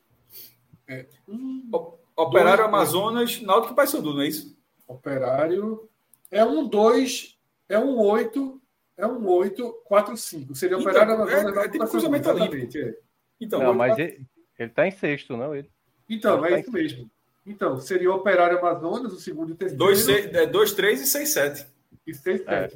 [0.89, 1.69] é, um,
[2.17, 4.57] Operário dois, Amazonas, Náutico e Paysandu, não é isso?
[4.87, 5.89] Operário
[6.31, 7.39] é um 2,
[7.69, 8.63] é um 8,
[8.97, 10.55] é um 8, 4, 5.
[10.55, 12.81] Seria então, Operário Amazonas, é, é, tem cruzamento exatamente.
[12.81, 13.06] É.
[13.41, 14.05] Então, não, 8, mas 4...
[14.05, 14.27] ele,
[14.59, 15.71] ele tá em sexto, não ele?
[16.09, 17.11] Então, ele é tá isso mesmo.
[17.47, 20.51] Então, seria Operário Amazonas, o segundo e o terceiro.
[20.51, 21.67] 2, 3 e 6, 7.
[22.07, 22.49] E 6, 7.
[22.49, 22.69] É,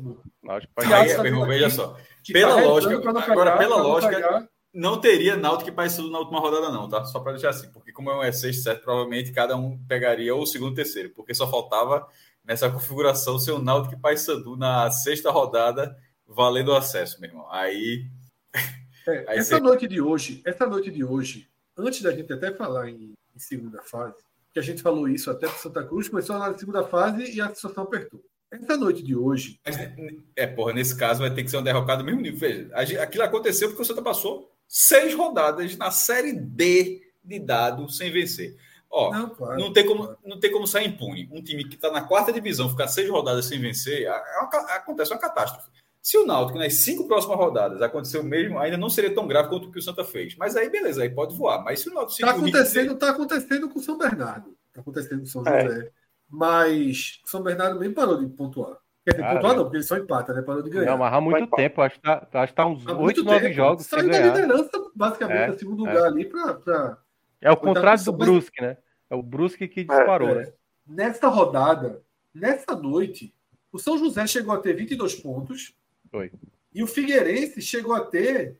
[0.94, 1.96] aí, meu irmão, veja só.
[2.32, 6.88] Pela tá lógica, agora, pela lógica, não teria Náutico e Paysandu na última rodada, não,
[6.88, 7.04] tá?
[7.04, 10.42] Só para deixar assim, porque como é um E6, 7, provavelmente cada um pegaria ou
[10.42, 12.06] o segundo ou terceiro, porque só faltava
[12.44, 17.50] nessa configuração ser o Náutico e Paysandu na sexta rodada valendo o acesso, meu irmão.
[17.50, 18.06] Aí.
[19.06, 19.60] É, essa você...
[19.60, 23.82] noite de hoje, essa noite de hoje, antes da gente até falar em, em segunda
[23.82, 24.22] fase,
[24.52, 27.54] que a gente falou isso até para Santa Cruz, começou na segunda fase e a
[27.54, 28.22] situação apertou.
[28.50, 29.60] Essa noite de hoje.
[30.34, 32.38] É, porra, nesse caso vai ter que ser um derrocado do mesmo nível.
[32.38, 38.10] Veja, aquilo aconteceu porque o Santa passou seis rodadas na Série D de dado sem
[38.10, 38.56] vencer.
[38.90, 40.18] Ó, não, claro, não, tem como, claro.
[40.24, 41.28] não tem como sair impune.
[41.30, 45.12] Um time que está na quarta divisão ficar seis rodadas sem vencer, é uma, acontece
[45.12, 45.70] uma catástrofe.
[46.02, 49.48] Se o Náutico nas cinco próximas rodadas aconteceu o mesmo, ainda não seria tão grave
[49.48, 50.34] quanto o que o Santa fez.
[50.36, 51.62] Mas aí, beleza, aí pode voar.
[51.62, 55.24] Mas se o Náutico está acontecendo, está acontecendo com o São Bernardo, está acontecendo com
[55.24, 55.62] o São é.
[55.62, 55.80] José.
[55.86, 55.90] É.
[56.28, 58.78] Mas o São Bernardo nem parou de pontuar.
[59.04, 60.42] Quer dizer, pontuar não, porque ele só empata, né?
[60.42, 60.90] Parou de ganhar.
[60.90, 63.86] Não, mas há muito tempo, acho que está acho que tá uns oito, nove jogos.
[63.86, 65.92] Saiu da liderança, basicamente, é, segundo é.
[65.92, 66.54] lugar ali para.
[66.54, 66.98] Pra...
[67.40, 68.76] É o contrário do Brusque, né?
[69.08, 70.52] É o Brusque que disparou, é, né?
[70.86, 72.02] Nesta rodada,
[72.34, 73.34] nessa noite,
[73.72, 75.74] o São José chegou a ter 22 pontos.
[76.10, 76.32] Foi.
[76.74, 78.58] E o Figueirense chegou a ter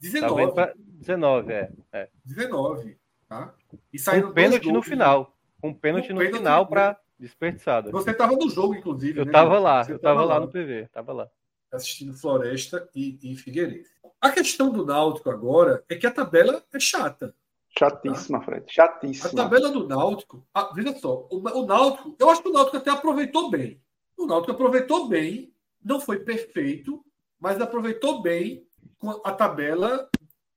[0.00, 0.54] 19.
[0.54, 2.08] Tá 19, é, é.
[2.24, 2.96] 19,
[3.28, 3.54] tá?
[3.92, 5.36] E saiu um pênalti no final.
[5.62, 7.90] Um pênalti um no pênalti final para desperdiçado.
[7.90, 9.20] Você estava no jogo, inclusive.
[9.20, 9.58] Eu estava né?
[9.58, 11.28] lá, Você eu estava lá no PV, estava lá.
[11.72, 13.90] Assistindo Floresta e, e Figueirense.
[14.20, 17.34] A questão do Náutico agora é que a tabela é chata.
[17.78, 18.44] Chatíssima, tá?
[18.44, 18.64] Fred.
[18.68, 19.30] Chatíssima.
[19.30, 22.76] A tabela do Náutico, ah, veja só, o, o Náutico, eu acho que o Náutico
[22.76, 23.80] até aproveitou bem.
[24.16, 25.51] O Náutico aproveitou bem,
[25.84, 27.04] não foi perfeito,
[27.38, 28.66] mas aproveitou bem
[28.98, 30.08] com a tabela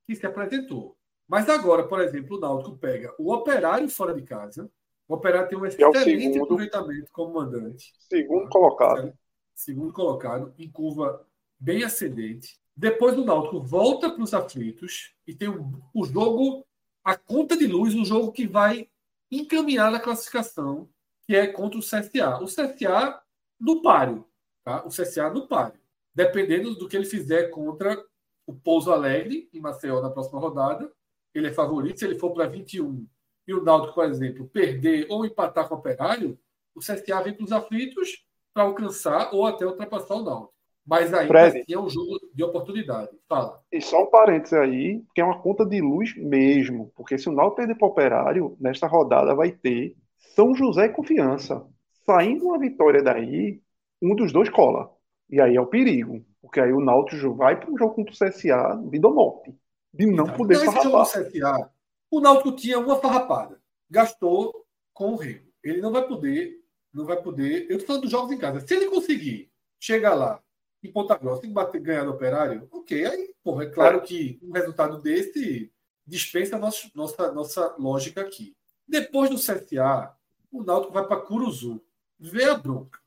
[0.06, 0.96] que se apresentou.
[1.28, 4.70] Mas agora, por exemplo, o Náutico pega o Operário fora de casa.
[5.08, 7.94] O Operário tem um excelente é segundo, aproveitamento como mandante.
[8.00, 9.14] Segundo colocado.
[9.54, 11.26] Segundo colocado, em curva
[11.60, 12.60] bem ascendente.
[12.76, 16.66] Depois o Náutico volta para os aflitos e tem o, o jogo
[17.04, 18.90] a conta de luz, um jogo que vai
[19.32, 20.90] encaminhar na classificação,
[21.26, 22.40] que é contra o CSA.
[22.42, 23.22] O CSA
[23.60, 24.28] no páreo,
[24.66, 24.84] tá?
[24.86, 25.80] O CSA no páreo.
[26.14, 28.04] Dependendo do que ele fizer contra
[28.48, 30.92] o Pouso Alegre, em Maceió, na próxima rodada,
[31.34, 32.00] ele é favorito.
[32.00, 33.06] Se ele for para 21
[33.48, 36.38] e o Náutico, por exemplo, perder ou empatar com o Operário,
[36.74, 40.56] o CSA vem para os aflitos para alcançar ou até ultrapassar o Náutico.
[40.86, 43.10] Mas ainda Fred, assim é um jogo de oportunidade.
[43.28, 43.60] Fala.
[43.72, 46.92] E só um parênteses aí, que é uma conta de luz mesmo.
[46.96, 49.96] Porque se o Náutico perder para o Operário, nesta rodada vai ter
[50.36, 51.66] São José e Confiança.
[52.06, 53.60] Saindo uma vitória daí,
[54.02, 54.92] um dos dois cola.
[55.30, 56.26] E aí é o perigo.
[56.42, 59.56] Porque aí o Náutico vai para um jogo contra o CSA, vida ou morte.
[59.94, 61.06] De não então, poder farrapar.
[61.08, 61.72] CSA,
[62.12, 63.60] o Náutico tinha uma farrapada.
[63.90, 65.46] Gastou com o Remo.
[65.64, 66.62] Ele não vai poder,
[66.94, 67.66] não vai poder.
[67.70, 68.60] Eu estou falando dos jogos em casa.
[68.60, 69.50] Se ele conseguir
[69.80, 70.42] chegar lá
[70.84, 73.06] em Ponta Grossa tem que bater, ganhar do Operário, ok.
[73.06, 75.72] Aí, porra, é claro que um resultado desse
[76.06, 78.56] dispensa a nossa, nossa, nossa lógica aqui.
[78.88, 80.16] Depois do CSA,
[80.52, 81.82] o Náutico vai para Curuzu,
[82.20, 83.00] vê a bronca.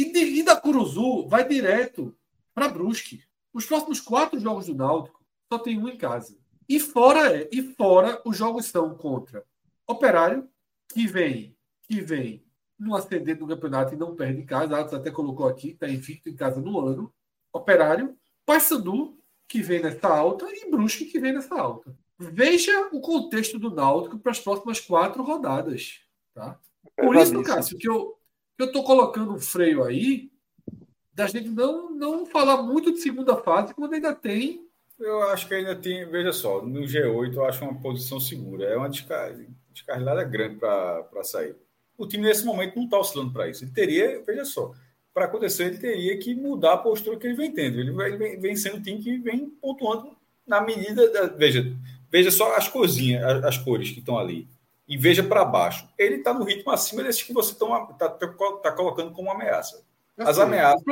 [0.00, 2.16] E, de, e da Curuzu vai direto
[2.54, 3.22] para Brusque.
[3.52, 5.22] Os próximos quatro jogos do Náutico
[5.52, 6.38] só tem um em casa.
[6.66, 9.44] E fora é, e fora os jogos são contra
[9.86, 10.48] Operário,
[10.88, 12.42] que vem, que vem
[12.78, 14.78] no ascendente do campeonato e não perde em casa.
[14.78, 17.12] Atos até colocou aqui, está invicto em casa no ano.
[17.52, 21.94] Operário, Paysandu, que vem nessa alta, e Brusque, que vem nessa alta.
[22.18, 26.00] Veja o contexto do Náutico para as próximas quatro rodadas.
[26.32, 26.58] Tá?
[26.96, 28.19] Por isso, Cássio, que eu
[28.66, 30.30] estou colocando um freio aí
[31.12, 34.66] da gente não, não falar muito de segunda fase quando ainda tem.
[34.98, 38.64] Eu acho que ainda tem, veja só, no G8 eu acho uma posição segura.
[38.64, 41.56] É uma descarrilhada grande para sair
[42.00, 43.62] o time nesse momento não está oscilando para isso.
[43.62, 44.72] Ele teria, veja só,
[45.12, 47.78] para acontecer, ele teria que mudar a postura que ele vem tendo.
[47.78, 50.16] Ele vem, vem sendo um time que vem pontuando
[50.46, 51.10] na medida.
[51.10, 51.76] Da, veja,
[52.10, 54.48] veja só as coisinhas, as, as cores que estão ali.
[54.90, 55.88] E veja para baixo.
[55.96, 59.80] Ele está no ritmo acima desses que você está tá, tá colocando como ameaça.
[60.18, 60.82] As ameaças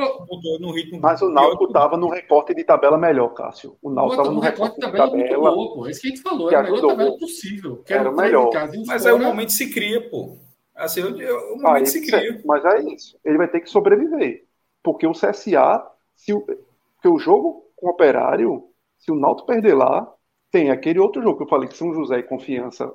[0.59, 1.01] no ritmo.
[1.01, 3.77] Mas o Náutico estava no recorte de tabela melhor, Cássio.
[3.81, 5.05] O Náutico estava no recorte de tabela.
[5.05, 5.89] De tabela muito bom, pô.
[5.89, 7.83] Isso que a gente falou, é a melhor tabela possível.
[7.87, 8.49] Era o melhor.
[8.87, 10.37] Mas aí o momento se cria, pô.
[10.73, 12.41] Assim, o momento se cria.
[12.45, 13.19] Mas é isso.
[13.23, 14.45] Ele vai ter que sobreviver.
[14.81, 19.75] Porque o CSA, se o, porque o jogo com o Operário, se o Náutico perder
[19.75, 20.09] lá,
[20.49, 22.91] tem aquele outro jogo que eu falei que São José e Confiança,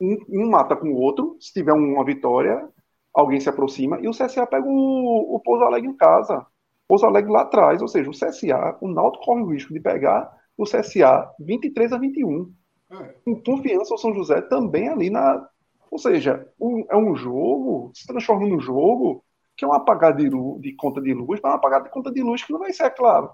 [0.00, 1.36] um, um mata com o outro.
[1.40, 2.68] Se tiver uma vitória,
[3.12, 3.98] alguém se aproxima.
[4.00, 6.46] E o CSA pega o, o Pouso Alegre em casa.
[6.86, 7.82] Pouso Alegre lá atrás.
[7.82, 11.98] Ou seja, o CSA, o Náutico corre o risco de pegar o CSA 23 a
[11.98, 12.52] 21.
[12.90, 13.14] É.
[13.24, 15.46] Com confiança, o São José também ali na,
[15.90, 19.24] ou seja, um, é um jogo, se transforma num jogo
[19.56, 22.12] que é um apagar de, luz, de conta de luz, mas um apagar de conta
[22.12, 23.30] de luz que não vai ser, é claro,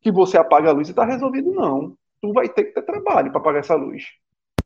[0.00, 1.96] que você apaga a luz e está resolvido, não.
[2.20, 4.04] Tu vai ter que ter trabalho para apagar essa luz.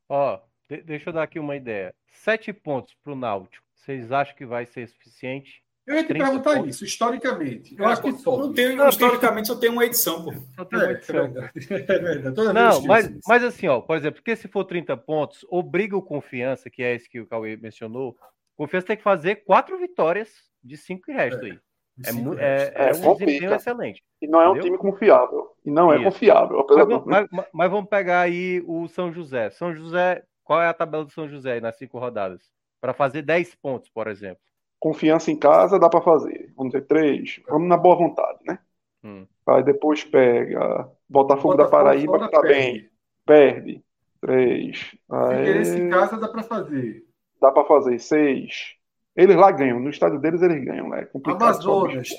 [0.07, 1.93] Ó, de deixa eu dar aqui uma ideia.
[2.11, 3.65] Sete pontos para o Náutico.
[3.73, 5.63] Vocês acham que vai ser suficiente?
[5.85, 6.75] Eu ia te perguntar pontos.
[6.75, 7.75] isso, historicamente.
[7.77, 8.37] Eu acho que só.
[8.37, 10.33] Não tem, não, historicamente só tem uma edição, pô.
[10.55, 11.25] Só tem uma é, edição.
[11.25, 11.51] É verdade.
[11.91, 12.53] É verdade.
[12.53, 16.69] não, mas, mas assim, ó, por exemplo, porque se for 30 pontos, obriga o confiança,
[16.69, 18.15] que é esse que o Cauê mencionou.
[18.55, 20.29] Confiança tem que fazer quatro vitórias
[20.63, 21.51] de cinco e resto é.
[21.51, 21.59] aí.
[22.05, 24.03] É, é, é, é, um desempenho excelente.
[24.21, 25.51] E não é um time confiável.
[25.63, 26.65] E não é confiável.
[26.67, 29.51] Mas, mas, mas, mas, vamos pegar aí o São José.
[29.51, 32.41] São José qual é a tabela do São José nas cinco rodadas?
[32.81, 34.41] Para fazer 10 pontos, por exemplo.
[34.79, 36.51] Confiança em casa dá para fazer.
[36.57, 37.41] Vamos dizer, três.
[37.47, 38.59] Vamos na boa vontade, né?
[39.03, 39.25] Hum.
[39.47, 40.59] Aí depois pega
[41.07, 42.53] Botafogo, Botafogo da Paraíba, que tá perde.
[42.53, 42.89] bem.
[43.25, 43.83] Perde.
[44.19, 44.95] Três.
[45.09, 45.79] Aí...
[45.79, 47.05] em casa dá para fazer.
[47.41, 47.99] Dá para fazer.
[47.99, 48.75] Seis.
[49.15, 49.79] Eles lá ganham.
[49.79, 51.01] No estádio deles eles ganham, né?
[51.01, 51.43] É complicado.
[51.43, 52.09] Amazonas.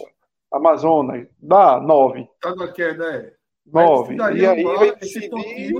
[0.50, 1.28] Amazonas.
[1.38, 2.28] Dá nove.
[2.40, 3.34] Tá na queda, é.
[3.66, 4.16] Nove.
[4.16, 5.74] E aí vai decidir...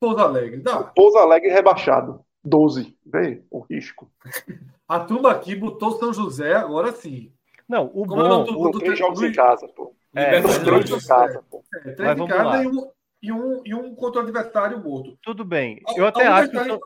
[0.00, 0.82] Pouso Alegre, dá.
[0.82, 2.24] Pouso Alegre rebaixado.
[2.42, 2.96] Doze.
[3.04, 4.10] Vê o risco.
[4.88, 7.32] A turma aqui botou São José agora sim.
[7.68, 8.68] Não, o Como bom...
[8.68, 9.94] O, três jogos em casa, pô.
[10.14, 11.62] É, três em casa, pô.
[11.84, 12.90] É, três em casa e um,
[13.22, 15.16] e, um, e um contra o adversário morto.
[15.22, 15.80] Tudo bem.
[15.94, 16.80] Eu até acho que...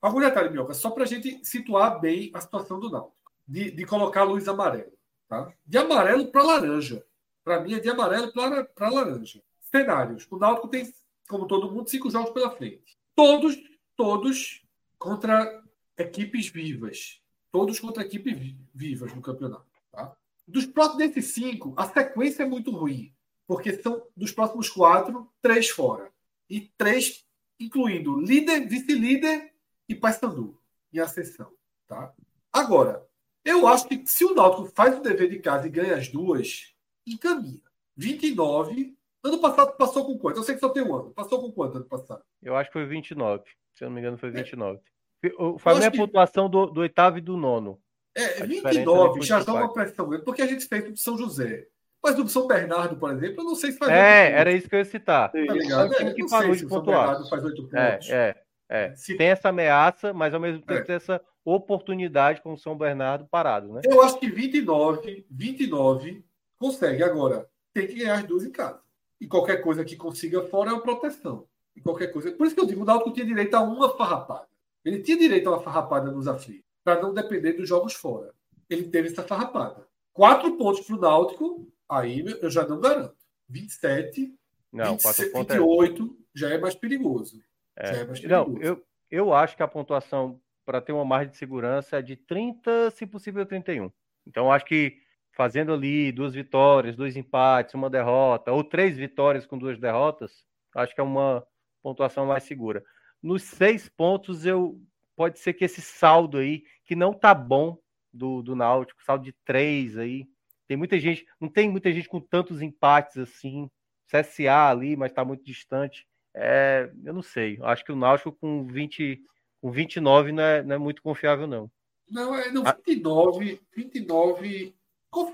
[0.00, 3.14] Algum detalhe, Minhoca, só para a gente situar bem a situação do Náutico.
[3.46, 4.92] De, de colocar a luz amarela.
[5.28, 5.52] Tá?
[5.66, 7.04] De amarelo para laranja.
[7.44, 9.42] Para mim é de amarelo para laranja.
[9.60, 10.26] Cenários.
[10.30, 10.90] O Náutico tem,
[11.30, 12.98] como todo mundo, cinco jogos pela frente.
[13.14, 13.56] Todos,
[13.96, 14.62] todos
[14.98, 15.62] contra
[15.96, 17.22] equipes vivas.
[17.52, 19.64] Todos contra equipes vivas no campeonato.
[19.92, 20.16] Tá?
[20.46, 23.14] Dos próximos desses cinco, a sequência é muito ruim.
[23.46, 26.12] Porque são dos próximos quatro, três fora.
[26.48, 27.24] E três,
[27.58, 29.52] incluindo líder, vice-líder
[29.88, 30.60] e Paysandu
[30.92, 31.52] em ascensão.
[31.86, 32.12] Tá?
[32.52, 33.06] Agora,
[33.44, 36.74] eu acho que se o Náutico faz o dever de casa e ganha as duas,
[37.06, 37.62] encaminha.
[37.96, 40.38] 29 Ano passado passou com quanto?
[40.38, 41.10] Eu sei que só tem um ano.
[41.10, 42.22] Passou com quanto ano passado?
[42.42, 43.44] Eu acho que foi 29.
[43.74, 44.78] Se eu não me engano, foi 29.
[45.22, 45.30] É.
[45.58, 45.98] Foi a minha que...
[45.98, 47.78] pontuação do, do, oitavo e do nono.
[48.14, 51.66] É, 29 já dá uma pressão grande, porque a gente fez do São José.
[52.02, 53.92] Mas do São Bernardo, por exemplo, eu não sei se faz.
[53.92, 55.30] É, era isso que eu ia citar.
[55.30, 55.94] Tá ligado?
[55.94, 57.28] É, que parou de pontuar.
[57.28, 58.10] faz 8 é, pontos.
[58.10, 58.36] É,
[58.70, 58.96] é, é.
[58.96, 59.16] Se...
[59.16, 60.84] Tem essa ameaça, mas ao mesmo tempo é.
[60.84, 63.82] tem essa oportunidade com o São Bernardo parado, né?
[63.84, 66.24] Eu acho que 29, 29
[66.58, 67.02] consegue.
[67.02, 68.80] Agora, tem que ganhar as duas em casa.
[69.20, 71.46] E qualquer coisa que consiga fora é uma proteção.
[71.76, 72.32] E qualquer coisa.
[72.32, 74.48] Por isso que eu digo, o Náutico tinha direito a uma farrapada.
[74.84, 78.32] Ele tinha direito a uma farrapada nos aflitos, para não depender dos jogos fora.
[78.68, 79.86] Ele teve essa farrapada.
[80.12, 83.16] Quatro pontos para o Náutico, aí eu já não garanto.
[83.48, 84.34] 27,
[84.72, 86.38] não, 27, 28 é...
[86.38, 87.42] já é mais perigoso.
[87.76, 88.00] É.
[88.00, 88.52] é mais perigoso.
[88.52, 92.16] Não, eu, eu acho que a pontuação para ter uma margem de segurança é de
[92.16, 93.90] 30, se possível 31.
[94.26, 94.98] Então, acho que
[95.32, 100.44] fazendo ali duas vitórias, dois empates, uma derrota, ou três vitórias com duas derrotas,
[100.74, 101.46] acho que é uma
[101.82, 102.82] pontuação mais segura.
[103.22, 104.80] Nos seis pontos, eu
[105.16, 107.78] pode ser que esse saldo aí, que não tá bom
[108.12, 110.26] do, do Náutico, saldo de três aí,
[110.66, 113.68] tem muita gente, não tem muita gente com tantos empates assim,
[114.06, 116.06] CSA ali, mas está muito distante.
[116.34, 119.20] É, eu não sei, acho que o Náutico com 20,
[119.60, 121.70] com 29 não é, não é muito confiável, não.
[122.08, 124.74] Não, é, não 29, 29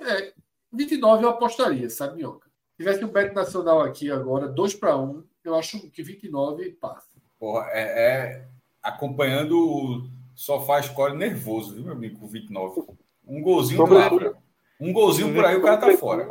[0.04, 0.32] é,
[0.72, 2.46] 29 eu apostaria, sabe, Minhoca?
[2.70, 7.08] Se tivesse um bet nacional aqui agora, 2 para 1, eu acho que 29 passa.
[7.38, 8.48] Porra, é, é
[8.82, 12.84] acompanhando o sofá score nervoso, viu, meu amigo, com 29.
[13.26, 14.32] Um golzinho por aí.
[14.78, 16.26] Um golzinho por aí, o cara tá fora.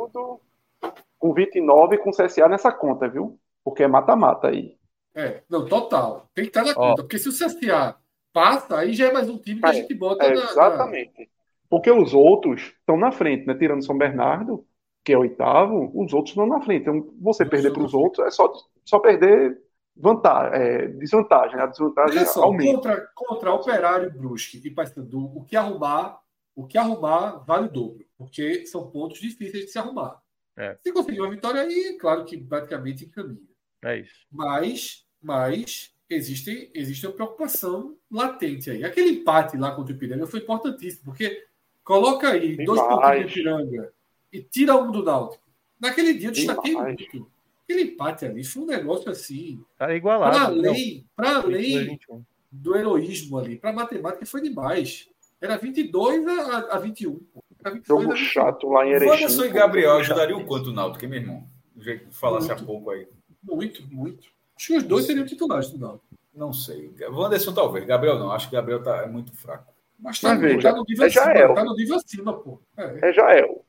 [1.18, 3.38] Com 29 com CSA nessa conta, viu?
[3.64, 4.76] Porque é mata-mata aí.
[5.14, 6.28] É, não, total.
[6.34, 7.02] Tem que estar na conta.
[7.02, 7.96] Porque se o CSA
[8.32, 11.30] passa, aí já é mais um time que é, a gente bota é, na, Exatamente.
[11.68, 13.54] Porque os outros estão na frente, né?
[13.54, 14.64] Tirando São Bernardo,
[15.04, 16.82] que é oitavo, os outros estão na frente.
[16.82, 18.52] Então, você perder para os outros é só,
[18.84, 19.56] só perder
[19.96, 21.56] vantagem, é, desvantagem.
[21.56, 21.62] Né?
[21.62, 22.72] A desvantagem só, aumenta.
[22.74, 26.20] Contra, contra Operário, Brusque e Paysandu, o que arrumar,
[26.54, 30.20] o que arrumar vale o dobro, porque são pontos difíceis de se arrumar.
[30.56, 30.76] É.
[30.82, 33.40] Se conseguir uma vitória aí, claro que praticamente encaminha.
[33.84, 34.26] É isso.
[34.30, 38.84] Mas, mas existe, existe uma preocupação latente aí.
[38.84, 41.45] Aquele empate lá contra o Ipiranga foi importantíssimo, porque
[41.86, 43.92] Coloca aí dois pontos de Piranga
[44.32, 45.46] e tira um do Náutico.
[45.80, 47.30] Naquele dia eu destaquei muito.
[47.62, 49.64] Aquele empate ali foi um negócio assim.
[49.78, 50.36] Tá igualado.
[50.36, 52.00] Para além, para além
[52.50, 55.08] do heroísmo ali, para matemática foi demais.
[55.40, 57.20] Era 22 a, a 21.
[57.60, 59.12] Era 22 Jogo a chato lá em Erechim.
[59.12, 61.44] Wanderson e Gabriel ajudariam quanto o Náutico, hein, meu irmão?
[61.72, 63.06] Do jeito que falasse muito, há pouco aí.
[63.44, 64.26] Muito, muito.
[64.56, 66.18] Acho que os dois seriam titulares do Náutico.
[66.34, 66.92] Não sei.
[67.08, 67.86] Wanderson talvez.
[67.86, 68.32] Gabriel não.
[68.32, 69.75] Acho que Gabriel tá, é muito fraco.
[69.98, 71.54] Mas tá, Mas tá no nível é acima, Jael.
[71.54, 72.60] tá no nível acima, pô.
[72.76, 73.64] É, é Jael.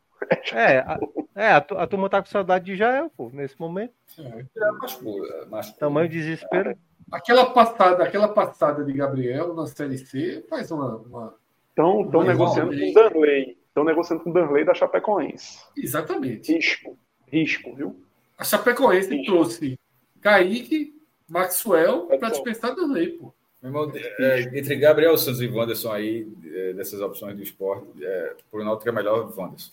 [0.51, 0.99] É, a,
[1.35, 3.93] é a, a turma tá com saudade de Jael, pô, nesse momento.
[4.17, 6.75] É, é mas, pô, mas, Tamanho de desespero.
[7.11, 10.97] Aquela passada, aquela passada de Gabriel na Série C faz uma.
[10.97, 11.35] uma
[11.69, 13.57] estão uma negociando com o Danley.
[13.67, 15.59] Estão negociando com o Danley da Chapecoense.
[15.77, 16.53] Exatamente.
[16.53, 16.97] Risco.
[17.27, 18.03] Risco, viu?
[18.37, 19.31] A Chapecoense Risco.
[19.31, 19.79] trouxe
[20.19, 20.99] Kaique,
[21.29, 23.33] Maxwell para dispensar Danley, pô.
[23.67, 28.63] Irmão, é, entre Gabriel Santos e Wanderson aí, é, dessas opções do esporte, é, por
[28.63, 29.69] Náutico é melhor Wanderson.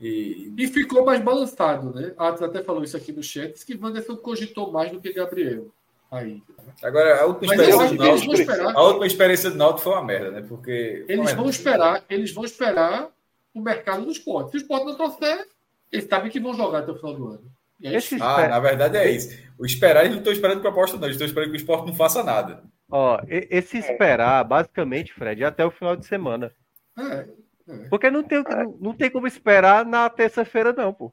[0.00, 0.52] E...
[0.58, 2.12] e ficou mais balançado, né?
[2.18, 5.68] Atos até falou isso aqui no chat, que Wanderson cogitou mais do que Gabriel.
[6.10, 6.42] aí.
[6.82, 10.44] Agora, a última, experiência do Náutico, a última experiência do Náutico foi uma merda, né?
[10.46, 11.04] Porque.
[11.08, 13.08] Eles vão esperar, eles vão esperar
[13.54, 14.50] o mercado do esporte.
[14.50, 15.46] Se o esporte não trouxer,
[15.92, 17.54] eles sabem que vão jogar até o final do ano.
[17.82, 19.36] É ah, na verdade é isso.
[19.58, 21.04] O esperar, eles não estão esperando proposta, não.
[21.04, 22.62] Eles estão esperando que o esporte não faça nada.
[22.96, 26.52] Ó, esse esperar, basicamente, Fred, é até o final de semana.
[26.96, 27.28] É,
[27.68, 27.88] é.
[27.88, 28.40] Porque não tem,
[28.80, 31.12] não tem como esperar na terça-feira, não, pô.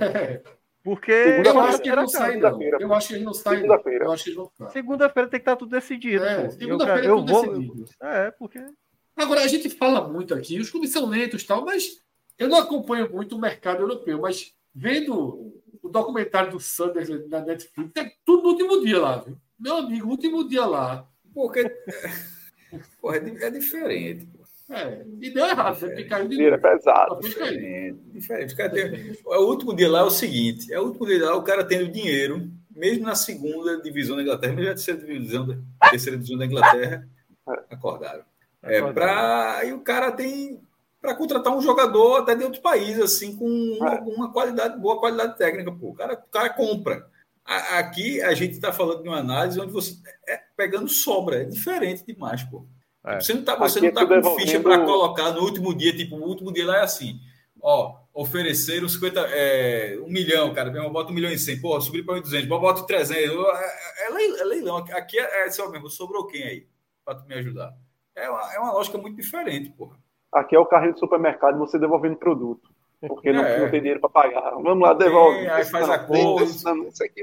[0.00, 0.42] É.
[0.82, 2.62] Porque eu acho que ele não sai, não.
[2.62, 3.56] Eu acho que ele não sai.
[3.56, 4.06] Segunda-feira.
[4.72, 6.24] Segunda-feira tem que estar tudo decidido.
[6.24, 7.46] É, segunda-feira é tudo vou...
[7.46, 7.84] decidido.
[8.00, 8.64] É, porque.
[9.14, 12.00] Agora, a gente fala muito aqui, os clubes são lentos e tal, mas
[12.38, 17.92] eu não acompanho muito o mercado europeu, mas vendo o documentário do Sanders na Netflix,
[17.98, 19.36] é tudo no último dia lá, viu?
[19.58, 21.06] Meu amigo, último dia lá.
[21.34, 21.64] Porque.
[23.00, 24.28] Porra, é, é diferente.
[24.70, 25.80] É, e deu errado?
[25.80, 27.20] Porque caiu de É pesado.
[27.20, 29.18] Diferente, diferente.
[29.24, 31.90] O último dia lá é o seguinte: é o último dia lá, o cara tendo
[31.90, 35.56] dinheiro, mesmo na segunda divisão da Inglaterra, mesmo na terceira divisão da,
[35.90, 37.08] terceira divisão da Inglaterra,
[37.70, 38.24] acordaram.
[38.62, 40.60] É, pra, e o cara tem
[41.00, 45.72] para contratar um jogador até de outro país, assim, com alguma qualidade, boa qualidade técnica.
[45.72, 45.90] Pô.
[45.90, 47.06] O, cara, o cara compra.
[47.48, 49.94] Aqui a gente está falando de uma análise onde você
[50.28, 52.66] é pegando sobra, é diferente demais, pô.
[53.06, 53.18] É.
[53.20, 54.46] Você não está você não tá com devolvendo...
[54.46, 57.18] ficha para colocar no último dia, tipo, o último dia lá é assim,
[57.62, 62.04] ó, ofereceram 50, é, um milhão, cara, eu boto um milhão e cem, pô, subir
[62.04, 66.42] para 200, boto 300, é, é, é leilão, aqui é, é só mesmo, sobrou quem
[66.42, 66.66] aí
[67.02, 67.74] para me ajudar?
[68.14, 69.96] É uma, é uma lógica muito diferente, porra.
[70.30, 72.68] Aqui é o carrinho do supermercado você devolvendo produto.
[73.00, 73.60] Porque não, é.
[73.60, 74.50] não tem dinheiro para pagar.
[74.50, 75.48] Vamos lá, devolve.
[75.48, 76.72] aí faz a coisa.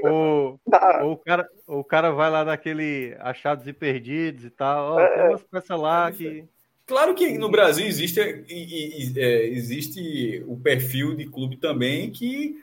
[0.04, 0.58] Ou,
[1.02, 4.94] ou, o, cara, o cara vai lá naquele achados e perdidos e tal.
[4.94, 6.44] Ó, é, tem umas peças lá que.
[6.86, 12.54] Claro que no Brasil existe, é, existe o perfil de clube também que,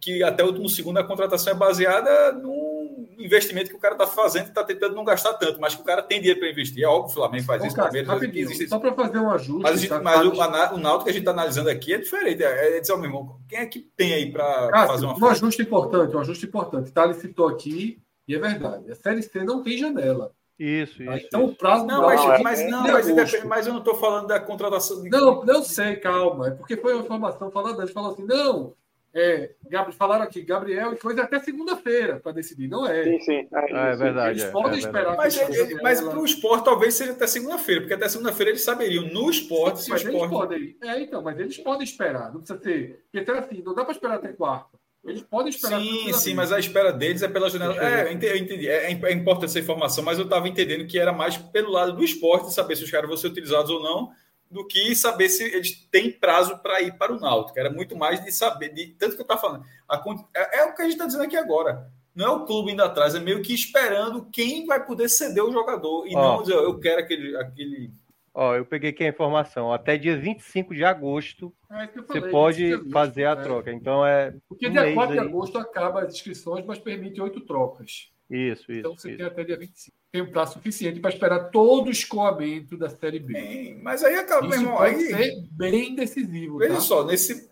[0.00, 4.06] que até o último segundo a contratação é baseada no investimento que o cara está
[4.06, 6.82] fazendo e está tentando não gastar tanto, mas que o cara tem dinheiro para investir.
[6.82, 7.76] É óbvio que o Flamengo faz Bom, isso.
[7.76, 8.68] Cara, rapidinho, existe...
[8.68, 9.62] Só para fazer um ajuste.
[9.62, 12.42] Mas, gente, tá, mas o, o Náutico que a gente está analisando aqui é diferente.
[12.42, 15.62] É, é dizer, meu irmão, quem é que tem aí para fazer uma Um ajuste
[15.62, 16.90] importante, um ajuste importante.
[16.90, 18.90] Thales citou aqui, e é verdade.
[18.90, 20.32] A Série C não tem janela.
[20.58, 21.26] Isso, isso.
[21.26, 24.38] Então o prazo não, mas, é, mas, não, mas, mas, eu não estou falando da
[24.38, 25.02] contratação.
[25.02, 25.10] De...
[25.10, 26.48] Não, não sei, calma.
[26.48, 27.82] É porque foi uma informação falada.
[27.82, 28.72] Ele falou assim: não,
[29.14, 33.04] é, Gabriel, falaram aqui, Gabriel e coisa até segunda-feira para decidir, não é?
[33.04, 33.48] Sim, sim.
[33.52, 34.40] É, ah, é verdade.
[34.40, 35.16] Eles podem é, esperar.
[35.16, 39.04] Mas, ele, mas para o esporte talvez seja até segunda-feira, porque até segunda-feira eles saberiam.
[39.04, 40.18] No esporte, sim, mas esporte...
[40.18, 40.76] eles podem.
[40.82, 42.32] É, então, mas eles podem esperar.
[42.32, 43.04] Não precisa ter.
[43.04, 44.76] Porque até assim, não dá para esperar até quarta.
[45.04, 45.80] Eles podem esperar.
[45.80, 47.76] Sim, sim, mas a espera deles é pela janela.
[47.76, 48.68] É, eu entendi.
[48.68, 52.02] É, é importante essa informação, mas eu estava entendendo que era mais pelo lado do
[52.02, 54.10] esporte, saber se os caras vão ser utilizados ou não
[54.54, 57.58] do que saber se eles têm prazo para ir para o Náutico.
[57.58, 59.64] Era muito mais de saber, de, tanto que eu estava falando.
[59.88, 60.02] A,
[60.32, 61.90] é, é, o que a gente está dizendo aqui agora.
[62.14, 65.52] Não é o clube indo atrás, é meio que esperando quem vai poder ceder o
[65.52, 66.06] jogador.
[66.06, 67.36] E não dizer, eu quero aquele.
[67.36, 67.90] aquele...
[68.32, 69.72] Ó, eu peguei aqui a informação.
[69.72, 73.42] Até dia 25 de agosto é você pode fazer a né?
[73.42, 73.72] troca.
[73.72, 74.32] Então é.
[74.48, 78.13] Porque um dia 4 de agosto acaba as inscrições, mas permite oito trocas.
[78.30, 78.80] Isso, isso.
[78.80, 79.18] Então você isso.
[79.18, 79.96] tem até dia 25.
[80.10, 83.32] Tem um prazo suficiente para esperar todo o escoamento da Série B.
[83.34, 84.76] Bem, mas aí acaba, Isso meu irmão.
[84.76, 85.06] Pode aí...
[85.06, 86.58] ser bem decisivo.
[86.58, 86.80] Veja tá?
[86.80, 87.50] só, nesse,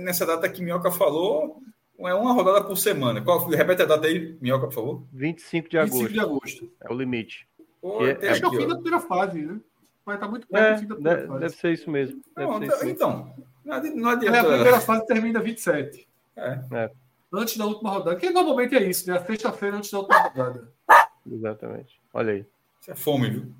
[0.00, 1.60] nessa data que Minhoca falou,
[1.98, 3.20] é uma rodada por semana.
[3.20, 5.06] Qual, repete a data aí, Minhoca, por favor.
[5.12, 5.98] 25 de agosto.
[5.98, 6.72] 25 de agosto.
[6.80, 7.46] É o limite.
[7.80, 9.60] Pô, é, acho que é o fim da primeira fase, né?
[10.04, 11.40] Vai estar muito perto é, do fim da primeira fase.
[11.40, 12.22] Deve ser isso mesmo.
[12.36, 14.36] Não, ser isso então, não adianta.
[14.36, 16.08] É, a primeira fase termina 27.
[16.36, 16.60] É.
[16.72, 16.90] é.
[17.32, 18.16] Antes da última rodada.
[18.16, 19.16] Que normalmente é isso, né?
[19.16, 20.68] A sexta-feira antes da última rodada.
[21.30, 22.00] Exatamente.
[22.12, 22.46] Olha aí.
[22.80, 23.52] Isso é fome, viu?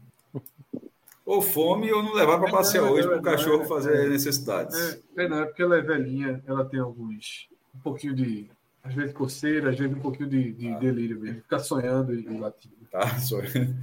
[1.25, 4.77] Ou fome ou não levar para passear é, hoje para o cachorro fazer necessidades.
[5.17, 7.49] É, é, não, é porque ela é velhinha, ela tem alguns.
[7.73, 8.51] Um pouquinho de.
[8.83, 10.79] Às vezes coceira, às vezes um pouquinho de, de ah.
[10.79, 11.43] delírio mesmo.
[11.43, 12.75] Ficar sonhando e, latindo.
[12.91, 13.77] Tá, sonhando.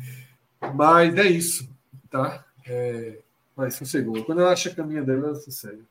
[0.73, 1.69] Mas é isso,
[2.09, 2.43] tá?
[2.67, 3.19] É,
[3.55, 4.25] mas sossegou.
[4.25, 5.83] Quando ela acha a caminha dela, ela sossega.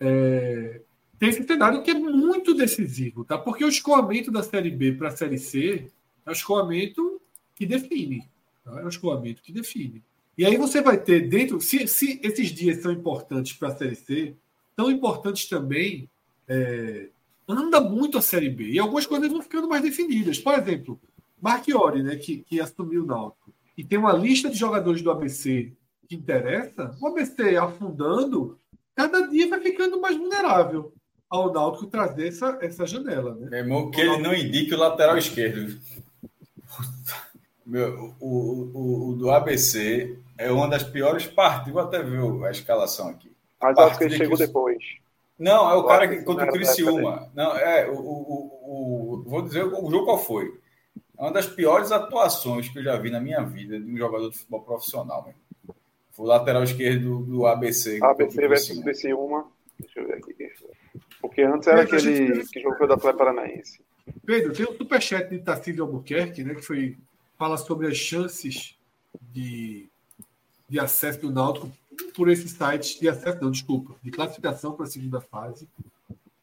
[0.00, 0.80] É,
[1.20, 3.36] tem esse cenário que é muito decisivo, tá?
[3.36, 5.86] Porque o escoamento da Série B para a Série C
[6.24, 7.20] é o escoamento
[7.54, 8.26] que define.
[8.64, 8.80] Tá?
[8.80, 10.02] É o escoamento que define.
[10.38, 13.96] E aí você vai ter dentro, se, se esses dias são importantes para a Série
[13.96, 14.34] C,
[14.74, 16.08] tão importantes também,
[16.48, 17.10] é,
[17.46, 18.70] anda muito a Série B.
[18.70, 20.38] E algumas coisas vão ficando mais definidas.
[20.38, 20.98] Por exemplo,
[21.38, 25.70] Marchiori, né, que, que assumiu o Náutico, e tem uma lista de jogadores do ABC
[26.08, 28.58] que interessa, o ABC afundando,
[28.94, 30.94] cada dia vai ficando mais vulnerável
[31.30, 33.36] ao Náutico trazer essa, essa janela.
[33.36, 33.48] Né?
[33.48, 35.80] Meu irmão, que ele não indique o lateral esquerdo.
[37.64, 41.72] Meu, o, o, o, do ABC é uma das piores partes.
[41.72, 43.30] Vou até ver a escalação aqui.
[43.62, 44.44] Mas acho que ele chegou que...
[44.44, 44.82] depois.
[45.38, 47.30] Não, é o, o cara que contra o Criciúma.
[47.32, 50.58] Não, é, o, o, o, vou dizer o jogo qual foi.
[51.16, 54.30] É uma das piores atuações que eu já vi na minha vida de um jogador
[54.30, 55.24] de futebol profissional.
[55.24, 55.40] Mesmo.
[56.10, 58.00] Foi o lateral esquerdo do, do ABC.
[58.02, 59.44] ABC versus BC1.
[59.78, 60.39] Deixa eu ver aqui.
[61.20, 62.50] Porque antes era Pedro, aquele gente...
[62.50, 63.80] que jogou da Atlético Paranaense.
[64.24, 66.96] Pedro, tem um superchat de Tarcísio Albuquerque, né, que foi,
[67.38, 68.76] fala sobre as chances
[69.32, 69.88] de,
[70.68, 71.70] de acesso do Náutico
[72.14, 75.68] por esses sites de acesso, não, desculpa, de classificação para a segunda fase.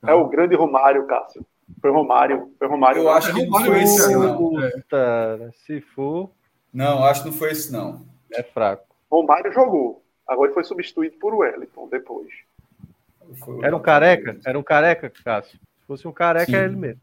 [0.01, 0.11] Tá?
[0.11, 1.45] É o grande Romário, Cássio.
[1.81, 2.51] Foi Romário.
[2.57, 3.01] Foi Romário.
[3.01, 4.63] Eu acho que não foi esse, não.
[4.63, 5.51] É.
[5.65, 6.29] Se for.
[6.73, 8.05] Não, acho que não foi esse, não.
[8.31, 8.85] É fraco.
[9.11, 10.03] Romário jogou.
[10.27, 12.27] Agora ele foi substituído por Wellington depois.
[13.63, 14.39] Era um careca?
[14.45, 15.59] Era um careca, Cássio?
[15.59, 16.55] Se fosse um careca, Sim.
[16.55, 17.01] é ele mesmo.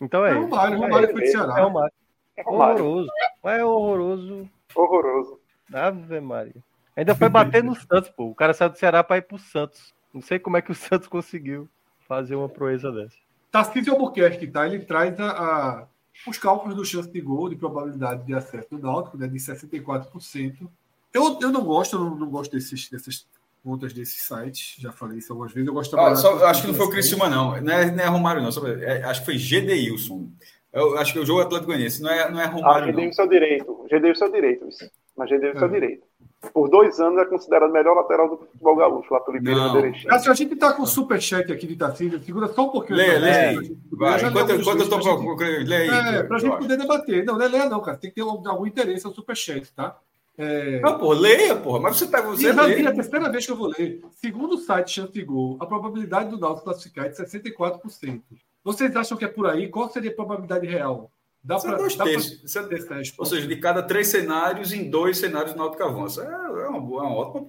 [0.00, 0.82] Então é, é Romário, ele.
[0.82, 1.58] Romário foi de Ceará.
[1.58, 1.92] É Romário.
[2.36, 2.42] É.
[2.46, 3.10] Horroroso.
[3.44, 4.50] É horroroso.
[4.74, 5.40] Horroroso.
[5.72, 6.54] Ave Maria.
[6.96, 8.26] Ainda foi bater no Santos, pô.
[8.26, 9.94] O cara saiu do Ceará para ir pro Santos.
[10.12, 11.68] Não sei como é que o Santos conseguiu
[12.06, 13.16] fazer uma proeza dessa.
[13.50, 14.66] Tarcísio Albuquerque, tá?
[14.66, 15.86] Ele traz a, a,
[16.26, 19.26] os cálculos do chance de gol, de probabilidade de acesso do Náutico, né?
[19.26, 20.68] De 64%.
[21.12, 23.26] Eu, eu não gosto, eu não, não gosto desses, dessas
[23.62, 24.76] contas desses sites.
[24.78, 25.66] Já falei isso algumas vezes.
[25.66, 27.60] Eu gosto ah, só, Acho que não foi o Criciúma, não.
[27.60, 28.50] Não é, não é Romário, não.
[28.82, 30.28] É, acho que foi Gedeilson.
[30.72, 32.84] Eu acho que o jogo Atlético Goianiense não é, não é Romário.
[32.84, 33.86] Ah, Gedeilson é o direito.
[33.90, 34.68] Gedeilson é o direito.
[35.16, 35.80] Mas Gedeilson é o é.
[35.80, 36.08] direito.
[36.52, 40.08] Por dois anos é considerado o melhor lateral do futebol gaúcho, lá pelo Derechim.
[40.08, 42.96] A gente está com o superchat aqui de Tarcísio, segura só um pouquinho.
[42.96, 43.54] Lê, lê.
[43.54, 45.88] Enquanto eu estou procurando, lê aí.
[45.88, 47.24] É, para a gente poder debater.
[47.24, 47.96] Não, não é ler, não, cara.
[47.96, 49.98] Tem que ter algum interesse no superchat, tá?
[50.38, 50.80] É...
[50.80, 51.80] Não, pô, leia, porra.
[51.80, 52.22] Mas você tá.
[52.22, 52.82] Você lê.
[52.82, 54.00] É a terceira vez que eu vou ler.
[54.12, 58.22] Segundo o site Chance Gol, a probabilidade do Náutico classificar é de 64%.
[58.62, 59.68] Vocês acham que é por aí?
[59.68, 61.10] Qual seria a probabilidade real?
[61.42, 62.52] Dá para dois terços.
[62.86, 63.00] Pra...
[63.18, 66.22] Ou seja, de cada três cenários, em dois cenários o Náutico avança.
[66.22, 67.46] É, é uma, é uma ótima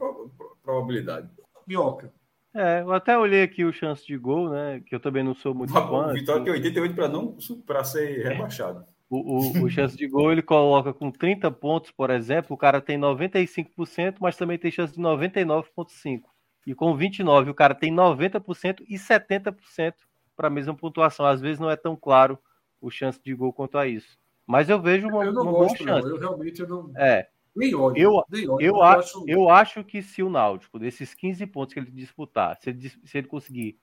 [0.64, 1.30] probabilidade.
[1.68, 2.12] Minhoca.
[2.56, 4.82] É, eu até olhei aqui o chance de gol, né?
[4.84, 6.08] Que eu também não sou muito fã.
[6.08, 8.84] O Vitória tem 88 para não para ser rebaixado.
[9.10, 12.80] O, o, o, chance de gol ele coloca com 30 pontos, por exemplo, o cara
[12.80, 16.22] tem 95%, mas também tem chance de 99,5%.
[16.68, 19.94] E com 29, o cara tem 90% e 70%
[20.36, 21.26] para a mesma pontuação.
[21.26, 22.38] Às vezes não é tão claro
[22.80, 24.20] o chance de gol quanto a isso.
[24.46, 26.08] Mas eu vejo uma, eu não uma gosto, boa chance.
[26.08, 26.16] Não.
[26.16, 26.92] Eu realmente não.
[26.96, 27.28] É.
[27.56, 31.14] Nem olho, eu, nem olho, eu, eu, acho, eu acho que se o Náutico, desses
[31.16, 33.80] 15 pontos que ele disputar, se ele, se ele conseguir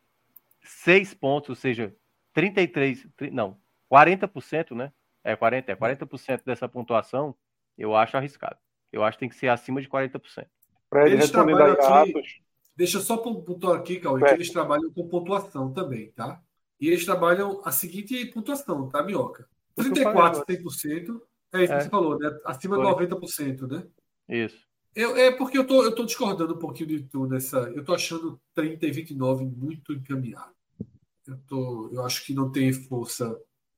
[0.62, 1.94] 6 pontos, ou seja,
[2.32, 3.58] 33, não,
[3.90, 4.92] 40%, né?
[5.26, 7.34] É 40, é 40% dessa pontuação,
[7.76, 8.56] eu acho arriscado.
[8.92, 10.46] Eu acho que tem que ser acima de 40%.
[10.88, 12.12] Para eles trabalham aqui,
[12.76, 16.40] Deixa eu só pontuar aqui, Cauê, que eles trabalham com pontuação também, tá?
[16.78, 19.48] E eles trabalham a seguinte pontuação, tá, Minhoca?
[19.74, 21.20] 34, 100%.
[21.55, 21.76] É isso é.
[21.76, 22.38] que você falou, né?
[22.44, 23.86] Acima de 90%, né?
[24.28, 24.64] Isso.
[24.94, 27.58] Eu, é porque eu tô, eu tô discordando um pouquinho de tudo nessa.
[27.74, 30.55] Eu tô achando 30 e 29 muito encaminhado.
[31.26, 33.36] Eu, tô, eu acho que não tem força.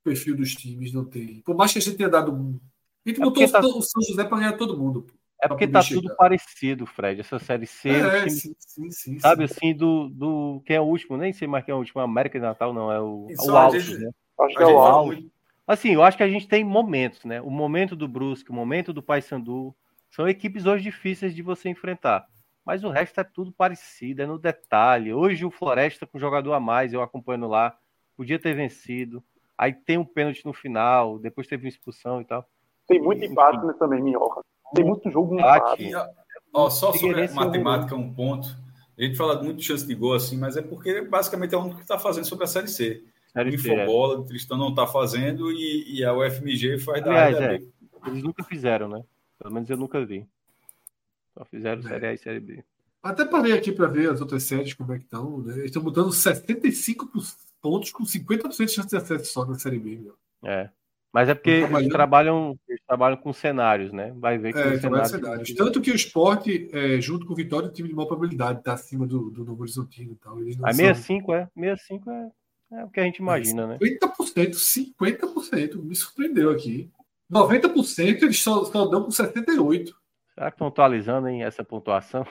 [0.09, 1.43] O perfil dos times não tem.
[1.43, 2.61] Por mais que a gente tenha dado.
[3.05, 3.61] A gente é botou tá...
[3.61, 5.03] o São José para ganhar todo mundo.
[5.03, 5.15] Pô.
[5.43, 6.01] É porque tá chegar.
[6.01, 7.21] tudo parecido, Fred.
[7.21, 7.91] Essa série C.
[7.91, 10.63] É, time, sim, sim, sim, sabe assim, do, do.
[10.67, 11.17] Quem é o último?
[11.17, 12.01] Nem sei mais quem é o último.
[12.01, 12.91] América de Natal, não.
[12.91, 14.11] É o, o Alto, gente, né?
[14.41, 15.31] Acho que é o Alto.
[15.67, 17.41] Assim, eu acho que a gente tem momentos, né?
[17.43, 19.75] O momento do Brusque, o momento do Paysandu.
[20.11, 22.27] São equipes hoje difíceis de você enfrentar.
[22.65, 25.13] Mas o resto é tudo parecido, é no detalhe.
[25.13, 27.77] Hoje o Floresta com jogador a mais, eu acompanhando lá,
[28.17, 29.23] podia ter vencido.
[29.59, 32.49] Aí tem um pênalti no final, depois teve uma expulsão e tal.
[32.87, 34.41] Tem muito empate né, também, Minhoca.
[34.73, 35.91] Tem muito jogo no empate.
[36.55, 38.49] Ó, só sobre a matemática, um ponto.
[38.97, 41.61] A gente fala muito de chance de gol, assim, mas é porque basicamente é o
[41.61, 43.05] único que está fazendo sobre a Série C.
[43.33, 44.19] Série o Infobola, é.
[44.19, 47.61] o Tristão não está fazendo e, e, a UFMG faz da Aliás, é.
[48.07, 49.05] Eles nunca fizeram, né?
[49.39, 50.27] Pelo menos eu nunca vi.
[51.35, 52.65] Só fizeram Série A e Série B.
[53.03, 55.39] Até parei aqui para ver as outras séries como é que estão.
[55.39, 55.55] Né?
[55.55, 57.09] Eles estão botando 75
[57.61, 59.97] pontos com 50% de chance de acesso só na Série B.
[59.97, 60.15] Meu.
[60.45, 60.71] É.
[61.13, 64.13] Mas é porque eles trabalham, eles trabalham com cenários, né?
[64.17, 65.11] Vai ver que é, cenários...
[65.11, 65.55] cenários.
[65.55, 68.59] Tanto que o esporte, é, junto com o Vitória, é um time de maior probabilidade,
[68.59, 70.39] está acima do, do Novo Horizontino e tal.
[70.39, 72.31] Eles a 65 é, 65 é,
[72.73, 73.79] é o que a gente imagina, né?
[73.79, 74.51] 50%,
[75.01, 76.91] 50%, me surpreendeu aqui.
[77.33, 79.93] 90% eles só, só dão com 78%.
[80.35, 82.25] Será que estão atualizando em essa pontuação?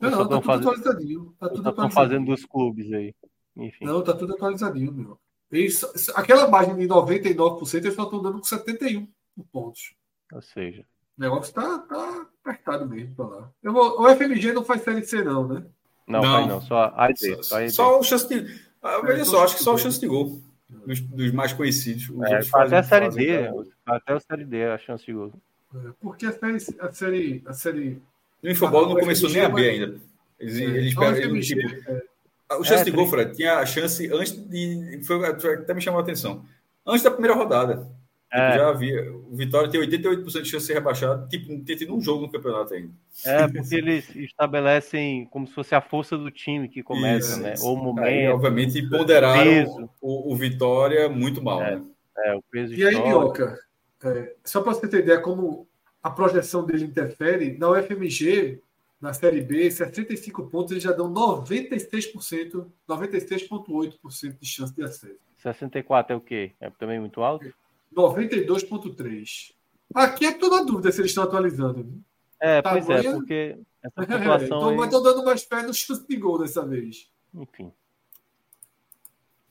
[0.00, 0.70] Não, não, tá tudo fazendo...
[0.70, 1.34] atualizadinho.
[1.38, 3.14] Tá tudo estão fazendo dos clubes aí.
[3.58, 3.84] Enfim.
[3.84, 5.18] Não, tá tudo atualizadinho, meu.
[5.50, 5.82] Eles,
[6.14, 9.08] aquela margem de 99%, eles só estão dando com 71
[9.50, 9.94] pontos.
[10.32, 10.84] Ou seja.
[11.18, 13.50] O negócio está tá apertado mesmo para lá.
[13.62, 15.64] Eu vou, o FMG não faz Série C, não, né?
[16.06, 17.42] Não, não, não só a AD.
[17.42, 18.60] Só, só, o chance de.
[18.82, 20.40] Ah, veja é, só, acho que só o chance de gol.
[20.86, 22.08] Dos, dos mais conhecidos.
[22.26, 23.50] É, até a Série D.
[23.84, 25.32] Até a Série D a chance de gol.
[25.74, 26.56] É, porque a série.
[26.80, 28.02] A série, a série
[28.42, 29.96] o Infobola não começou nem a B ainda.
[30.38, 32.02] Eles, é, eles, eles, tipo, é,
[32.52, 35.00] o chance é, de gol, Fred, tinha a chance antes de.
[35.04, 36.44] Foi, até me chamou a atenção.
[36.86, 37.86] Antes da primeira rodada.
[38.30, 38.58] É.
[38.58, 39.10] já havia.
[39.10, 42.26] O Vitória tem 88% de chance de ser rebaixado, tipo, não tem tido um jogo
[42.26, 42.92] no campeonato ainda.
[43.24, 47.54] É, porque eles estabelecem como se fosse a força do time que começa, isso, né?
[47.62, 48.04] Ou o momento.
[48.04, 51.82] Aí, obviamente, ponderaram o, o, Vitória muito mal, é, né?
[52.18, 53.58] É, o peso E aí, Mioca,
[54.04, 55.66] é, só para você ter ideia como
[56.02, 58.60] a projeção dele interfere, na UFMG,
[59.00, 65.18] na Série B, 65 pontos, eles já dão 96%, 96,8% de chance de acesso.
[65.36, 66.52] 64 é o quê?
[66.60, 67.52] É também muito alto?
[67.94, 69.52] 92,3.
[69.94, 72.02] Aqui é toda dúvida se eles estão atualizando.
[72.40, 74.40] É, tá pois é, porque essa pontuação.
[74.40, 74.76] É, então, aí...
[74.76, 77.10] Mas estou dando mais fé no chance de gol dessa vez.
[77.34, 77.72] Enfim.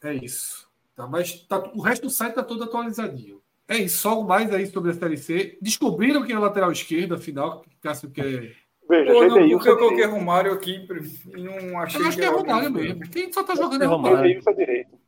[0.04, 0.70] É isso.
[0.96, 3.42] Tá, mas tá, o resto do site está todo atualizadinho.
[3.68, 5.58] É isso, só mais aí sobre a Série C.
[5.62, 8.56] Descobriram quem é o lateral esquerdo, afinal, que Cássio quer.
[8.90, 10.88] Veja, Pô, não, porque eu coloquei Romário aqui
[11.36, 12.02] e não achei.
[12.02, 13.10] Eu acho que é Romário mesmo.
[13.10, 14.42] Quem só tá jogando é Romário.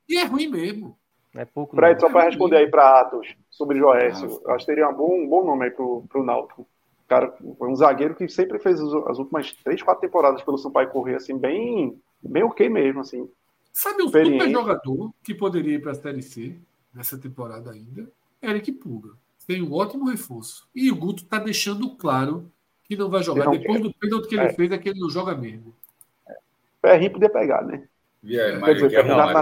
[0.08, 0.98] E é ruim mesmo.
[1.36, 1.76] É pouco.
[1.76, 5.28] Fred, só para responder aí para Atos sobre Joécio, acho que seria um bom, um
[5.28, 6.68] bom nome aí pro, pro Náutico.
[7.08, 11.16] Cara, foi um zagueiro que sempre fez as últimas três, quatro temporadas pelo Sampaio correr
[11.16, 13.30] assim, bem, bem ok mesmo, assim.
[13.72, 16.56] Sabe um super jogador que poderia ir para a Série C
[16.94, 18.12] nessa temporada ainda?
[18.42, 19.10] Eric Puga.
[19.48, 20.68] Tem um ótimo reforço.
[20.76, 22.52] E o Guto está deixando claro
[22.90, 23.46] que não vai jogar.
[23.46, 23.84] Não Depois quer.
[23.84, 24.54] do pênalti que ele é.
[24.54, 25.76] fez, é que ele não joga mesmo.
[26.82, 27.84] Ferrinho podia pegar, né?
[28.24, 29.34] Aí, Quer dizer, na, na,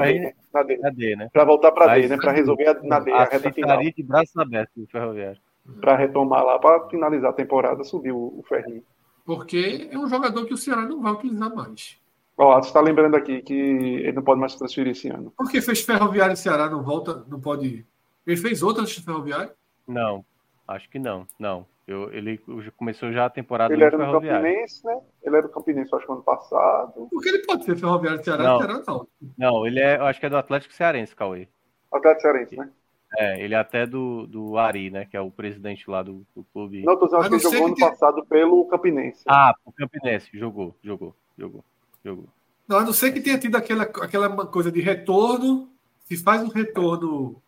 [0.53, 1.29] na, D, na D, né?
[1.31, 2.17] Para voltar para D, né?
[2.17, 3.79] Para resolver a, na D, a, a reta final.
[3.79, 5.41] de braços abertos do Ferroviário.
[5.79, 8.83] Para retomar lá, para finalizar a temporada, subiu o, o Ferrinho.
[9.25, 11.97] Porque é um jogador que o Ceará não vai utilizar mais.
[12.37, 15.33] Ó, você está lembrando aqui que ele não pode mais transferir esse ano.
[15.35, 17.85] Porque fez Ferroviário e Ceará, não volta, não pode.
[18.25, 19.51] Ele fez outra antes do Ferroviário?
[19.87, 20.23] Não,
[20.67, 21.65] acho que não, não.
[21.87, 22.37] Eu, ele
[22.75, 24.99] começou já a temporada ele era do Campinense, né?
[25.23, 27.07] Ele era do Campinense, acho que ano passado.
[27.09, 29.07] Porque ele pode ser ferroviário de Ceará, não, Ceará não.
[29.37, 31.47] Não, ele é, eu acho que é do Atlético Cearense, Cauê.
[31.89, 32.69] Atlético Cearense, né?
[33.17, 35.05] É, ele é até do, do Ari, né?
[35.05, 36.83] Que é o presidente lá do, do clube.
[36.83, 39.23] Não, tô dizendo que ele jogou ano passado pelo Campinense.
[39.25, 41.63] Ah, o Campinense, jogou, jogou, jogou,
[42.03, 42.25] jogou.
[42.67, 45.69] Não, a não ser que tenha tido aquela, aquela coisa de retorno.
[46.03, 47.41] Se faz um retorno.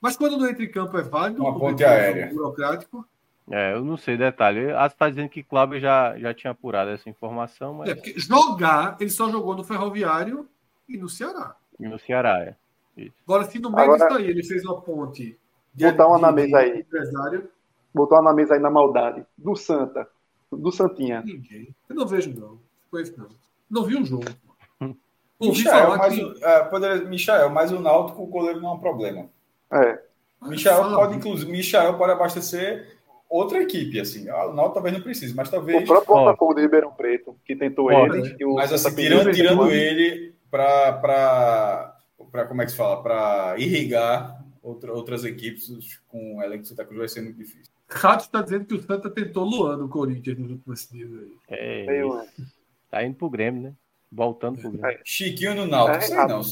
[0.00, 1.42] Mas quando não entra em campo é válido.
[1.42, 2.26] Uma ponte aérea.
[2.32, 3.06] Burocrático.
[3.50, 4.70] É, eu não sei detalhe.
[4.86, 7.90] Está dizendo que Cláudio já, já tinha apurado essa informação, mas.
[7.90, 10.48] É, porque jogar, ele só jogou no Ferroviário
[10.88, 11.54] e no Ceará.
[11.78, 12.56] E no Ceará, é.
[12.96, 13.14] Isso.
[13.26, 15.38] Agora, se no meio Agora, disso aí ele fez uma ponte.
[15.74, 16.80] De, botar uma de, na mesa aí.
[16.80, 17.48] Empresário.
[17.92, 19.24] Botar uma na mesa aí na maldade.
[19.36, 20.08] Do Santa.
[20.50, 21.22] Do Santinha.
[21.24, 21.74] Ninguém.
[21.88, 22.58] Eu não vejo, não.
[22.90, 23.28] Foi não.
[23.68, 24.24] Não vi um jogo.
[25.40, 26.24] Michael, mas, que...
[26.24, 29.28] o, é, poderia, Michael, mas o Náutico, o goleiro não é um problema.
[29.70, 30.00] É.
[30.40, 32.93] Michael pode, inclusive, Michael pode abastecer
[33.34, 34.28] outra equipe, assim.
[34.30, 35.82] O Náutico talvez não precise, mas talvez.
[35.82, 38.34] O próprio Botafogo de Ribeirão Preto, que tentou ele.
[38.34, 41.96] Que mas assim, tirando, tirando ele para.
[42.48, 43.02] Como é que se fala?
[43.02, 47.72] Para irrigar outra, outras equipes com o elenco Santa Cruz vai ser muito difícil.
[47.88, 51.32] Rato está dizendo que o Santa tentou Luan no Corinthians nos últimos dias aí.
[51.48, 52.02] É, é.
[52.90, 53.72] Tá indo pro Grêmio, né?
[54.10, 54.90] Voltando pro Grêmio.
[54.90, 55.00] É.
[55.04, 56.42] Chiquinho no Náutico, é, sei não.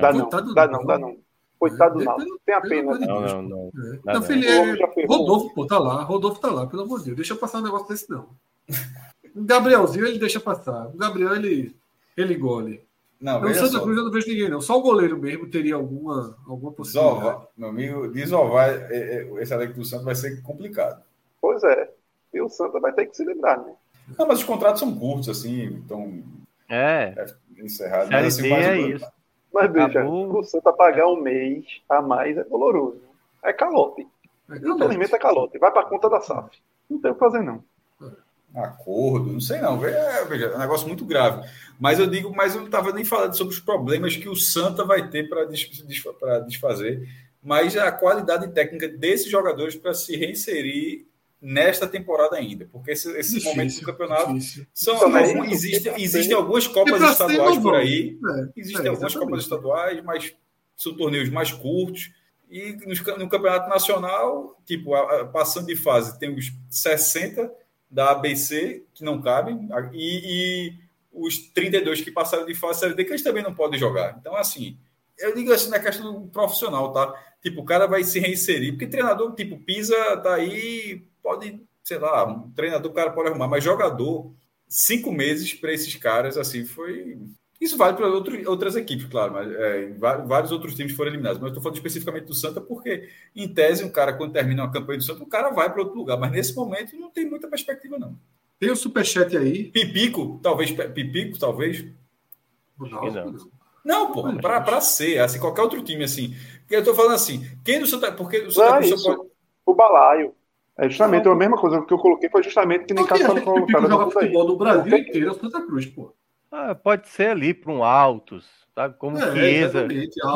[0.00, 1.16] Dá não, dá não, dá não.
[1.58, 2.40] Coitado do Náutico.
[2.46, 2.98] Tem a pena.
[2.98, 3.70] Não, não, não.
[4.04, 5.06] Não, filho, é...
[5.06, 6.02] Rodolfo, pô, tá lá.
[6.02, 7.16] Rodolfo tá lá, pelo amor de Deus.
[7.16, 8.28] Deixa passar um negócio desse, não.
[9.34, 10.86] O Gabrielzinho, ele deixa passar.
[10.86, 11.74] O Gabriel, ele,
[12.16, 12.82] ele gole.
[13.20, 14.60] Não, no Santa Cruz eu não vejo ninguém, não.
[14.60, 17.18] Só o goleiro mesmo teria alguma, alguma possibilidade.
[17.18, 21.02] Desovar, meu amigo, desovar é, é, esse elenco do Santos vai ser complicado.
[21.40, 21.90] Pois é.
[22.32, 23.72] E o Santa vai ter que se lembrar, né?
[24.16, 26.22] Não, mas os contratos são curtos, assim, então.
[26.68, 27.14] É.
[27.16, 28.08] é encerrado.
[28.10, 29.06] Mas, assim, é isso.
[29.58, 33.00] Mas veja, o Santa pagar um mês a mais é doloroso.
[33.42, 34.06] É calote.
[34.50, 35.58] É Infelizmente é calote.
[35.58, 36.56] Vai para conta da SAF.
[36.88, 37.62] Não tem o que fazer, não.
[38.54, 39.84] Acordo, não sei não.
[39.84, 41.46] É, veja, é um negócio muito grave.
[41.78, 44.84] Mas eu digo, mas eu não estava nem falando sobre os problemas que o Santa
[44.84, 45.44] vai ter para
[46.40, 47.06] desfazer,
[47.42, 51.06] mas a qualidade técnica desses jogadores para se reinserir
[51.40, 54.66] nesta temporada ainda, porque esse, esses difícil, momentos do campeonato difícil.
[54.74, 60.02] são é, existem, existem algumas copas estaduais por aí, é, existem é, algumas copas estaduais,
[60.04, 60.34] mas
[60.76, 62.10] são torneios mais curtos
[62.50, 67.50] e no, no campeonato nacional, tipo, a, a, passando de fase, tem os 60
[67.90, 70.74] da ABC que não cabem e, e
[71.12, 74.16] os 32 que passaram de fase série D que eles também não podem jogar.
[74.20, 74.76] Então, assim,
[75.18, 77.12] eu digo assim na questão do profissional, tá?
[77.42, 82.26] Tipo, o cara vai se reinserir, porque treinador, tipo, Pisa tá aí pode, sei lá,
[82.26, 84.32] um treinador o cara pode arrumar, mas jogador,
[84.66, 87.18] cinco meses para esses caras, assim, foi.
[87.60, 89.88] Isso vale para outras equipes, claro, mas é,
[90.26, 91.38] vários outros times foram eliminados.
[91.38, 94.72] Mas eu estou falando especificamente do Santa, porque, em tese, um cara, quando termina uma
[94.72, 96.16] campanha do Santa, o cara vai para outro lugar.
[96.16, 98.16] Mas nesse momento não tem muita perspectiva, não.
[98.60, 99.72] Tem o superchat aí.
[99.72, 100.70] Pipico, talvez.
[100.70, 101.84] Pipico, talvez.
[102.78, 103.36] Não, não.
[103.84, 106.36] Não, pô, pra, pra ser, assim, qualquer outro time, assim.
[106.70, 109.28] Eu tô falando assim, quem do Santa Porque o Santa Cruz pode...
[109.66, 110.32] O balaio.
[110.78, 111.32] É justamente não.
[111.32, 113.80] a mesma coisa que eu coloquei, foi justamente que nem caso para colocar.
[113.80, 116.14] joga futebol no Brasil inteiro é o Santa Cruz, pô.
[116.52, 118.94] Ah, pode ser ali para um Altos, sabe?
[118.96, 119.86] Como é, Chiesa.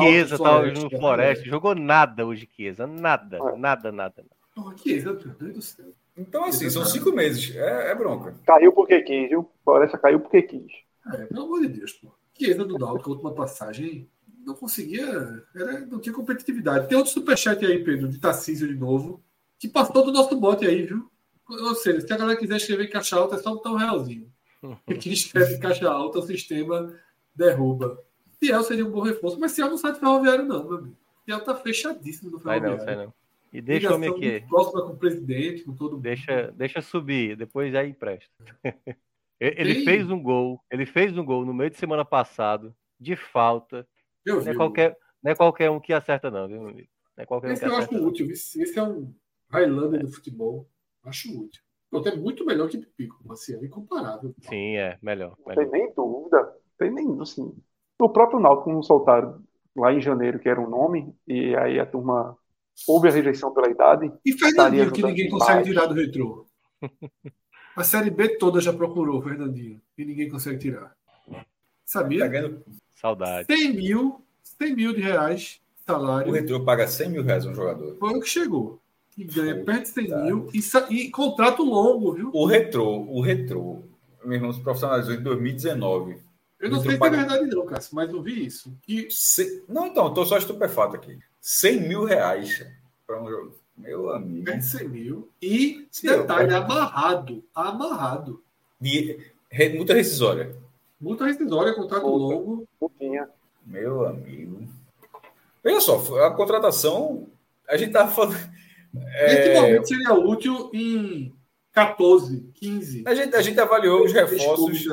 [0.00, 1.44] Chiesa tá hoje no Floresta.
[1.44, 2.86] Jogou nada hoje, Chiesa.
[2.86, 3.56] Nada, é.
[3.56, 4.24] nada, nada.
[4.54, 5.86] Porra, Chiesa, meu Deus do céu.
[6.16, 7.56] Então, assim, são cinco meses.
[7.56, 8.34] É, é, bronca.
[8.44, 9.48] Caiu porque quis, viu?
[9.64, 10.72] Floresta caiu porque quis.
[11.14, 12.12] É, pelo amor de Deus, pô.
[12.36, 14.08] Chiesa do Náutico, a última passagem,
[14.44, 15.06] não conseguia.
[15.54, 16.88] Era, não tinha competitividade.
[16.88, 19.22] Tem outro superchat aí, Pedro, de Tarcísio de novo,
[19.62, 21.08] que passou do nosso bote aí, viu?
[21.48, 24.28] Ou seja, se a galera quiser escrever em caixa alta, é só botar um realzinho.
[24.88, 26.92] E quem escreve caixa alta, o sistema
[27.32, 28.02] derruba.
[28.40, 30.96] Ciel seria um bom reforço, mas Ciel não sai de ferroviário, não, meu amigo.
[31.24, 32.78] Ciel tá fechadíssimo no ferroviário.
[32.78, 33.14] Sai não, sai não.
[33.52, 34.44] E deixa o homem aqui.
[34.48, 36.02] Próxima com o presidente, com todo mundo.
[36.02, 38.32] Deixa, deixa subir, depois aí empresta.
[39.38, 39.84] ele Sim.
[39.84, 43.86] fez um gol, ele fez um gol no meio de semana passado, de falta.
[44.24, 46.88] Eu não, é qualquer, não é qualquer um que acerta, não, viu, amigo?
[47.16, 48.28] Não é qualquer esse um que eu acerta, acho útil.
[48.28, 49.14] Esse, esse é um
[49.52, 50.68] Highlander do futebol.
[51.04, 51.62] Acho útil.
[51.90, 54.34] Pronto, é muito melhor que Pico, assim, é incomparável.
[54.40, 55.36] Sim, é, melhor.
[55.46, 55.62] melhor.
[55.62, 56.56] Tem nem dúvida.
[56.78, 57.54] Tem nem, assim.
[57.98, 59.42] O próprio Náutico não soltaram
[59.76, 62.36] lá em janeiro, que era um nome, e aí a turma
[62.88, 64.10] houve a rejeição pela idade.
[64.24, 66.46] E Fernandinho, que ninguém consegue tirar do retrô.
[67.74, 70.94] A Série B toda já procurou o Fernandinho, e ninguém consegue tirar.
[71.86, 72.20] Sabia?
[72.20, 72.62] Tá ganhando...
[72.94, 73.46] Saudade.
[73.46, 76.30] 100 mil, 100 mil de reais salário.
[76.30, 77.96] O retrô paga 100 mil reais um jogador.
[77.98, 78.81] Foi o que chegou
[79.14, 80.60] que ganha perto de 100 mil e,
[80.94, 82.30] e, contrato longo, viu?
[82.32, 83.82] O retrô, o retrô,
[84.24, 86.16] meu irmão se profissionalizou em 2019.
[86.58, 88.72] Eu não sei se é verdade não, Cássio, mas eu vi isso.
[88.82, 89.08] Que...
[89.10, 89.64] Se...
[89.68, 91.18] Não, então, estou só estupefato aqui.
[91.40, 92.64] 100 mil reais
[93.04, 93.54] para um jogo.
[93.76, 94.44] Meu amigo.
[94.44, 95.28] Perto de 100 mil.
[95.42, 96.58] E, Sim, detalhe, eu...
[96.58, 97.44] amarrado.
[97.52, 98.42] Amarrado.
[98.80, 99.18] De...
[99.74, 100.54] Multa rescisória.
[101.00, 102.34] Multa rescisória, contrato Multa.
[102.36, 102.68] longo.
[102.80, 103.28] Multinha.
[103.66, 104.68] Meu amigo.
[105.64, 107.26] Veja só, a contratação.
[107.68, 108.51] A gente estava falando
[108.96, 109.32] é...
[109.32, 111.34] Esse momento seria útil em
[111.72, 113.04] 14, 15.
[113.06, 114.84] A gente, a gente avaliou os reforços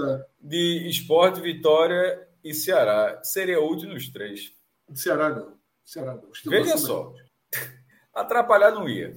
[0.42, 3.19] de Esporte, Vitória e Ceará.
[3.24, 4.53] Seria útil nos três.
[4.94, 5.58] Ceará não.
[5.84, 6.30] Ceará não.
[6.45, 7.14] Veja só.
[8.14, 9.16] Atrapalhar não ia.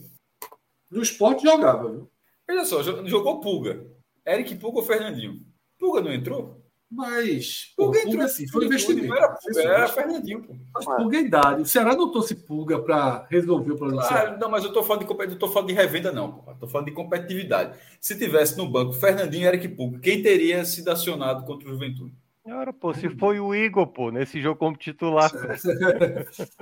[0.90, 2.10] No esporte jogava, viu?
[2.46, 3.86] Veja só, jogou Pulga.
[4.26, 5.40] Eric Pulga ou Fernandinho?
[5.78, 6.61] Pulga não entrou?
[6.94, 7.72] Mas.
[7.74, 9.14] Pulga entrou assim, foi investimento.
[9.14, 10.54] Era, era Fernandinho, pô.
[10.74, 11.62] Mas Pulga é idade.
[11.62, 15.06] O Ceará não trouxe Pulga para resolver o problema ah, Não, mas eu tô falando
[15.06, 16.54] de, eu tô falando de revenda, não, pô.
[16.54, 17.78] tô falando de competitividade.
[17.98, 22.14] Se tivesse no banco Fernandinho e Eric Pulga, quem teria sido acionado contra o Juventude?
[22.44, 25.30] Ora, pô, se foi o Igor, pô, nesse jogo como titular.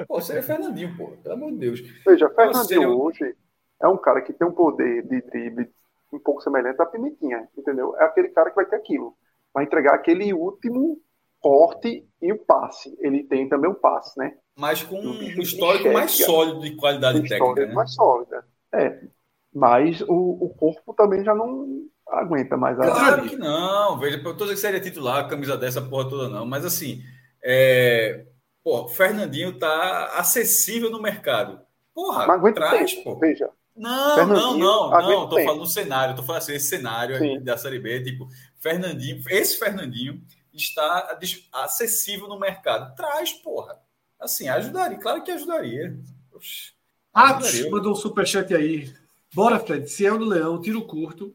[0.06, 1.80] pô, seria Fernandinho, pô, pelo amor de Deus.
[2.06, 2.88] Veja, Fernandinho seria...
[2.88, 3.34] hoje
[3.82, 5.68] é um cara que tem um poder de drible
[6.12, 7.96] um pouco semelhante à Pimentinha, entendeu?
[7.96, 9.16] É aquele cara que vai ter aquilo
[9.54, 11.00] vai entregar aquele último
[11.40, 12.96] corte e o passe.
[13.00, 14.34] Ele tem também o passe, né?
[14.56, 17.66] Mas com um histórico enxerga, mais sólido de qualidade um técnica.
[17.66, 17.72] Né?
[17.72, 18.44] mais sólida.
[18.74, 19.00] É.
[19.52, 21.66] Mas o, o corpo também já não
[22.06, 22.76] aguenta mais.
[22.76, 23.98] Claro que não.
[23.98, 26.44] Veja, eu tô dizendo que seria titular, camisa dessa porra toda, não.
[26.44, 27.02] Mas assim,
[27.42, 28.26] é...
[28.62, 31.60] Pô, Fernandinho tá acessível no mercado.
[31.94, 33.18] Porra, Mas aguenta traz, tempo, pô.
[33.18, 33.48] Veja.
[33.74, 35.28] Não, não, não, não.
[35.28, 35.46] Tô tempo.
[35.46, 38.28] falando no cenário, tô falando assim, esse cenário da Série B, tipo,
[38.60, 40.22] Fernandinho, esse Fernandinho
[40.52, 41.18] está
[41.52, 42.94] acessível no mercado.
[42.94, 43.80] Traz, porra.
[44.18, 44.98] Assim, ajudaria.
[44.98, 45.98] Claro que ajudaria.
[47.12, 48.92] Atos mandou um superchat aí.
[49.34, 49.88] Bora, Fred.
[49.88, 51.34] Ciel do Leão, tiro curto.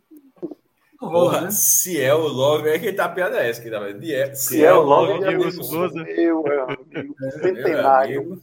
[1.02, 1.52] Não rola, porra, né?
[1.52, 2.70] Ciel Love.
[2.70, 4.02] É que tá a piada é essa que tá vendo.
[4.02, 6.04] Ciel, Ciel Love, Diego Souza.
[6.04, 7.16] Meu amigo.
[7.42, 8.42] Centenário.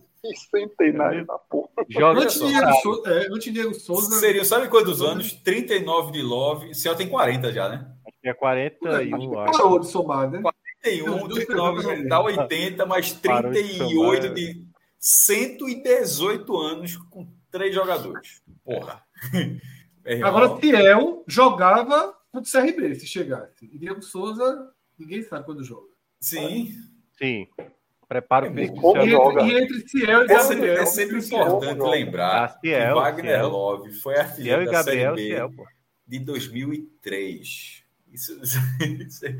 [0.50, 1.68] Centenário da porra.
[1.88, 4.20] Joga antes Diego Souza, é, antes Diego Souza.
[4.20, 5.32] Seriam, sabe quantos anos?
[5.32, 6.74] 39 de Love.
[6.74, 7.86] Ciel tem 40 já, né?
[8.24, 9.58] É 41, acho.
[9.58, 10.40] Parou de somar, né?
[10.82, 14.66] 41, 39, dá 80, mais 38 de, de
[14.98, 18.42] 118 anos com três jogadores.
[18.64, 19.02] Porra.
[20.24, 23.70] Agora, Tiel jogava contra o CRB, se chegasse.
[23.72, 25.88] E Diego Souza, ninguém sabe quando joga.
[26.20, 26.72] Sim.
[27.18, 27.46] Sim.
[28.08, 28.96] Prepara o físico.
[28.98, 30.38] E, entre, e entre Ciel e Gabriel.
[30.38, 33.48] É sempre, é sempre importante lembrar ah, Ciel, que Wagner Ciel.
[33.48, 35.50] Love foi artilheiro da Gabriel, Série B Ciel,
[36.06, 37.81] de 2003.
[38.12, 38.58] Isso, isso
[39.26, 39.38] é,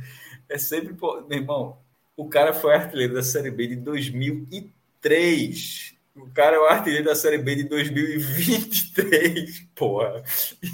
[0.49, 0.97] é, sempre.
[1.28, 1.78] Meu irmão,
[2.17, 5.92] o cara foi artilheiro da Série B de 2003.
[6.15, 9.60] O cara é o artilheiro da Série B de 2023.
[9.75, 10.23] Porra,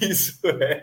[0.02, 0.82] isso é.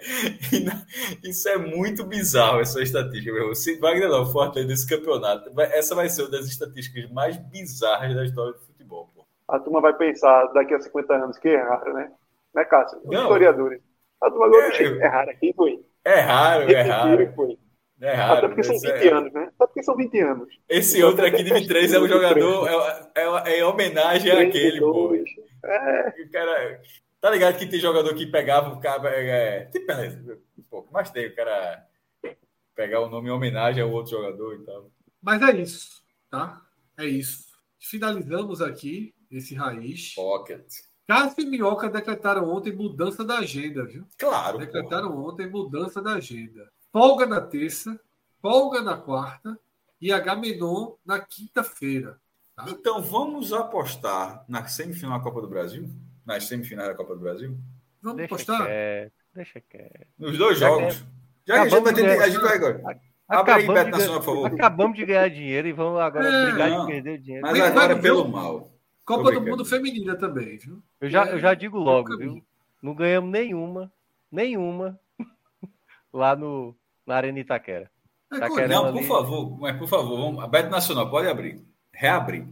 [1.23, 3.53] Isso é muito bizarro, essa estatística, meu.
[3.53, 8.15] Se Wagner não for artilheiro desse campeonato, essa vai ser uma das estatísticas mais bizarras
[8.15, 9.27] da história do futebol, porra.
[9.47, 12.13] A turma vai pensar daqui a 50 anos que é raro, né?
[12.53, 13.01] Né, Cássio?
[13.03, 13.81] Os historiadores.
[14.21, 15.85] A turma agora é, é raro aqui, foi.
[16.05, 17.57] É raro, é raro.
[17.99, 18.37] É raro.
[18.37, 19.11] Até porque são 20 é...
[19.11, 19.43] anos, né?
[19.43, 20.47] Até porque são 20 anos.
[20.69, 24.79] Esse então, outro aqui de 23 é o jogador, é, é, é, é homenagem àquele,
[24.79, 25.15] pô.
[25.63, 26.13] É.
[26.23, 26.81] O cara.
[27.19, 29.09] Tá ligado que tem jogador que pegava o cara.
[29.09, 29.91] É, tipo,
[30.59, 31.83] um pouco, mas tem o cara
[32.75, 34.91] pegar o nome em homenagem ao outro jogador e tal.
[35.19, 36.61] Mas é isso, tá?
[36.99, 37.45] É isso.
[37.79, 40.13] Finalizamos aqui esse raiz.
[40.13, 40.67] Pocket.
[41.07, 44.05] Cássio e Minhoca decretaram ontem mudança da agenda, viu?
[44.17, 44.57] Claro.
[44.57, 45.31] Decretaram porra.
[45.31, 46.69] ontem mudança da agenda.
[46.91, 47.99] Folga na terça,
[48.41, 49.57] folga na quarta
[50.01, 52.19] e Agamenon na quinta-feira.
[52.55, 52.65] Tá?
[52.67, 55.89] Então vamos apostar na semifinal da Copa do Brasil?
[56.25, 57.57] Nas semifinais da Copa do Brasil?
[58.01, 58.65] Vamos deixa apostar?
[58.65, 60.07] Quieto, deixa quieto.
[60.17, 61.03] Nos dois jogos.
[61.45, 62.21] Já a gente vai ter.
[62.21, 62.81] A gente vai agora.
[63.27, 64.53] Abre aí, Beto Nacional, por favor.
[64.53, 67.45] Acabamos de ganhar dinheiro e vamos agora é, brigar não, de perder dinheiro.
[67.45, 68.74] Mas agora é pelo mal.
[69.05, 70.81] Copa do Mundo Feminina também, viu?
[70.99, 72.43] Eu já, eu já é, digo logo, viu?
[72.81, 73.93] Não ganhamos nenhuma,
[74.31, 74.99] nenhuma
[76.11, 76.75] lá no,
[77.05, 77.89] na Arena Itaquera.
[78.33, 79.07] É, Itaquera não, por ali...
[79.07, 81.63] favor, mas por favor, vamos, a Beto Nacional, pode abrir.
[81.93, 82.47] Reabrir.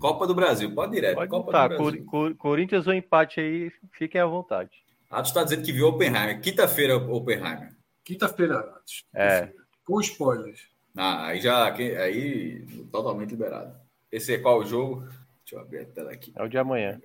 [0.00, 1.14] Copa do Brasil, pode direto.
[1.14, 2.04] Pode Copa do Brasil.
[2.06, 4.84] Cor, Corinthians ou empate aí, fiquem à vontade.
[5.08, 6.40] Atos está dizendo que viu Oppenheimer.
[6.40, 7.72] Quinta-feira, Oppenheimer.
[8.02, 9.04] Quinta-feira, Atos.
[9.14, 9.52] É.
[9.84, 10.68] Com spoilers.
[10.96, 13.83] Ah, aí já, aí totalmente liberado.
[14.14, 15.00] Esse é qual o jogo?
[15.00, 16.32] Deixa eu abrir a tela aqui.
[16.36, 17.00] É o de amanhã.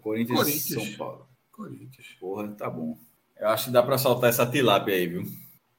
[0.00, 0.88] Corinthians, Corinthians.
[0.88, 1.28] São Paulo.
[1.50, 2.06] Corinthians.
[2.20, 2.96] Porra, tá bom.
[3.40, 5.24] Eu acho que dá para soltar essa tilápia aí, viu?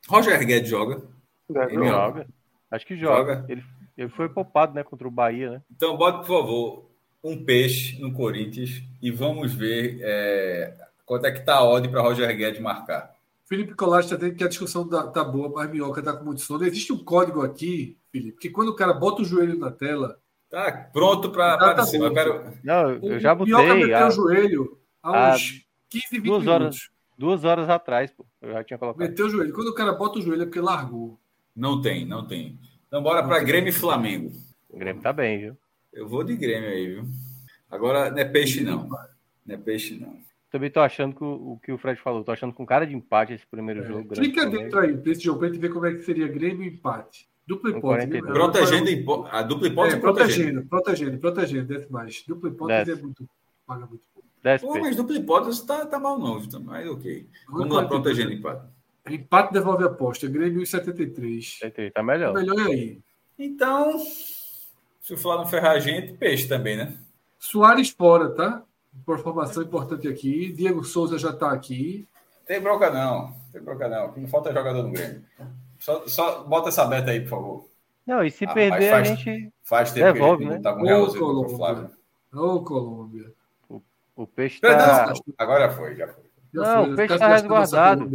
[0.10, 1.02] Roger Guedes joga.
[1.50, 2.28] Ele joga.
[2.70, 3.36] Acho que joga.
[3.36, 3.46] joga.
[3.48, 3.64] Ele,
[3.98, 5.62] ele foi poupado, né, contra o Bahia, né?
[5.72, 6.92] Então, bota, por favor,
[7.24, 12.02] um peixe no Corinthians e vamos ver é, quanto é que tá a odd para
[12.02, 13.16] Roger Guedes marcar.
[13.46, 16.42] Felipe Colar está dizendo que a discussão tá, tá boa, mas Minhoca tá com muito
[16.42, 16.66] sono.
[16.66, 20.90] Existe um código aqui, Felipe, que quando o cara bota o joelho na tela, Tá
[20.92, 22.02] pronto para aparecer.
[22.02, 22.54] eu, quero...
[22.64, 23.54] Não, eu já botei.
[23.54, 24.08] O meteu a...
[24.08, 26.48] o joelho há uns 15, 20 duas minutos.
[26.48, 28.26] Horas, duas horas atrás, pô.
[28.42, 29.08] Eu já tinha colocado.
[29.08, 29.54] Meteu o joelho.
[29.54, 31.20] Quando o cara bota o joelho é porque largou.
[31.56, 32.60] Não tem, não tem.
[32.88, 34.32] Então bora para Grêmio e Flamengo.
[34.70, 35.58] O Grêmio tá bem, viu?
[35.94, 37.04] Eu vou de Grêmio aí, viu?
[37.70, 38.88] Agora não é peixe, não.
[39.46, 40.18] Não é peixe, não.
[40.50, 42.96] Também tô achando que o, o que o Fred falou, tô achando com cara de
[42.96, 43.88] empate esse primeiro é.
[43.88, 44.10] jogo.
[44.10, 47.30] Clica dentro aí desse jogo pra gente ver como é que seria Grêmio e empate.
[47.50, 48.22] Dupla hipótese.
[48.22, 49.96] Protegendo a dupla hipótese.
[49.96, 52.24] É, protegendo, protegendo, protegendo, desce mais.
[52.28, 53.28] Dupla hipótese é muito.
[53.66, 54.30] Paga muito pouco.
[54.62, 56.62] Pô, mas dupla hipótese tá, tá mal, não, Vitor.
[56.64, 57.28] Mas ok.
[57.50, 58.68] Vamos lá, protegendo empate.
[59.10, 60.28] Empate devolve a aposta.
[60.28, 61.60] Grêmio 73.
[61.92, 62.34] Tá melhor.
[62.36, 63.00] Tá melhor aí.
[63.40, 63.98] Então,
[65.02, 67.00] se lá no ferrar a gente, peixe também, né?
[67.40, 68.62] Soares fora, tá?
[69.10, 70.54] Informação importante aqui.
[70.54, 72.08] Diego Souza já tá aqui.
[72.46, 73.34] Tem bronca não.
[73.52, 74.06] Tem bronca não.
[74.06, 75.24] O que não falta é jogador no Grêmio.
[75.80, 77.70] Só, só bota essa beta aí, por favor.
[78.06, 79.54] Não, e se ah, perder, faz, a gente.
[79.64, 80.70] Faz tempo devolve, que a gente né?
[80.70, 81.90] tá com realzinho pro Flávio.
[82.34, 83.32] Ô, Colômbia.
[83.70, 83.82] O,
[84.16, 85.14] o peixe tá.
[85.38, 86.24] agora foi, já foi.
[86.54, 86.94] Já não, foi.
[86.94, 88.12] o peixe tá resguardado.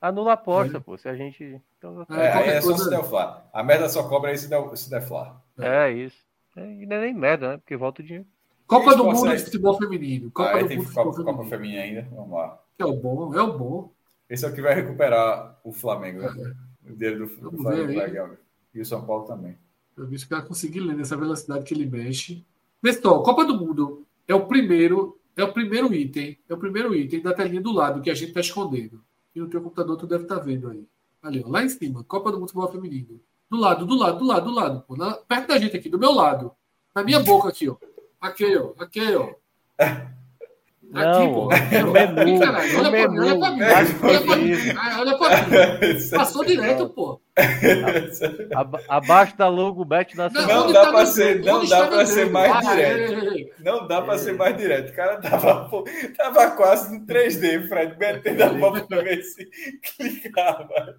[0.00, 0.80] Anula a aposta, é.
[0.80, 0.96] pô.
[0.96, 1.60] Se a gente.
[1.78, 2.06] Então...
[2.10, 3.44] É, é, é só se der Flá.
[3.52, 5.40] A merda só cobra aí se der, se der Flá.
[5.58, 6.18] É, isso.
[6.56, 7.56] É, e não é nem merda, né?
[7.58, 8.26] Porque volta o dinheiro.
[8.66, 10.30] Copa do Mundo de Futebol Feminino.
[10.30, 12.08] Copa ah, do Mundo Copa, Futebol Copa Feminina ainda.
[12.10, 12.58] Vamos lá.
[12.78, 13.90] É o bom, é o bom.
[14.30, 16.22] Esse é o que vai recuperar o Flamengo.
[16.22, 16.54] Né?
[16.88, 18.30] O dedo do, do Flamengo legal.
[18.74, 19.56] E o São Paulo também.
[19.96, 22.44] Eu vi que o cara conseguir ler nessa velocidade que ele mexe.
[22.80, 27.20] Pessoal, Copa do Mundo é o primeiro, é o primeiro item, é o primeiro item
[27.20, 29.02] da telinha do lado que a gente está escondendo.
[29.34, 30.86] E no teu computador tu deve estar tá vendo aí.
[31.22, 33.20] Ali, ó, lá em cima, Copa do Mundo Futebol Feminino.
[33.48, 35.98] Do lado, do lado, do lado, do lado, pô, na, perto da gente aqui, do
[35.98, 36.52] meu lado.
[36.94, 37.76] Na minha boca aqui, ó.
[38.20, 38.72] Aqui, ó.
[38.78, 39.34] Aqui, ó.
[40.92, 41.48] Não, aqui, pô.
[41.86, 42.38] No menu.
[42.38, 43.14] Caralho, olha, menu.
[43.16, 43.62] Pra, olha pra mim.
[44.02, 44.52] Olha pra mim.
[44.98, 46.10] Olha pra mim.
[46.12, 47.18] Passou direto, pô.
[48.88, 50.66] Abaixo da logo Bet Nacional.
[50.66, 53.50] Não, dá tá para ser, não dá para ser mais direto.
[53.60, 54.90] Não dá para ser mais direto.
[54.90, 55.82] O cara tava, pô,
[56.14, 59.48] tava quase no 3D, Fred, metendo a mão para ver se
[59.96, 60.98] clicava.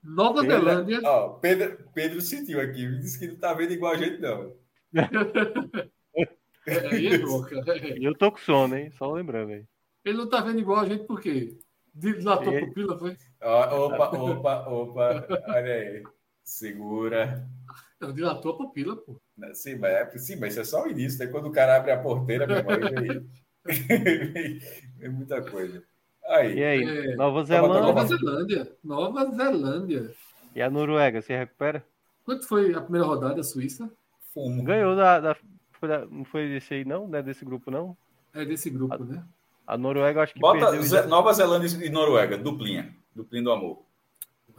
[0.00, 1.00] Nova Pedro, Zelândia.
[1.02, 4.52] Ó, Pedro, Pedro sentiu aqui, disse que não tá vendo igual a gente, não.
[6.66, 7.98] É, é.
[7.98, 8.90] E eu tô com sono, hein?
[8.98, 9.64] Só lembrando aí.
[10.04, 11.56] Ele não tá vendo igual a gente por quê?
[11.94, 13.16] Dilatou a pupila, foi?
[13.40, 15.26] Opa, opa, opa.
[15.48, 16.02] Olha aí.
[16.44, 17.48] Segura.
[18.00, 19.20] Não, dilatou a pupila, pô.
[19.54, 21.18] Sim, mas, é, sim, mas isso é só o início.
[21.18, 21.30] Né?
[21.30, 22.74] Quando o cara abre a porteira, meu irmão,
[25.00, 25.82] é muita coisa.
[26.26, 26.58] Aí.
[26.58, 26.82] E aí?
[26.82, 27.80] É, Nova Zelândia.
[27.80, 28.76] Nova Zelândia.
[28.84, 30.14] Nova Zelândia.
[30.54, 31.84] E a Noruega, se recupera?
[32.24, 33.90] Quanto foi a primeira rodada, a Suíça?
[34.34, 34.62] Fumo.
[34.64, 35.36] Ganhou da, da,
[35.86, 37.08] da, Não foi desse aí, não?
[37.08, 37.96] Não é desse grupo, não?
[38.34, 39.24] É desse grupo, a, né?
[39.66, 40.40] A Noruega, acho que.
[40.40, 41.08] Bota perdeu...
[41.08, 42.94] Nova Zelândia e Noruega, duplinha.
[43.14, 43.82] Duplinha do amor.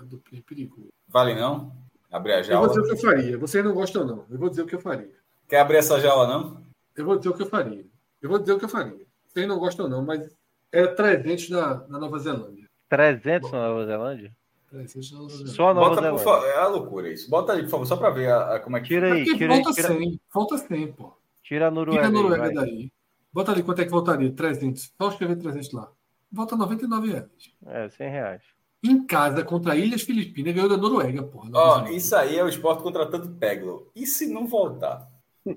[0.04, 0.90] Duplinha é perigoso.
[1.08, 1.72] Vale não?
[2.12, 2.68] Abrir a jaula.
[2.68, 3.38] Eu vou dizer o que eu faria.
[3.38, 4.26] Você não gosta ou não.
[4.30, 5.12] Eu vou dizer o que eu faria.
[5.48, 6.62] Quer abrir essa jaula, não?
[6.96, 7.86] Eu vou dizer o que eu faria.
[8.22, 9.06] Eu vou dizer o que eu faria.
[9.28, 10.36] Vocês não gostam ou não, mas
[10.72, 12.68] é 300 na, na Nova Zelândia.
[12.90, 14.36] 300 na Nova Zelândia?
[14.70, 15.54] 300 na Nova Zelândia.
[15.54, 16.24] Só a Nova Bota, Zelândia.
[16.24, 17.30] Por, é a loucura isso.
[17.30, 18.88] Bota aí, por favor, só para ver a, a, como é que...
[18.88, 19.64] Tira aí, tira aí.
[19.74, 19.88] Tira...
[19.88, 21.17] 100, volta 100, pô.
[21.48, 22.08] Tira a Noruega.
[22.08, 22.92] Tira a Noruega aí, daí.
[23.32, 24.32] Bota ali quanto é que voltaria?
[24.32, 24.92] 300.
[24.98, 25.90] Só escrever 300 lá.
[26.30, 27.26] Volta 99 reais.
[27.66, 28.42] É, 100 reais.
[28.84, 31.50] Em casa, contra Ilhas Filipinas, ganhou da Noruega, porra.
[31.54, 33.90] Ó, oh, isso aí é o esporte contratando Peglo.
[33.96, 35.08] E se não voltar?
[35.46, 35.56] Não,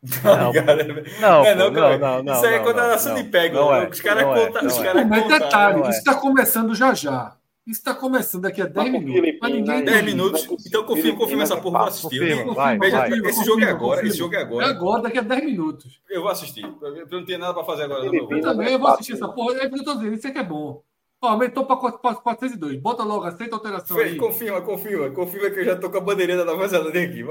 [1.20, 3.72] não, é, não, não, não, não, Isso aí é contratação de Peglo.
[3.72, 4.66] É, os caras contam.
[4.66, 7.36] Os caras Mas detalhe, isso está começando já já.
[7.70, 9.38] Isso está começando daqui a 10 minutos.
[9.40, 10.66] Mas ninguém 10 minutos.
[10.66, 12.44] Então confirma, confirma essa porra, vou assistir.
[12.52, 13.10] Vai, Veja, vai.
[13.20, 14.66] esse jogo é agora, esse jogo é agora.
[14.66, 16.00] É agora, daqui a 10 minutos.
[16.10, 16.64] Eu vou assistir.
[16.64, 18.04] Eu não tenho nada para fazer agora.
[18.06, 19.54] Eu também eu vou assistir essa porra.
[19.58, 20.82] É porque eu tô dizendo, isso é que é bom.
[21.22, 22.80] Ó, aumentou para 402.
[22.80, 24.16] Bota logo, aceita a alteração Fê, aí.
[24.16, 25.10] Confirma, confirma.
[25.10, 27.24] Confirma que eu já tô com a bandeirinha da Nova Zelândia aqui.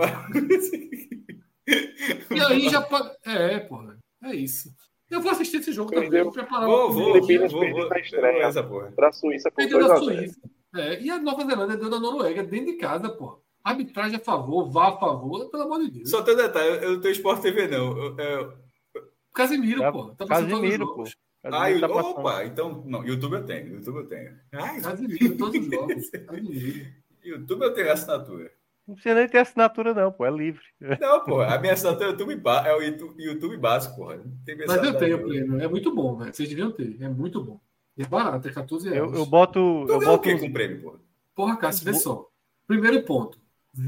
[2.31, 3.11] E aí já pode.
[3.25, 3.97] É, porra.
[4.23, 4.69] É isso.
[5.09, 6.23] Eu vou assistir esse jogo também.
[6.23, 8.91] Vou preparar vou, vou, Filipinas vou, perdeu vou, na estreia essa porra.
[8.95, 10.05] para a Suíça Perdeu 2 da a 0.
[10.17, 10.39] Suíça.
[10.75, 13.41] É, e a Nova Zelândia deu da Noruega dentro de casa, pô.
[13.63, 16.09] Arbitragem a favor, vá a favor, pelo amor de Deus.
[16.09, 17.97] Só tem um detalhe, eu não tenho Sport TV, não.
[17.97, 18.53] Eu, eu...
[19.33, 20.05] Casimiro, É, pô.
[20.15, 21.05] Tá passando Casimiro, pô.
[21.05, 21.17] jogos.
[21.43, 21.79] Ah, eu...
[21.79, 22.19] tá passando.
[22.19, 22.83] opa, então.
[22.85, 23.75] Não, YouTube eu tenho.
[23.75, 24.37] YouTube eu tenho.
[24.53, 26.09] Ai, Casimiro, todos os jogos.
[26.27, 26.85] Casimiro.
[27.23, 28.51] YouTube eu tenho assinatura.
[28.89, 30.25] Não precisa nem ter assinatura, não, pô.
[30.25, 30.63] É livre.
[30.99, 34.03] Não, pô, a minha assinatura é, YouTube, ba- é o YouTube, YouTube básico,
[34.43, 35.61] tem Mas eu tenho prêmio.
[35.61, 36.33] É muito bom, velho.
[36.33, 36.97] Vocês deviam ter.
[36.99, 37.59] É muito bom.
[37.95, 39.13] É barato, é 14 reais.
[39.13, 39.59] Eu, eu boto.
[39.85, 40.99] Tu Eu ganhou o boto, quê com o prêmio, porra?
[41.35, 42.27] Porra, Cássio, vê só.
[42.65, 43.39] Primeiro ponto.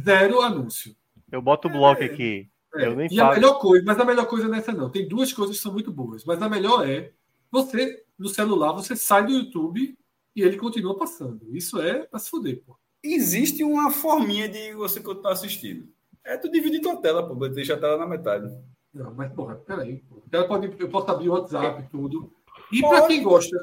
[0.05, 0.95] Zero anúncio.
[1.31, 2.47] eu boto o bloco aqui.
[2.75, 4.89] É, Eu nem e a melhor coisa, mas a melhor coisa nessa não.
[4.89, 7.11] Tem duas coisas que são muito boas, mas a melhor é
[7.51, 9.97] você, no celular, você sai do YouTube
[10.35, 11.41] e ele continua passando.
[11.55, 12.77] Isso é pra se fuder, pô.
[13.03, 15.87] Existe uma forminha de você continuar assistindo.
[16.23, 17.33] É tu dividir tua tela, pô.
[17.49, 18.51] Deixa a tela na metade.
[18.93, 20.03] Não, mas porra, peraí.
[20.09, 20.21] Pô.
[20.47, 22.31] Pode, eu posso abrir o WhatsApp, tudo.
[22.71, 22.97] E Pode.
[22.99, 23.57] pra quem gosta,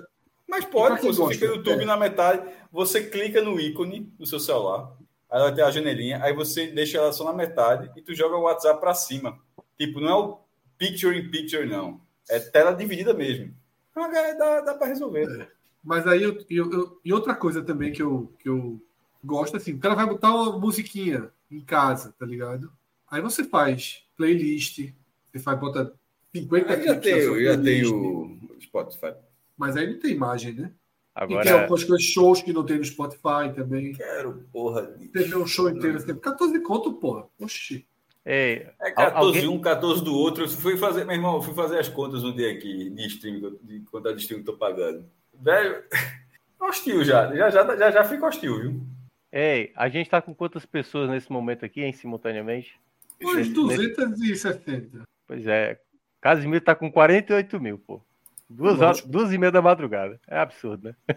[0.49, 1.87] Mas pode, quem você gosta, fica no YouTube é.
[1.87, 4.93] na metade, você clica no ícone do seu celular,
[5.31, 8.37] aí vai ter a janelinha, aí você deixa ela só na metade e tu joga
[8.37, 9.39] o WhatsApp pra cima.
[9.79, 10.39] Tipo, não é o
[10.77, 12.01] picture in picture, não.
[12.29, 13.55] É tela dividida mesmo.
[13.95, 15.51] Ah, Dá, dá pra resolver.
[15.85, 18.81] Mas aí, eu, eu- eu- e outra coisa também que eu, que eu
[19.25, 22.71] gosto, assim, o cara vai botar uma musiquinha em casa, tá ligado?
[23.11, 24.93] Aí você faz playlist,
[25.33, 25.93] você faz, bota
[26.35, 29.15] 50 Aí já tem, já tem playlist, o Spotify.
[29.57, 30.73] Mas aí não tem imagem, né?
[31.17, 33.93] E tem Agora, algumas coisas, shows que não tem no Spotify também.
[33.93, 35.09] Quero porra de...
[35.09, 37.27] Teve um show inteiro, assim, 14 conto, porra.
[37.41, 37.85] Oxi.
[38.25, 40.45] ei, É Al- 14 alguém- um, 14 do outro.
[40.45, 43.59] Eu fui fazer, meu irmão, eu fui fazer as contas um dia aqui de streaming,
[43.65, 45.07] de quantidade de streaming que eu tô pagando.
[45.35, 45.83] Velho,
[46.61, 47.35] hostil já.
[47.35, 48.87] Já, já, já, já fica hostil, viu?
[49.33, 52.79] Ei, a gente tá com quantas pessoas nesse momento aqui, hein, simultaneamente?
[53.23, 55.03] Uns Nesse- 260.
[55.27, 55.81] Pois é.
[56.21, 58.01] Casimiro tá com 48 mil, pô.
[58.49, 60.21] Duas, horas, duas e meia da madrugada.
[60.27, 61.17] É absurdo, né?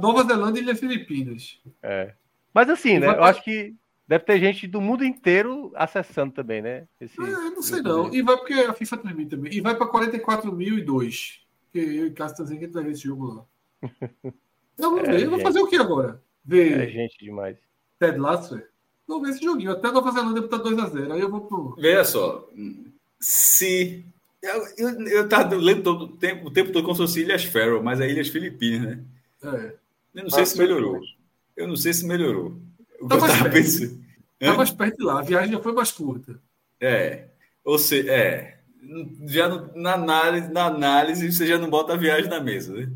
[0.00, 1.60] Nova Zelândia e Ilhas Filipinas.
[1.82, 2.14] É.
[2.52, 3.06] Mas assim, né?
[3.06, 3.74] Vai Eu acho que
[4.06, 6.88] deve ter gente do mundo inteiro acessando também, né?
[7.00, 8.12] Esse, Ah, não sei não.
[8.12, 9.52] E vai porque a FIFA transmite também.
[9.52, 11.40] E vai para 44.002.
[11.66, 13.44] Porque eu e Cássio estão dizendo que vai ver esse jogo lá.
[14.78, 15.22] Eu vou É, ver.
[15.24, 16.22] Eu vou fazer o que agora?
[16.44, 17.56] Ver É gente demais.
[17.98, 18.60] Ted Lasso?
[19.06, 19.72] Vou ver esse joguinho.
[19.72, 21.12] Até Nova Zelândia botar 2x0.
[21.12, 21.74] Aí eu vou pro.
[21.78, 22.48] Veja só.
[23.20, 24.04] Se.
[24.42, 27.44] Eu, eu, eu tava lendo todo o tempo, o tempo todo como se fosse Ilhas
[27.44, 29.04] Faroe, mas é Ilhas Filipinas, né?
[29.42, 29.74] É.
[30.14, 30.58] Eu não sei Ah, se sim.
[30.58, 31.00] melhorou.
[31.56, 32.56] Eu não sei se melhorou.
[33.00, 33.54] O que Tá eu mais tava perto.
[33.54, 34.00] pensando.
[34.38, 35.18] Tá mais perto de lá.
[35.18, 36.38] A viagem já foi mais curta.
[36.80, 37.24] É.
[37.64, 38.58] Ou seja, é.
[39.26, 42.88] Já no- na, análise, na análise você já não bota a viagem na mesa, né?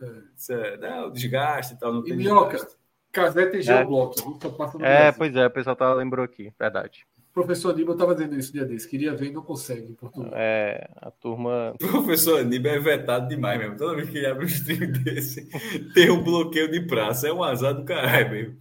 [0.00, 0.10] É.
[0.36, 2.77] Isso é, não, desgaste e tal, não E tem Minhoca, desgaste.
[3.18, 4.38] Casé geobloco.
[4.40, 7.06] Só passa no É, pois é, o pessoal tá, lembrou aqui, verdade.
[7.30, 8.88] O professor Aníbal estava dizendo isso dia desse.
[8.88, 10.32] Queria ver e não consegue em Portugal.
[10.34, 11.72] É, a turma.
[11.74, 13.76] O professor Aníbal é vetado demais mesmo.
[13.76, 15.48] Toda vez que ele abre um stream desse,
[15.94, 17.28] tem um bloqueio de praça.
[17.28, 18.56] É um azar do caralho mesmo.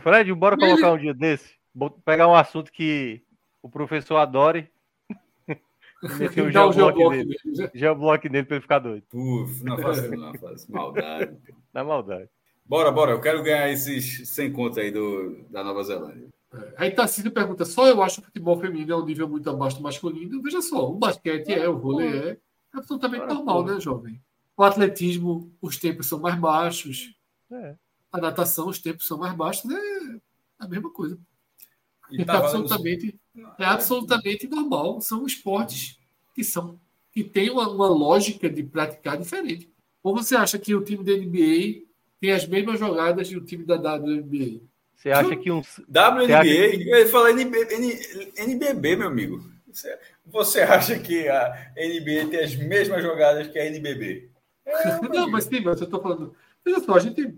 [0.00, 1.54] Fred, bora Ele- colocar um dia desse?
[2.04, 3.22] Pegar um assunto que
[3.62, 4.70] o professor adore.
[6.18, 7.36] meter o o geoblock dele.
[7.44, 7.70] mesmo.
[7.74, 9.04] Geoblock dele pra ele ficar doido.
[9.10, 10.72] Puf, não isso, não isso.
[10.72, 11.36] Maldade.
[11.74, 12.28] Na maldade.
[12.64, 13.12] Bora, bora.
[13.12, 16.28] Eu quero ganhar esses 100 contos aí do, da Nova Zelândia.
[16.54, 16.74] É.
[16.76, 19.76] Aí Tarcísio pergunta: só eu acho que o futebol feminino é um nível muito abaixo
[19.76, 20.40] do masculino.
[20.42, 22.38] Veja só, o basquete é, o vôlei é.
[22.74, 23.74] É absolutamente Ora, normal, porra.
[23.74, 24.20] né, jovem?
[24.56, 27.14] O atletismo, os tempos são mais baixos.
[27.50, 27.74] É.
[28.10, 29.70] A natação, os tempos são mais baixos.
[29.70, 30.20] É
[30.58, 31.18] a mesma coisa.
[32.10, 33.20] E É tá valendo- absolutamente,
[33.58, 35.00] é absolutamente normal.
[35.00, 35.98] São esportes
[36.34, 36.78] que são
[37.10, 39.70] que têm uma, uma lógica de praticar diferente.
[40.02, 41.82] Ou você acha que o time da NBA
[42.22, 44.60] tem as mesmas jogadas que o time da WNBA?
[44.94, 45.60] Você acha que um.
[45.88, 49.42] WNBA, eu ia falar NB, N- NBB, meu amigo.
[50.26, 54.30] Você, acha que a NBA tem as mesmas jogadas que a NBB?
[54.64, 56.32] É, não, mas sim, mas eu estou falando.
[56.64, 57.36] Veja só, a gente.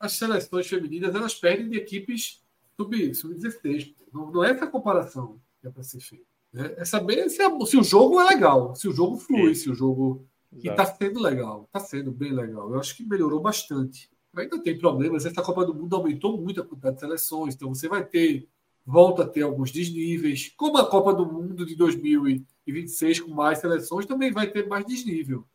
[0.00, 2.40] As seleções femininas elas perdem de equipes
[2.78, 3.14] sub-16.
[3.14, 6.24] Sub não, não é essa comparação que é para ser feita.
[6.50, 6.72] Né?
[6.78, 9.74] É saber se, a, se, o jogo é legal, se o jogo flui, se o
[9.74, 10.26] jogo.
[10.52, 10.66] Exato.
[10.66, 12.70] E está sendo legal, está sendo bem legal.
[12.70, 14.10] Eu acho que melhorou bastante.
[14.36, 17.86] Ainda tem problemas, essa Copa do Mundo aumentou muito a quantidade de seleções, então você
[17.86, 18.48] vai ter,
[18.84, 20.52] volta a ter alguns desníveis.
[20.56, 25.46] Como a Copa do Mundo de 2026, com mais seleções, também vai ter mais desnível.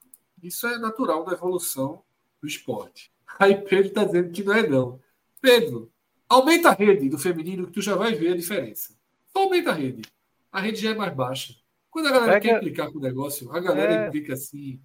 [0.41, 2.03] Isso é natural da evolução
[2.39, 3.11] do esporte.
[3.39, 4.99] Aí Pedro está dizendo que não é não.
[5.41, 5.91] Pedro,
[6.29, 8.95] aumenta a rede do feminino que tu já vai ver a diferença.
[9.27, 10.03] Só aumenta a rede.
[10.51, 11.55] A rede já é mais baixa.
[11.97, 14.07] Quando a galera quer implicar com o negócio, a galera é...
[14.07, 14.79] implica assim.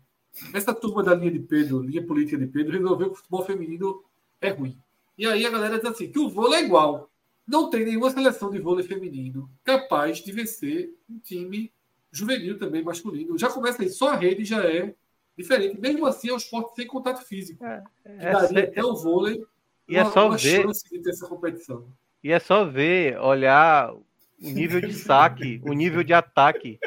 [0.55, 4.02] Essa turma da linha de Pedro, linha política de Pedro, resolveu que o futebol feminino
[4.41, 4.78] é ruim.
[5.18, 7.10] E aí a galera diz assim, que o vôlei é igual.
[7.47, 11.70] Não tem nenhuma seleção de vôlei feminino capaz de vencer um time
[12.10, 13.36] juvenil também, masculino.
[13.36, 14.94] Já começa aí, só a rede já é
[15.36, 15.78] diferente.
[15.78, 17.62] Mesmo assim, é um esporte sem contato físico.
[17.62, 19.44] É, é daria até o vôlei
[19.86, 21.86] e é uma, é só ver de ter essa competição.
[22.24, 24.02] E é só ver, olhar o
[24.41, 26.81] nível de saque, o nível de ataque.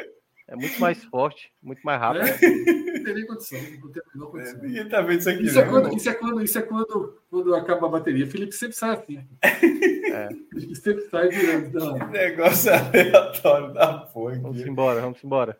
[0.48, 2.26] É muito mais forte, muito mais rápido.
[2.26, 3.58] É, não tem nem condição.
[3.58, 4.60] Não tem a condição.
[4.64, 5.68] É, tá vendo isso aqui, isso, é né?
[5.68, 8.26] é quando, isso, é quando, isso é quando, quando acaba a bateria.
[8.26, 9.26] Felipe sempre sai assim.
[9.42, 10.28] É.
[10.54, 11.98] Ele sempre sai virando.
[11.98, 14.38] Que negócio aleatório da porra.
[14.38, 15.58] Vamos embora, vamos embora.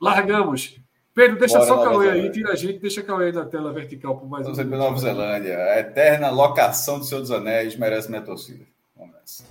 [0.00, 0.80] Largamos.
[1.14, 3.46] Pedro, deixa Bora, só o Cauê aí, tira a gente, deixa o Cauê aí na
[3.46, 5.56] tela vertical por mais Vamos um Nova Zelândia.
[5.56, 8.66] A eterna locação do Senhor dos Anéis merece minha torcida.
[8.94, 9.44] Vamos nessa.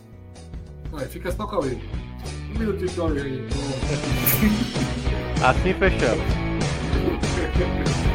[0.91, 1.75] Vai, fica só o Cauê.
[2.55, 3.45] Um minutinho de aí.
[5.43, 6.25] assim fechamos.